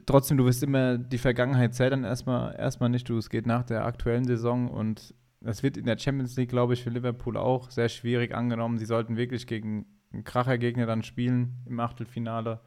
trotzdem, 0.06 0.38
du 0.38 0.46
wirst 0.46 0.62
immer, 0.62 1.00
die 1.00 1.18
Vergangenheit 1.18 1.74
zählt 1.74 1.94
dann 1.94 2.04
erstmal, 2.04 2.56
erstmal 2.60 2.90
nicht, 2.90 3.10
du, 3.10 3.18
es 3.18 3.32
geht 3.32 3.48
nach 3.48 3.64
der 3.64 3.84
aktuellen 3.86 4.26
Saison 4.26 4.70
und 4.70 5.16
das 5.42 5.64
wird 5.64 5.78
in 5.78 5.86
der 5.86 5.98
Champions 5.98 6.36
League, 6.38 6.50
glaube 6.50 6.74
ich, 6.76 6.84
für 6.84 6.92
Liverpool 6.92 7.38
auch 7.38 7.72
sehr 7.72 7.90
schwierig 7.90 8.36
angenommen. 8.36 8.78
Sie 8.78 8.86
sollten 8.86 9.18
wirklich 9.18 9.48
gegen 9.48 9.88
Krachergegner 10.24 10.86
dann 10.86 11.04
spielen 11.04 11.54
im 11.66 11.80
Achtelfinale. 11.80 12.60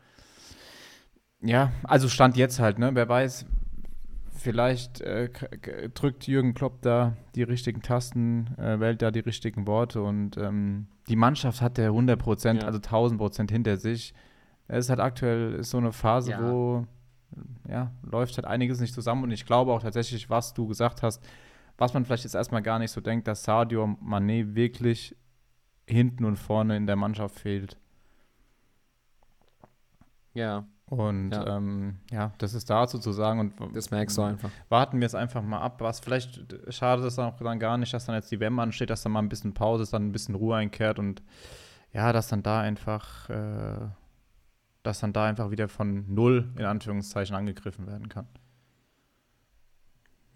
Ja, 1.43 1.73
also 1.85 2.09
Stand 2.09 2.37
jetzt 2.37 2.61
halt, 2.61 2.79
ne? 2.79 2.91
Wer 2.95 3.09
weiß, 3.09 3.47
vielleicht 4.31 5.01
äh, 5.01 5.31
drückt 5.95 6.27
Jürgen 6.27 6.55
Klopp 6.55 6.83
da 6.83 7.17
die 7.35 7.43
richtigen 7.43 7.83
Tasten, 7.83 8.49
äh, 8.59 8.79
wählt 8.81 9.03
da 9.03 9.11
die 9.11 9.21
richtigen 9.21 9.67
Worte 9.67 10.03
und 10.03 10.37
ähm, 10.37 10.87
die 11.09 11.17
Mannschaft 11.17 11.61
hat 11.63 11.79
der 11.79 11.89
100 11.89 12.19
Prozent, 12.19 12.63
Ja. 12.63 12.67
also 12.69 12.79
1000 12.79 13.19
Prozent 13.19 13.51
hinter 13.51 13.77
sich. 13.77 14.15
Es 14.69 14.87
ist 14.87 14.91
halt 14.91 15.01
aktuell 15.01 15.55
ist 15.55 15.71
so 15.71 15.79
eine 15.79 15.93
Phase, 15.93 16.33
Ja. 16.33 16.43
wo 16.43 16.87
ja, 17.69 17.93
läuft 18.03 18.37
halt 18.37 18.45
einiges 18.47 18.81
nicht 18.81 18.93
zusammen 18.95 19.23
und 19.25 19.31
ich 19.31 19.47
glaube 19.47 19.73
auch 19.73 19.83
tatsächlich, 19.83 20.29
was 20.31 20.53
du 20.53 20.67
gesagt 20.67 21.03
hast, 21.03 21.23
was 21.79 21.95
man 21.95 22.05
vielleicht 22.05 22.25
jetzt 22.25 22.35
erstmal 22.35 22.61
gar 22.63 22.79
nicht 22.79 22.91
so 22.91 23.01
denkt, 23.01 23.27
dass 23.29 23.45
Sadio 23.45 23.85
Mané 24.05 24.55
wirklich 24.55 25.17
hinten 25.91 26.25
und 26.25 26.37
vorne 26.37 26.77
in 26.77 26.87
der 26.87 26.97
Mannschaft 26.97 27.39
fehlt. 27.39 27.77
Ja, 30.35 30.65
Und 30.87 31.31
Ja. 31.31 31.57
ähm, 31.57 31.99
ja 32.11 32.33
das 32.39 32.53
ist 32.55 32.69
dazu 32.69 32.99
zu 32.99 33.13
sagen 33.13 33.39
und 33.41 33.77
das 33.77 33.91
merkst 33.93 34.19
du 34.19 34.23
einfach. 34.23 34.51
warten 34.69 34.99
wir 35.01 35.07
es 35.07 35.15
einfach 35.15 35.41
mal 35.43 35.61
ab. 35.61 35.81
Was 35.81 36.01
vielleicht 36.01 36.45
schade 36.69 37.07
ist 37.07 37.19
auch 37.19 37.37
dann 37.37 37.61
gar 37.61 37.79
nicht, 37.79 37.93
dass 37.95 38.07
dann 38.07 38.17
jetzt 38.17 38.31
die 38.33 38.41
WM 38.41 38.59
ansteht, 38.59 38.91
dass 38.91 39.03
dann 39.03 39.13
mal 39.13 39.21
ein 39.21 39.29
bisschen 39.29 39.55
Pause 39.55 39.85
ist, 39.85 39.93
dann 39.93 40.09
ein 40.09 40.13
bisschen 40.13 40.35
Ruhe 40.35 40.57
einkehrt 40.57 40.99
und 40.99 41.23
ja, 41.93 42.13
dass 42.13 42.29
dann 42.29 42.43
da 42.43 42.61
einfach, 42.61 43.29
äh, 43.31 43.89
dass 44.83 45.01
dann 45.01 45.13
da 45.13 45.27
einfach 45.27 45.51
wieder 45.53 45.69
von 45.69 46.13
null 46.13 46.53
in 46.57 46.65
Anführungszeichen 46.65 47.37
angegriffen 47.37 47.87
werden 47.87 48.09
kann. 48.09 48.27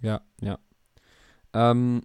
Ja, 0.00 0.20
ja. 0.40 0.58
Ähm, 1.52 2.02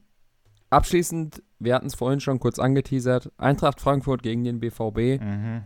abschließend, 0.69 1.43
wir 1.60 1.76
hatten 1.76 1.88
es 1.88 1.95
vorhin 1.95 2.20
schon 2.20 2.39
kurz 2.39 2.60
angeteasert, 2.60 3.32
Eintracht 3.38 3.82
Frankfurt 3.82 4.24
gegen 4.24 4.43
den 4.43 4.60
BVB. 4.60 5.22
Mhm. 5.22 5.62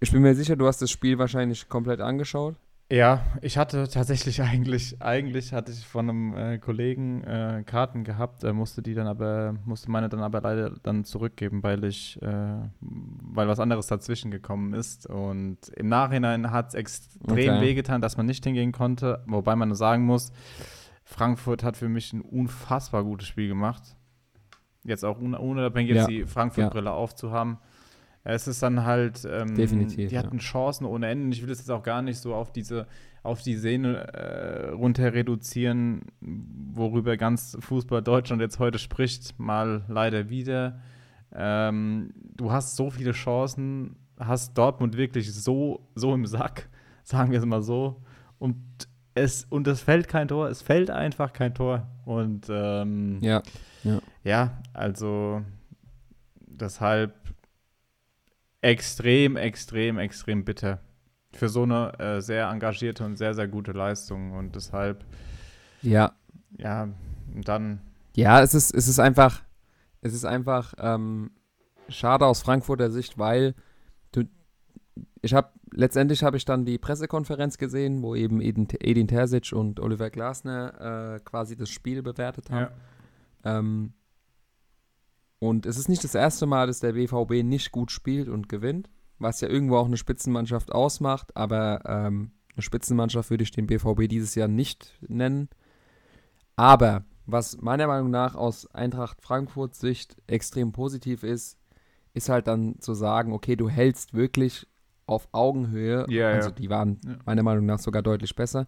Ich 0.00 0.12
bin 0.12 0.22
mir 0.22 0.34
sicher, 0.34 0.56
du 0.56 0.66
hast 0.66 0.80
das 0.80 0.90
Spiel 0.90 1.18
wahrscheinlich 1.18 1.68
komplett 1.68 2.00
angeschaut. 2.00 2.56
Ja, 2.92 3.22
ich 3.40 3.56
hatte 3.56 3.86
tatsächlich 3.88 4.42
eigentlich, 4.42 5.00
eigentlich 5.00 5.52
hatte 5.52 5.70
ich 5.70 5.86
von 5.86 6.08
einem 6.08 6.36
äh, 6.36 6.58
Kollegen 6.58 7.22
äh, 7.22 7.62
Karten 7.64 8.02
gehabt, 8.02 8.42
äh, 8.42 8.52
musste 8.52 8.82
die 8.82 8.94
dann 8.94 9.06
aber, 9.06 9.54
musste 9.64 9.90
meine 9.90 10.08
dann 10.08 10.20
aber 10.22 10.40
leider 10.40 10.70
dann 10.82 11.04
zurückgeben, 11.04 11.62
weil 11.62 11.84
ich, 11.84 12.20
äh, 12.20 12.26
weil 12.80 13.46
was 13.46 13.60
anderes 13.60 13.86
dazwischen 13.86 14.32
gekommen 14.32 14.74
ist. 14.74 15.06
Und 15.06 15.58
im 15.76 15.88
Nachhinein 15.88 16.50
hat 16.50 16.68
es 16.70 16.74
extrem 16.74 17.30
Okay. 17.30 17.60
wehgetan, 17.60 18.00
dass 18.00 18.16
man 18.16 18.26
nicht 18.26 18.42
hingehen 18.42 18.72
konnte, 18.72 19.22
wobei 19.26 19.54
man 19.54 19.68
nur 19.68 19.76
sagen 19.76 20.04
muss, 20.04 20.32
Frankfurt 21.04 21.62
hat 21.62 21.76
für 21.76 21.88
mich 21.88 22.12
ein 22.12 22.22
unfassbar 22.22 23.04
gutes 23.04 23.28
Spiel 23.28 23.48
gemacht. 23.48 23.82
Jetzt 24.84 25.04
auch 25.04 25.20
un 25.20 25.34
unabhängig 25.34 25.90
Ja, 25.90 25.96
jetzt 25.96 26.08
die 26.08 26.24
Frankfurt-Brille 26.24 26.90
aufzuhaben. 26.90 27.58
Es 28.22 28.46
ist 28.46 28.62
dann 28.62 28.84
halt, 28.84 29.26
ähm, 29.30 29.54
Definitiv, 29.54 30.10
die 30.10 30.14
ja. 30.14 30.22
hatten 30.22 30.38
Chancen 30.38 30.84
ohne 30.84 31.08
Ende. 31.08 31.24
Und 31.24 31.32
Ich 31.32 31.40
will 31.40 31.48
das 31.48 31.58
jetzt 31.58 31.70
auch 31.70 31.82
gar 31.82 32.02
nicht 32.02 32.18
so 32.18 32.34
auf 32.34 32.52
diese, 32.52 32.86
auf 33.22 33.42
die 33.42 33.56
Szene 33.56 34.12
äh, 34.12 34.70
runter 34.70 35.14
reduzieren, 35.14 36.02
worüber 36.20 37.16
ganz 37.16 37.56
Fußball 37.60 38.02
Deutschland 38.02 38.42
jetzt 38.42 38.58
heute 38.58 38.78
spricht, 38.78 39.38
mal 39.38 39.84
leider 39.88 40.28
wieder. 40.28 40.80
Ähm, 41.32 42.12
du 42.36 42.52
hast 42.52 42.76
so 42.76 42.90
viele 42.90 43.12
Chancen, 43.12 43.96
hast 44.18 44.56
Dortmund 44.56 44.96
wirklich 44.96 45.32
so, 45.32 45.88
so 45.94 46.14
im 46.14 46.26
Sack, 46.26 46.68
sagen 47.02 47.32
wir 47.32 47.38
es 47.38 47.46
mal 47.46 47.62
so. 47.62 48.02
Und 48.38 48.56
es, 49.14 49.44
und 49.44 49.66
es 49.66 49.80
fällt 49.80 50.08
kein 50.08 50.28
Tor, 50.28 50.48
es 50.48 50.62
fällt 50.62 50.90
einfach 50.90 51.32
kein 51.32 51.54
Tor. 51.54 51.86
Und 52.04 52.48
ähm, 52.50 53.18
ja. 53.20 53.42
Ja. 53.84 54.00
Ja, 54.24 54.62
also 54.72 55.42
deshalb 56.46 57.14
extrem, 58.60 59.36
extrem, 59.36 59.98
extrem 59.98 60.44
bitter. 60.44 60.80
Für 61.32 61.48
so 61.48 61.62
eine 61.62 61.98
äh, 61.98 62.20
sehr 62.20 62.48
engagierte 62.48 63.04
und 63.04 63.16
sehr, 63.16 63.34
sehr 63.34 63.48
gute 63.48 63.72
Leistung. 63.72 64.32
Und 64.32 64.56
deshalb, 64.56 65.04
ja. 65.82 66.12
Ja, 66.58 66.88
dann. 67.44 67.80
Ja, 68.16 68.42
es 68.42 68.54
ist, 68.54 68.74
es 68.74 68.88
ist 68.88 68.98
einfach, 68.98 69.42
es 70.02 70.12
ist 70.12 70.24
einfach 70.24 70.74
ähm, 70.78 71.30
schade 71.88 72.26
aus 72.26 72.42
Frankfurter 72.42 72.90
Sicht, 72.90 73.18
weil 73.18 73.54
du, 74.10 74.24
ich 75.22 75.32
habe, 75.32 75.50
letztendlich 75.72 76.24
habe 76.24 76.36
ich 76.36 76.44
dann 76.44 76.64
die 76.64 76.78
Pressekonferenz 76.78 77.56
gesehen, 77.56 78.02
wo 78.02 78.16
eben 78.16 78.40
Edin, 78.40 78.66
Edin 78.80 79.06
Terzic 79.06 79.52
und 79.52 79.78
Oliver 79.78 80.10
Glasner 80.10 81.14
äh, 81.14 81.20
quasi 81.20 81.56
das 81.56 81.70
Spiel 81.70 82.02
bewertet 82.02 82.50
haben. 82.50 82.62
Ja. 82.62 82.72
Ähm, 83.44 83.92
und 85.38 85.64
es 85.66 85.78
ist 85.78 85.88
nicht 85.88 86.04
das 86.04 86.14
erste 86.14 86.46
Mal, 86.46 86.66
dass 86.66 86.80
der 86.80 86.92
BVB 86.92 87.42
nicht 87.42 87.72
gut 87.72 87.90
spielt 87.90 88.28
und 88.28 88.48
gewinnt, 88.48 88.90
was 89.18 89.40
ja 89.40 89.48
irgendwo 89.48 89.76
auch 89.76 89.86
eine 89.86 89.96
Spitzenmannschaft 89.96 90.72
ausmacht, 90.72 91.34
aber 91.36 91.80
ähm, 91.86 92.32
eine 92.54 92.62
Spitzenmannschaft 92.62 93.30
würde 93.30 93.44
ich 93.44 93.50
den 93.50 93.66
BVB 93.66 94.08
dieses 94.08 94.34
Jahr 94.34 94.48
nicht 94.48 94.98
nennen. 95.08 95.48
Aber 96.56 97.04
was 97.24 97.60
meiner 97.60 97.86
Meinung 97.86 98.10
nach 98.10 98.34
aus 98.34 98.66
Eintracht 98.74 99.22
Frankfurts 99.22 99.80
Sicht 99.80 100.16
extrem 100.26 100.72
positiv 100.72 101.22
ist, 101.22 101.56
ist 102.12 102.28
halt 102.28 102.46
dann 102.46 102.78
zu 102.80 102.92
sagen, 102.92 103.32
okay, 103.32 103.56
du 103.56 103.68
hältst 103.68 104.12
wirklich 104.14 104.66
auf 105.06 105.28
Augenhöhe, 105.32 106.06
ja, 106.08 106.28
also 106.28 106.50
die 106.50 106.68
waren 106.70 107.00
ja. 107.04 107.16
meiner 107.24 107.42
Meinung 107.42 107.66
nach 107.66 107.78
sogar 107.78 108.02
deutlich 108.02 108.34
besser. 108.34 108.66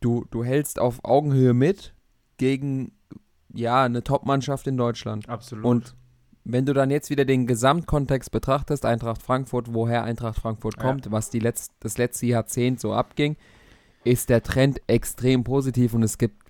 Du, 0.00 0.24
du 0.30 0.42
hältst 0.42 0.78
auf 0.78 1.04
Augenhöhe 1.04 1.54
mit 1.54 1.94
gegen 2.36 2.95
ja, 3.56 3.84
eine 3.84 4.02
Top-Mannschaft 4.02 4.66
in 4.66 4.76
Deutschland. 4.76 5.28
Absolut. 5.28 5.64
Und 5.64 5.94
wenn 6.44 6.64
du 6.64 6.72
dann 6.72 6.90
jetzt 6.90 7.10
wieder 7.10 7.24
den 7.24 7.46
Gesamtkontext 7.46 8.30
betrachtest, 8.30 8.84
Eintracht 8.84 9.22
Frankfurt, 9.22 9.74
woher 9.74 10.04
Eintracht 10.04 10.38
Frankfurt 10.38 10.78
kommt, 10.78 11.06
ja. 11.06 11.12
was 11.12 11.30
die 11.30 11.40
letzt, 11.40 11.72
das 11.80 11.98
letzte 11.98 12.26
Jahrzehnt 12.26 12.80
so 12.80 12.92
abging, 12.92 13.36
ist 14.04 14.28
der 14.28 14.42
Trend 14.42 14.80
extrem 14.86 15.42
positiv 15.42 15.94
und 15.94 16.04
es 16.04 16.18
gibt, 16.18 16.40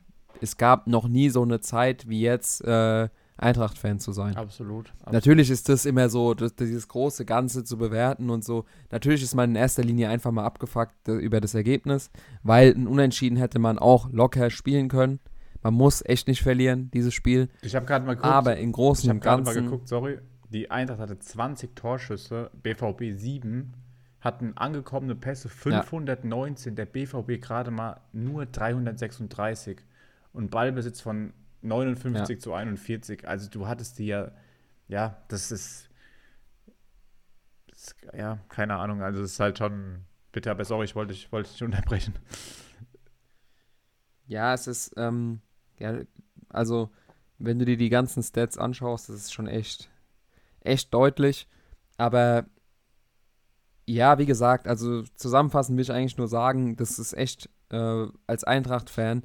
es 0.42 0.58
gab 0.58 0.86
noch 0.86 1.08
nie 1.08 1.30
so 1.30 1.42
eine 1.42 1.60
Zeit 1.60 2.08
wie 2.08 2.20
jetzt, 2.20 2.62
äh, 2.62 3.08
Eintracht-Fan 3.38 3.98
zu 3.98 4.12
sein. 4.12 4.36
Absolut, 4.36 4.88
absolut, 4.88 5.12
Natürlich 5.12 5.50
ist 5.50 5.68
das 5.68 5.84
immer 5.84 6.08
so, 6.08 6.34
das, 6.34 6.54
dieses 6.54 6.88
große 6.88 7.24
Ganze 7.24 7.64
zu 7.64 7.76
bewerten 7.76 8.30
und 8.30 8.44
so. 8.44 8.64
Natürlich 8.90 9.22
ist 9.22 9.34
man 9.34 9.50
in 9.50 9.56
erster 9.56 9.84
Linie 9.84 10.08
einfach 10.08 10.30
mal 10.30 10.44
abgefuckt 10.44 11.08
äh, 11.08 11.12
über 11.12 11.40
das 11.40 11.54
Ergebnis, 11.54 12.10
weil 12.42 12.72
ein 12.72 12.86
Unentschieden 12.86 13.36
hätte 13.36 13.58
man 13.58 13.78
auch 13.78 14.10
locker 14.10 14.50
spielen 14.50 14.88
können. 14.88 15.20
Man 15.66 15.74
muss 15.74 16.00
echt 16.06 16.28
nicht 16.28 16.44
verlieren, 16.44 16.92
dieses 16.92 17.12
Spiel. 17.12 17.48
Ich 17.60 17.74
habe 17.74 17.86
gerade 17.86 18.06
mal 18.06 18.14
geguckt. 18.14 18.32
Aber 18.32 18.56
im 18.56 18.70
Großen 18.70 19.10
und 19.10 19.18
Ganzen. 19.18 19.50
Ich 19.50 19.56
habe 19.56 19.62
mal 19.62 19.70
geguckt, 19.70 19.88
sorry. 19.88 20.20
Die 20.48 20.70
Eintracht 20.70 21.00
hatte 21.00 21.18
20 21.18 21.74
Torschüsse, 21.74 22.52
BVB 22.62 23.18
7, 23.18 23.74
hatten 24.20 24.56
angekommene 24.56 25.16
Pässe 25.16 25.48
519, 25.48 26.70
ja. 26.70 26.76
der 26.76 26.86
BVB 26.86 27.42
gerade 27.42 27.72
mal 27.72 28.00
nur 28.12 28.46
336 28.46 29.78
und 30.32 30.52
Ballbesitz 30.52 31.00
von 31.00 31.32
59 31.62 32.36
ja. 32.36 32.40
zu 32.40 32.52
41. 32.52 33.26
Also 33.26 33.50
du 33.50 33.66
hattest 33.66 33.98
die 33.98 34.06
ja, 34.06 34.30
ja, 34.86 35.20
das 35.26 35.50
ist, 35.50 35.90
das, 37.66 37.96
ja, 38.16 38.38
keine 38.48 38.76
Ahnung, 38.76 39.02
also 39.02 39.20
es 39.20 39.32
ist 39.32 39.40
halt 39.40 39.58
schon 39.58 40.04
bitter, 40.30 40.52
aber 40.52 40.64
sorry, 40.64 40.84
ich 40.84 40.94
wollte 40.94 41.12
dich, 41.12 41.32
wollte 41.32 41.50
dich 41.50 41.64
unterbrechen. 41.64 42.14
Ja, 44.28 44.54
es 44.54 44.68
ist, 44.68 44.94
ähm, 44.96 45.40
ja, 45.78 46.00
also 46.48 46.90
wenn 47.38 47.58
du 47.58 47.64
dir 47.64 47.76
die 47.76 47.88
ganzen 47.88 48.22
Stats 48.22 48.58
anschaust, 48.58 49.08
das 49.08 49.16
ist 49.16 49.32
schon 49.32 49.46
echt, 49.46 49.90
echt 50.60 50.92
deutlich. 50.92 51.48
Aber 51.98 52.46
ja, 53.86 54.18
wie 54.18 54.26
gesagt, 54.26 54.66
also 54.66 55.02
zusammenfassend 55.14 55.76
will 55.76 55.84
ich 55.84 55.92
eigentlich 55.92 56.18
nur 56.18 56.28
sagen, 56.28 56.76
das 56.76 56.98
ist 56.98 57.12
echt 57.12 57.48
äh, 57.70 58.06
als 58.26 58.44
Eintracht-Fan. 58.44 59.22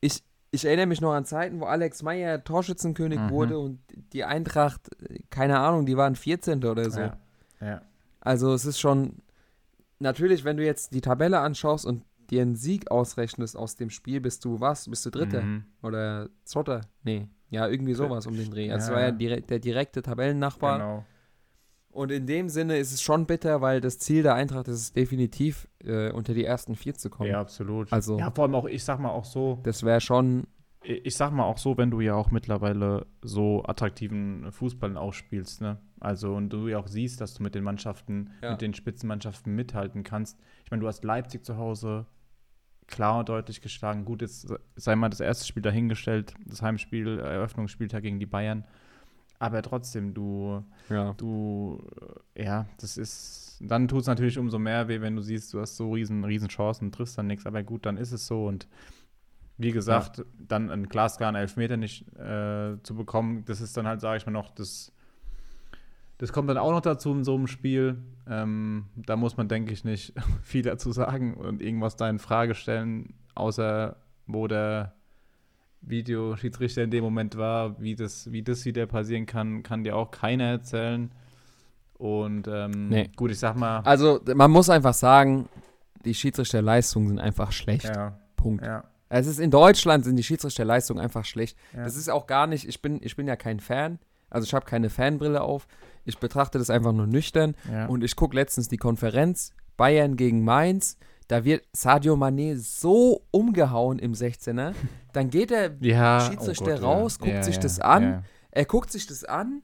Ich, 0.00 0.22
ich 0.50 0.64
erinnere 0.64 0.86
mich 0.86 1.00
noch 1.00 1.12
an 1.12 1.24
Zeiten, 1.24 1.60
wo 1.60 1.66
Alex 1.66 2.02
Meyer 2.02 2.42
Torschützenkönig 2.42 3.18
mhm. 3.18 3.30
wurde 3.30 3.58
und 3.58 3.80
die 4.12 4.24
Eintracht, 4.24 4.90
keine 5.28 5.58
Ahnung, 5.58 5.86
die 5.86 5.96
waren 5.96 6.16
14. 6.16 6.64
oder 6.64 6.90
so. 6.90 7.00
Ja. 7.00 7.18
ja. 7.60 7.82
Also 8.20 8.54
es 8.54 8.64
ist 8.64 8.80
schon, 8.80 9.22
natürlich, 9.98 10.44
wenn 10.44 10.56
du 10.56 10.64
jetzt 10.64 10.94
die 10.94 11.00
Tabelle 11.00 11.40
anschaust 11.40 11.84
und 11.84 12.04
dir 12.30 12.42
einen 12.42 12.56
Sieg 12.56 12.90
ausrechnest 12.90 13.56
aus 13.56 13.76
dem 13.76 13.90
Spiel, 13.90 14.20
bist 14.20 14.44
du 14.44 14.60
was? 14.60 14.88
Bist 14.88 15.04
du 15.06 15.10
Dritter? 15.10 15.42
Mhm. 15.42 15.64
Oder 15.82 16.28
Zotter? 16.44 16.82
Nee. 17.02 17.28
Ja, 17.50 17.68
irgendwie 17.68 17.94
sowas 17.94 18.26
um 18.26 18.36
den 18.36 18.50
Dreh. 18.50 18.70
Also 18.70 18.90
ja. 18.90 18.96
war 18.96 19.02
ja 19.02 19.10
dire 19.10 19.40
der 19.42 19.58
direkte 19.58 20.02
Tabellennachbar. 20.02 20.78
Genau. 20.78 21.04
Und 21.92 22.12
in 22.12 22.26
dem 22.26 22.48
Sinne 22.48 22.78
ist 22.78 22.92
es 22.92 23.02
schon 23.02 23.26
bitter, 23.26 23.60
weil 23.60 23.80
das 23.80 23.98
Ziel 23.98 24.22
der 24.22 24.34
Eintracht 24.34 24.68
ist 24.68 24.76
es 24.76 24.92
definitiv, 24.92 25.68
äh, 25.84 26.12
unter 26.12 26.34
die 26.34 26.44
ersten 26.44 26.76
vier 26.76 26.94
zu 26.94 27.10
kommen. 27.10 27.30
Ja, 27.30 27.40
absolut. 27.40 27.92
Also, 27.92 28.18
ja, 28.18 28.30
vor 28.30 28.44
allem 28.44 28.54
auch, 28.54 28.66
ich 28.66 28.84
sag 28.84 29.00
mal 29.00 29.10
auch 29.10 29.24
so. 29.24 29.58
Das 29.64 29.82
wäre 29.82 30.00
schon. 30.00 30.46
Ich 30.82 31.16
sag 31.16 31.32
mal 31.32 31.44
auch 31.44 31.58
so, 31.58 31.76
wenn 31.76 31.90
du 31.90 32.00
ja 32.00 32.14
auch 32.14 32.30
mittlerweile 32.30 33.06
so 33.20 33.62
attraktiven 33.64 34.50
Fußball 34.50 34.96
ausspielst, 34.96 35.60
ne? 35.60 35.78
Also, 35.98 36.34
und 36.34 36.48
du 36.50 36.68
ja 36.68 36.78
auch 36.78 36.86
siehst, 36.86 37.20
dass 37.20 37.34
du 37.34 37.42
mit 37.42 37.54
den 37.54 37.64
Mannschaften, 37.64 38.30
ja. 38.40 38.52
mit 38.52 38.62
den 38.62 38.72
Spitzenmannschaften 38.72 39.54
mithalten 39.54 40.04
kannst. 40.04 40.38
Ich 40.64 40.70
meine, 40.70 40.80
du 40.80 40.86
hast 40.86 41.04
Leipzig 41.04 41.44
zu 41.44 41.58
Hause, 41.58 42.06
klar 42.90 43.20
und 43.20 43.28
deutlich 43.28 43.60
geschlagen. 43.60 44.04
Gut, 44.04 44.22
jetzt 44.22 44.52
sei 44.76 44.96
mal 44.96 45.08
das 45.08 45.20
erste 45.20 45.46
Spiel 45.46 45.62
dahingestellt, 45.62 46.34
das 46.46 46.62
Heimspiel, 46.62 47.18
Eröffnungsspieltag 47.18 48.02
gegen 48.02 48.18
die 48.18 48.26
Bayern. 48.26 48.64
Aber 49.38 49.62
trotzdem, 49.62 50.12
du, 50.12 50.62
ja. 50.90 51.14
du, 51.14 51.82
äh, 52.34 52.44
ja, 52.44 52.66
das 52.78 52.98
ist, 52.98 53.56
dann 53.60 53.88
tut 53.88 54.02
es 54.02 54.06
natürlich 54.06 54.36
umso 54.38 54.58
mehr 54.58 54.86
weh, 54.88 55.00
wenn 55.00 55.16
du 55.16 55.22
siehst, 55.22 55.54
du 55.54 55.60
hast 55.60 55.76
so 55.76 55.92
riesen, 55.92 56.24
riesen 56.24 56.48
Chancen 56.48 56.86
und 56.86 56.94
triffst 56.94 57.16
dann 57.16 57.26
nichts. 57.26 57.46
Aber 57.46 57.62
gut, 57.62 57.86
dann 57.86 57.96
ist 57.96 58.12
es 58.12 58.26
so 58.26 58.46
und 58.46 58.68
wie 59.56 59.72
gesagt, 59.72 60.18
ja. 60.18 60.24
dann 60.38 60.70
einen 60.70 60.88
glasklaren 60.88 61.36
Elfmeter 61.36 61.78
nicht 61.78 62.06
äh, 62.18 62.76
zu 62.82 62.94
bekommen, 62.94 63.44
das 63.46 63.60
ist 63.60 63.76
dann 63.76 63.86
halt, 63.86 64.00
sage 64.00 64.18
ich 64.18 64.26
mal 64.26 64.32
noch, 64.32 64.50
das, 64.50 64.92
das 66.20 66.34
kommt 66.34 66.50
dann 66.50 66.58
auch 66.58 66.70
noch 66.70 66.82
dazu 66.82 67.12
in 67.12 67.24
so 67.24 67.34
einem 67.34 67.46
Spiel. 67.46 67.96
Ähm, 68.28 68.84
da 68.94 69.16
muss 69.16 69.38
man, 69.38 69.48
denke 69.48 69.72
ich, 69.72 69.84
nicht 69.84 70.12
viel 70.42 70.60
dazu 70.60 70.92
sagen 70.92 71.32
und 71.32 71.62
irgendwas 71.62 71.96
da 71.96 72.10
in 72.10 72.18
Frage 72.18 72.54
stellen, 72.54 73.14
außer 73.34 73.96
wo 74.26 74.46
der 74.46 74.92
Videoschiedsrichter 75.80 76.82
in 76.82 76.90
dem 76.90 77.02
Moment 77.02 77.38
war, 77.38 77.80
wie 77.80 77.94
das, 77.94 78.30
wie 78.30 78.42
das 78.42 78.66
wieder 78.66 78.84
passieren 78.84 79.24
kann, 79.24 79.62
kann 79.62 79.82
dir 79.82 79.96
auch 79.96 80.10
keiner 80.10 80.44
erzählen. 80.44 81.10
Und 81.94 82.46
ähm, 82.48 82.88
nee. 82.90 83.10
gut, 83.16 83.30
ich 83.30 83.38
sag 83.38 83.56
mal. 83.56 83.80
Also, 83.80 84.20
man 84.34 84.50
muss 84.50 84.68
einfach 84.68 84.94
sagen, 84.94 85.48
die 86.04 86.14
Schiedsrichterleistungen 86.14 87.08
sind 87.08 87.18
einfach 87.18 87.50
schlecht. 87.50 87.86
Ja. 87.86 88.18
Punkt. 88.36 88.62
Ja. 88.62 88.84
Es 89.08 89.26
ist 89.26 89.40
in 89.40 89.50
Deutschland 89.50 90.04
sind 90.04 90.16
die 90.16 90.22
Schiedsrichterleistungen 90.22 91.02
einfach 91.02 91.24
schlecht. 91.24 91.56
Ja. 91.74 91.84
Das 91.84 91.96
ist 91.96 92.10
auch 92.10 92.26
gar 92.26 92.46
nicht, 92.46 92.68
ich 92.68 92.82
bin, 92.82 93.00
ich 93.02 93.16
bin 93.16 93.26
ja 93.26 93.36
kein 93.36 93.58
Fan, 93.58 93.98
also 94.30 94.44
ich 94.46 94.54
habe 94.54 94.64
keine 94.66 94.90
Fanbrille 94.90 95.42
auf. 95.42 95.66
Ich 96.04 96.18
betrachte 96.18 96.58
das 96.58 96.70
einfach 96.70 96.92
nur 96.92 97.06
nüchtern. 97.06 97.54
Ja. 97.70 97.86
Und 97.86 98.02
ich 98.04 98.16
gucke 98.16 98.34
letztens 98.36 98.68
die 98.68 98.76
Konferenz, 98.78 99.52
Bayern 99.76 100.16
gegen 100.16 100.42
Mainz. 100.44 100.96
Da 101.28 101.44
wird 101.44 101.64
Sadio 101.72 102.14
Mané 102.14 102.56
so 102.56 103.22
umgehauen 103.30 103.98
im 103.98 104.14
16er. 104.14 104.72
Dann 105.12 105.30
geht 105.30 105.50
der 105.50 105.76
ja, 105.80 106.20
Schiedsrichter 106.20 106.64
oh 106.64 106.74
Gott, 106.74 106.82
raus, 106.82 107.18
ja. 107.20 107.26
guckt 107.32 107.44
sich 107.44 107.58
das 107.58 107.78
an. 107.78 108.24
Er 108.50 108.64
guckt 108.64 108.90
sich 108.90 109.06
das 109.06 109.24
an. 109.24 109.62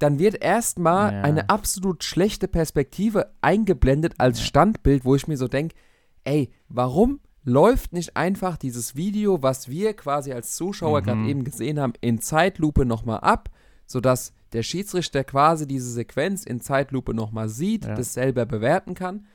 Dann 0.00 0.18
wird 0.18 0.42
erstmal 0.42 1.22
eine 1.22 1.48
absolut 1.50 2.02
schlechte 2.02 2.48
Perspektive 2.48 3.30
eingeblendet 3.42 4.14
als 4.18 4.42
Standbild, 4.42 5.04
wo 5.04 5.14
ich 5.14 5.28
mir 5.28 5.36
so 5.36 5.46
denke, 5.46 5.76
ey, 6.24 6.50
warum 6.68 7.20
läuft 7.44 7.92
nicht 7.92 8.16
einfach 8.16 8.56
dieses 8.56 8.96
Video, 8.96 9.42
was 9.42 9.68
wir 9.68 9.94
quasi 9.94 10.32
als 10.32 10.56
Zuschauer 10.56 11.00
Mhm. 11.00 11.04
gerade 11.04 11.28
eben 11.28 11.44
gesehen 11.44 11.78
haben, 11.78 11.92
in 12.00 12.20
Zeitlupe 12.20 12.84
nochmal 12.84 13.20
ab, 13.20 13.50
sodass 13.86 14.32
der 14.52 14.62
Schiedsrichter 14.62 15.24
quasi 15.24 15.66
diese 15.66 15.90
Sequenz 15.90 16.44
in 16.44 16.60
Zeitlupe 16.60 17.12
nochmal 17.14 17.48
sieht, 17.48 17.84
Ja. 17.86 17.94
das 17.94 18.14
selber 18.14 18.46
bewerten 18.46 18.94
kann. 18.94 19.26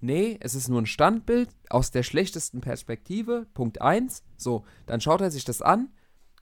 Nee, 0.00 0.36
es 0.40 0.54
ist 0.54 0.68
nur 0.68 0.80
ein 0.82 0.86
Standbild 0.86 1.48
aus 1.70 1.90
der 1.90 2.02
schlechtesten 2.02 2.60
Perspektive, 2.60 3.46
Punkt 3.54 3.80
1. 3.80 4.22
So, 4.36 4.64
dann 4.84 5.00
schaut 5.00 5.22
er 5.22 5.30
sich 5.30 5.44
das 5.46 5.62
an 5.62 5.88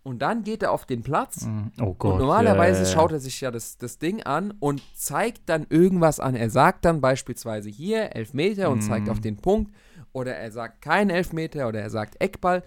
und 0.02 0.18
dann 0.20 0.42
geht 0.42 0.64
er 0.64 0.72
auf 0.72 0.84
den 0.84 1.02
Platz 1.04 1.46
Mhm. 1.46 1.70
Oh 1.80 1.94
Gott. 1.94 2.14
und 2.14 2.18
normalerweise 2.18 2.80
ja. 2.82 2.86
schaut 2.88 3.12
er 3.12 3.20
sich 3.20 3.40
ja 3.40 3.52
das, 3.52 3.78
das 3.78 3.98
Ding 3.98 4.22
an 4.24 4.52
und 4.58 4.82
zeigt 4.96 5.42
dann 5.48 5.66
irgendwas 5.70 6.18
an. 6.18 6.34
Er 6.34 6.50
sagt 6.50 6.84
dann 6.84 7.00
beispielsweise 7.00 7.70
hier 7.70 8.14
Elfmeter 8.16 8.70
und 8.70 8.78
Mhm. 8.78 8.82
zeigt 8.88 9.08
auf 9.08 9.20
den 9.20 9.36
Punkt. 9.36 9.72
Oder 10.12 10.36
er 10.36 10.50
sagt 10.52 10.82
kein 10.82 11.08
Elfmeter 11.10 11.66
oder 11.68 11.80
er 11.80 11.90
sagt 11.90 12.20
Eckball. 12.20 12.62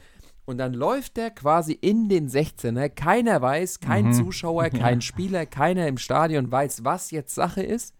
Und 0.47 0.57
dann 0.59 0.73
läuft 0.73 1.17
er 1.17 1.29
quasi 1.29 1.73
in 1.73 2.07
den 2.07 2.29
16er. 2.29 2.87
Keiner 2.87 3.41
weiß, 3.41 3.81
kein 3.81 4.05
Mhm. 4.07 4.13
Zuschauer, 4.13 4.69
kein 4.69 5.01
Spieler, 5.01 5.45
keiner 5.45 5.87
im 5.87 5.97
Stadion 5.97 6.49
weiß, 6.49 6.85
was 6.85 7.11
jetzt 7.11 7.35
Sache 7.35 7.61
ist. 7.61 7.93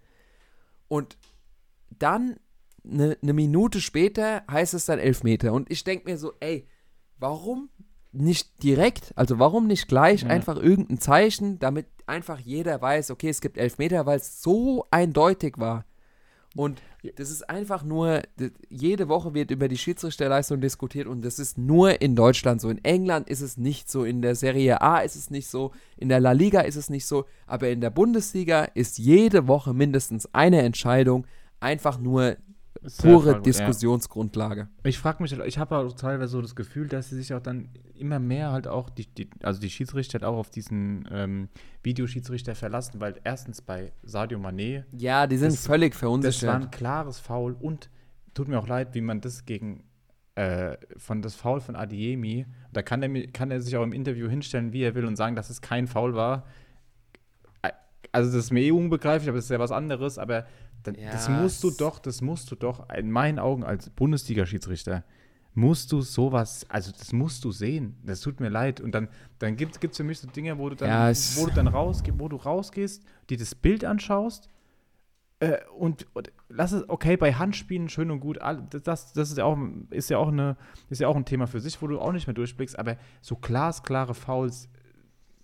Und 0.88 1.18
dann 2.00 2.38
eine 2.90 3.18
ne 3.22 3.34
Minute 3.34 3.82
später 3.82 4.44
heißt 4.50 4.74
es 4.74 4.86
dann 4.86 4.98
Elfmeter. 4.98 5.52
Und 5.52 5.70
ich 5.70 5.84
denke 5.84 6.10
mir 6.10 6.18
so, 6.18 6.32
ey, 6.40 6.66
warum 7.20 7.70
nicht 8.14 8.64
direkt, 8.64 9.12
also 9.18 9.40
warum 9.40 9.68
nicht 9.68 9.90
gleich 9.90 10.22
Ja. 10.24 10.30
einfach 10.30 10.56
irgendein 10.56 11.00
Zeichen, 11.00 11.60
damit 11.60 11.88
einfach 12.06 12.40
jeder 12.40 12.82
weiß, 12.82 13.12
okay, 13.12 13.28
es 13.28 13.42
gibt 13.42 13.58
Elfmeter, 13.58 14.06
weil 14.06 14.20
es 14.20 14.42
so 14.42 14.86
eindeutig 14.90 15.56
war. 15.58 15.84
Und 16.58 16.82
das 17.18 17.30
ist 17.30 17.50
einfach 17.50 17.84
nur, 17.84 18.24
jede 18.70 19.10
Woche 19.10 19.34
wird 19.36 19.52
über 19.52 19.68
die 19.68 19.78
Schiedsrichterleistung 19.78 20.60
diskutiert 20.60 21.08
und 21.08 21.24
das 21.24 21.38
ist 21.38 21.58
nur 21.58 22.02
in 22.02 22.16
Deutschland 22.16 22.62
so. 22.62 22.70
In 22.70 22.84
England 22.84 23.30
ist 23.30 23.42
es 23.42 23.58
nicht 23.58 23.92
so, 23.92 24.04
in 24.04 24.24
der 24.24 24.34
Serie 24.34 24.82
A 24.82 25.00
ist 25.00 25.16
es 25.16 25.30
nicht 25.30 25.48
so, 25.48 25.72
in 25.98 26.10
der 26.10 26.20
La 26.20 26.32
Liga 26.32 26.62
ist 26.62 26.76
es 26.76 26.90
nicht 26.90 27.06
so, 27.06 27.26
aber 27.46 27.70
in 27.70 27.80
der 27.80 27.92
Bundesliga 27.92 28.64
ist 28.64 28.98
jede 28.98 29.48
Woche 29.48 29.74
mindestens 29.74 30.34
eine 30.34 30.64
Entscheidung 30.64 31.28
einfach 31.60 32.00
nur 32.00 32.38
pure 33.02 33.36
gut, 33.36 33.46
Diskussionsgrundlage. 33.46 34.62
Ja. 34.62 34.68
Ich 34.84 34.98
frage 35.00 35.22
mich, 35.24 35.32
ich 35.38 35.58
habe 35.58 35.78
auch 35.78 35.92
teilweise 35.94 36.32
so 36.32 36.42
das 36.42 36.56
Gefühl, 36.56 36.88
dass 36.88 37.10
sie 37.10 37.16
sich 37.16 37.34
auch 37.34 37.42
dann 37.42 37.70
immer 37.96 38.20
mehr 38.20 38.52
halt 38.52 38.68
auch, 38.68 38.90
die, 38.90 39.08
die, 39.08 39.30
also 39.44 39.60
die 39.60 39.70
Schiedsrichter 39.70 40.14
halt 40.20 40.24
auch 40.26 40.38
auf 40.38 40.50
diesen 40.50 41.08
ähm, 41.12 41.50
Videoschiedsrichter 41.84 42.56
verlassen, 42.56 43.00
weil 43.00 43.20
erstens 43.24 43.62
bei 43.62 43.92
Sadio 44.04 44.40
Mané, 44.40 44.84
Ja, 44.98 45.28
die 45.28 45.38
sind 45.38 45.54
Das- 45.54 45.66
völlig 45.66 45.94
das 45.94 46.02
war 46.04 46.10
verunsichert. 46.10 46.50
ein 46.50 46.72
klares 46.72 47.20
Foul 47.20 47.54
und 47.60 47.90
tut 48.34 48.48
mir 48.48 48.60
auch 48.60 48.68
leid, 48.68 48.94
wie 48.94 49.02
man 49.02 49.22
das 49.22 49.46
gegen 49.46 49.84
äh, 50.36 50.78
von 50.98 51.22
das 51.24 51.34
Foul 51.36 51.60
von 51.62 51.76
Adiemi, 51.76 52.46
da 52.72 52.84
kann 52.84 53.02
er, 53.02 53.28
kann 53.32 53.50
er 53.50 53.60
sich 53.60 53.76
auch 53.76 53.84
im 53.84 53.92
Interview 53.94 54.30
hinstellen, 54.30 54.72
wie 54.72 54.84
er 54.84 54.94
will 54.94 55.06
und 55.06 55.16
sagen, 55.16 55.36
dass 55.36 55.50
es 55.50 55.62
kein 55.62 55.88
Foul 55.88 56.14
war. 56.14 56.46
Also 58.18 58.32
das 58.32 58.46
ist 58.46 58.52
mir 58.52 58.62
eh 58.64 58.72
unbegreiflich, 58.72 59.30
aber 59.30 59.38
das 59.38 59.46
ist 59.46 59.52
ja 59.52 59.60
was 59.60 59.72
anderes, 59.72 60.18
aber 60.18 60.48
dann, 60.82 60.96
Ja, 60.96 61.12
das 61.12 61.30
musst 61.30 61.64
du 61.64 61.70
doch, 61.70 62.00
das 62.00 62.22
musst 62.22 62.50
du 62.50 62.56
doch, 62.56 62.90
in 62.90 63.12
meinen 63.12 63.38
Augen 63.38 63.64
als 63.64 63.92
Bundesliga-Schiedsrichter, 63.92 65.04
musst 65.54 65.92
du 65.92 66.02
sowas, 66.02 66.66
also 66.68 66.92
das 66.92 67.14
musst 67.14 67.44
du 67.44 67.52
sehen. 67.52 67.96
Das 68.04 68.22
tut 68.22 68.40
mir 68.40 68.50
leid. 68.50 68.82
Und 68.82 68.94
dann, 68.94 69.08
dann 69.38 69.56
gibt 69.56 69.84
es 69.84 69.98
für 69.98 70.04
mich 70.04 70.20
so 70.20 70.28
Dinge, 70.28 70.58
wo 70.58 70.68
du 70.70 70.76
dann, 70.76 70.90
Ja, 70.90 71.16
wo 71.36 71.46
du 71.46 71.54
dann 71.54 71.68
rausge 71.68 72.12
wo 72.18 72.28
du 72.28 72.38
rausgehst, 72.38 73.04
dir 73.30 73.38
das 73.38 73.54
Bild 73.54 73.86
anschaust 73.86 74.50
äh, 75.40 75.58
und, 75.78 76.08
und 76.16 76.32
lass 76.50 76.72
es, 76.72 76.90
okay, 76.90 77.18
bei 77.18 77.34
Handspielen 77.34 77.90
schön 77.90 78.10
und 78.10 78.20
gut, 78.20 78.40
das, 78.40 79.14
das 79.14 79.30
ist 79.30 79.38
ja 79.38 79.46
auch, 79.46 79.58
ist 79.92 80.10
ja 80.10 80.18
auch 80.18 80.30
eine, 80.30 80.58
ist 80.90 81.02
ja 81.02 81.08
auch 81.08 81.16
ein 81.16 81.26
Thema 81.26 81.46
für 81.46 81.60
sich, 81.60 81.80
wo 81.82 81.88
du 81.88 82.00
auch 82.00 82.12
nicht 82.12 82.26
mehr 82.26 82.34
durchblickst, 82.34 82.80
aber 82.80 82.98
so 83.22 83.36
glasklare 83.36 84.16
Fouls, 84.16 84.70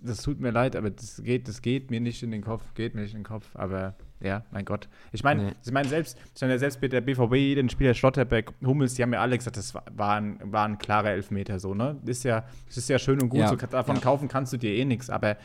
das 0.03 0.21
tut 0.21 0.39
mir 0.39 0.51
leid, 0.51 0.75
aber 0.75 0.89
das 0.89 1.21
geht, 1.23 1.47
das 1.47 1.61
geht 1.61 1.89
mir 1.91 1.99
nicht 2.01 2.21
in 2.23 2.31
den 2.31 2.41
Kopf, 2.41 2.63
geht 2.75 2.93
mir 2.95 3.01
nicht 3.01 3.13
in 3.13 3.19
den 3.21 3.25
Kopf, 3.25 3.49
aber 3.55 3.95
ja, 4.19 4.43
mein 4.51 4.63
Gott. 4.65 4.87
Ich 5.11 5.23
meine, 5.23 5.43
Nee. 5.47 5.51
ich 5.65 5.71
meine 5.71 5.87
selbst, 5.89 6.17
ich 6.35 6.41
meine 6.41 6.57
selbst 6.59 6.79
bei 6.79 6.87
der 6.87 7.01
BVB, 7.01 7.55
den 7.55 7.69
Spieler 7.69 7.93
Schlotterbeck, 7.93 8.51
Hummels, 8.65 8.93
die 8.93 9.03
haben 9.03 9.13
ja 9.13 9.21
alle 9.21 9.37
gesagt, 9.37 9.57
das 9.57 9.73
war, 9.73 9.83
war, 9.95 10.15
ein, 10.15 10.39
war 10.43 10.65
ein 10.65 10.77
klarer 10.77 11.09
Elfmeter 11.11 11.59
so, 11.59 11.73
ne? 11.73 11.99
Ist 12.05 12.23
ja, 12.23 12.45
das 12.67 12.77
ist 12.77 12.89
ja 12.89 12.99
schön 12.99 13.21
und 13.21 13.29
gut, 13.29 13.39
Ja, 13.41 13.47
so, 13.49 13.55
davon 13.55 13.95
ja. 13.95 14.01
kaufen 14.01 14.27
kannst 14.27 14.53
du 14.53 14.57
dir 14.57 14.71
eh 14.73 14.85
nichts, 14.85 15.09
aber 15.09 15.37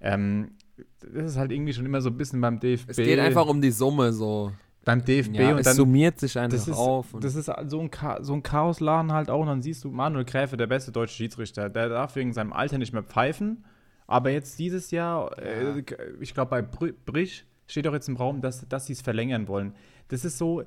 ähm, 0.00 0.52
das 1.00 1.32
ist 1.32 1.36
halt 1.36 1.52
irgendwie 1.52 1.72
schon 1.72 1.86
immer 1.86 2.00
so 2.00 2.10
ein 2.10 2.16
bisschen 2.16 2.40
beim 2.40 2.58
DFB. 2.58 2.90
es 2.90 2.96
geht 2.96 3.18
einfach 3.18 3.46
um 3.46 3.60
die 3.60 3.70
Summe 3.70 4.12
so. 4.12 4.52
beim 4.84 5.04
DFB 5.04 5.34
Ja, 5.36 5.52
und 5.52 5.58
es 5.58 5.64
dann 5.64 5.76
summiert 5.76 6.18
sich 6.18 6.36
einfach 6.38 6.58
das 6.58 6.68
ist, 6.68 6.76
auf. 6.76 7.14
Das 7.20 7.34
ist 7.36 7.50
so 7.66 7.80
ein, 7.80 7.90
Cha 7.90 8.22
so 8.22 8.34
ein 8.34 8.42
Chaosladen 8.42 9.12
halt 9.12 9.30
auch. 9.30 9.40
Und 9.40 9.46
dann 9.46 9.62
siehst 9.62 9.84
du 9.84 9.90
Manuel 9.90 10.24
Gräfe, 10.24 10.56
der 10.56 10.66
beste 10.66 10.90
deutsche 10.92 11.14
Schiedsrichter, 11.14 11.68
der 11.70 11.88
darf 11.88 12.16
wegen 12.16 12.32
seinem 12.32 12.52
Alter 12.52 12.78
nicht 12.78 12.92
mehr 12.92 13.02
pfeifen. 13.04 13.64
Aber 14.06 14.30
jetzt 14.30 14.58
dieses 14.58 14.90
Jahr, 14.90 15.36
äh, 15.38 15.82
ich 16.20 16.34
glaube 16.34 16.50
bei 16.50 16.62
Br 16.62 16.92
Brich 17.04 17.46
steht 17.66 17.86
doch 17.86 17.92
jetzt 17.92 18.08
im 18.08 18.16
Raum, 18.16 18.40
dass, 18.40 18.66
dass 18.68 18.86
sie 18.86 18.92
es 18.92 19.02
verlängern 19.02 19.48
wollen. 19.48 19.74
Das 20.08 20.24
ist 20.24 20.38
so, 20.38 20.62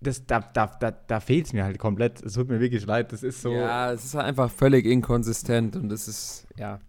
das, 0.00 0.26
da, 0.26 0.40
da, 0.40 0.66
da, 0.66 0.90
da 0.90 1.20
fehlt 1.20 1.46
es 1.46 1.52
mir 1.52 1.64
halt 1.64 1.78
komplett. 1.78 2.22
Es 2.22 2.34
tut 2.34 2.48
mir 2.48 2.60
wirklich 2.60 2.84
leid. 2.84 3.12
Das 3.12 3.22
ist 3.22 3.42
so, 3.42 3.52
ja, 3.52 3.92
es 3.92 4.04
ist 4.04 4.16
einfach 4.16 4.50
völlig 4.50 4.84
inkonsistent 4.84 5.76
und 5.76 5.92
es 5.92 6.08
ist, 6.08 6.46
ja, 6.56 6.80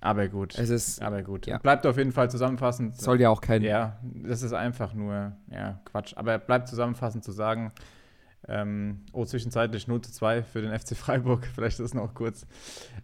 aber 0.00 0.28
gut. 0.28 0.58
es 0.58 0.70
ist, 0.70 1.02
aber 1.02 1.22
gut. 1.22 1.46
ja. 1.46 1.58
Bleibt 1.58 1.86
auf 1.86 1.98
jeden 1.98 2.12
Fall 2.12 2.30
zusammenfassend. 2.30 2.96
soll 2.96 3.20
ja 3.20 3.28
auch 3.28 3.40
kein, 3.40 3.62
Ja, 3.62 3.98
das 4.02 4.42
ist 4.42 4.52
einfach 4.52 4.94
nur, 4.94 5.36
ja, 5.50 5.80
Quatsch. 5.84 6.14
Aber 6.16 6.38
bleibt 6.38 6.68
zusammenfassend 6.68 7.24
zu 7.24 7.32
sagen, 7.32 7.72
ähm, 8.48 9.02
oh, 9.12 9.24
zwischenzeitlich 9.24 9.86
0 9.86 10.02
zu 10.02 10.12
2 10.12 10.42
für 10.42 10.62
den 10.62 10.76
FC 10.76 10.96
Freiburg, 10.96 11.46
vielleicht 11.54 11.78
ist 11.78 11.86
es 11.86 11.94
noch 11.94 12.14
kurz 12.14 12.46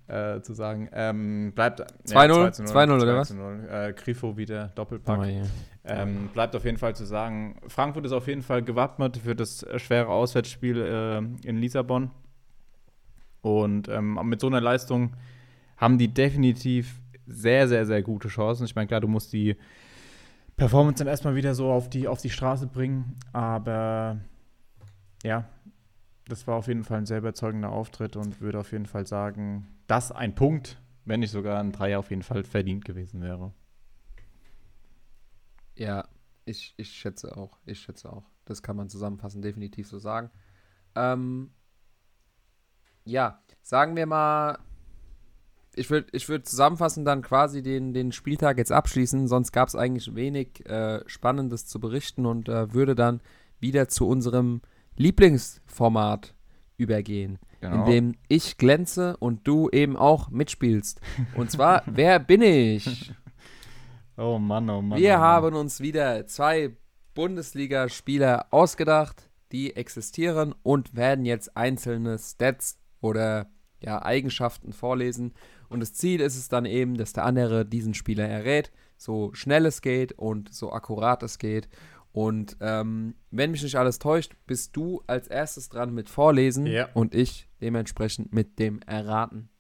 äh, 0.08 0.40
zu 0.40 0.52
sagen. 0.54 0.88
Ähm, 0.92 1.52
bleibt 1.54 1.80
2-0? 2.06 2.52
2 2.52 2.84
2-0 2.84 3.02
oder 3.02 3.16
was? 3.16 3.34
2-0. 3.34 3.68
Äh, 3.68 3.92
Grifo 3.92 4.36
wieder, 4.36 4.68
Doppelpack. 4.74 5.20
Oh, 5.20 5.24
ja. 5.24 5.42
Ähm, 5.84 6.28
bleibt 6.34 6.54
auf 6.54 6.64
jeden 6.64 6.76
Fall 6.76 6.94
zu 6.94 7.06
sagen, 7.06 7.56
Frankfurt 7.66 8.04
ist 8.04 8.12
auf 8.12 8.26
jeden 8.26 8.42
Fall 8.42 8.62
gewappnet 8.62 9.18
für 9.18 9.34
das 9.34 9.64
schwere 9.76 10.08
Auswärtsspiel 10.08 10.80
äh, 10.82 11.18
in 11.48 11.56
Lissabon. 11.56 12.10
Und 13.40 13.88
ähm, 13.88 14.18
mit 14.24 14.40
so 14.40 14.48
einer 14.48 14.60
Leistung 14.60 15.14
haben 15.76 15.96
die 15.96 16.08
definitiv 16.12 17.00
sehr, 17.26 17.68
sehr, 17.68 17.86
sehr 17.86 18.02
gute 18.02 18.28
Chancen. 18.28 18.64
Ich 18.64 18.74
meine, 18.74 18.88
klar, 18.88 19.00
du 19.00 19.08
musst 19.08 19.32
die 19.32 19.56
Performance 20.56 20.98
dann 20.98 21.08
erstmal 21.08 21.36
wieder 21.36 21.54
so 21.54 21.70
auf 21.70 21.88
die, 21.88 22.08
auf 22.08 22.20
die 22.20 22.30
Straße 22.30 22.66
bringen. 22.66 23.16
Aber 23.32 24.18
ja, 25.22 25.48
das 26.26 26.46
war 26.46 26.56
auf 26.56 26.68
jeden 26.68 26.84
Fall 26.84 26.98
ein 26.98 27.06
sehr 27.06 27.18
überzeugender 27.18 27.70
Auftritt 27.70 28.16
und 28.16 28.40
würde 28.40 28.60
auf 28.60 28.72
jeden 28.72 28.86
Fall 28.86 29.06
sagen, 29.06 29.66
dass 29.86 30.12
ein 30.12 30.34
Punkt, 30.34 30.80
wenn 31.04 31.20
nicht 31.20 31.30
sogar 31.30 31.58
ein 31.60 31.72
Dreier, 31.72 31.98
auf 31.98 32.10
jeden 32.10 32.22
Fall 32.22 32.44
verdient 32.44 32.84
gewesen 32.84 33.22
wäre. 33.22 33.52
Ja, 35.74 36.06
ich, 36.44 36.74
ich 36.76 36.90
schätze 36.90 37.36
auch. 37.36 37.58
Ich 37.64 37.80
schätze 37.80 38.12
auch. 38.12 38.24
Das 38.44 38.62
kann 38.62 38.76
man 38.76 38.88
zusammenfassend 38.88 39.44
definitiv 39.44 39.88
so 39.88 39.98
sagen. 39.98 40.30
Ähm, 40.94 41.52
ja, 43.04 43.42
sagen 43.62 43.96
wir 43.96 44.06
mal, 44.06 44.58
ich 45.74 45.90
würde 45.90 46.08
ich 46.12 46.28
würd 46.28 46.46
zusammenfassend 46.46 47.06
dann 47.06 47.22
quasi 47.22 47.62
den, 47.62 47.92
den 47.92 48.12
Spieltag 48.12 48.58
jetzt 48.58 48.72
abschließen, 48.72 49.28
sonst 49.28 49.52
gab 49.52 49.68
es 49.68 49.76
eigentlich 49.76 50.14
wenig 50.14 50.66
äh, 50.66 51.02
Spannendes 51.08 51.66
zu 51.66 51.80
berichten 51.80 52.26
und 52.26 52.48
äh, 52.48 52.72
würde 52.74 52.94
dann 52.94 53.20
wieder 53.60 53.88
zu 53.88 54.08
unserem 54.08 54.60
Lieblingsformat 54.98 56.34
übergehen, 56.76 57.38
in 57.60 57.84
dem 57.86 58.14
ich 58.28 58.56
glänze 58.56 59.16
und 59.16 59.46
du 59.46 59.68
eben 59.70 59.96
auch 59.96 60.30
mitspielst. 60.30 61.00
Und 61.34 61.50
zwar, 61.50 61.82
wer 61.86 62.18
bin 62.18 62.42
ich? 62.42 63.12
Oh 64.16 64.38
Mann, 64.38 64.68
oh 64.68 64.82
Mann. 64.82 64.98
Wir 64.98 65.14
oh 65.14 65.18
Mann. 65.18 65.22
haben 65.22 65.54
uns 65.54 65.80
wieder 65.80 66.26
zwei 66.26 66.76
Bundesligaspieler 67.14 68.46
ausgedacht, 68.50 69.30
die 69.50 69.74
existieren 69.74 70.54
und 70.62 70.94
werden 70.94 71.24
jetzt 71.24 71.56
einzelne 71.56 72.18
Stats 72.18 72.78
oder 73.00 73.50
ja, 73.80 74.02
Eigenschaften 74.02 74.72
vorlesen. 74.72 75.34
Und 75.68 75.80
das 75.80 75.94
Ziel 75.94 76.20
ist 76.20 76.36
es 76.36 76.48
dann 76.48 76.64
eben, 76.64 76.96
dass 76.96 77.12
der 77.12 77.24
andere 77.24 77.64
diesen 77.64 77.94
Spieler 77.94 78.26
errät, 78.26 78.72
so 78.96 79.32
schnell 79.34 79.66
es 79.66 79.82
geht 79.82 80.12
und 80.12 80.52
so 80.52 80.72
akkurat 80.72 81.22
es 81.22 81.38
geht. 81.38 81.68
Und 82.18 82.56
ähm, 82.58 83.14
wenn 83.30 83.52
mich 83.52 83.62
nicht 83.62 83.76
alles 83.76 84.00
täuscht, 84.00 84.34
bist 84.44 84.74
du 84.74 85.04
als 85.06 85.28
erstes 85.28 85.68
dran 85.68 85.94
mit 85.94 86.08
Vorlesen 86.08 86.66
Ja. 86.66 86.88
und 86.92 87.14
ich 87.14 87.48
dementsprechend 87.60 88.34
mit 88.34 88.58
dem 88.58 88.80
Erraten. 88.88 89.50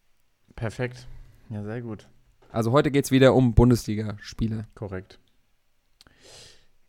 Perfekt. 0.56 1.06
Ja, 1.50 1.62
sehr 1.62 1.82
gut. 1.82 2.08
Also 2.50 2.72
heute 2.72 2.90
geht 2.90 3.04
es 3.04 3.12
wieder 3.12 3.32
um 3.34 3.54
Bundesligaspieler. 3.54 4.66
Korrekt. 4.74 5.20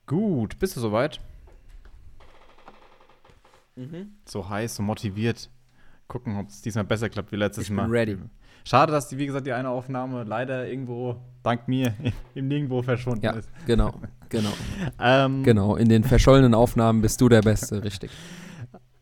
Gut, 0.07 0.57
bist 0.57 0.75
du 0.75 0.79
soweit? 0.79 1.19
So 4.25 4.49
heiß, 4.49 4.75
so 4.75 4.81
motiviert. 4.81 5.51
Gucken, 6.07 6.35
ob 6.37 6.49
es 6.49 6.63
diesmal 6.63 6.83
besser 6.85 7.09
klappt 7.09 7.31
wie 7.31 7.35
letztes 7.35 7.65
Ich 7.65 7.69
bin 7.69 7.75
Mal. 7.75 7.89
ready. 7.91 8.17
Schade, 8.63 8.91
dass 8.91 9.07
die, 9.07 9.17
wie 9.17 9.25
gesagt, 9.25 9.47
die 9.47 9.53
eine 9.53 9.69
Aufnahme 9.69 10.23
leider 10.23 10.67
irgendwo, 10.67 11.17
dank 11.43 11.67
mir, 11.67 11.93
im 12.35 12.47
Nirgendwo 12.47 12.81
verschwunden 12.81 13.25
Ja, 13.25 13.31
ist. 13.31 13.49
genau, 13.65 13.93
genau. 14.29 14.49
Ähm, 14.99 15.43
Genau, 15.43 15.75
in 15.75 15.89
den 15.89 16.03
verschollenen 16.03 16.53
Aufnahmen 16.53 17.01
bist 17.01 17.21
du 17.21 17.29
der 17.29 17.41
Beste, 17.41 17.83
richtig. 17.83 18.11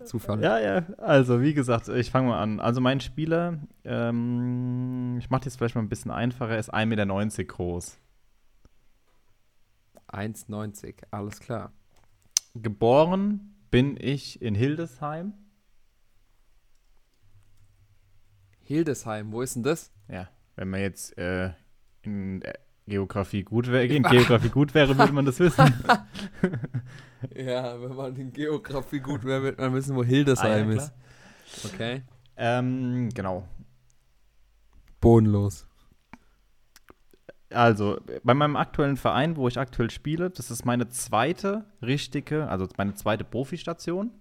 Zufall. 0.05 0.41
Ja, 0.41 0.57
ja, 0.59 0.83
also 0.99 1.41
wie 1.41 1.53
gesagt, 1.53 1.89
ich 1.89 2.11
fange 2.11 2.29
mal 2.29 2.41
an. 2.41 2.59
Also 2.61 2.79
mein 2.79 3.01
Spieler, 3.01 3.59
ähm, 3.83 5.17
ich 5.19 5.29
mache 5.29 5.45
jetzt 5.45 5.57
vielleicht 5.57 5.75
mal 5.75 5.81
ein 5.81 5.89
bisschen 5.89 6.11
einfacher, 6.11 6.57
ist 6.57 6.73
1,90 6.73 6.85
Meter 6.85 7.43
groß. 7.43 7.97
1,90, 10.09 10.95
alles 11.11 11.39
klar. 11.41 11.71
Geboren 12.55 13.53
bin 13.69 13.97
ich 13.99 14.41
in 14.41 14.55
Hildesheim. 14.55 15.33
Hildesheim, 18.67 19.31
wo 19.31 19.41
ist 19.41 19.55
denn 19.55 19.63
das? 19.63 19.91
Ja, 20.09 20.27
wenn 20.57 20.69
man 20.69 20.81
jetzt 20.81 21.17
äh, 21.17 21.51
in 22.01 22.41
äh, 22.41 22.53
Geografie 22.85 23.43
gut 23.43 23.67
wäre, 23.67 23.85
in 23.85 24.03
Geografie 24.03 24.49
gut 24.49 24.73
wäre, 24.73 24.97
würde 24.97 25.13
man 25.13 25.25
das 25.25 25.39
wissen. 25.39 25.73
Ja, 27.35 27.81
wenn 27.81 27.95
man 27.95 28.15
in 28.15 28.31
Geografie 28.31 28.99
gut 28.99 29.23
wäre, 29.23 29.41
wird 29.41 29.57
man 29.57 29.73
wissen, 29.73 29.95
wo 29.95 30.03
Hildesheim 30.03 30.69
Ah, 30.69 30.71
ja, 30.73 30.77
ist. 30.83 30.93
Okay. 31.65 32.03
ähm, 32.35 33.09
genau. 33.11 33.47
Bodenlos. 35.01 35.65
Also, 37.49 37.99
bei 38.23 38.35
meinem 38.35 38.55
aktuellen 38.55 38.97
Verein, 38.97 39.35
wo 39.35 39.47
ich 39.47 39.57
aktuell 39.57 39.89
spiele, 39.89 40.29
das 40.29 40.51
ist 40.51 40.63
meine 40.63 40.89
zweite 40.89 41.65
richtige, 41.81 42.47
also 42.49 42.67
meine 42.77 42.93
zweite 42.93 43.23
Profistation. 43.23 44.11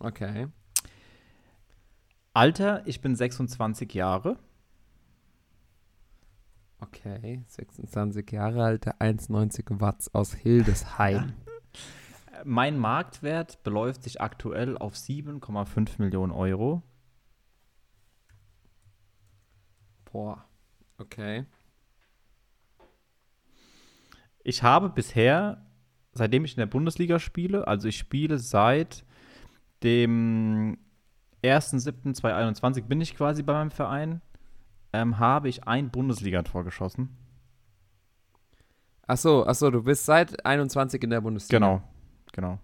Okay. 0.00 0.48
Alter, 2.34 2.82
ich 2.86 3.00
bin 3.00 3.14
26 3.14 3.92
Jahre. 3.92 4.38
Okay, 6.80 7.44
26 7.46 8.32
Jahre 8.32 8.64
alt, 8.64 8.86
1,90 8.86 9.80
Watts 9.80 10.14
aus 10.14 10.34
Hildesheim. 10.34 11.34
Mein 12.44 12.78
Marktwert 12.78 13.62
beläuft 13.62 14.02
sich 14.02 14.20
aktuell 14.20 14.76
auf 14.78 14.94
7,5 14.94 15.90
Millionen 15.98 16.32
Euro. 16.32 16.82
Boah, 20.10 20.44
okay. 20.98 21.44
Ich 24.42 24.62
habe 24.62 24.88
bisher, 24.88 25.64
seitdem 26.14 26.44
ich 26.44 26.52
in 26.52 26.60
der 26.60 26.66
Bundesliga 26.66 27.20
spiele, 27.20 27.68
also 27.68 27.88
ich 27.88 27.98
spiele 27.98 28.38
seit 28.38 29.04
dem 29.84 30.78
1.7.2021 31.44 32.82
bin 32.84 33.00
ich 33.00 33.16
quasi 33.16 33.42
bei 33.42 33.52
meinem 33.52 33.70
Verein, 33.70 34.20
ähm, 34.92 35.18
habe 35.18 35.48
ich 35.48 35.66
ein 35.66 35.90
Bundesliga-Tor 35.90 36.64
geschossen. 36.64 37.16
Ach 39.06 39.16
so, 39.16 39.46
ach 39.46 39.54
so, 39.54 39.70
du 39.70 39.82
bist 39.82 40.04
seit 40.06 40.46
21 40.46 41.02
in 41.02 41.10
der 41.10 41.20
Bundesliga. 41.20 41.58
Genau, 41.58 41.82
genau. 42.32 42.58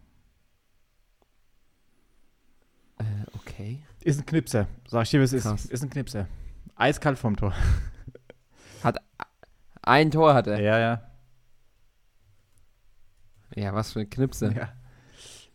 Äh, 2.99 3.05
okay. 3.35 3.83
Ist 4.05 4.21
ein 4.21 4.27
Knipser, 4.27 4.69
sag 4.87 5.03
ich 5.05 5.11
dir, 5.11 5.21
wie 5.21 5.25
es 5.25 5.33
ist. 5.33 5.43
Krass. 5.45 5.67
Ist 5.67 5.83
ein 5.83 5.91
Knipser. 5.91 6.27
Eiskalt 6.77 7.19
vom 7.19 7.37
Tor. 7.37 7.53
Ein 9.83 10.11
Tor 10.11 10.35
hat 10.35 10.47
er. 10.47 10.61
Ja, 10.61 10.79
ja. 10.79 11.03
Ja, 13.55 13.73
was 13.75 13.93
für 13.93 14.01
ein 14.01 14.11
Knipse. 14.11 14.53
ja. 14.55 14.69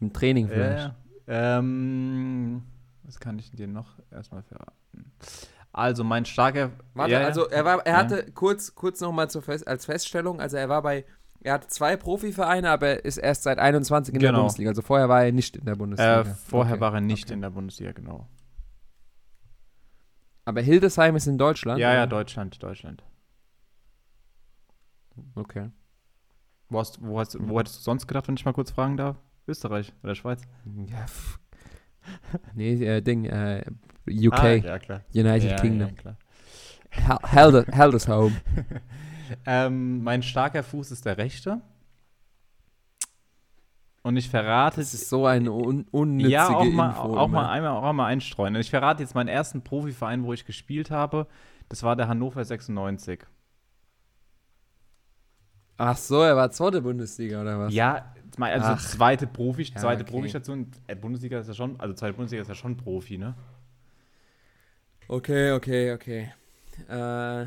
Im 0.01 0.11
Training 0.11 0.47
Ja, 0.47 0.53
vielleicht. 0.53 0.95
ja. 1.27 1.59
Ähm, 1.59 2.63
was 3.03 3.19
kann 3.19 3.37
ich 3.39 3.51
dir 3.51 3.67
noch 3.67 3.99
erstmal 4.11 4.43
verraten? 4.43 5.11
Also 5.71 6.03
mein 6.03 6.25
starker. 6.25 6.71
Warte, 6.93 7.13
ja, 7.13 7.21
ja. 7.21 7.25
also 7.27 7.47
er 7.49 7.65
war, 7.65 7.85
er 7.85 7.93
Ja. 7.93 7.97
hatte 7.99 8.31
kurz, 8.31 8.75
kurz 8.75 9.01
nochmal 9.01 9.29
Fest, 9.29 9.67
als 9.67 9.85
Feststellung, 9.85 10.39
also 10.39 10.57
er 10.57 10.69
war 10.69 10.81
bei, 10.81 11.05
er 11.41 11.53
hatte 11.53 11.67
zwei 11.67 11.97
Profivereine, 11.97 12.69
aber 12.69 12.87
er 12.87 13.05
ist 13.05 13.17
erst 13.17 13.43
seit 13.43 13.59
21 13.59 14.13
in 14.13 14.19
der 14.21 14.29
Genau. 14.29 14.41
Bundesliga. 14.43 14.69
Also 14.69 14.81
vorher 14.81 15.09
war 15.09 15.23
er 15.25 15.31
nicht 15.31 15.55
in 15.57 15.65
der 15.65 15.75
Bundesliga. 15.75 16.21
äh, 16.21 16.25
vorher 16.25 16.73
Okay. 16.75 16.81
war 16.81 16.93
er 16.93 17.01
nicht 17.01 17.25
okay. 17.25 17.33
in 17.33 17.41
der 17.41 17.49
Bundesliga, 17.49 17.91
genau. 17.91 18.27
Aber 20.45 20.61
Hildesheim 20.61 21.15
ist 21.15 21.25
in 21.27 21.37
Deutschland? 21.37 21.79
Ja, 21.79 21.93
ja, 21.93 22.01
oder? 22.03 22.07
Deutschland, 22.07 22.61
Deutschland. 22.61 23.03
Okay. 25.35 25.69
Wo, 26.69 26.79
hast, 26.79 27.01
wo, 27.01 27.19
hast, 27.19 27.37
wo 27.39 27.59
hättest 27.59 27.77
du 27.79 27.81
sonst 27.81 28.07
gedacht, 28.07 28.27
wenn 28.27 28.35
ich 28.35 28.45
mal 28.45 28.53
kurz 28.53 28.71
fragen 28.71 28.97
darf? 28.97 29.17
Österreich 29.47 29.93
oder 30.03 30.15
Schweiz? 30.15 30.41
Ja, 30.85 31.05
pff. 31.07 31.39
Nee, 32.55 32.73
äh, 32.85 33.01
Ding, 33.01 33.25
äh, 33.25 33.63
UK, 34.09 34.33
Ah, 34.39 34.47
ja, 34.53 34.79
klar. 34.79 35.01
United 35.13 35.51
ja, 35.51 35.55
Kingdom. 35.57 35.89
Ja, 35.89 35.93
klar. 35.95 36.17
Hel- 36.89 37.17
Helde- 37.23 37.65
Hildesheim. 37.75 38.35
ähm, 39.45 40.03
mein 40.03 40.21
starker 40.23 40.63
Fuß 40.63 40.91
ist 40.91 41.05
der 41.05 41.17
rechte. 41.17 41.61
Und 44.03 44.17
ich 44.17 44.29
verrate 44.29 44.81
Das 44.81 44.93
ist 44.93 45.07
so 45.09 45.25
eine 45.25 45.51
un 45.53 45.85
unnützige 45.91 46.33
ja, 46.33 46.49
auch 46.49 46.65
mal, 46.65 46.89
Info. 46.89 47.17
auch, 47.17 47.27
mal 47.29 47.49
einmal 47.49 47.71
auch 47.71 47.93
mal 47.93 48.07
einstreuen. 48.07 48.53
Und 48.55 48.59
ich 48.61 48.69
verrate 48.69 49.01
jetzt 49.01 49.15
meinen 49.15 49.29
ersten 49.29 49.63
Profiverein, 49.63 50.23
wo 50.25 50.33
ich 50.33 50.45
gespielt 50.45 50.91
habe. 50.91 51.25
Das 51.69 51.83
war 51.83 51.95
der 51.95 52.09
Hannover 52.09 52.43
96. 52.43 53.25
Ach 55.77 55.97
so, 55.97 56.21
er 56.21 56.35
war 56.35 56.51
zweite 56.51 56.81
Bundesliga 56.81 57.41
oder 57.41 57.59
was? 57.59 57.73
Ja, 57.73 58.13
also 58.39 58.67
Ach. 58.67 58.79
zweite 58.79 59.27
Profi, 59.27 59.63
Ja, 59.63 59.75
zweite 59.75 60.03
okay. 60.03 60.11
Profistation. 60.11 60.71
Äh, 60.87 60.95
Bundesliga 60.95 61.39
ist 61.39 61.47
ja 61.47 61.53
schon, 61.53 61.79
also 61.79 61.93
zweite 61.93 62.13
Bundesliga 62.13 62.41
ist 62.41 62.47
ja 62.47 62.55
schon 62.55 62.75
Profi, 62.77 63.17
ne? 63.17 63.35
Okay, 65.07 65.51
okay, 65.51 65.91
okay. 65.93 66.31
Äh, 66.87 67.45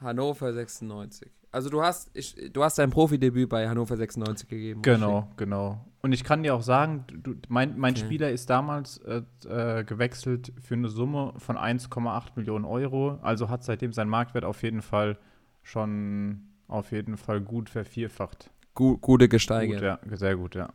Hannover 0.00 0.52
96. 0.52 1.30
Also 1.50 1.70
du 1.70 1.82
hast, 1.82 2.10
ich, 2.12 2.36
du 2.52 2.62
hast 2.62 2.78
dein 2.78 2.90
Profidebüt 2.90 3.48
bei 3.48 3.68
Hannover 3.68 3.96
96 3.96 4.48
gegeben. 4.48 4.82
Genau, 4.82 5.28
genau. 5.36 5.84
Und 6.02 6.12
ich 6.12 6.22
kann 6.22 6.42
dir 6.42 6.54
auch 6.54 6.62
sagen, 6.62 7.04
du, 7.08 7.34
mein, 7.48 7.78
mein 7.78 7.94
Okay. 7.94 8.04
Spieler 8.04 8.30
ist 8.30 8.50
damals 8.50 8.98
äh, 8.98 9.22
äh, 9.48 9.82
gewechselt 9.84 10.52
für 10.60 10.74
eine 10.74 10.88
Summe 10.88 11.32
von 11.38 11.56
1,8 11.56 12.32
Millionen 12.36 12.64
Euro. 12.66 13.18
Also 13.22 13.48
hat 13.48 13.64
seitdem 13.64 13.92
sein 13.92 14.08
Marktwert 14.08 14.44
auf 14.44 14.62
jeden 14.62 14.82
Fall 14.82 15.18
schon 15.62 16.47
auf 16.68 16.92
jeden 16.92 17.16
Fall 17.16 17.40
gut 17.40 17.68
vervierfacht. 17.68 18.50
Gu 18.74 18.98
gute 18.98 19.28
gesteigert. 19.28 19.80
Gut, 20.02 20.10
ja, 20.10 20.16
sehr 20.16 20.36
gut, 20.36 20.54
ja. 20.54 20.68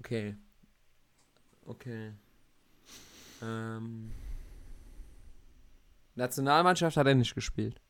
Okay. 0.00 0.36
Okay. 1.64 2.12
Ähm, 3.42 4.12
Nationalmannschaft 6.14 6.96
hat 6.96 7.06
er 7.06 7.14
nicht 7.14 7.34
gespielt. 7.34 7.80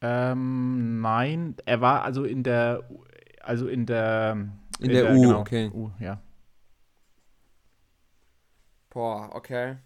Ähm, 0.00 1.00
nein, 1.00 1.56
er 1.64 1.80
war 1.80 2.02
also 2.02 2.24
in 2.24 2.42
der, 2.42 2.88
also 3.40 3.68
in 3.68 3.86
der, 3.86 4.48
In 4.80 4.90
der 4.90 5.12
U, 5.12 5.34
okay. 5.34 5.70
U, 5.72 5.90
ja. 5.98 6.20
Boah, 8.90 9.34
okay. 9.34 9.76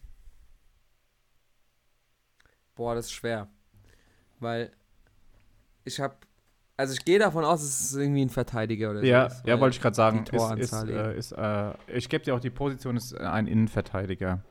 Boah, 2.75 2.95
das 2.95 3.07
ist 3.07 3.13
schwer. 3.13 3.49
Weil 4.39 4.73
ich 5.85 6.01
habe, 6.01 6.17
also 6.77 6.95
ich 6.95 7.05
gehe 7.05 7.19
davon 7.19 7.45
aus, 7.45 7.63
es 7.63 7.81
ist 7.81 7.97
irgendwie 7.97 8.23
ein 8.23 8.31
Verteidiger 8.31 8.91
oder 8.91 9.03
Ja, 9.05 9.31
so. 9.31 9.47
ja, 9.47 9.61
wollte 9.61 9.77
ich 9.77 9.83
gerade 9.83 9.97
sagen. 9.97 10.25
Ist, 10.31 10.73
ist, 10.73 10.73
äh, 10.73 11.17
ist, 11.17 11.33
äh, 11.33 11.73
ich 11.87 12.09
gebe 12.09 12.25
dir 12.25 12.35
auch 12.35 12.41
die 12.41 12.51
Position, 12.51 12.97
ist 12.97 13.13
äh, 13.13 13.19
ein 13.19 13.47
Innenverteidiger. 13.47 14.43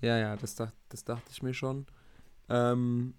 Ja, 0.00 0.18
ja, 0.18 0.36
das, 0.36 0.54
dacht, 0.56 0.74
das 0.88 1.04
dachte 1.04 1.26
ich 1.30 1.42
mir 1.42 1.54
schon. 1.54 1.86
Ähm, 2.48 3.14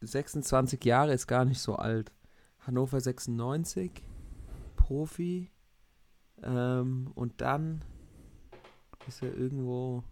26 0.00 0.84
Jahre 0.84 1.12
ist 1.12 1.26
gar 1.26 1.44
nicht 1.44 1.60
so 1.60 1.76
alt. 1.76 2.12
Hannover 2.60 3.00
96, 3.00 3.90
Profi. 4.76 5.50
Ähm, 6.42 7.10
und 7.14 7.40
dann 7.40 7.82
ist 9.08 9.22
er 9.22 9.34
irgendwo. 9.34 10.04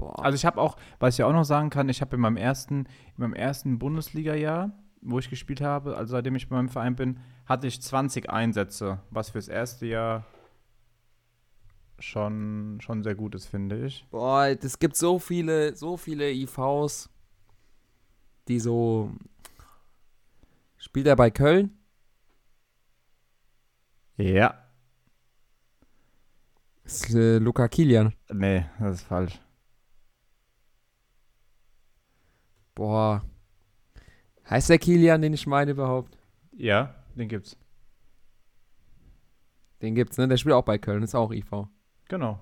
Boah. 0.00 0.24
Also 0.24 0.34
ich 0.34 0.46
habe 0.46 0.58
auch, 0.58 0.78
was 0.98 1.18
ich 1.18 1.24
auch 1.24 1.32
noch 1.32 1.44
sagen 1.44 1.68
kann, 1.68 1.90
ich 1.90 2.00
habe 2.00 2.16
in 2.16 2.22
meinem 2.22 2.38
ersten, 2.38 2.86
in 2.86 3.14
meinem 3.18 3.34
ersten 3.34 3.78
Bundesliga-Jahr, 3.78 4.72
wo 5.02 5.18
ich 5.18 5.28
gespielt 5.28 5.60
habe, 5.60 5.94
also 5.94 6.12
seitdem 6.12 6.36
ich 6.36 6.48
bei 6.48 6.56
meinem 6.56 6.70
Verein 6.70 6.96
bin, 6.96 7.20
hatte 7.44 7.66
ich 7.66 7.82
20 7.82 8.30
Einsätze, 8.30 9.00
was 9.10 9.28
fürs 9.28 9.48
erste 9.48 9.84
Jahr 9.84 10.24
schon, 11.98 12.78
schon 12.80 13.02
sehr 13.02 13.14
gut 13.14 13.34
ist, 13.34 13.44
finde 13.44 13.84
ich. 13.84 14.06
Boah, 14.10 14.46
es 14.46 14.78
gibt 14.78 14.96
so 14.96 15.18
viele, 15.18 15.76
so 15.76 15.98
viele 15.98 16.32
IVs, 16.32 17.10
die 18.48 18.58
so. 18.58 19.12
Spielt 20.78 21.08
er 21.08 21.16
bei 21.16 21.30
Köln? 21.30 21.76
Ja. 24.16 24.54
Ist, 26.84 27.14
äh, 27.14 27.36
Luca 27.36 27.68
Kilian. 27.68 28.14
Nee, 28.32 28.64
das 28.78 28.96
ist 28.96 29.02
falsch. 29.02 29.38
Boah. 32.80 33.20
Heißt 34.48 34.70
der 34.70 34.78
Kilian, 34.78 35.20
den 35.20 35.34
ich 35.34 35.46
meine 35.46 35.72
überhaupt? 35.72 36.16
Ja, 36.56 36.94
den 37.14 37.28
gibt's. 37.28 37.58
Den 39.82 39.94
gibt's, 39.94 40.16
ne? 40.16 40.26
Der 40.28 40.38
spielt 40.38 40.54
auch 40.54 40.64
bei 40.64 40.78
Köln, 40.78 41.02
ist 41.02 41.14
auch 41.14 41.30
IV. 41.30 41.66
Genau. 42.08 42.40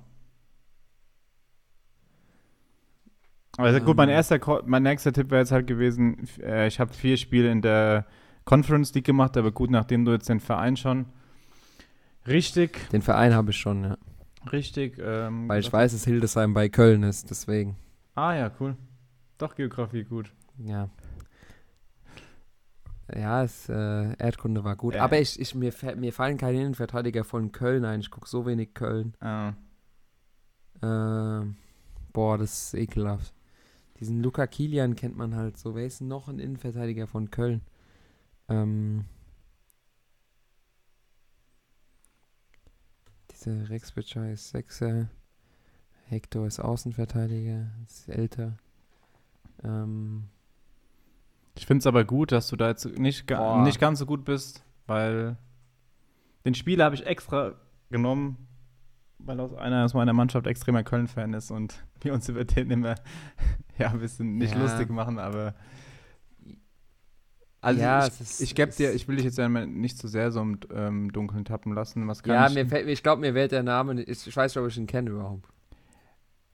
Also 3.57 3.81
gut, 3.81 3.97
mein 3.97 4.11
Ähm. 4.11 4.15
erster, 4.15 4.63
mein 4.65 4.85
nächster 4.85 5.13
Tipp 5.13 5.29
wäre 5.33 5.41
jetzt 5.41 5.51
halt 5.51 5.67
gewesen, 5.67 6.29
äh, 6.41 6.69
ich 6.69 6.79
habe 6.79 6.93
vier 6.93 7.17
Spiele 7.17 7.51
in 7.51 7.61
der 7.61 8.07
Conference 8.45 8.95
League 8.95 9.07
gemacht, 9.07 9.37
aber 9.37 9.51
gut, 9.51 9.71
nachdem 9.73 10.05
du 10.05 10.13
jetzt 10.13 10.29
den 10.29 10.39
Verein 10.39 10.77
schon 10.77 11.07
richtig, 12.29 12.89
Den 12.91 13.03
Verein 13.03 13.35
habe 13.35 13.51
ich 13.51 13.57
schon, 13.57 13.83
ja. 13.83 13.99
richtig, 14.53 15.01
ähm, 15.03 15.49
Weil 15.49 15.59
ich 15.59 15.73
weiß, 15.73 15.91
dass 15.91 16.05
Hildesheim 16.05 16.55
bei 16.55 16.69
Köln 16.69 17.03
ist, 17.03 17.29
deswegen. 17.29 17.75
Ah 18.15 18.35
ja, 18.35 18.53
cool. 18.61 18.77
Doch 19.39 19.55
Geografie 19.55 20.05
gut. 20.05 20.33
Ja. 20.59 20.91
Ja, 23.15 23.43
es, 23.43 23.69
äh, 23.69 24.15
Erdkunde 24.19 24.65
war 24.65 24.77
gut. 24.77 24.95
Ja. 24.95 25.05
Aber 25.05 25.19
ich, 25.19 25.41
ich, 25.41 25.55
mir, 25.55 25.73
mir 25.97 26.13
fallen 26.13 26.37
keine 26.37 26.61
Innenverteidiger 26.61 27.25
von 27.25 27.53
Köln 27.53 27.85
ein. 27.85 28.01
Ich 28.01 28.11
gucke 28.11 28.29
so 28.29 28.45
wenig 28.47 28.75
Köln. 28.75 29.15
Äh, 29.21 29.53
Ähm, 30.83 31.57
boah, 32.13 32.39
das 32.39 32.67
ist 32.67 32.75
ekelhaft. 32.75 33.35
Diesen 33.99 34.23
Luca 34.23 34.47
Kilian 34.47 34.95
kennt 34.95 35.17
man 35.17 35.35
halt 35.35 35.57
so. 35.57 35.75
Wer 35.75 35.87
ist 35.87 36.01
noch 36.01 36.29
ein 36.29 36.39
Innenverteidiger 36.39 37.07
von 37.07 37.31
Köln? 37.31 37.63
Ähm, 38.49 39.07
Der 43.49 43.71
Rex 43.71 43.95
ist 43.97 44.51
Sechser. 44.51 45.09
Hector 46.05 46.47
ist 46.47 46.61
Außenverteidiger, 46.61 47.71
ist 47.87 48.09
älter. 48.09 48.59
Ähm, 49.65 50.25
Ich 51.57 51.67
finde 51.67 51.81
es 51.81 51.87
aber 51.87 52.05
gut, 52.05 52.33
dass 52.33 52.49
du 52.49 52.57
da 52.57 52.69
jetzt 52.69 52.85
nicht, 52.99 53.27
ga 53.27 53.39
Boah. 53.39 53.63
nicht 53.65 53.81
ganz 53.81 53.99
so 53.99 54.07
gut 54.07 54.25
bist, 54.25 54.63
weil 54.87 55.37
den 56.45 56.55
Spieler 56.55 56.85
habe 56.87 56.95
ich 56.95 57.05
extra 57.07 57.55
genommen, 57.91 58.47
weil 59.19 59.41
aus 59.41 59.53
einer 59.55 59.85
aus 59.85 59.95
meiner 59.95 60.13
Mannschaft 60.13 60.47
extremer 60.47 60.85
Köln-Fan 60.85 61.35
ist 61.35 61.51
und 61.51 61.85
wir 62.01 62.15
uns 62.15 62.29
über 62.29 62.45
den 62.45 62.71
immer 62.71 62.95
ja, 63.79 63.91
ein 63.91 63.99
bisschen 64.01 64.37
nicht 64.39 64.55
Ja. 64.55 64.63
lustig 64.63 64.89
machen, 64.91 65.19
aber 65.19 65.55
also 67.61 67.81
Ja, 67.81 68.07
ich, 68.07 68.21
ist- 68.21 68.41
ich 68.41 68.55
gebe 68.55 68.71
dir, 68.73 68.95
ich 68.95 69.09
will 69.09 69.17
dich 69.17 69.25
jetzt 69.25 69.37
ja 69.37 69.49
nicht 69.49 69.99
zu 69.99 70.07
sehr 70.07 70.31
so 70.31 70.41
im 70.41 70.61
ähm, 70.73 71.11
Dunkeln 71.13 71.45
tappen 71.45 71.73
lassen. 71.75 72.07
Was 72.07 72.23
kann 72.23 72.33
ja, 72.35 72.47
ich? 72.47 72.55
mir 72.55 72.67
fällt, 72.67 72.89
ich 72.89 73.03
glaube, 73.03 73.21
mir 73.21 73.35
wählt 73.35 73.51
der 73.51 73.65
Name, 73.65 74.01
ich, 74.03 74.27
ich 74.29 74.37
weiß 74.37 74.55
nicht, 74.55 74.63
ob 74.63 74.69
ich 74.71 74.77
ihn 74.77 74.87
kenne 74.87 75.11
überhaupt. 75.11 75.49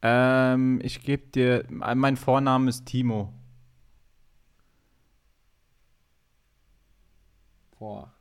Ähm, 0.04 0.80
ich 0.82 1.00
gebe 1.00 1.26
dir, 1.28 1.64
mein 1.70 2.18
Vorname 2.18 2.68
ist 2.68 2.84
Timo. 2.84 3.32
Boah. 7.78 8.12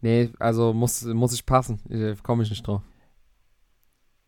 Nee, 0.00 0.30
also 0.40 0.74
muss, 0.74 1.04
muss 1.04 1.32
ich 1.34 1.46
passen. 1.46 1.80
Ich, 1.88 2.20
Komme 2.24 2.42
ich 2.42 2.50
nicht 2.50 2.66
drauf. 2.66 2.82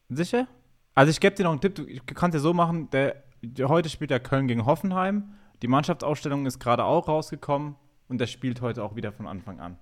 Sicher? 0.08 0.46
Also 0.94 1.10
ich 1.10 1.18
gebe 1.18 1.34
dir 1.34 1.42
noch 1.42 1.50
einen 1.50 1.60
Tipp, 1.60 1.74
du 1.74 2.14
kannst 2.14 2.34
ja 2.34 2.40
so 2.40 2.54
machen, 2.54 2.88
der, 2.90 3.24
der, 3.42 3.68
heute 3.68 3.88
spielt 3.88 4.10
der 4.10 4.20
Köln 4.20 4.46
gegen 4.46 4.64
Hoffenheim, 4.64 5.34
die 5.60 5.68
Mannschaftsausstellung 5.68 6.46
ist 6.46 6.60
gerade 6.60 6.84
auch 6.84 7.08
rausgekommen 7.08 7.74
und 8.08 8.18
der 8.18 8.28
spielt 8.28 8.60
heute 8.60 8.84
auch 8.84 8.94
wieder 8.94 9.12
von 9.12 9.26
Anfang 9.26 9.58
an. 9.58 9.76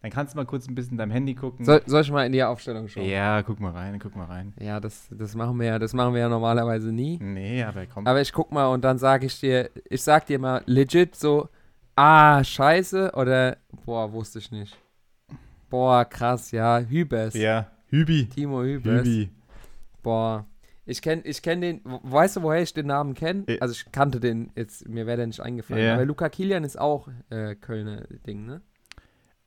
Dann 0.00 0.12
kannst 0.12 0.34
du 0.34 0.36
mal 0.36 0.46
kurz 0.46 0.68
ein 0.68 0.76
bisschen 0.76 0.92
in 0.92 0.98
deinem 0.98 1.10
Handy 1.10 1.34
gucken. 1.34 1.64
Soll, 1.64 1.82
soll 1.86 2.02
ich 2.02 2.10
mal 2.12 2.24
in 2.24 2.32
die 2.32 2.42
Aufstellung 2.44 2.86
schauen? 2.86 3.04
ja, 3.04 3.42
guck 3.42 3.58
mal 3.58 3.72
rein, 3.72 3.98
guck 3.98 4.14
mal 4.14 4.26
rein. 4.26 4.54
Ja, 4.60 4.78
das, 4.78 5.08
das 5.10 5.34
machen 5.34 5.58
wir 5.58 5.66
ja, 5.66 5.78
das 5.80 5.92
machen 5.92 6.14
wir 6.14 6.20
ja 6.20 6.28
normalerweise 6.28 6.92
nie. 6.92 7.18
Nee, 7.20 7.64
aber 7.64 7.84
komm. 7.86 8.06
Aber 8.06 8.20
ich 8.20 8.32
guck 8.32 8.52
mal 8.52 8.68
und 8.68 8.84
dann 8.84 8.98
sage 8.98 9.26
ich 9.26 9.40
dir, 9.40 9.70
ich 9.90 10.02
sag 10.02 10.26
dir 10.26 10.38
mal 10.38 10.62
legit 10.66 11.16
so, 11.16 11.48
ah, 11.96 12.44
scheiße 12.44 13.10
oder 13.14 13.56
boah, 13.84 14.12
wusste 14.12 14.38
ich 14.38 14.52
nicht. 14.52 14.78
Boah, 15.68 16.04
krass, 16.04 16.52
ja, 16.52 16.78
Hübers. 16.78 17.34
ja, 17.34 17.66
Hübi. 17.88 18.28
Timo 18.28 18.62
Hübers. 18.62 19.00
Hübi. 19.04 19.30
Boah. 20.02 20.46
Ich 20.86 21.02
kenne 21.02 21.20
ich 21.24 21.42
kenn 21.42 21.60
den, 21.60 21.82
weißt 21.84 22.36
du, 22.36 22.42
woher 22.42 22.62
ich 22.62 22.72
den 22.72 22.86
Namen 22.86 23.12
kenne? 23.14 23.44
Ja. 23.46 23.56
Also 23.60 23.72
ich 23.72 23.92
kannte 23.92 24.20
den, 24.20 24.50
jetzt, 24.56 24.88
mir 24.88 25.06
wäre 25.06 25.18
der 25.18 25.26
nicht 25.26 25.40
eingefallen. 25.40 25.84
Ja. 25.84 25.94
Aber 25.94 26.06
Luca 26.06 26.28
Kilian 26.30 26.64
ist 26.64 26.78
auch 26.78 27.08
äh, 27.28 27.56
Kölner 27.56 28.04
Ding, 28.26 28.46
ne? 28.46 28.62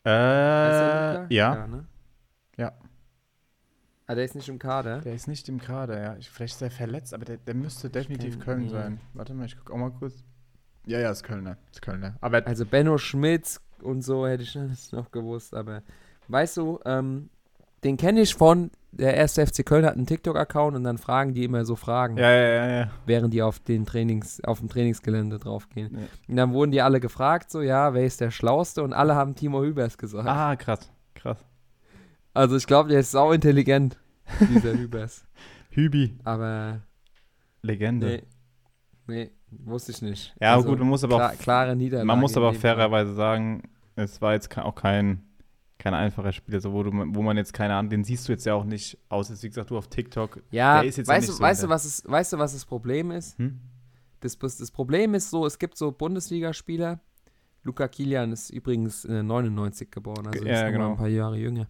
Äh, 0.06 1.14
Luca? 1.14 1.26
ja, 1.30 1.68
ne? 1.68 1.86
Ja. 2.58 2.74
Ah, 4.08 4.16
der 4.16 4.26
ist 4.26 4.36
nicht 4.36 4.50
im 4.50 4.60
Kader. 4.60 5.00
der 5.00 5.14
ist 5.14 5.28
nicht 5.28 5.48
im 5.48 5.60
Kader, 5.60 6.02
ja. 6.02 6.16
Ich, 6.18 6.30
vielleicht 6.30 6.56
ist 6.56 6.62
er 6.62 6.72
verletzt, 6.72 7.14
aber 7.14 7.24
der, 7.26 7.38
der 7.38 7.54
müsste 7.54 7.90
definitiv 7.90 8.40
Köln 8.40 8.68
sein. 8.70 9.00
Warte 9.14 9.34
mal, 9.34 9.46
ich 9.46 9.58
guck 9.58 9.72
auch 9.72 9.78
mal 9.78 9.92
kurz. 9.92 10.24
Ja, 10.86 11.00
ja, 11.00 11.12
ist 11.12 11.24
Kölner. 11.24 11.58
Ist 11.72 11.82
Kölner. 11.82 12.18
Aber 12.22 12.46
Also 12.46 12.66
Benno 12.66 12.98
Schmitz 12.98 13.62
und 13.82 14.02
so 14.02 14.28
hätte 14.28 14.44
ich 14.44 14.54
das 14.54 14.92
noch 14.92 15.12
gewusst, 15.12 15.54
aber 15.54 15.84
weißt 16.28 16.58
du, 16.58 16.80
ähm, 16.86 17.30
den 17.84 17.98
kenne 17.98 18.22
ich 18.22 18.36
von, 18.36 18.72
der 18.92 19.16
erste 19.16 19.46
FC 19.46 19.66
Köln 19.66 19.86
hat 19.86 19.96
einen 19.96 20.06
TikTok-Account 20.06 20.76
und 20.76 20.84
dann 20.84 20.98
fragen 20.98 21.34
die 21.34 21.46
immer 21.46 21.64
so 21.66 21.76
Fragen, 21.76 22.18
ja, 22.18 22.30
ja, 22.30 22.48
ja, 22.48 22.68
ja. 22.82 22.92
während 23.06 23.34
die 23.34 23.42
auf 23.42 23.60
den 23.60 23.86
Trainings, 23.86 24.44
auf 24.44 24.60
dem 24.60 24.68
Trainingsgelände 24.70 25.40
draufgehen. 25.40 26.08
Und 26.28 26.36
dann 26.36 26.52
wurden 26.54 26.72
die 26.72 26.82
alle 26.82 27.00
gefragt, 27.00 27.52
so, 27.52 27.62
ja, 27.62 27.94
wer 27.94 28.06
ist 28.06 28.20
der 28.22 28.32
Schlauste? 28.32 28.84
Und 28.84 28.94
alle 28.94 29.16
haben 29.16 29.36
Timo 29.36 29.62
Hübers 29.64 29.98
gesagt. 29.98 30.28
Ah, 30.28 30.56
krass, 30.58 30.92
krass. 31.16 31.38
Also 32.34 32.56
ich 32.58 32.68
glaube, 32.68 32.90
der 32.90 33.00
ist 33.00 33.12
sau 33.12 33.32
intelligent, 33.32 33.98
dieser 34.54 34.74
Hübers. 34.74 35.26
Hübi. 35.70 36.18
Aber 36.24 36.82
Legende. 37.62 38.08
nee, 38.08 38.24
nee, 39.08 39.32
wusste 39.52 39.92
ich 39.92 40.02
nicht. 40.02 40.36
Ja, 40.40 40.56
Also, 40.56 40.68
gut, 40.70 40.80
man 40.80 40.90
muss 40.90 41.04
aber 41.04 41.16
klar, 41.18 41.32
auch, 41.34 41.38
klare 41.38 41.76
Niederlage. 41.76 42.08
man 42.08 42.20
muss 42.20 42.36
aber 42.36 42.54
fairerweise 42.54 43.14
sagen, 43.14 43.64
es 43.96 44.22
war 44.22 44.34
jetzt 44.34 44.58
auch 44.58 44.76
kein, 44.76 45.24
kein 45.82 45.94
einfacher 45.94 46.32
Spieler, 46.32 46.62
so 46.62 46.72
wo, 46.74 46.84
du, 46.84 46.92
wo 46.92 47.22
man 47.22 47.38
jetzt 47.38 47.54
keine 47.54 47.74
Ahnung, 47.76 47.90
den 47.90 48.04
siehst 48.04 48.28
du 48.28 48.32
jetzt 48.32 48.46
ja 48.46 48.54
auch 48.54 48.64
nicht 48.64 48.98
aus, 49.10 49.30
jetzt 49.30 49.42
wie 49.44 49.48
gesagt, 49.50 49.70
du 49.72 49.78
auf 49.78 49.88
TikTok. 49.88 50.42
Ja, 50.52 50.80
Der 50.82 50.90
ist 50.90 50.98
jetzt 50.98 51.08
ja 51.08 51.14
weißt, 51.16 51.22
nicht 51.22 51.30
du, 51.30 51.38
so 51.38 51.44
weißt, 51.44 51.64
du, 51.64 51.70
was 51.70 51.86
es, 51.86 52.04
weißt 52.06 52.34
du, 52.34 52.38
was 52.38 52.54
das 52.54 52.66
Problem 52.66 53.12
ist? 53.12 53.38
Hm? 53.40 53.60
Das, 54.20 54.38
das 54.38 54.70
Problem 54.72 55.16
ist 55.16 55.32
so, 55.32 55.46
es 55.46 55.58
gibt 55.58 55.78
so 55.78 55.92
Bundesligaspieler. 55.92 57.00
Luca 57.64 57.88
Kilian 57.88 58.32
ist 58.32 58.52
übrigens 58.52 59.06
äh, 59.06 59.24
99 59.24 59.90
geboren, 59.92 60.28
also 60.28 60.46
Ja, 60.46 60.68
ist 60.68 60.72
genau. 60.72 60.92
ein 60.92 60.98
paar 60.98 61.08
Jahre 61.08 61.38
jünger. 61.38 61.68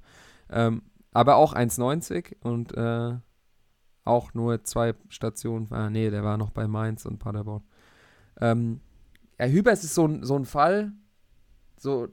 Ähm, 0.49 0.83
aber 1.13 1.37
auch 1.37 1.53
1,90 1.53 2.35
und 2.41 2.75
äh, 2.75 3.17
auch 4.03 4.33
nur 4.33 4.63
zwei 4.63 4.93
Stationen. 5.09 5.67
Ah, 5.71 5.89
nee, 5.89 6.09
der 6.09 6.23
war 6.23 6.37
noch 6.37 6.49
bei 6.51 6.67
Mainz 6.67 7.05
und 7.05 7.19
Paderborn. 7.19 7.63
Ähm, 8.39 8.81
ja, 9.39 9.45
Hübers 9.47 9.83
ist 9.83 9.95
so 9.95 10.09
so 10.21 10.35
ein 10.35 10.45
Fall, 10.45 10.93
so, 11.77 12.07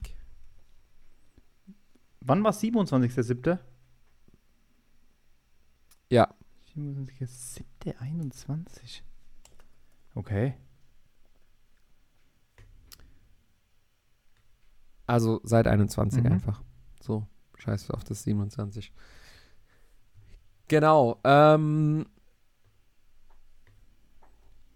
Wann 2.21 2.45
war 2.45 2.53
27.07.? 2.53 3.59
Ja. 6.09 6.33
27.07.21. 6.77 9.01
Okay. 10.15 10.55
Also 15.07 15.41
seit 15.43 15.67
21 15.67 16.23
Mhm. 16.23 16.31
einfach. 16.31 16.61
So, 17.01 17.27
scheiß 17.57 17.91
auf 17.91 18.03
das 18.03 18.23
27. 18.23 18.93
Genau. 20.67 21.19
Ähm, 21.23 22.05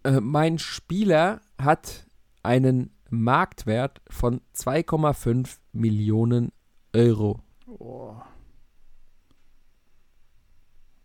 äh, 0.03 0.19
mein 0.19 0.59
Spieler 0.59 1.41
hat 1.59 2.05
einen 2.43 2.91
Marktwert 3.09 4.01
von 4.09 4.41
2,5 4.53 5.59
Millionen 5.71 6.51
Euro. 6.93 7.41
Oh. 7.67 8.15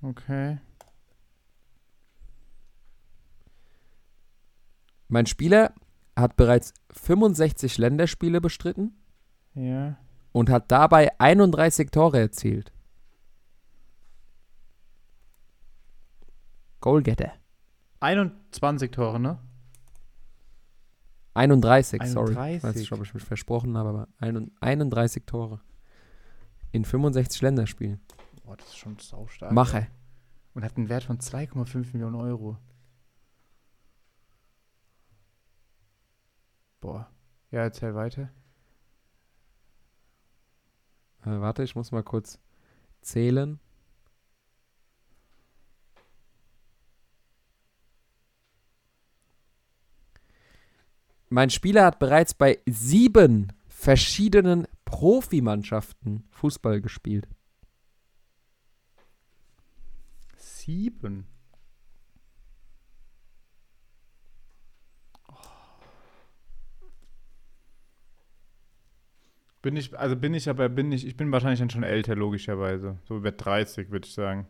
Okay. 0.02 0.58
Mein 5.12 5.26
Spieler 5.26 5.74
hat 6.16 6.36
bereits 6.36 6.72
65 6.90 7.76
Länderspiele 7.76 8.40
bestritten 8.40 8.94
Ja. 9.52 9.98
und 10.32 10.48
hat 10.48 10.72
dabei 10.72 11.10
31 11.20 11.90
Tore 11.90 12.18
erzielt. 12.18 12.72
Goalgetter. 16.80 17.32
21 18.00 18.90
Tore, 18.90 19.20
ne? 19.20 19.38
31, 21.34 22.02
sorry. 22.04 22.34
31. 22.34 22.56
Ich 22.56 22.62
weiß 22.64 22.74
nicht, 22.76 22.92
ob 22.92 23.02
ich 23.02 23.12
mich 23.12 23.22
versprochen 23.22 23.76
habe, 23.76 23.90
aber 23.90 24.08
ein- 24.16 24.50
31 24.62 25.26
Tore. 25.26 25.60
In 26.72 26.86
65 26.86 27.42
Länderspielen. 27.42 28.00
Boah, 28.46 28.56
das 28.56 28.66
ist 28.68 28.76
schon 28.78 28.98
saustark. 28.98 29.52
Mache. 29.52 29.88
Und 30.54 30.64
hat 30.64 30.78
einen 30.78 30.88
Wert 30.88 31.04
von 31.04 31.20
2,5 31.20 31.92
Millionen 31.92 32.16
Euro. 32.16 32.56
Boah. 36.82 37.08
Ja, 37.52 37.60
erzähl 37.60 37.94
weiter. 37.94 38.28
Äh, 41.24 41.40
warte, 41.40 41.62
ich 41.62 41.76
muss 41.76 41.92
mal 41.92 42.02
kurz 42.02 42.40
zählen. 43.00 43.60
Mein 51.28 51.50
Spieler 51.50 51.84
hat 51.86 52.00
bereits 52.00 52.34
bei 52.34 52.58
sieben 52.66 53.52
verschiedenen 53.68 54.66
Profimannschaften 54.84 56.24
Fußball 56.30 56.80
gespielt. 56.80 57.28
Sieben. 60.36 61.31
Bin 69.62 69.76
ich, 69.76 69.96
also 69.98 70.16
bin 70.16 70.34
ich 70.34 70.48
aber, 70.48 70.68
bin 70.68 70.90
ich, 70.92 71.06
ich 71.06 71.16
bin 71.16 71.30
wahrscheinlich 71.30 71.60
dann 71.60 71.70
schon 71.70 71.84
älter, 71.84 72.16
logischerweise. 72.16 72.98
So 73.04 73.16
über 73.16 73.30
30, 73.32 73.90
würde 73.90 74.06
ich 74.06 74.14
sagen. 74.14 74.48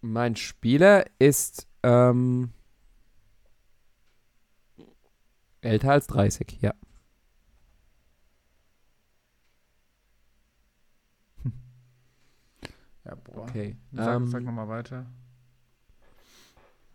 Mein 0.00 0.36
Spieler 0.36 1.04
ist 1.18 1.66
ähm, 1.82 2.52
älter 5.60 5.90
als 5.92 6.06
30, 6.06 6.58
ja. 6.60 6.72
Ja, 13.04 13.14
boah. 13.14 13.42
Okay. 13.48 13.76
Sag, 13.92 14.16
Ähm, 14.16 14.26
sag 14.28 14.42
nochmal 14.44 14.68
weiter. 14.68 15.06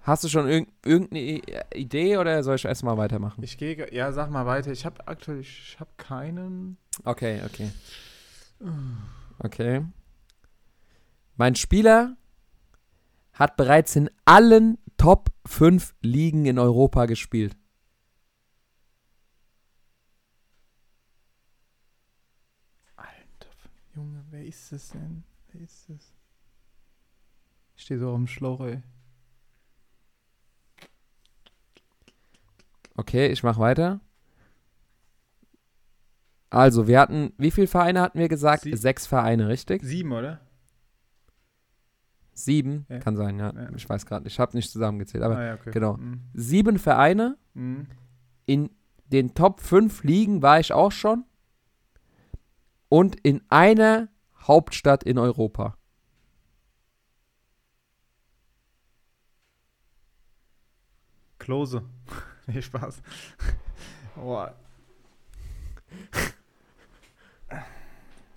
Hast 0.04 0.24
du 0.24 0.30
schon 0.30 0.48
irg 0.48 0.68
irgendeine 0.84 1.22
I- 1.22 1.44
Idee 1.76 2.18
oder 2.18 2.42
soll 2.44 2.56
ich 2.56 2.66
erstmal 2.66 2.98
weitermachen? 2.98 3.44
Ich 3.44 3.58
gehe, 3.58 3.94
ja, 3.94 4.12
sag 4.12 4.30
mal 4.32 4.46
weiter. 4.46 4.72
Ich 4.72 4.86
habe 4.86 5.08
aktuell, 5.08 5.40
ich 5.42 5.78
habe 5.80 5.92
keinen. 5.98 6.78
Okay, 7.04 7.42
okay. 7.46 7.72
Okay. 9.40 9.86
Mein 11.36 11.56
Spieler 11.56 12.16
hat 13.34 13.58
bereits 13.58 13.96
in 13.96 14.10
allen 14.26 14.78
Top 14.98 15.30
5 15.46 15.94
Ligen 16.02 16.46
in 16.46 16.60
Europa 16.60 17.06
gespielt. 17.06 17.56
Alter, 22.96 23.50
Junge, 23.96 24.24
wer 24.30 24.46
ist 24.46 24.72
das 24.72 24.90
denn? 24.90 25.24
Wer 25.52 25.62
ist 25.62 25.90
das? 25.90 26.14
Ich 27.76 27.84
stehe 27.84 28.00
so 28.00 28.10
auf 28.10 28.16
dem 28.18 28.28
Schlauch, 28.28 28.62
ey. 28.62 28.82
Okay, 32.96 33.28
ich 33.28 33.44
mache 33.44 33.60
weiter. 33.60 34.00
Also, 36.50 36.88
wir 36.88 37.00
hatten, 37.00 37.34
wie 37.38 37.52
viele 37.52 37.68
Vereine 37.68 38.02
hatten 38.02 38.20
wir 38.20 38.28
gesagt? 38.28 38.64
Sie- 38.64 38.76
Sechs 38.76 39.08
Vereine, 39.08 39.48
richtig? 39.48 39.82
Sieben, 39.84 40.12
oder? 40.12 40.42
Sieben? 42.34 42.86
Ja. 42.90 43.00
Kann 43.00 43.16
sein, 43.16 43.40
ja. 43.40 43.54
Ja. 43.54 43.70
Ich 43.76 43.88
weiß 43.88 44.06
gerade 44.06 44.24
nicht. 44.24 44.34
Ich 44.34 44.40
habe 44.40 44.56
nicht 44.56 44.70
zusammengezählt. 44.72 45.24
Aber 45.24 45.38
ah, 45.38 45.46
ja, 45.46 45.54
okay. 45.56 45.72
genau. 45.72 45.98
Mhm. 45.98 46.22
sieben 46.34 46.80
Vereine. 46.80 47.38
Mhm. 47.54 47.88
In 48.46 48.70
den 49.06 49.34
Top 49.34 49.62
5 49.62 50.04
Ligen 50.04 50.42
war 50.42 50.60
ich 50.60 50.74
auch 50.74 50.92
schon. 50.92 51.24
Und 52.90 53.18
in 53.22 53.42
einer 53.50 54.10
Hauptstadt 54.42 55.04
in 55.04 55.18
Europa. 55.18 55.78
Klose. 61.40 61.84
nee, 62.54 62.62
Spaß. 62.62 63.02
Boah, 64.16 64.56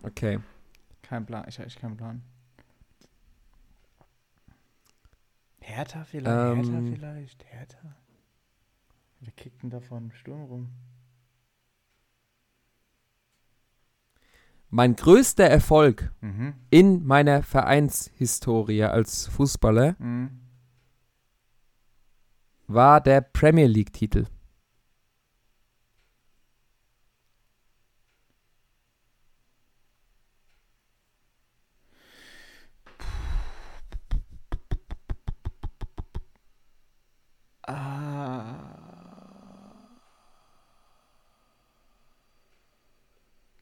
Okay. 0.03 0.39
kein 1.03 1.25
Plan. 1.25 1.45
Ich 1.49 1.59
habe 1.59 1.67
echt 1.67 1.81
keinen 1.81 1.97
Plan. 1.97 2.23
Hertha 5.61 6.05
vielleicht? 6.05 6.57
Hertha 6.57 6.79
Ähm. 6.79 6.87
vielleicht? 6.95 7.45
Hertha? 7.47 7.97
Wer 9.21 9.33
kickt 9.33 9.63
denn 9.63 9.71
da 9.71 9.81
von 9.81 10.13
Sturm 10.13 10.43
rum? 10.45 10.71
Mein 14.69 14.97
größter 14.97 15.45
Erfolg 15.45 16.13
Mhm. 16.21 16.55
in 16.71 17.07
meiner 17.07 17.43
Vereinshistorie 17.43 18.83
als 18.85 19.27
Fußballer 19.29 19.95
Mhm. 19.99 20.41
War 22.67 23.01
der 23.01 23.21
Premier 23.21 23.67
League-Titel. 23.67 24.27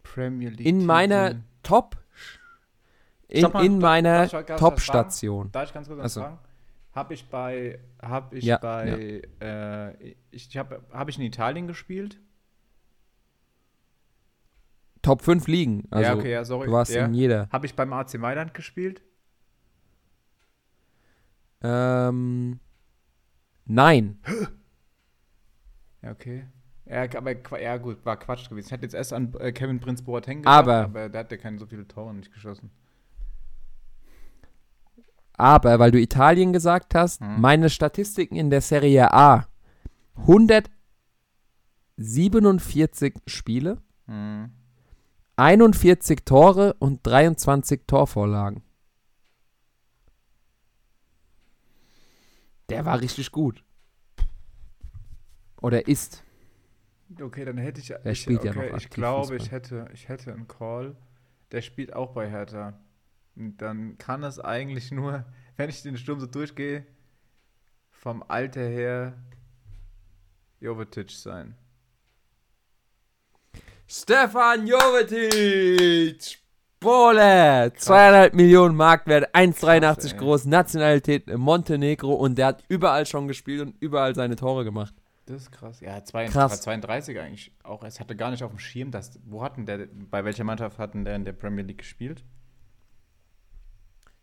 Premier 0.03 0.51
League. 0.51 0.67
In 0.67 0.85
meiner. 0.85 1.37
Top 1.63 1.97
in, 3.29 3.51
mal, 3.51 3.65
in 3.65 3.79
meiner 3.79 4.29
Top-Station. 4.29 5.51
Darf 5.53 5.69
ich 5.69 5.75
ganz 5.75 5.89
kurz 5.89 5.99
was 5.99 6.19
Ach 6.19 6.31
so. 6.31 6.52
Habe 6.93 7.15
ich 7.15 7.29
bei, 7.29 7.79
habe 8.01 8.37
ich 8.37 8.45
Ja, 8.45 8.59
bei, 8.59 9.23
äh, 9.41 10.15
ich 10.31 10.57
habe, 10.57 10.83
habe 10.93 11.11
ich 11.11 11.19
in 11.19 11.25
Italien 11.25 11.67
gespielt? 11.67 12.21
Top 15.01 15.23
5 15.23 15.49
Ligen. 15.49 15.89
Also 15.91 16.11
ja, 16.11 16.17
okay, 16.17 16.31
ja, 16.31 16.45
sorry. 16.45 16.67
du 16.67 16.73
warst 16.73 16.93
ja. 16.95 17.07
in 17.07 17.15
jeder. 17.15 17.49
Habe 17.51 17.67
ich 17.67 17.75
beim 17.75 17.93
AC 17.93 18.15
Mailand 18.19 18.55
gespielt? 18.55 19.03
Ähm, 21.63 22.61
nein. 23.65 24.19
Ja, 26.03 26.11
okay. 26.11 26.47
Ja, 26.85 27.05
aber 27.17 27.61
ja, 27.61 27.77
gut, 27.79 28.05
war 28.05 28.19
Quatsch 28.19 28.49
gewesen. 28.49 28.67
Ich 28.67 28.73
hätte 28.73 28.83
jetzt 28.83 28.95
erst 28.95 29.13
an 29.13 29.33
äh, 29.39 29.53
Kevin 29.53 29.81
Prince 29.81 30.03
Boateng 30.03 30.39
gedacht, 30.39 30.55
Aber- 30.59 30.85
aber 30.85 31.09
der 31.09 31.21
hat 31.21 31.31
ja 31.31 31.37
keine 31.39 31.59
so 31.59 31.67
viele 31.67 31.87
Tore 31.87 32.13
nicht 32.15 32.33
geschossen. 32.33 32.71
Aber 35.43 35.81
weil 35.81 35.91
du 35.91 35.99
Italien 36.01 36.53
gesagt 36.53 36.95
hast, 36.95 37.21
Mhm. 37.21 37.41
meine 37.41 37.69
Statistiken 37.69 38.37
in 38.37 38.49
der 38.49 38.61
Serie 38.61 39.13
A 39.13 39.49
147 41.97 43.15
Spiele, 43.27 43.79
Mhm. 44.07 44.53
41 45.35 46.25
Tore 46.25 46.75
und 46.79 47.05
23 47.05 47.81
Torvorlagen. 47.89 48.63
Der 52.69 52.85
war 52.85 53.01
richtig 53.01 53.33
gut. 53.33 53.65
Oder 55.61 55.89
ist. 55.89 56.23
Okay, 57.21 57.45
dann 57.45 57.59
hätte 57.59 57.81
ich. 57.81 57.91
Er 57.91 58.07
ich, 58.07 58.23
spielt 58.23 58.45
ja 58.45 58.53
okay, 58.53 58.61
noch 58.61 58.77
Ich 58.77 58.85
aktiv 58.85 58.91
glaube, 58.95 59.37
ich 59.37 59.51
hätte, 59.51 59.89
ich 59.93 60.09
hätte 60.09 60.33
einen 60.33 60.47
Call. 60.47 60.97
Der 61.51 61.63
spielt 61.63 61.95
auch 61.95 62.13
bei 62.13 62.31
Hertha. 62.31 62.79
Dann 63.35 63.99
kann 63.99 64.23
es 64.23 64.39
eigentlich 64.39 64.91
nur, 64.91 65.25
wenn 65.57 65.71
ich 65.71 65.83
den 65.83 65.97
Sturm 65.97 66.21
so 66.21 66.27
durchgehe, 66.27 66.87
vom 67.91 68.23
Alter 68.27 68.63
her 68.63 69.15
Jovetic 70.61 71.11
sein. 71.11 71.57
Stefan 73.87 74.67
Jovetic! 74.67 76.39
Bowler! 76.81 77.73
Zweieinhalb 77.75 78.35
Millionen 78.35 78.75
Marktwert, 78.75 79.35
1,83 79.35 79.81
Krass, 79.81 80.13
ey. 80.13 80.19
groß, 80.19 80.45
Nationalität 80.47 81.39
Montenegro 81.39 82.13
und 82.13 82.37
der 82.39 82.47
hat 82.47 82.65
überall 82.69 83.07
schon 83.07 83.29
gespielt 83.29 83.61
und 83.61 83.77
überall 83.81 84.15
seine 84.15 84.35
Tore 84.35 84.65
gemacht. 84.65 84.95
Das 85.27 85.43
ist 85.43 85.53
krass. 85.53 85.81
Ja, 85.81 86.03
32, 86.03 86.33
Krass. 86.33 86.61
32 86.63 87.19
eigentlich 87.21 87.53
auch. 87.63 87.85
Es 87.85 88.01
hatte 88.01 88.17
gar 88.17 88.31
nicht 88.31 88.43
auf 88.43 88.51
dem 88.51 88.59
Schirm, 88.59 88.91
dass. 88.91 89.21
Wo 89.25 89.43
hatten 89.43 89.67
der, 89.67 89.87
bei 90.11 90.25
welcher 90.25 90.45
Mannschaft 90.45 90.79
hatten 90.79 91.05
der 91.05 91.15
in 91.15 91.25
der 91.25 91.33
Premier 91.33 91.65
League 91.65 91.79
gespielt? 91.79 92.25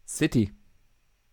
City. 0.10 0.51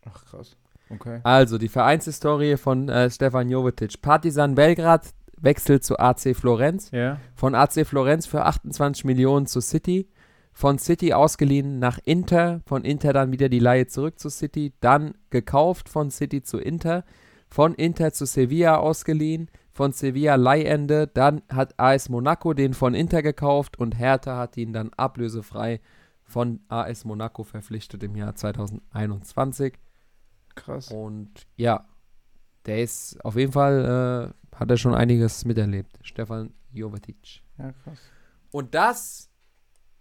Ach, 0.05 0.25
krass. 0.27 0.57
Okay. 0.91 1.21
Also 1.25 1.59
die 1.59 1.69
Vereinshistorie 1.69 2.57
von 2.57 2.89
äh, 2.89 3.11
Stefan 3.11 3.49
Jovetic. 3.49 4.03
Partizan 4.03 4.55
Belgrad 4.55 5.15
wechselt 5.39 5.83
zu 5.83 5.99
AC 5.99 6.37
Florenz. 6.37 6.91
Ja. 6.91 7.19
Von 7.35 7.55
AC 7.55 7.87
Florenz 7.87 8.27
für 8.27 8.45
28 8.45 9.05
Millionen 9.05 9.47
zu 9.47 9.61
City. 9.61 10.09
Von 10.53 10.79
City 10.79 11.13
ausgeliehen 11.13 11.79
nach 11.79 11.99
Inter. 12.05 12.61
Von 12.67 12.85
Inter 12.85 13.13
dann 13.13 13.33
wieder 13.33 13.49
die 13.49 13.59
Leihe 13.59 13.87
zurück 13.87 14.19
zu 14.19 14.29
City. 14.29 14.75
Dann 14.81 15.15
gekauft 15.31 15.89
von 15.89 16.11
City 16.11 16.43
zu 16.43 16.59
Inter. 16.59 17.05
Von 17.49 17.75
Inter 17.75 18.13
zu 18.13 18.27
Sevilla 18.27 18.77
ausgeliehen. 18.77 19.51
von 19.73 19.93
Sevilla 19.93 20.37
Leihende. 20.37 21.07
Dann 21.07 21.43
hat 21.51 21.79
AS 21.79 22.09
Monaco 22.09 22.55
den 22.55 22.75
von 22.75 22.95
Inter 22.95 23.23
gekauft 23.23 23.79
und 23.79 23.99
Hertha 23.99 24.39
hat 24.39 24.57
ihn 24.57 24.73
dann 24.73 24.91
ablösefrei 24.97 25.81
von 26.27 26.61
AS 26.69 27.05
Monaco 27.05 27.45
verpflichtet 27.45 28.03
im 28.03 28.17
Jahr 28.17 28.35
2021. 28.35 29.79
Krass. 30.55 30.91
Und 30.91 31.47
ja, 31.57 31.87
der 32.67 32.83
ist 32.83 33.25
auf 33.25 33.37
jeden 33.37 33.53
Fall, 33.53 34.35
äh, 34.53 34.57
hat 34.57 34.71
er 34.71 34.77
schon 34.77 34.95
einiges 34.95 35.45
miterlebt. 35.45 35.99
Stefan 36.03 36.53
Jovetic. 36.73 37.43
Ja, 37.59 37.73
krass. 37.73 37.99
Und 38.51 38.75
das 38.75 39.31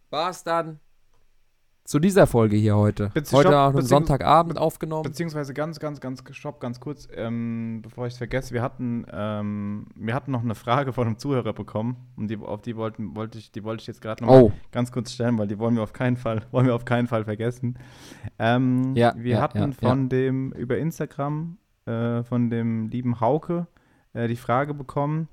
war 0.09 0.31
es 0.31 0.43
dann 0.43 0.79
zu 1.85 1.99
dieser 1.99 2.25
Folge 2.25 2.57
hier 2.57 2.75
heute. 2.75 3.11
Bezieh- 3.13 3.35
heute 3.35 3.55
am 3.55 3.75
beziehungs- 3.75 3.87
Sonntagabend 3.89 4.57
aufgenommen. 4.57 5.03
Beziehungsweise 5.03 5.53
ganz, 5.53 5.79
ganz, 5.79 6.01
ganz, 6.01 6.23
stopp, 6.31 6.59
ganz 6.59 6.79
kurz, 6.79 7.07
ähm, 7.15 7.81
bevor 7.83 8.07
ich 8.07 8.13
es 8.13 8.17
vergesse, 8.17 8.53
wir 8.55 8.63
hatten, 8.63 9.05
ähm, 9.11 9.85
wir 9.95 10.15
hatten 10.15 10.31
noch 10.31 10.43
eine 10.43 10.55
Frage 10.55 10.93
von 10.93 11.05
einem 11.05 11.19
Zuhörer 11.19 11.53
bekommen 11.53 11.95
und 12.17 12.27
die, 12.29 12.37
auf 12.37 12.63
die 12.63 12.75
wollten, 12.75 13.15
wollte 13.15 13.37
ich, 13.37 13.51
die 13.51 13.63
wollte 13.63 13.81
ich 13.81 13.87
jetzt 13.87 14.01
gerade 14.01 14.23
noch 14.23 14.31
mal 14.31 14.41
Oh, 14.41 14.51
ganz 14.71 14.91
kurz 14.91 15.11
stellen, 15.13 15.37
weil 15.37 15.47
die 15.47 15.59
wollen 15.59 15.75
wir 15.75 15.83
auf 15.83 15.93
keinen 15.93 16.17
Fall, 16.17 16.41
wollen 16.51 16.65
wir 16.65 16.73
auf 16.75 16.85
keinen 16.85 17.07
Fall 17.07 17.23
vergessen. 17.23 17.77
Ähm, 18.39 18.95
Ja, 18.95 19.13
wir 19.15 19.35
ja, 19.35 19.41
hatten 19.41 19.59
ja, 19.59 19.71
von 19.71 20.09
dem 20.09 20.51
über 20.53 20.77
Instagram 20.79 21.57
äh, 21.85 22.23
von 22.23 22.49
dem 22.49 22.87
lieben 22.87 23.19
Hauke 23.19 23.67
äh, 24.13 24.27
die 24.27 24.37
Frage 24.37 24.73
bekommen. 24.73 25.27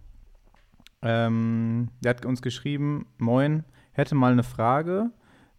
Ähm, 1.01 1.89
der 2.05 2.11
hat 2.11 2.27
uns 2.27 2.43
geschrieben: 2.43 3.07
Moin, 3.17 3.65
hätte 3.93 4.15
mal 4.15 4.33
eine 4.33 4.43
Frage 4.43 5.11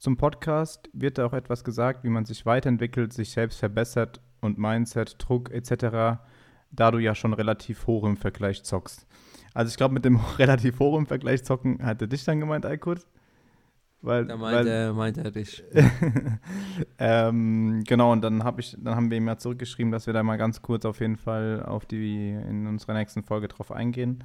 zum 0.04 0.18
Podcast. 0.18 0.90
Wird 0.92 1.18
da 1.18 1.26
auch 1.26 1.34
etwas 1.34 1.64
gesagt, 1.64 2.04
wie 2.04 2.10
man 2.10 2.26
sich 2.26 2.46
weiterentwickelt, 2.46 3.14
sich 3.14 3.32
selbst 3.32 3.60
verbessert 3.60 4.20
und 4.42 4.58
Mindset, 4.58 5.16
Druck 5.18 5.50
etc., 5.50 6.20
da 6.72 6.92
du 6.92 6.98
ja 6.98 7.16
schon 7.16 7.34
relativ 7.34 7.88
hoch 7.88 8.04
im 8.04 8.18
Vergleich 8.18 8.64
zockst. 8.64 9.08
Also 9.54 9.70
ich 9.70 9.78
glaube, 9.78 9.94
mit 9.94 10.04
dem 10.04 10.18
relativ 10.38 10.80
hoch 10.80 10.98
im 10.98 11.06
Vergleich 11.06 11.46
zocken 11.46 11.82
hat 11.82 12.02
er 12.02 12.08
dich 12.08 12.26
dann 12.26 12.42
gemeint, 12.42 12.66
Aykut? 12.66 13.08
Weil, 14.02 14.26
da 14.26 14.42
weil, 14.42 14.56
meint 14.56 14.68
er, 14.68 14.94
meint 14.94 15.18
er 15.18 15.32
dich. 15.32 15.64
ähm, 17.00 17.84
genau, 17.88 18.12
und 18.12 18.22
dann, 18.22 18.44
hab 18.44 18.60
ich, 18.60 18.76
dann 18.78 18.96
haben 18.96 19.10
wir 19.10 19.18
ihm 19.18 19.28
ja 19.28 19.38
zurückgeschrieben, 19.38 19.94
dass 19.94 20.08
wir 20.08 20.14
da 20.14 20.22
mal 20.22 20.38
ganz 20.38 20.62
kurz 20.62 20.84
auf 20.84 21.00
jeden 21.00 21.16
Fall 21.16 21.64
auf 21.66 21.86
die 21.86 22.32
in 22.32 22.68
unserer 22.68 22.96
nächsten 22.96 23.24
Folge 23.24 23.48
drauf 23.48 23.72
eingehen. 23.72 24.22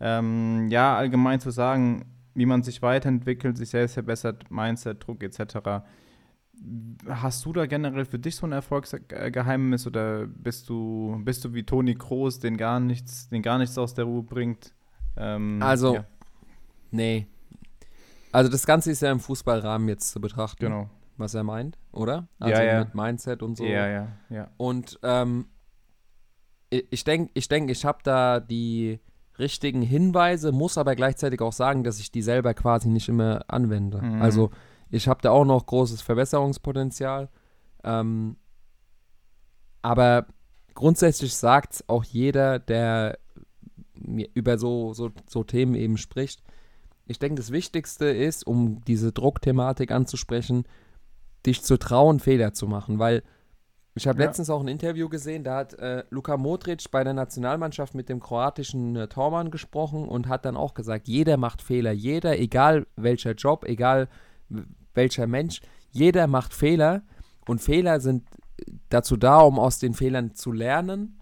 Ähm, 0.00 0.68
ja, 0.70 0.96
allgemein 0.96 1.40
zu 1.40 1.50
sagen, 1.50 2.06
wie 2.38 2.46
man 2.46 2.62
sich 2.62 2.82
weiterentwickelt, 2.82 3.58
sich 3.58 3.70
selbst 3.70 3.94
verbessert, 3.94 4.48
Mindset, 4.50 5.04
Druck 5.04 5.24
etc. 5.24 5.84
Hast 7.08 7.44
du 7.44 7.52
da 7.52 7.66
generell 7.66 8.04
für 8.04 8.18
dich 8.18 8.36
so 8.36 8.46
ein 8.46 8.52
Erfolgsgeheimnis 8.52 9.86
oder 9.86 10.26
bist 10.26 10.68
du, 10.68 11.20
bist 11.24 11.44
du 11.44 11.52
wie 11.52 11.64
Toni 11.64 11.96
Kroos, 11.96 12.38
den 12.38 12.56
gar 12.56 12.78
nichts, 12.78 13.28
den 13.28 13.42
gar 13.42 13.58
nichts 13.58 13.76
aus 13.76 13.94
der 13.94 14.04
Ruhe 14.04 14.22
bringt? 14.22 14.72
Ähm, 15.16 15.60
Also, 15.60 15.96
ja, 15.96 16.04
Nee. 16.90 17.26
Also 18.30 18.50
das 18.50 18.66
Ganze 18.66 18.92
ist 18.92 19.02
ja 19.02 19.10
im 19.10 19.20
Fußballrahmen 19.20 19.88
jetzt 19.88 20.10
zu 20.10 20.20
betrachten, 20.20 20.66
genau. 20.66 20.90
was 21.16 21.34
er 21.34 21.42
meint, 21.42 21.76
oder? 21.90 22.28
Ja, 22.38 22.46
Also 22.46 22.62
ja. 22.62 22.78
mit 22.84 22.94
Mindset 22.94 23.42
und 23.42 23.56
so. 23.56 23.64
Ja, 23.64 23.88
ja, 23.88 24.08
ja. 24.30 24.50
Und 24.58 24.98
ähm, 25.02 25.46
ich 26.70 27.02
denke, 27.02 27.32
ich, 27.34 27.48
denk, 27.48 27.70
ich 27.70 27.84
habe 27.84 27.98
da 28.04 28.38
die 28.38 29.00
richtigen 29.38 29.82
Hinweise, 29.82 30.52
muss 30.52 30.78
aber 30.78 30.94
gleichzeitig 30.94 31.40
auch 31.40 31.52
sagen, 31.52 31.84
dass 31.84 32.00
ich 32.00 32.10
die 32.10 32.22
selber 32.22 32.54
quasi 32.54 32.88
nicht 32.88 33.08
immer 33.08 33.44
anwende. 33.48 34.02
Mhm. 34.02 34.22
Also 34.22 34.50
ich 34.90 35.08
habe 35.08 35.20
da 35.22 35.30
auch 35.30 35.44
noch 35.44 35.66
großes 35.66 36.02
Verbesserungspotenzial. 36.02 37.28
Ähm, 37.84 38.36
aber 39.82 40.26
grundsätzlich 40.74 41.34
sagt 41.34 41.84
auch 41.86 42.04
jeder, 42.04 42.58
der 42.58 43.18
mir 43.94 44.28
über 44.34 44.58
so, 44.58 44.92
so, 44.94 45.10
so 45.28 45.44
Themen 45.44 45.74
eben 45.74 45.96
spricht. 45.96 46.42
Ich 47.06 47.18
denke, 47.18 47.36
das 47.36 47.50
Wichtigste 47.50 48.06
ist, 48.06 48.46
um 48.46 48.84
diese 48.84 49.12
Druckthematik 49.12 49.90
anzusprechen, 49.90 50.64
dich 51.46 51.62
zu 51.62 51.78
trauen, 51.78 52.20
Fehler 52.20 52.52
zu 52.52 52.66
machen, 52.66 52.98
weil 52.98 53.22
ich 53.98 54.08
habe 54.08 54.18
Ja. 54.20 54.26
letztens 54.26 54.48
auch 54.50 54.60
ein 54.60 54.68
Interview 54.68 55.08
gesehen, 55.08 55.44
da 55.44 55.56
hat 55.56 55.74
äh, 55.74 56.04
Luka 56.10 56.36
Modric 56.36 56.90
bei 56.90 57.04
der 57.04 57.12
Nationalmannschaft 57.12 57.94
mit 57.94 58.08
dem 58.08 58.20
kroatischen 58.20 58.96
äh, 58.96 59.08
Tormann 59.08 59.50
gesprochen 59.50 60.08
und 60.08 60.28
hat 60.28 60.44
dann 60.44 60.56
auch 60.56 60.72
gesagt, 60.74 61.06
jeder 61.08 61.36
macht 61.36 61.60
Fehler, 61.62 61.92
jeder, 61.92 62.38
egal 62.38 62.86
welcher 62.96 63.32
Job, 63.32 63.64
egal 63.66 64.08
welcher 64.94 65.26
Mensch, 65.26 65.60
jeder 65.90 66.26
macht 66.26 66.54
Fehler 66.54 67.02
und 67.46 67.60
Fehler 67.60 68.00
sind 68.00 68.24
dazu 68.88 69.16
da, 69.16 69.38
um 69.40 69.58
aus 69.58 69.78
den 69.78 69.94
Fehlern 69.94 70.34
zu 70.34 70.52
lernen. 70.52 71.14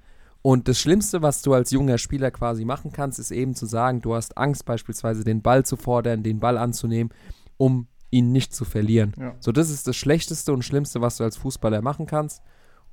Und 0.42 0.68
das 0.68 0.78
Schlimmste, 0.78 1.22
was 1.22 1.42
du 1.42 1.54
als 1.54 1.70
junger 1.72 1.98
Spieler 1.98 2.30
quasi 2.30 2.64
machen 2.64 2.92
kannst, 2.92 3.18
ist 3.18 3.32
eben 3.32 3.54
zu 3.54 3.66
sagen, 3.66 4.00
du 4.00 4.14
hast 4.14 4.38
Angst 4.38 4.64
beispielsweise 4.64 5.24
den 5.24 5.42
Ball 5.42 5.64
zu 5.64 5.76
fordern, 5.76 6.22
den 6.22 6.38
Ball 6.38 6.56
anzunehmen, 6.56 7.12
um 7.56 7.88
ihn 8.10 8.30
nicht 8.32 8.54
zu 8.54 8.64
verlieren. 8.64 9.12
Ja. 9.18 9.34
So, 9.40 9.50
das 9.50 9.70
ist 9.70 9.88
das 9.88 9.96
Schlechteste 9.96 10.52
und 10.52 10.62
Schlimmste, 10.64 11.00
was 11.00 11.16
du 11.16 11.24
als 11.24 11.36
Fußballer 11.36 11.82
machen 11.82 12.06
kannst. 12.06 12.42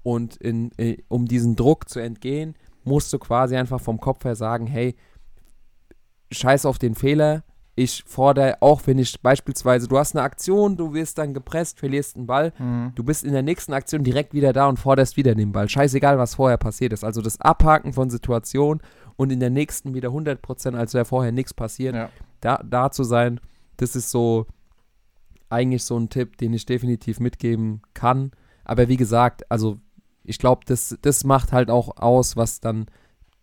Und 0.03 0.35
in, 0.37 0.71
äh, 0.77 0.97
um 1.07 1.25
diesen 1.25 1.55
Druck 1.55 1.89
zu 1.89 1.99
entgehen, 1.99 2.55
musst 2.83 3.11
du 3.13 3.19
quasi 3.19 3.55
einfach 3.55 3.79
vom 3.79 3.99
Kopf 3.99 4.25
her 4.25 4.35
sagen, 4.35 4.67
hey, 4.67 4.95
scheiß 6.31 6.65
auf 6.65 6.77
den 6.79 6.95
Fehler. 6.95 7.43
Ich 7.75 8.03
fordere, 8.05 8.57
auch 8.61 8.81
wenn 8.85 8.99
ich 8.99 9.19
beispielsweise, 9.21 9.87
du 9.87 9.97
hast 9.97 10.15
eine 10.15 10.21
Aktion, 10.23 10.77
du 10.77 10.93
wirst 10.93 11.17
dann 11.17 11.33
gepresst, 11.33 11.79
verlierst 11.79 12.15
einen 12.17 12.27
Ball, 12.27 12.53
Mhm. 12.59 12.91
du 12.93 13.03
bist 13.03 13.23
in 13.23 13.33
der 13.33 13.41
nächsten 13.41 13.73
Aktion 13.73 14.03
direkt 14.03 14.33
wieder 14.35 14.53
da 14.53 14.67
und 14.67 14.77
forderst 14.77 15.17
wieder 15.17 15.33
den 15.33 15.51
Ball. 15.51 15.67
Scheißegal, 15.67 16.19
was 16.19 16.35
vorher 16.35 16.57
passiert 16.57 16.93
ist. 16.93 17.03
Also 17.03 17.21
das 17.21 17.41
Abhaken 17.41 17.91
von 17.93 18.11
Situationen 18.11 18.81
und 19.15 19.31
in 19.31 19.39
der 19.39 19.49
nächsten 19.49 19.95
wieder 19.95 20.09
100%, 20.09 20.75
als 20.75 20.93
wäre 20.93 21.05
vorher 21.05 21.31
nichts 21.31 21.53
passiert 21.53 21.95
Ja. 21.95 22.09
da, 22.41 22.57
da 22.63 22.91
zu 22.91 23.03
sein, 23.03 23.39
das 23.77 23.95
ist 23.95 24.11
so 24.11 24.45
eigentlich 25.49 25.83
so 25.83 25.97
ein 25.97 26.09
Tipp, 26.09 26.37
den 26.37 26.53
ich 26.53 26.65
definitiv 26.67 27.19
mitgeben 27.19 27.81
kann. 27.95 28.31
Aber 28.65 28.87
wie 28.87 28.97
gesagt, 28.97 29.49
also 29.51 29.79
ich 30.23 30.39
glaube, 30.39 30.61
das, 30.65 30.97
das 31.01 31.23
macht 31.23 31.51
halt 31.51 31.69
auch 31.69 31.97
aus, 31.97 32.37
was 32.37 32.59
dann 32.59 32.85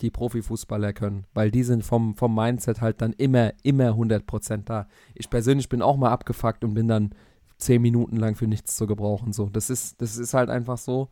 die 0.01 0.11
Profifußballer 0.11 0.93
können, 0.93 1.27
weil 1.35 1.51
die 1.51 1.63
sind 1.63 1.85
vom, 1.85 2.15
vom 2.15 2.35
Mindset 2.35 2.81
halt 2.81 3.03
dann 3.03 3.13
immer, 3.13 3.53
immer 3.63 3.91
100% 3.91 4.65
da. 4.65 4.87
Ich 5.15 5.29
persönlich 5.29 5.69
bin 5.69 5.83
auch 5.83 5.97
mal 5.97 6.11
abgefuckt 6.11 6.65
und 6.65 6.75
bin 6.75 6.89
dann 6.89 7.15
10 7.59 7.83
Minuten 7.83 8.17
lang 8.17 8.35
für 8.35 8.47
nichts 8.47 8.77
zu 8.77 8.87
gebrauchen. 8.87 9.33
So, 9.33 9.51
das 9.51 9.69
ist, 9.69 10.01
das 10.01 10.17
ist 10.17 10.35
halt 10.35 10.49
einfach 10.49 10.79
so. 10.79 11.09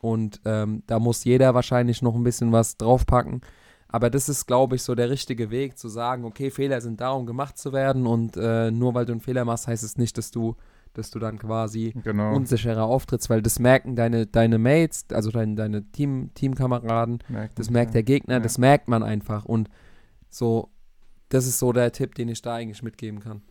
Und 0.00 0.40
ähm, 0.44 0.82
da 0.86 0.98
muss 0.98 1.24
jeder 1.24 1.54
wahrscheinlich 1.54 2.02
noch 2.02 2.14
ein 2.14 2.24
bisschen 2.24 2.52
was 2.52 2.76
draufpacken. 2.76 3.40
Aber 3.88 4.10
das 4.10 4.28
ist, 4.28 4.46
glaube 4.46 4.76
ich, 4.76 4.82
so 4.82 4.94
der 4.94 5.10
richtige 5.10 5.50
Weg, 5.50 5.78
zu 5.78 5.88
sagen, 5.88 6.24
okay, 6.24 6.50
Fehler 6.50 6.80
sind 6.80 7.00
da, 7.00 7.10
um 7.12 7.24
gemacht 7.24 7.56
zu 7.56 7.72
werden 7.72 8.06
und 8.06 8.36
äh, 8.36 8.70
nur 8.70 8.94
weil 8.94 9.06
du 9.06 9.12
einen 9.12 9.20
Fehler 9.20 9.44
machst, 9.44 9.68
heißt 9.68 9.84
es 9.84 9.96
nicht, 9.96 10.18
dass 10.18 10.30
du, 10.30 10.56
dass 10.98 11.10
du 11.10 11.18
dann 11.18 11.38
quasi 11.38 11.94
Genau. 12.02 12.34
unsicherer 12.34 12.84
auftrittst, 12.84 13.28
weil 13.30 13.42
das 13.42 13.58
merken 13.58 13.96
deine, 13.96 14.26
deine 14.26 14.58
Mates, 14.58 15.06
also 15.12 15.30
deine, 15.30 15.54
deine 15.54 15.84
Team, 15.92 16.30
Teamkameraden, 16.34 17.18
Merkt 17.28 17.58
das 17.58 17.70
merkt 17.70 17.94
der 17.94 18.02
Gegner, 18.02 18.34
Ja. 18.34 18.40
das 18.40 18.58
merkt 18.58 18.88
man 18.88 19.02
einfach 19.02 19.44
und 19.44 19.68
so, 20.28 20.70
das 21.28 21.46
ist 21.46 21.58
so 21.58 21.72
der 21.72 21.92
Tipp, 21.92 22.14
den 22.14 22.28
ich 22.28 22.42
da 22.42 22.54
eigentlich 22.54 22.82
mitgeben 22.82 23.20
kann. 23.20 23.42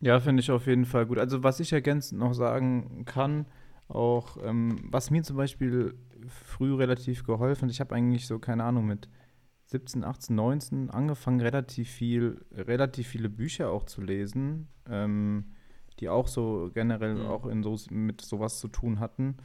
Ja, 0.00 0.18
finde 0.20 0.40
ich 0.40 0.50
auf 0.50 0.66
jeden 0.66 0.84
Fall 0.86 1.06
gut. 1.06 1.18
Also 1.18 1.42
was 1.42 1.60
ich 1.60 1.72
ergänzend 1.72 2.20
noch 2.20 2.32
sagen 2.32 3.04
kann, 3.04 3.46
auch 3.88 4.36
ähm, 4.42 4.78
was 4.90 5.10
mir 5.10 5.22
zum 5.22 5.36
Beispiel 5.36 5.94
früh 6.26 6.74
relativ 6.74 7.24
geholfen 7.24 7.64
hat, 7.64 7.70
ich 7.72 7.80
habe 7.80 7.94
eigentlich 7.94 8.26
so, 8.26 8.38
keine 8.38 8.64
Ahnung, 8.64 8.86
mit 8.86 9.08
17, 9.66 10.02
18, 10.04 10.34
19 10.36 10.90
angefangen, 10.90 11.40
relativ 11.40 11.88
viel, 11.90 12.40
relativ 12.52 13.06
viele 13.08 13.28
Bücher 13.28 13.70
auch 13.70 13.84
zu 13.84 14.00
lesen, 14.00 14.68
ähm, 14.88 15.52
die 16.00 16.08
auch 16.08 16.28
so 16.28 16.70
generell 16.74 17.14
Mhm. 17.14 17.26
auch 17.26 17.46
in 17.46 17.62
so, 17.62 17.76
mit 17.90 18.20
sowas 18.20 18.58
zu 18.58 18.68
tun 18.68 19.00
hatten. 19.00 19.36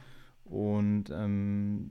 Und 0.44 1.04
ähm, 1.10 1.90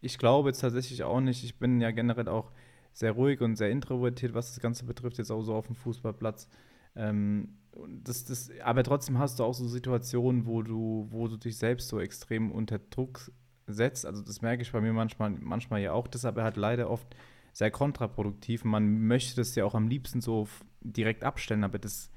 ich 0.00 0.18
glaube 0.18 0.50
jetzt 0.50 0.60
tatsächlich 0.60 1.02
auch 1.02 1.20
nicht, 1.20 1.44
ich 1.44 1.58
bin 1.58 1.80
ja 1.80 1.90
generell 1.90 2.28
auch 2.28 2.52
sehr 2.92 3.12
ruhig 3.12 3.40
und 3.40 3.56
sehr 3.56 3.70
introvertiert, 3.70 4.34
was 4.34 4.54
das 4.54 4.60
Ganze 4.60 4.84
betrifft, 4.84 5.18
jetzt 5.18 5.30
auch 5.30 5.42
so 5.42 5.54
auf 5.54 5.66
dem 5.66 5.76
Fußballplatz. 5.76 6.48
Ähm, 6.96 7.56
das, 8.02 8.24
das, 8.24 8.50
aber 8.64 8.82
trotzdem 8.82 9.18
hast 9.18 9.38
du 9.38 9.44
auch 9.44 9.54
so 9.54 9.66
Situationen, 9.68 10.46
wo 10.46 10.62
du, 10.62 11.06
wo 11.10 11.28
du 11.28 11.36
dich 11.36 11.56
selbst 11.56 11.88
so 11.88 12.00
extrem 12.00 12.50
unter 12.50 12.78
Druck 12.78 13.30
setzt. 13.66 14.04
Also 14.04 14.22
das 14.22 14.42
merke 14.42 14.62
ich 14.62 14.72
bei 14.72 14.80
mir 14.80 14.92
manchmal, 14.92 15.30
manchmal 15.30 15.80
ja 15.80 15.92
auch. 15.92 16.08
Aber 16.24 16.42
halt 16.42 16.56
leider 16.56 16.90
oft 16.90 17.14
sehr 17.52 17.70
kontraproduktiv. 17.70 18.64
Man 18.64 19.06
möchte 19.06 19.36
das 19.36 19.54
ja 19.54 19.64
auch 19.64 19.74
am 19.74 19.88
liebsten 19.88 20.20
so 20.20 20.48
direkt 20.80 21.24
abstellen, 21.24 21.64
aber 21.64 21.78
das, 21.78 22.10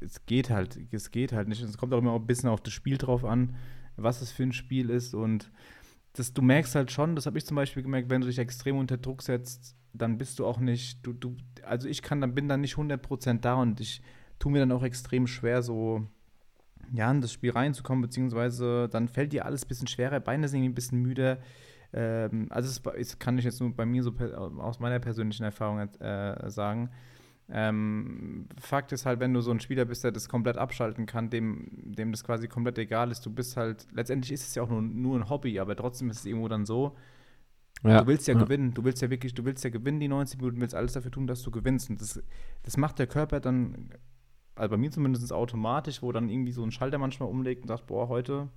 es 0.00 0.26
geht 0.26 0.50
halt, 0.50 0.78
es 0.92 1.10
geht 1.10 1.32
halt 1.32 1.48
nicht. 1.48 1.62
Es 1.62 1.78
kommt 1.78 1.92
auch 1.92 1.98
immer 1.98 2.14
ein 2.14 2.26
bisschen 2.26 2.48
auf 2.48 2.60
das 2.60 2.72
Spiel 2.72 2.98
drauf 2.98 3.24
an, 3.24 3.56
was 3.96 4.22
es 4.22 4.30
für 4.30 4.44
ein 4.44 4.52
Spiel 4.52 4.90
ist. 4.90 5.14
Und 5.14 5.50
das, 6.12 6.32
du 6.32 6.42
merkst 6.42 6.74
halt 6.74 6.90
schon, 6.90 7.16
das 7.16 7.26
habe 7.26 7.38
ich 7.38 7.46
zum 7.46 7.56
Beispiel 7.56 7.82
gemerkt, 7.82 8.10
wenn 8.10 8.20
du 8.20 8.26
dich 8.26 8.38
extrem 8.38 8.76
unter 8.76 8.96
Druck 8.96 9.22
setzt, 9.22 9.76
dann 9.92 10.18
bist 10.18 10.38
du 10.38 10.46
auch 10.46 10.58
nicht, 10.58 11.04
du, 11.06 11.12
du, 11.12 11.36
also 11.62 11.88
ich 11.88 12.02
kann 12.02 12.20
dann, 12.20 12.34
bin 12.34 12.48
dann 12.48 12.60
nicht 12.60 12.76
100% 12.76 13.40
da 13.40 13.54
und 13.54 13.80
ich 13.80 14.02
tue 14.38 14.52
mir 14.52 14.60
dann 14.60 14.72
auch 14.72 14.82
extrem 14.82 15.26
schwer, 15.26 15.62
so 15.62 16.06
ja, 16.92 17.10
in 17.10 17.20
das 17.20 17.32
Spiel 17.32 17.50
reinzukommen, 17.50 18.02
beziehungsweise 18.02 18.88
dann 18.88 19.08
fällt 19.08 19.32
dir 19.32 19.44
alles 19.44 19.64
ein 19.64 19.68
bisschen 19.68 19.88
schwerer, 19.88 20.20
Beine 20.20 20.48
sind 20.48 20.62
ein 20.62 20.74
bisschen 20.74 21.02
müder, 21.02 21.38
ähm, 21.92 22.46
also 22.50 22.68
es, 22.68 22.98
es, 22.98 23.18
kann 23.18 23.38
ich 23.38 23.44
jetzt 23.44 23.60
nur 23.60 23.74
bei 23.74 23.86
mir 23.86 24.02
so 24.02 24.12
aus 24.58 24.78
meiner 24.78 24.98
persönlichen 24.98 25.44
Erfahrung 25.44 25.80
äh, 25.80 26.50
sagen. 26.50 26.90
Ähm, 27.50 28.46
Fakt 28.60 28.92
ist 28.92 29.06
halt, 29.06 29.20
wenn 29.20 29.32
du 29.32 29.40
so 29.40 29.50
ein 29.50 29.60
Spieler 29.60 29.86
bist, 29.86 30.04
der 30.04 30.12
das 30.12 30.28
komplett 30.28 30.58
abschalten 30.58 31.06
kann, 31.06 31.30
dem, 31.30 31.68
dem 31.72 32.10
das 32.10 32.22
quasi 32.22 32.46
komplett 32.46 32.78
egal 32.78 33.10
ist, 33.10 33.24
du 33.24 33.30
bist 33.30 33.56
halt, 33.56 33.86
letztendlich 33.92 34.32
ist 34.32 34.48
es 34.48 34.54
ja 34.54 34.62
auch 34.62 34.68
nur, 34.68 34.82
nur 34.82 35.18
ein 35.18 35.30
Hobby, 35.30 35.58
aber 35.58 35.74
trotzdem 35.74 36.10
ist 36.10 36.18
es 36.18 36.26
irgendwo 36.26 36.48
dann 36.48 36.66
so, 36.66 36.94
ja, 37.84 38.00
du 38.00 38.06
willst 38.06 38.26
ja, 38.26 38.34
ja, 38.34 38.40
gewinnen, 38.40 38.74
du 38.74 38.84
willst 38.84 39.00
ja 39.02 39.08
wirklich, 39.08 39.34
du 39.34 39.44
willst 39.44 39.64
ja 39.64 39.70
gewinnen 39.70 40.00
die 40.00 40.08
90 40.08 40.40
Minuten, 40.40 40.60
willst 40.60 40.74
alles 40.74 40.92
dafür 40.92 41.10
tun, 41.10 41.26
dass 41.26 41.42
du 41.42 41.50
gewinnst. 41.50 41.90
Und 41.90 42.00
das, 42.00 42.20
das 42.64 42.76
macht 42.76 42.98
der 42.98 43.06
Körper 43.06 43.40
dann, 43.40 43.90
also 44.56 44.70
bei 44.70 44.76
mir 44.76 44.90
zumindest 44.90 45.32
automatisch, 45.32 46.02
wo 46.02 46.10
dann 46.12 46.28
irgendwie 46.28 46.52
so 46.52 46.62
ein 46.64 46.72
Schalter 46.72 46.98
manchmal 46.98 47.28
umlegt 47.28 47.62
und 47.62 47.68
sagt, 47.68 47.86
boah, 47.86 48.08
heute 48.08 48.48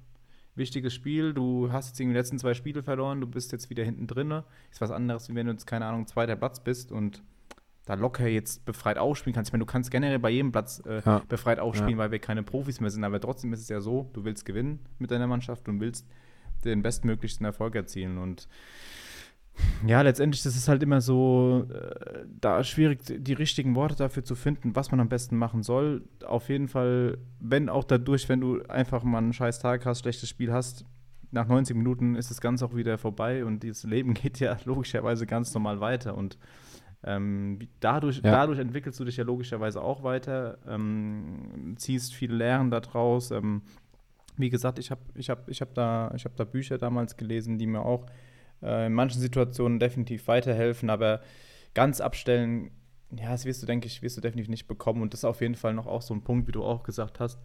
wichtiges 0.56 0.94
Spiel, 0.94 1.34
du 1.34 1.72
hast 1.72 1.90
jetzt 1.90 2.00
irgendwie 2.00 2.16
die 2.16 2.20
letzten 2.20 2.40
zwei 2.40 2.54
Spiele 2.54 2.84
verloren, 2.84 3.22
du 3.22 3.28
bist 3.28 3.52
jetzt 3.52 3.70
wieder 3.70 3.84
hinten 3.84 4.08
drin. 4.08 4.44
Ist 4.72 4.82
was 4.82 4.92
anderes, 4.92 5.30
wie 5.30 5.36
wenn 5.36 5.46
du 5.46 5.54
jetzt, 5.54 5.68
keine 5.68 5.86
Ahnung, 5.86 6.08
zweiter 6.08 6.36
Platz 6.36 6.60
bist 6.60 6.92
und 6.92 7.24
da 7.86 7.96
locker 7.96 8.28
jetzt 8.28 8.64
befreit 8.66 8.98
aufspielen 8.98 9.34
kannst. 9.34 9.50
Ich 9.50 9.54
meine, 9.54 9.66
du 9.66 9.72
kannst 9.72 9.92
generell 9.92 10.20
bei 10.20 10.30
jedem 10.30 10.52
Platz 10.52 10.82
äh, 10.86 11.02
ja. 11.06 11.22
befreit 11.28 11.60
aufspielen, 11.60 11.94
ja. 11.94 11.98
weil 11.98 12.12
wir 12.12 12.20
keine 12.20 12.44
Profis 12.44 12.80
mehr 12.80 12.92
sind, 12.92 13.04
aber 13.04 13.20
trotzdem 13.20 13.52
ist 13.54 13.62
es 13.62 13.70
ja 13.70 13.82
so, 13.82 14.10
du 14.14 14.24
willst 14.24 14.46
gewinnen 14.46 14.80
mit 15.00 15.12
deiner 15.12 15.28
Mannschaft 15.28 15.68
und 15.68 15.80
willst 15.80 16.08
den 16.64 16.84
bestmöglichsten 16.84 17.46
Erfolg 17.46 17.76
erzielen 17.76 18.18
und 18.18 18.48
ja, 19.86 20.02
letztendlich 20.02 20.44
das 20.44 20.56
ist 20.56 20.68
halt 20.68 20.82
immer 20.82 21.02
so, 21.02 21.68
äh, 21.70 22.26
da 22.40 22.64
schwierig, 22.64 23.00
die 23.06 23.34
richtigen 23.34 23.76
Worte 23.76 23.96
dafür 23.96 24.24
zu 24.24 24.36
finden, 24.36 24.76
was 24.76 24.92
man 24.92 25.00
am 25.00 25.10
besten 25.10 25.36
machen 25.36 25.62
soll. 25.62 26.04
Auf 26.26 26.50
jeden 26.50 26.68
Fall, 26.68 27.18
wenn 27.40 27.68
auch 27.68 27.84
dadurch, 27.84 28.30
wenn 28.30 28.40
du 28.40 28.62
einfach 28.64 29.04
mal 29.04 29.18
einen 29.18 29.34
scheiß 29.34 29.60
Tag 29.60 29.86
hast, 29.86 30.00
schlechtes 30.00 30.30
Spiel 30.30 30.54
hast, 30.54 30.86
nach 31.32 31.48
90 31.48 31.76
Minuten 31.76 32.16
ist 32.16 32.30
das 32.30 32.42
Ganze 32.42 32.66
auch 32.66 32.76
wieder 32.76 32.98
vorbei 32.98 33.46
und 33.46 33.64
dieses 33.64 33.84
Leben 33.84 34.14
geht 34.16 34.40
ja 34.40 34.58
logischerweise 34.66 35.26
ganz 35.26 35.54
normal 35.54 35.80
weiter 35.80 36.16
und 36.18 36.38
ähm, 37.04 37.60
dadurch, 37.80 38.18
ja. 38.18 38.32
dadurch 38.32 38.60
entwickelst 38.60 39.00
du 39.00 39.06
dich 39.06 39.18
ja 39.18 39.24
logischerweise 39.24 39.82
auch 39.82 40.04
weiter, 40.04 40.60
ähm, 40.68 41.76
ziehst 41.78 42.14
viele 42.14 42.36
Lehren 42.36 42.70
daraus. 42.70 43.32
Ähm, 43.32 43.64
wie 44.38 44.50
gesagt, 44.50 44.80
ich 44.80 44.92
habe 44.92 45.02
ich 45.16 45.30
hab, 45.30 45.50
ich 45.50 45.62
hab 45.62 45.74
da, 45.74 46.14
hab 46.14 46.36
da 46.36 46.44
Bücher 46.44 46.78
damals 46.78 47.18
gelesen, 47.18 47.58
die 47.58 47.68
mir 47.68 47.82
auch 47.82 48.06
äh, 48.62 48.88
in 48.88 48.94
manchen 48.94 49.20
Situationen 49.20 49.80
definitiv 49.80 50.28
weiterhelfen, 50.28 50.90
aber 50.90 51.22
ganz 51.74 52.02
abstellen, 52.02 52.72
ja, 53.12 53.32
das 53.32 53.46
wirst 53.46 53.62
du, 53.62 53.66
denke 53.66 53.88
ich, 53.88 54.02
wirst 54.02 54.18
du 54.18 54.22
definitiv 54.22 54.50
nicht 54.50 54.68
bekommen. 54.68 55.02
Und 55.02 55.14
das 55.14 55.22
ist 55.22 55.26
auf 55.26 55.42
jeden 55.42 55.56
Fall 55.56 55.74
noch 55.74 55.88
auch 55.88 56.02
so 56.02 56.14
ein 56.14 56.24
Punkt, 56.24 56.48
wie 56.48 56.52
du 56.54 56.64
auch 56.64 56.84
gesagt 56.84 57.20
hast, 57.20 57.40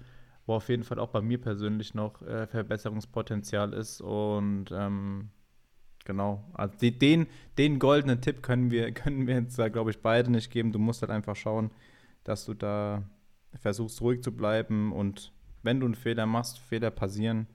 wo 0.46 0.54
auf 0.54 0.68
jeden 0.68 0.84
Fall 0.84 0.98
auch 0.98 1.08
bei 1.08 1.20
mir 1.20 1.40
persönlich 1.40 1.94
noch 1.94 2.22
äh, 2.22 2.46
Verbesserungspotenzial 2.46 3.72
ist. 3.72 4.00
Und 4.00 4.66
ähm, 4.72 5.30
genau, 6.06 6.42
also 6.54 6.74
die, 6.80 6.98
den, 6.98 7.26
den 7.58 7.78
goldenen 7.78 8.22
Tipp 8.22 8.42
können 8.42 8.70
wir, 8.70 8.92
können 8.94 9.26
wir 9.26 9.34
jetzt, 9.34 9.56
glaube 9.56 9.90
ich, 9.90 10.00
beide 10.00 10.32
nicht 10.32 10.50
geben. 10.50 10.72
Du 10.72 10.78
musst 10.78 11.02
halt 11.02 11.10
einfach 11.10 11.36
schauen, 11.36 11.70
dass 12.24 12.46
du 12.46 12.54
da 12.54 13.02
versuchst, 13.60 14.00
ruhig 14.00 14.22
zu 14.22 14.32
bleiben. 14.32 14.92
Und 14.92 15.32
wenn 15.62 15.80
du 15.80 15.86
einen 15.86 15.94
Fehler 15.94 16.24
machst, 16.24 16.58
Fehler 16.58 16.90
passieren, 16.90 17.46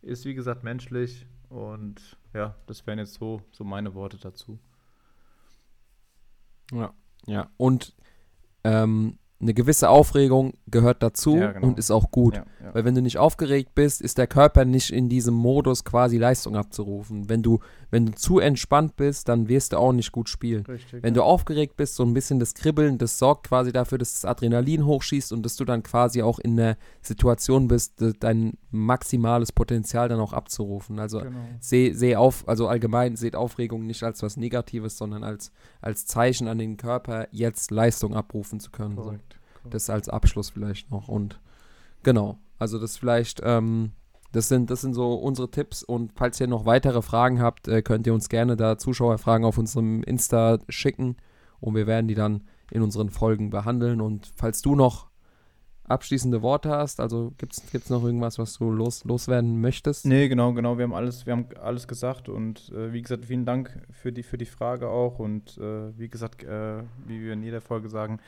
ist 0.00 0.24
wie 0.24 0.34
gesagt 0.34 0.64
menschlich. 0.64 1.26
Und 1.50 2.16
ja, 2.32 2.56
das 2.66 2.86
wären 2.86 2.98
jetzt 2.98 3.14
so, 3.14 3.42
so 3.52 3.64
meine 3.64 3.94
Worte 3.94 4.18
dazu. 4.18 4.58
Ja, 6.72 6.94
ja. 7.26 7.50
Und 7.56 7.94
ähm, 8.64 9.18
eine 9.40 9.52
gewisse 9.52 9.88
Aufregung 9.88 10.54
gehört 10.68 11.02
dazu 11.02 11.36
ja, 11.36 11.52
genau. 11.52 11.66
und 11.66 11.78
ist 11.78 11.90
auch 11.90 12.10
gut. 12.10 12.36
Ja, 12.36 12.44
ja. 12.62 12.74
Weil 12.74 12.84
wenn 12.84 12.94
du 12.94 13.02
nicht 13.02 13.18
aufgeregt 13.18 13.74
bist, 13.74 14.00
ist 14.00 14.16
der 14.16 14.26
Körper 14.26 14.64
nicht 14.64 14.90
in 14.90 15.08
diesem 15.08 15.34
Modus 15.34 15.84
quasi 15.84 16.18
Leistung 16.18 16.56
abzurufen. 16.56 17.28
Wenn 17.28 17.42
du, 17.42 17.58
wenn 17.90 18.06
du 18.06 18.12
zu 18.12 18.38
entspannt 18.38 18.96
bist, 18.96 19.28
dann 19.28 19.48
wirst 19.48 19.72
du 19.72 19.78
auch 19.78 19.92
nicht 19.92 20.12
gut 20.12 20.28
spielen. 20.28 20.64
Richtig, 20.64 21.02
wenn 21.02 21.14
du 21.14 21.22
aufgeregt 21.22 21.76
bist, 21.76 21.96
so 21.96 22.04
ein 22.04 22.14
bisschen 22.14 22.38
das 22.38 22.54
Kribbeln, 22.54 22.96
das 22.96 23.18
sorgt 23.18 23.48
quasi 23.48 23.72
dafür, 23.72 23.98
dass 23.98 24.14
das 24.14 24.24
Adrenalin 24.24 24.86
hochschießt 24.86 25.32
und 25.32 25.44
dass 25.44 25.56
du 25.56 25.64
dann 25.64 25.82
quasi 25.82 26.22
auch 26.22 26.38
in 26.38 26.56
der 26.56 26.76
Situation 27.02 27.68
bist, 27.68 28.02
dein 28.20 28.54
maximales 28.74 29.52
Potenzial 29.52 30.08
dann 30.08 30.20
auch 30.20 30.32
abzurufen. 30.32 30.98
Also 30.98 31.20
genau. 31.20 31.38
seh, 31.60 31.92
seh 31.92 32.16
auf, 32.16 32.46
also 32.48 32.68
allgemein 32.68 33.16
seht 33.16 33.36
Aufregung 33.36 33.86
nicht 33.86 34.02
als 34.02 34.22
was 34.22 34.36
Negatives, 34.36 34.98
sondern 34.98 35.24
als, 35.24 35.52
als 35.80 36.06
Zeichen 36.06 36.48
an 36.48 36.58
den 36.58 36.76
Körper, 36.76 37.28
jetzt 37.30 37.70
Leistung 37.70 38.14
abrufen 38.14 38.60
zu 38.60 38.70
können. 38.70 38.96
Korrekt. 38.96 39.38
Das 39.70 39.88
als 39.88 40.08
Abschluss 40.08 40.50
vielleicht 40.50 40.90
noch. 40.90 41.08
Und 41.08 41.40
genau, 42.02 42.38
also 42.58 42.78
das 42.78 42.98
vielleicht, 42.98 43.40
ähm, 43.42 43.92
das 44.32 44.48
sind, 44.48 44.70
das 44.70 44.80
sind 44.80 44.94
so 44.94 45.14
unsere 45.14 45.50
Tipps. 45.50 45.82
Und 45.82 46.12
falls 46.14 46.40
ihr 46.40 46.46
noch 46.46 46.66
weitere 46.66 47.02
Fragen 47.02 47.40
habt, 47.40 47.68
äh, 47.68 47.82
könnt 47.82 48.06
ihr 48.06 48.14
uns 48.14 48.28
gerne 48.28 48.56
da 48.56 48.76
Zuschauerfragen 48.76 49.46
auf 49.46 49.58
unserem 49.58 50.02
Insta 50.02 50.58
schicken. 50.68 51.16
Und 51.60 51.74
wir 51.74 51.86
werden 51.86 52.08
die 52.08 52.14
dann 52.14 52.44
in 52.70 52.82
unseren 52.82 53.10
Folgen 53.10 53.50
behandeln. 53.50 54.00
Und 54.00 54.32
falls 54.36 54.60
du 54.60 54.74
noch 54.74 55.08
abschließende 55.86 56.42
Worte 56.42 56.70
hast, 56.70 57.00
also 57.00 57.32
gibt 57.38 57.52
es 57.52 57.90
noch 57.90 58.04
irgendwas, 58.04 58.38
was 58.38 58.58
du 58.58 58.70
los, 58.70 59.04
loswerden 59.04 59.60
möchtest? 59.60 60.06
Nee, 60.06 60.28
genau, 60.28 60.52
genau. 60.52 60.78
Wir 60.78 60.84
haben 60.84 60.94
alles, 60.94 61.26
wir 61.26 61.32
haben 61.32 61.46
alles 61.60 61.86
gesagt 61.86 62.28
und 62.28 62.70
äh, 62.70 62.92
wie 62.92 63.02
gesagt, 63.02 63.26
vielen 63.26 63.44
Dank 63.44 63.86
für 63.90 64.12
die, 64.12 64.22
für 64.22 64.38
die 64.38 64.46
Frage 64.46 64.88
auch. 64.88 65.18
Und 65.18 65.58
äh, 65.58 65.96
wie 65.98 66.08
gesagt, 66.08 66.42
äh, 66.42 66.82
wie 67.06 67.22
wir 67.22 67.32
in 67.32 67.42
jeder 67.42 67.60
Folge 67.60 67.88
sagen, 67.88 68.20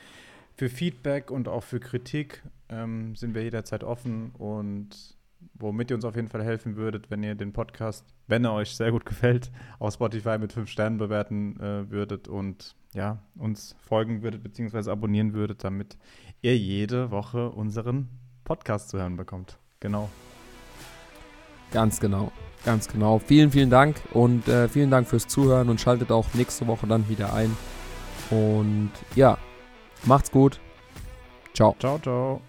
für 0.55 0.69
Feedback 0.69 1.29
und 1.31 1.47
auch 1.47 1.63
für 1.63 1.79
Kritik 1.79 2.43
ähm, 2.69 3.15
sind 3.15 3.35
wir 3.35 3.43
jederzeit 3.43 3.83
offen 3.83 4.31
und 4.37 5.17
womit 5.53 5.91
ihr 5.91 5.95
uns 5.95 6.05
auf 6.05 6.15
jeden 6.15 6.29
Fall 6.29 6.43
helfen 6.43 6.75
würdet, 6.75 7.09
wenn 7.09 7.23
ihr 7.23 7.35
den 7.35 7.53
Podcast, 7.53 8.05
wenn 8.27 8.43
er 8.43 8.53
euch 8.53 8.75
sehr 8.75 8.91
gut 8.91 9.05
gefällt, 9.05 9.51
auf 9.79 9.93
Spotify 9.93 10.37
mit 10.37 10.53
fünf 10.53 10.69
Sternen 10.69 10.97
bewerten 10.97 11.59
äh, 11.59 11.89
würdet 11.89 12.27
und 12.27 12.75
ja, 12.93 13.19
uns 13.35 13.75
folgen 13.79 14.23
würdet 14.23 14.43
bzw. 14.43 14.89
abonnieren 14.89 15.33
würdet, 15.33 15.63
damit 15.63 15.97
ihr 16.41 16.57
jede 16.57 17.11
Woche 17.11 17.49
unseren 17.49 18.09
Podcast 18.43 18.89
zu 18.89 18.97
hören 18.99 19.17
bekommt. 19.17 19.57
Genau. 19.79 20.09
Ganz 21.71 21.99
genau. 21.99 22.31
Ganz 22.65 22.87
genau. 22.87 23.19
Vielen, 23.19 23.51
vielen 23.51 23.69
Dank 23.69 24.01
und 24.13 24.47
äh, 24.47 24.67
vielen 24.67 24.89
Dank 24.89 25.07
fürs 25.07 25.27
Zuhören 25.27 25.69
und 25.69 25.79
schaltet 25.79 26.11
auch 26.11 26.33
nächste 26.33 26.67
Woche 26.67 26.87
dann 26.87 27.07
wieder 27.07 27.33
ein. 27.33 27.55
Und 28.29 28.91
ja, 29.15 29.37
Macht's 30.05 30.31
gut. 30.31 30.59
Ciao. 31.53 31.75
Ciao, 31.79 31.99
ciao. 31.99 32.41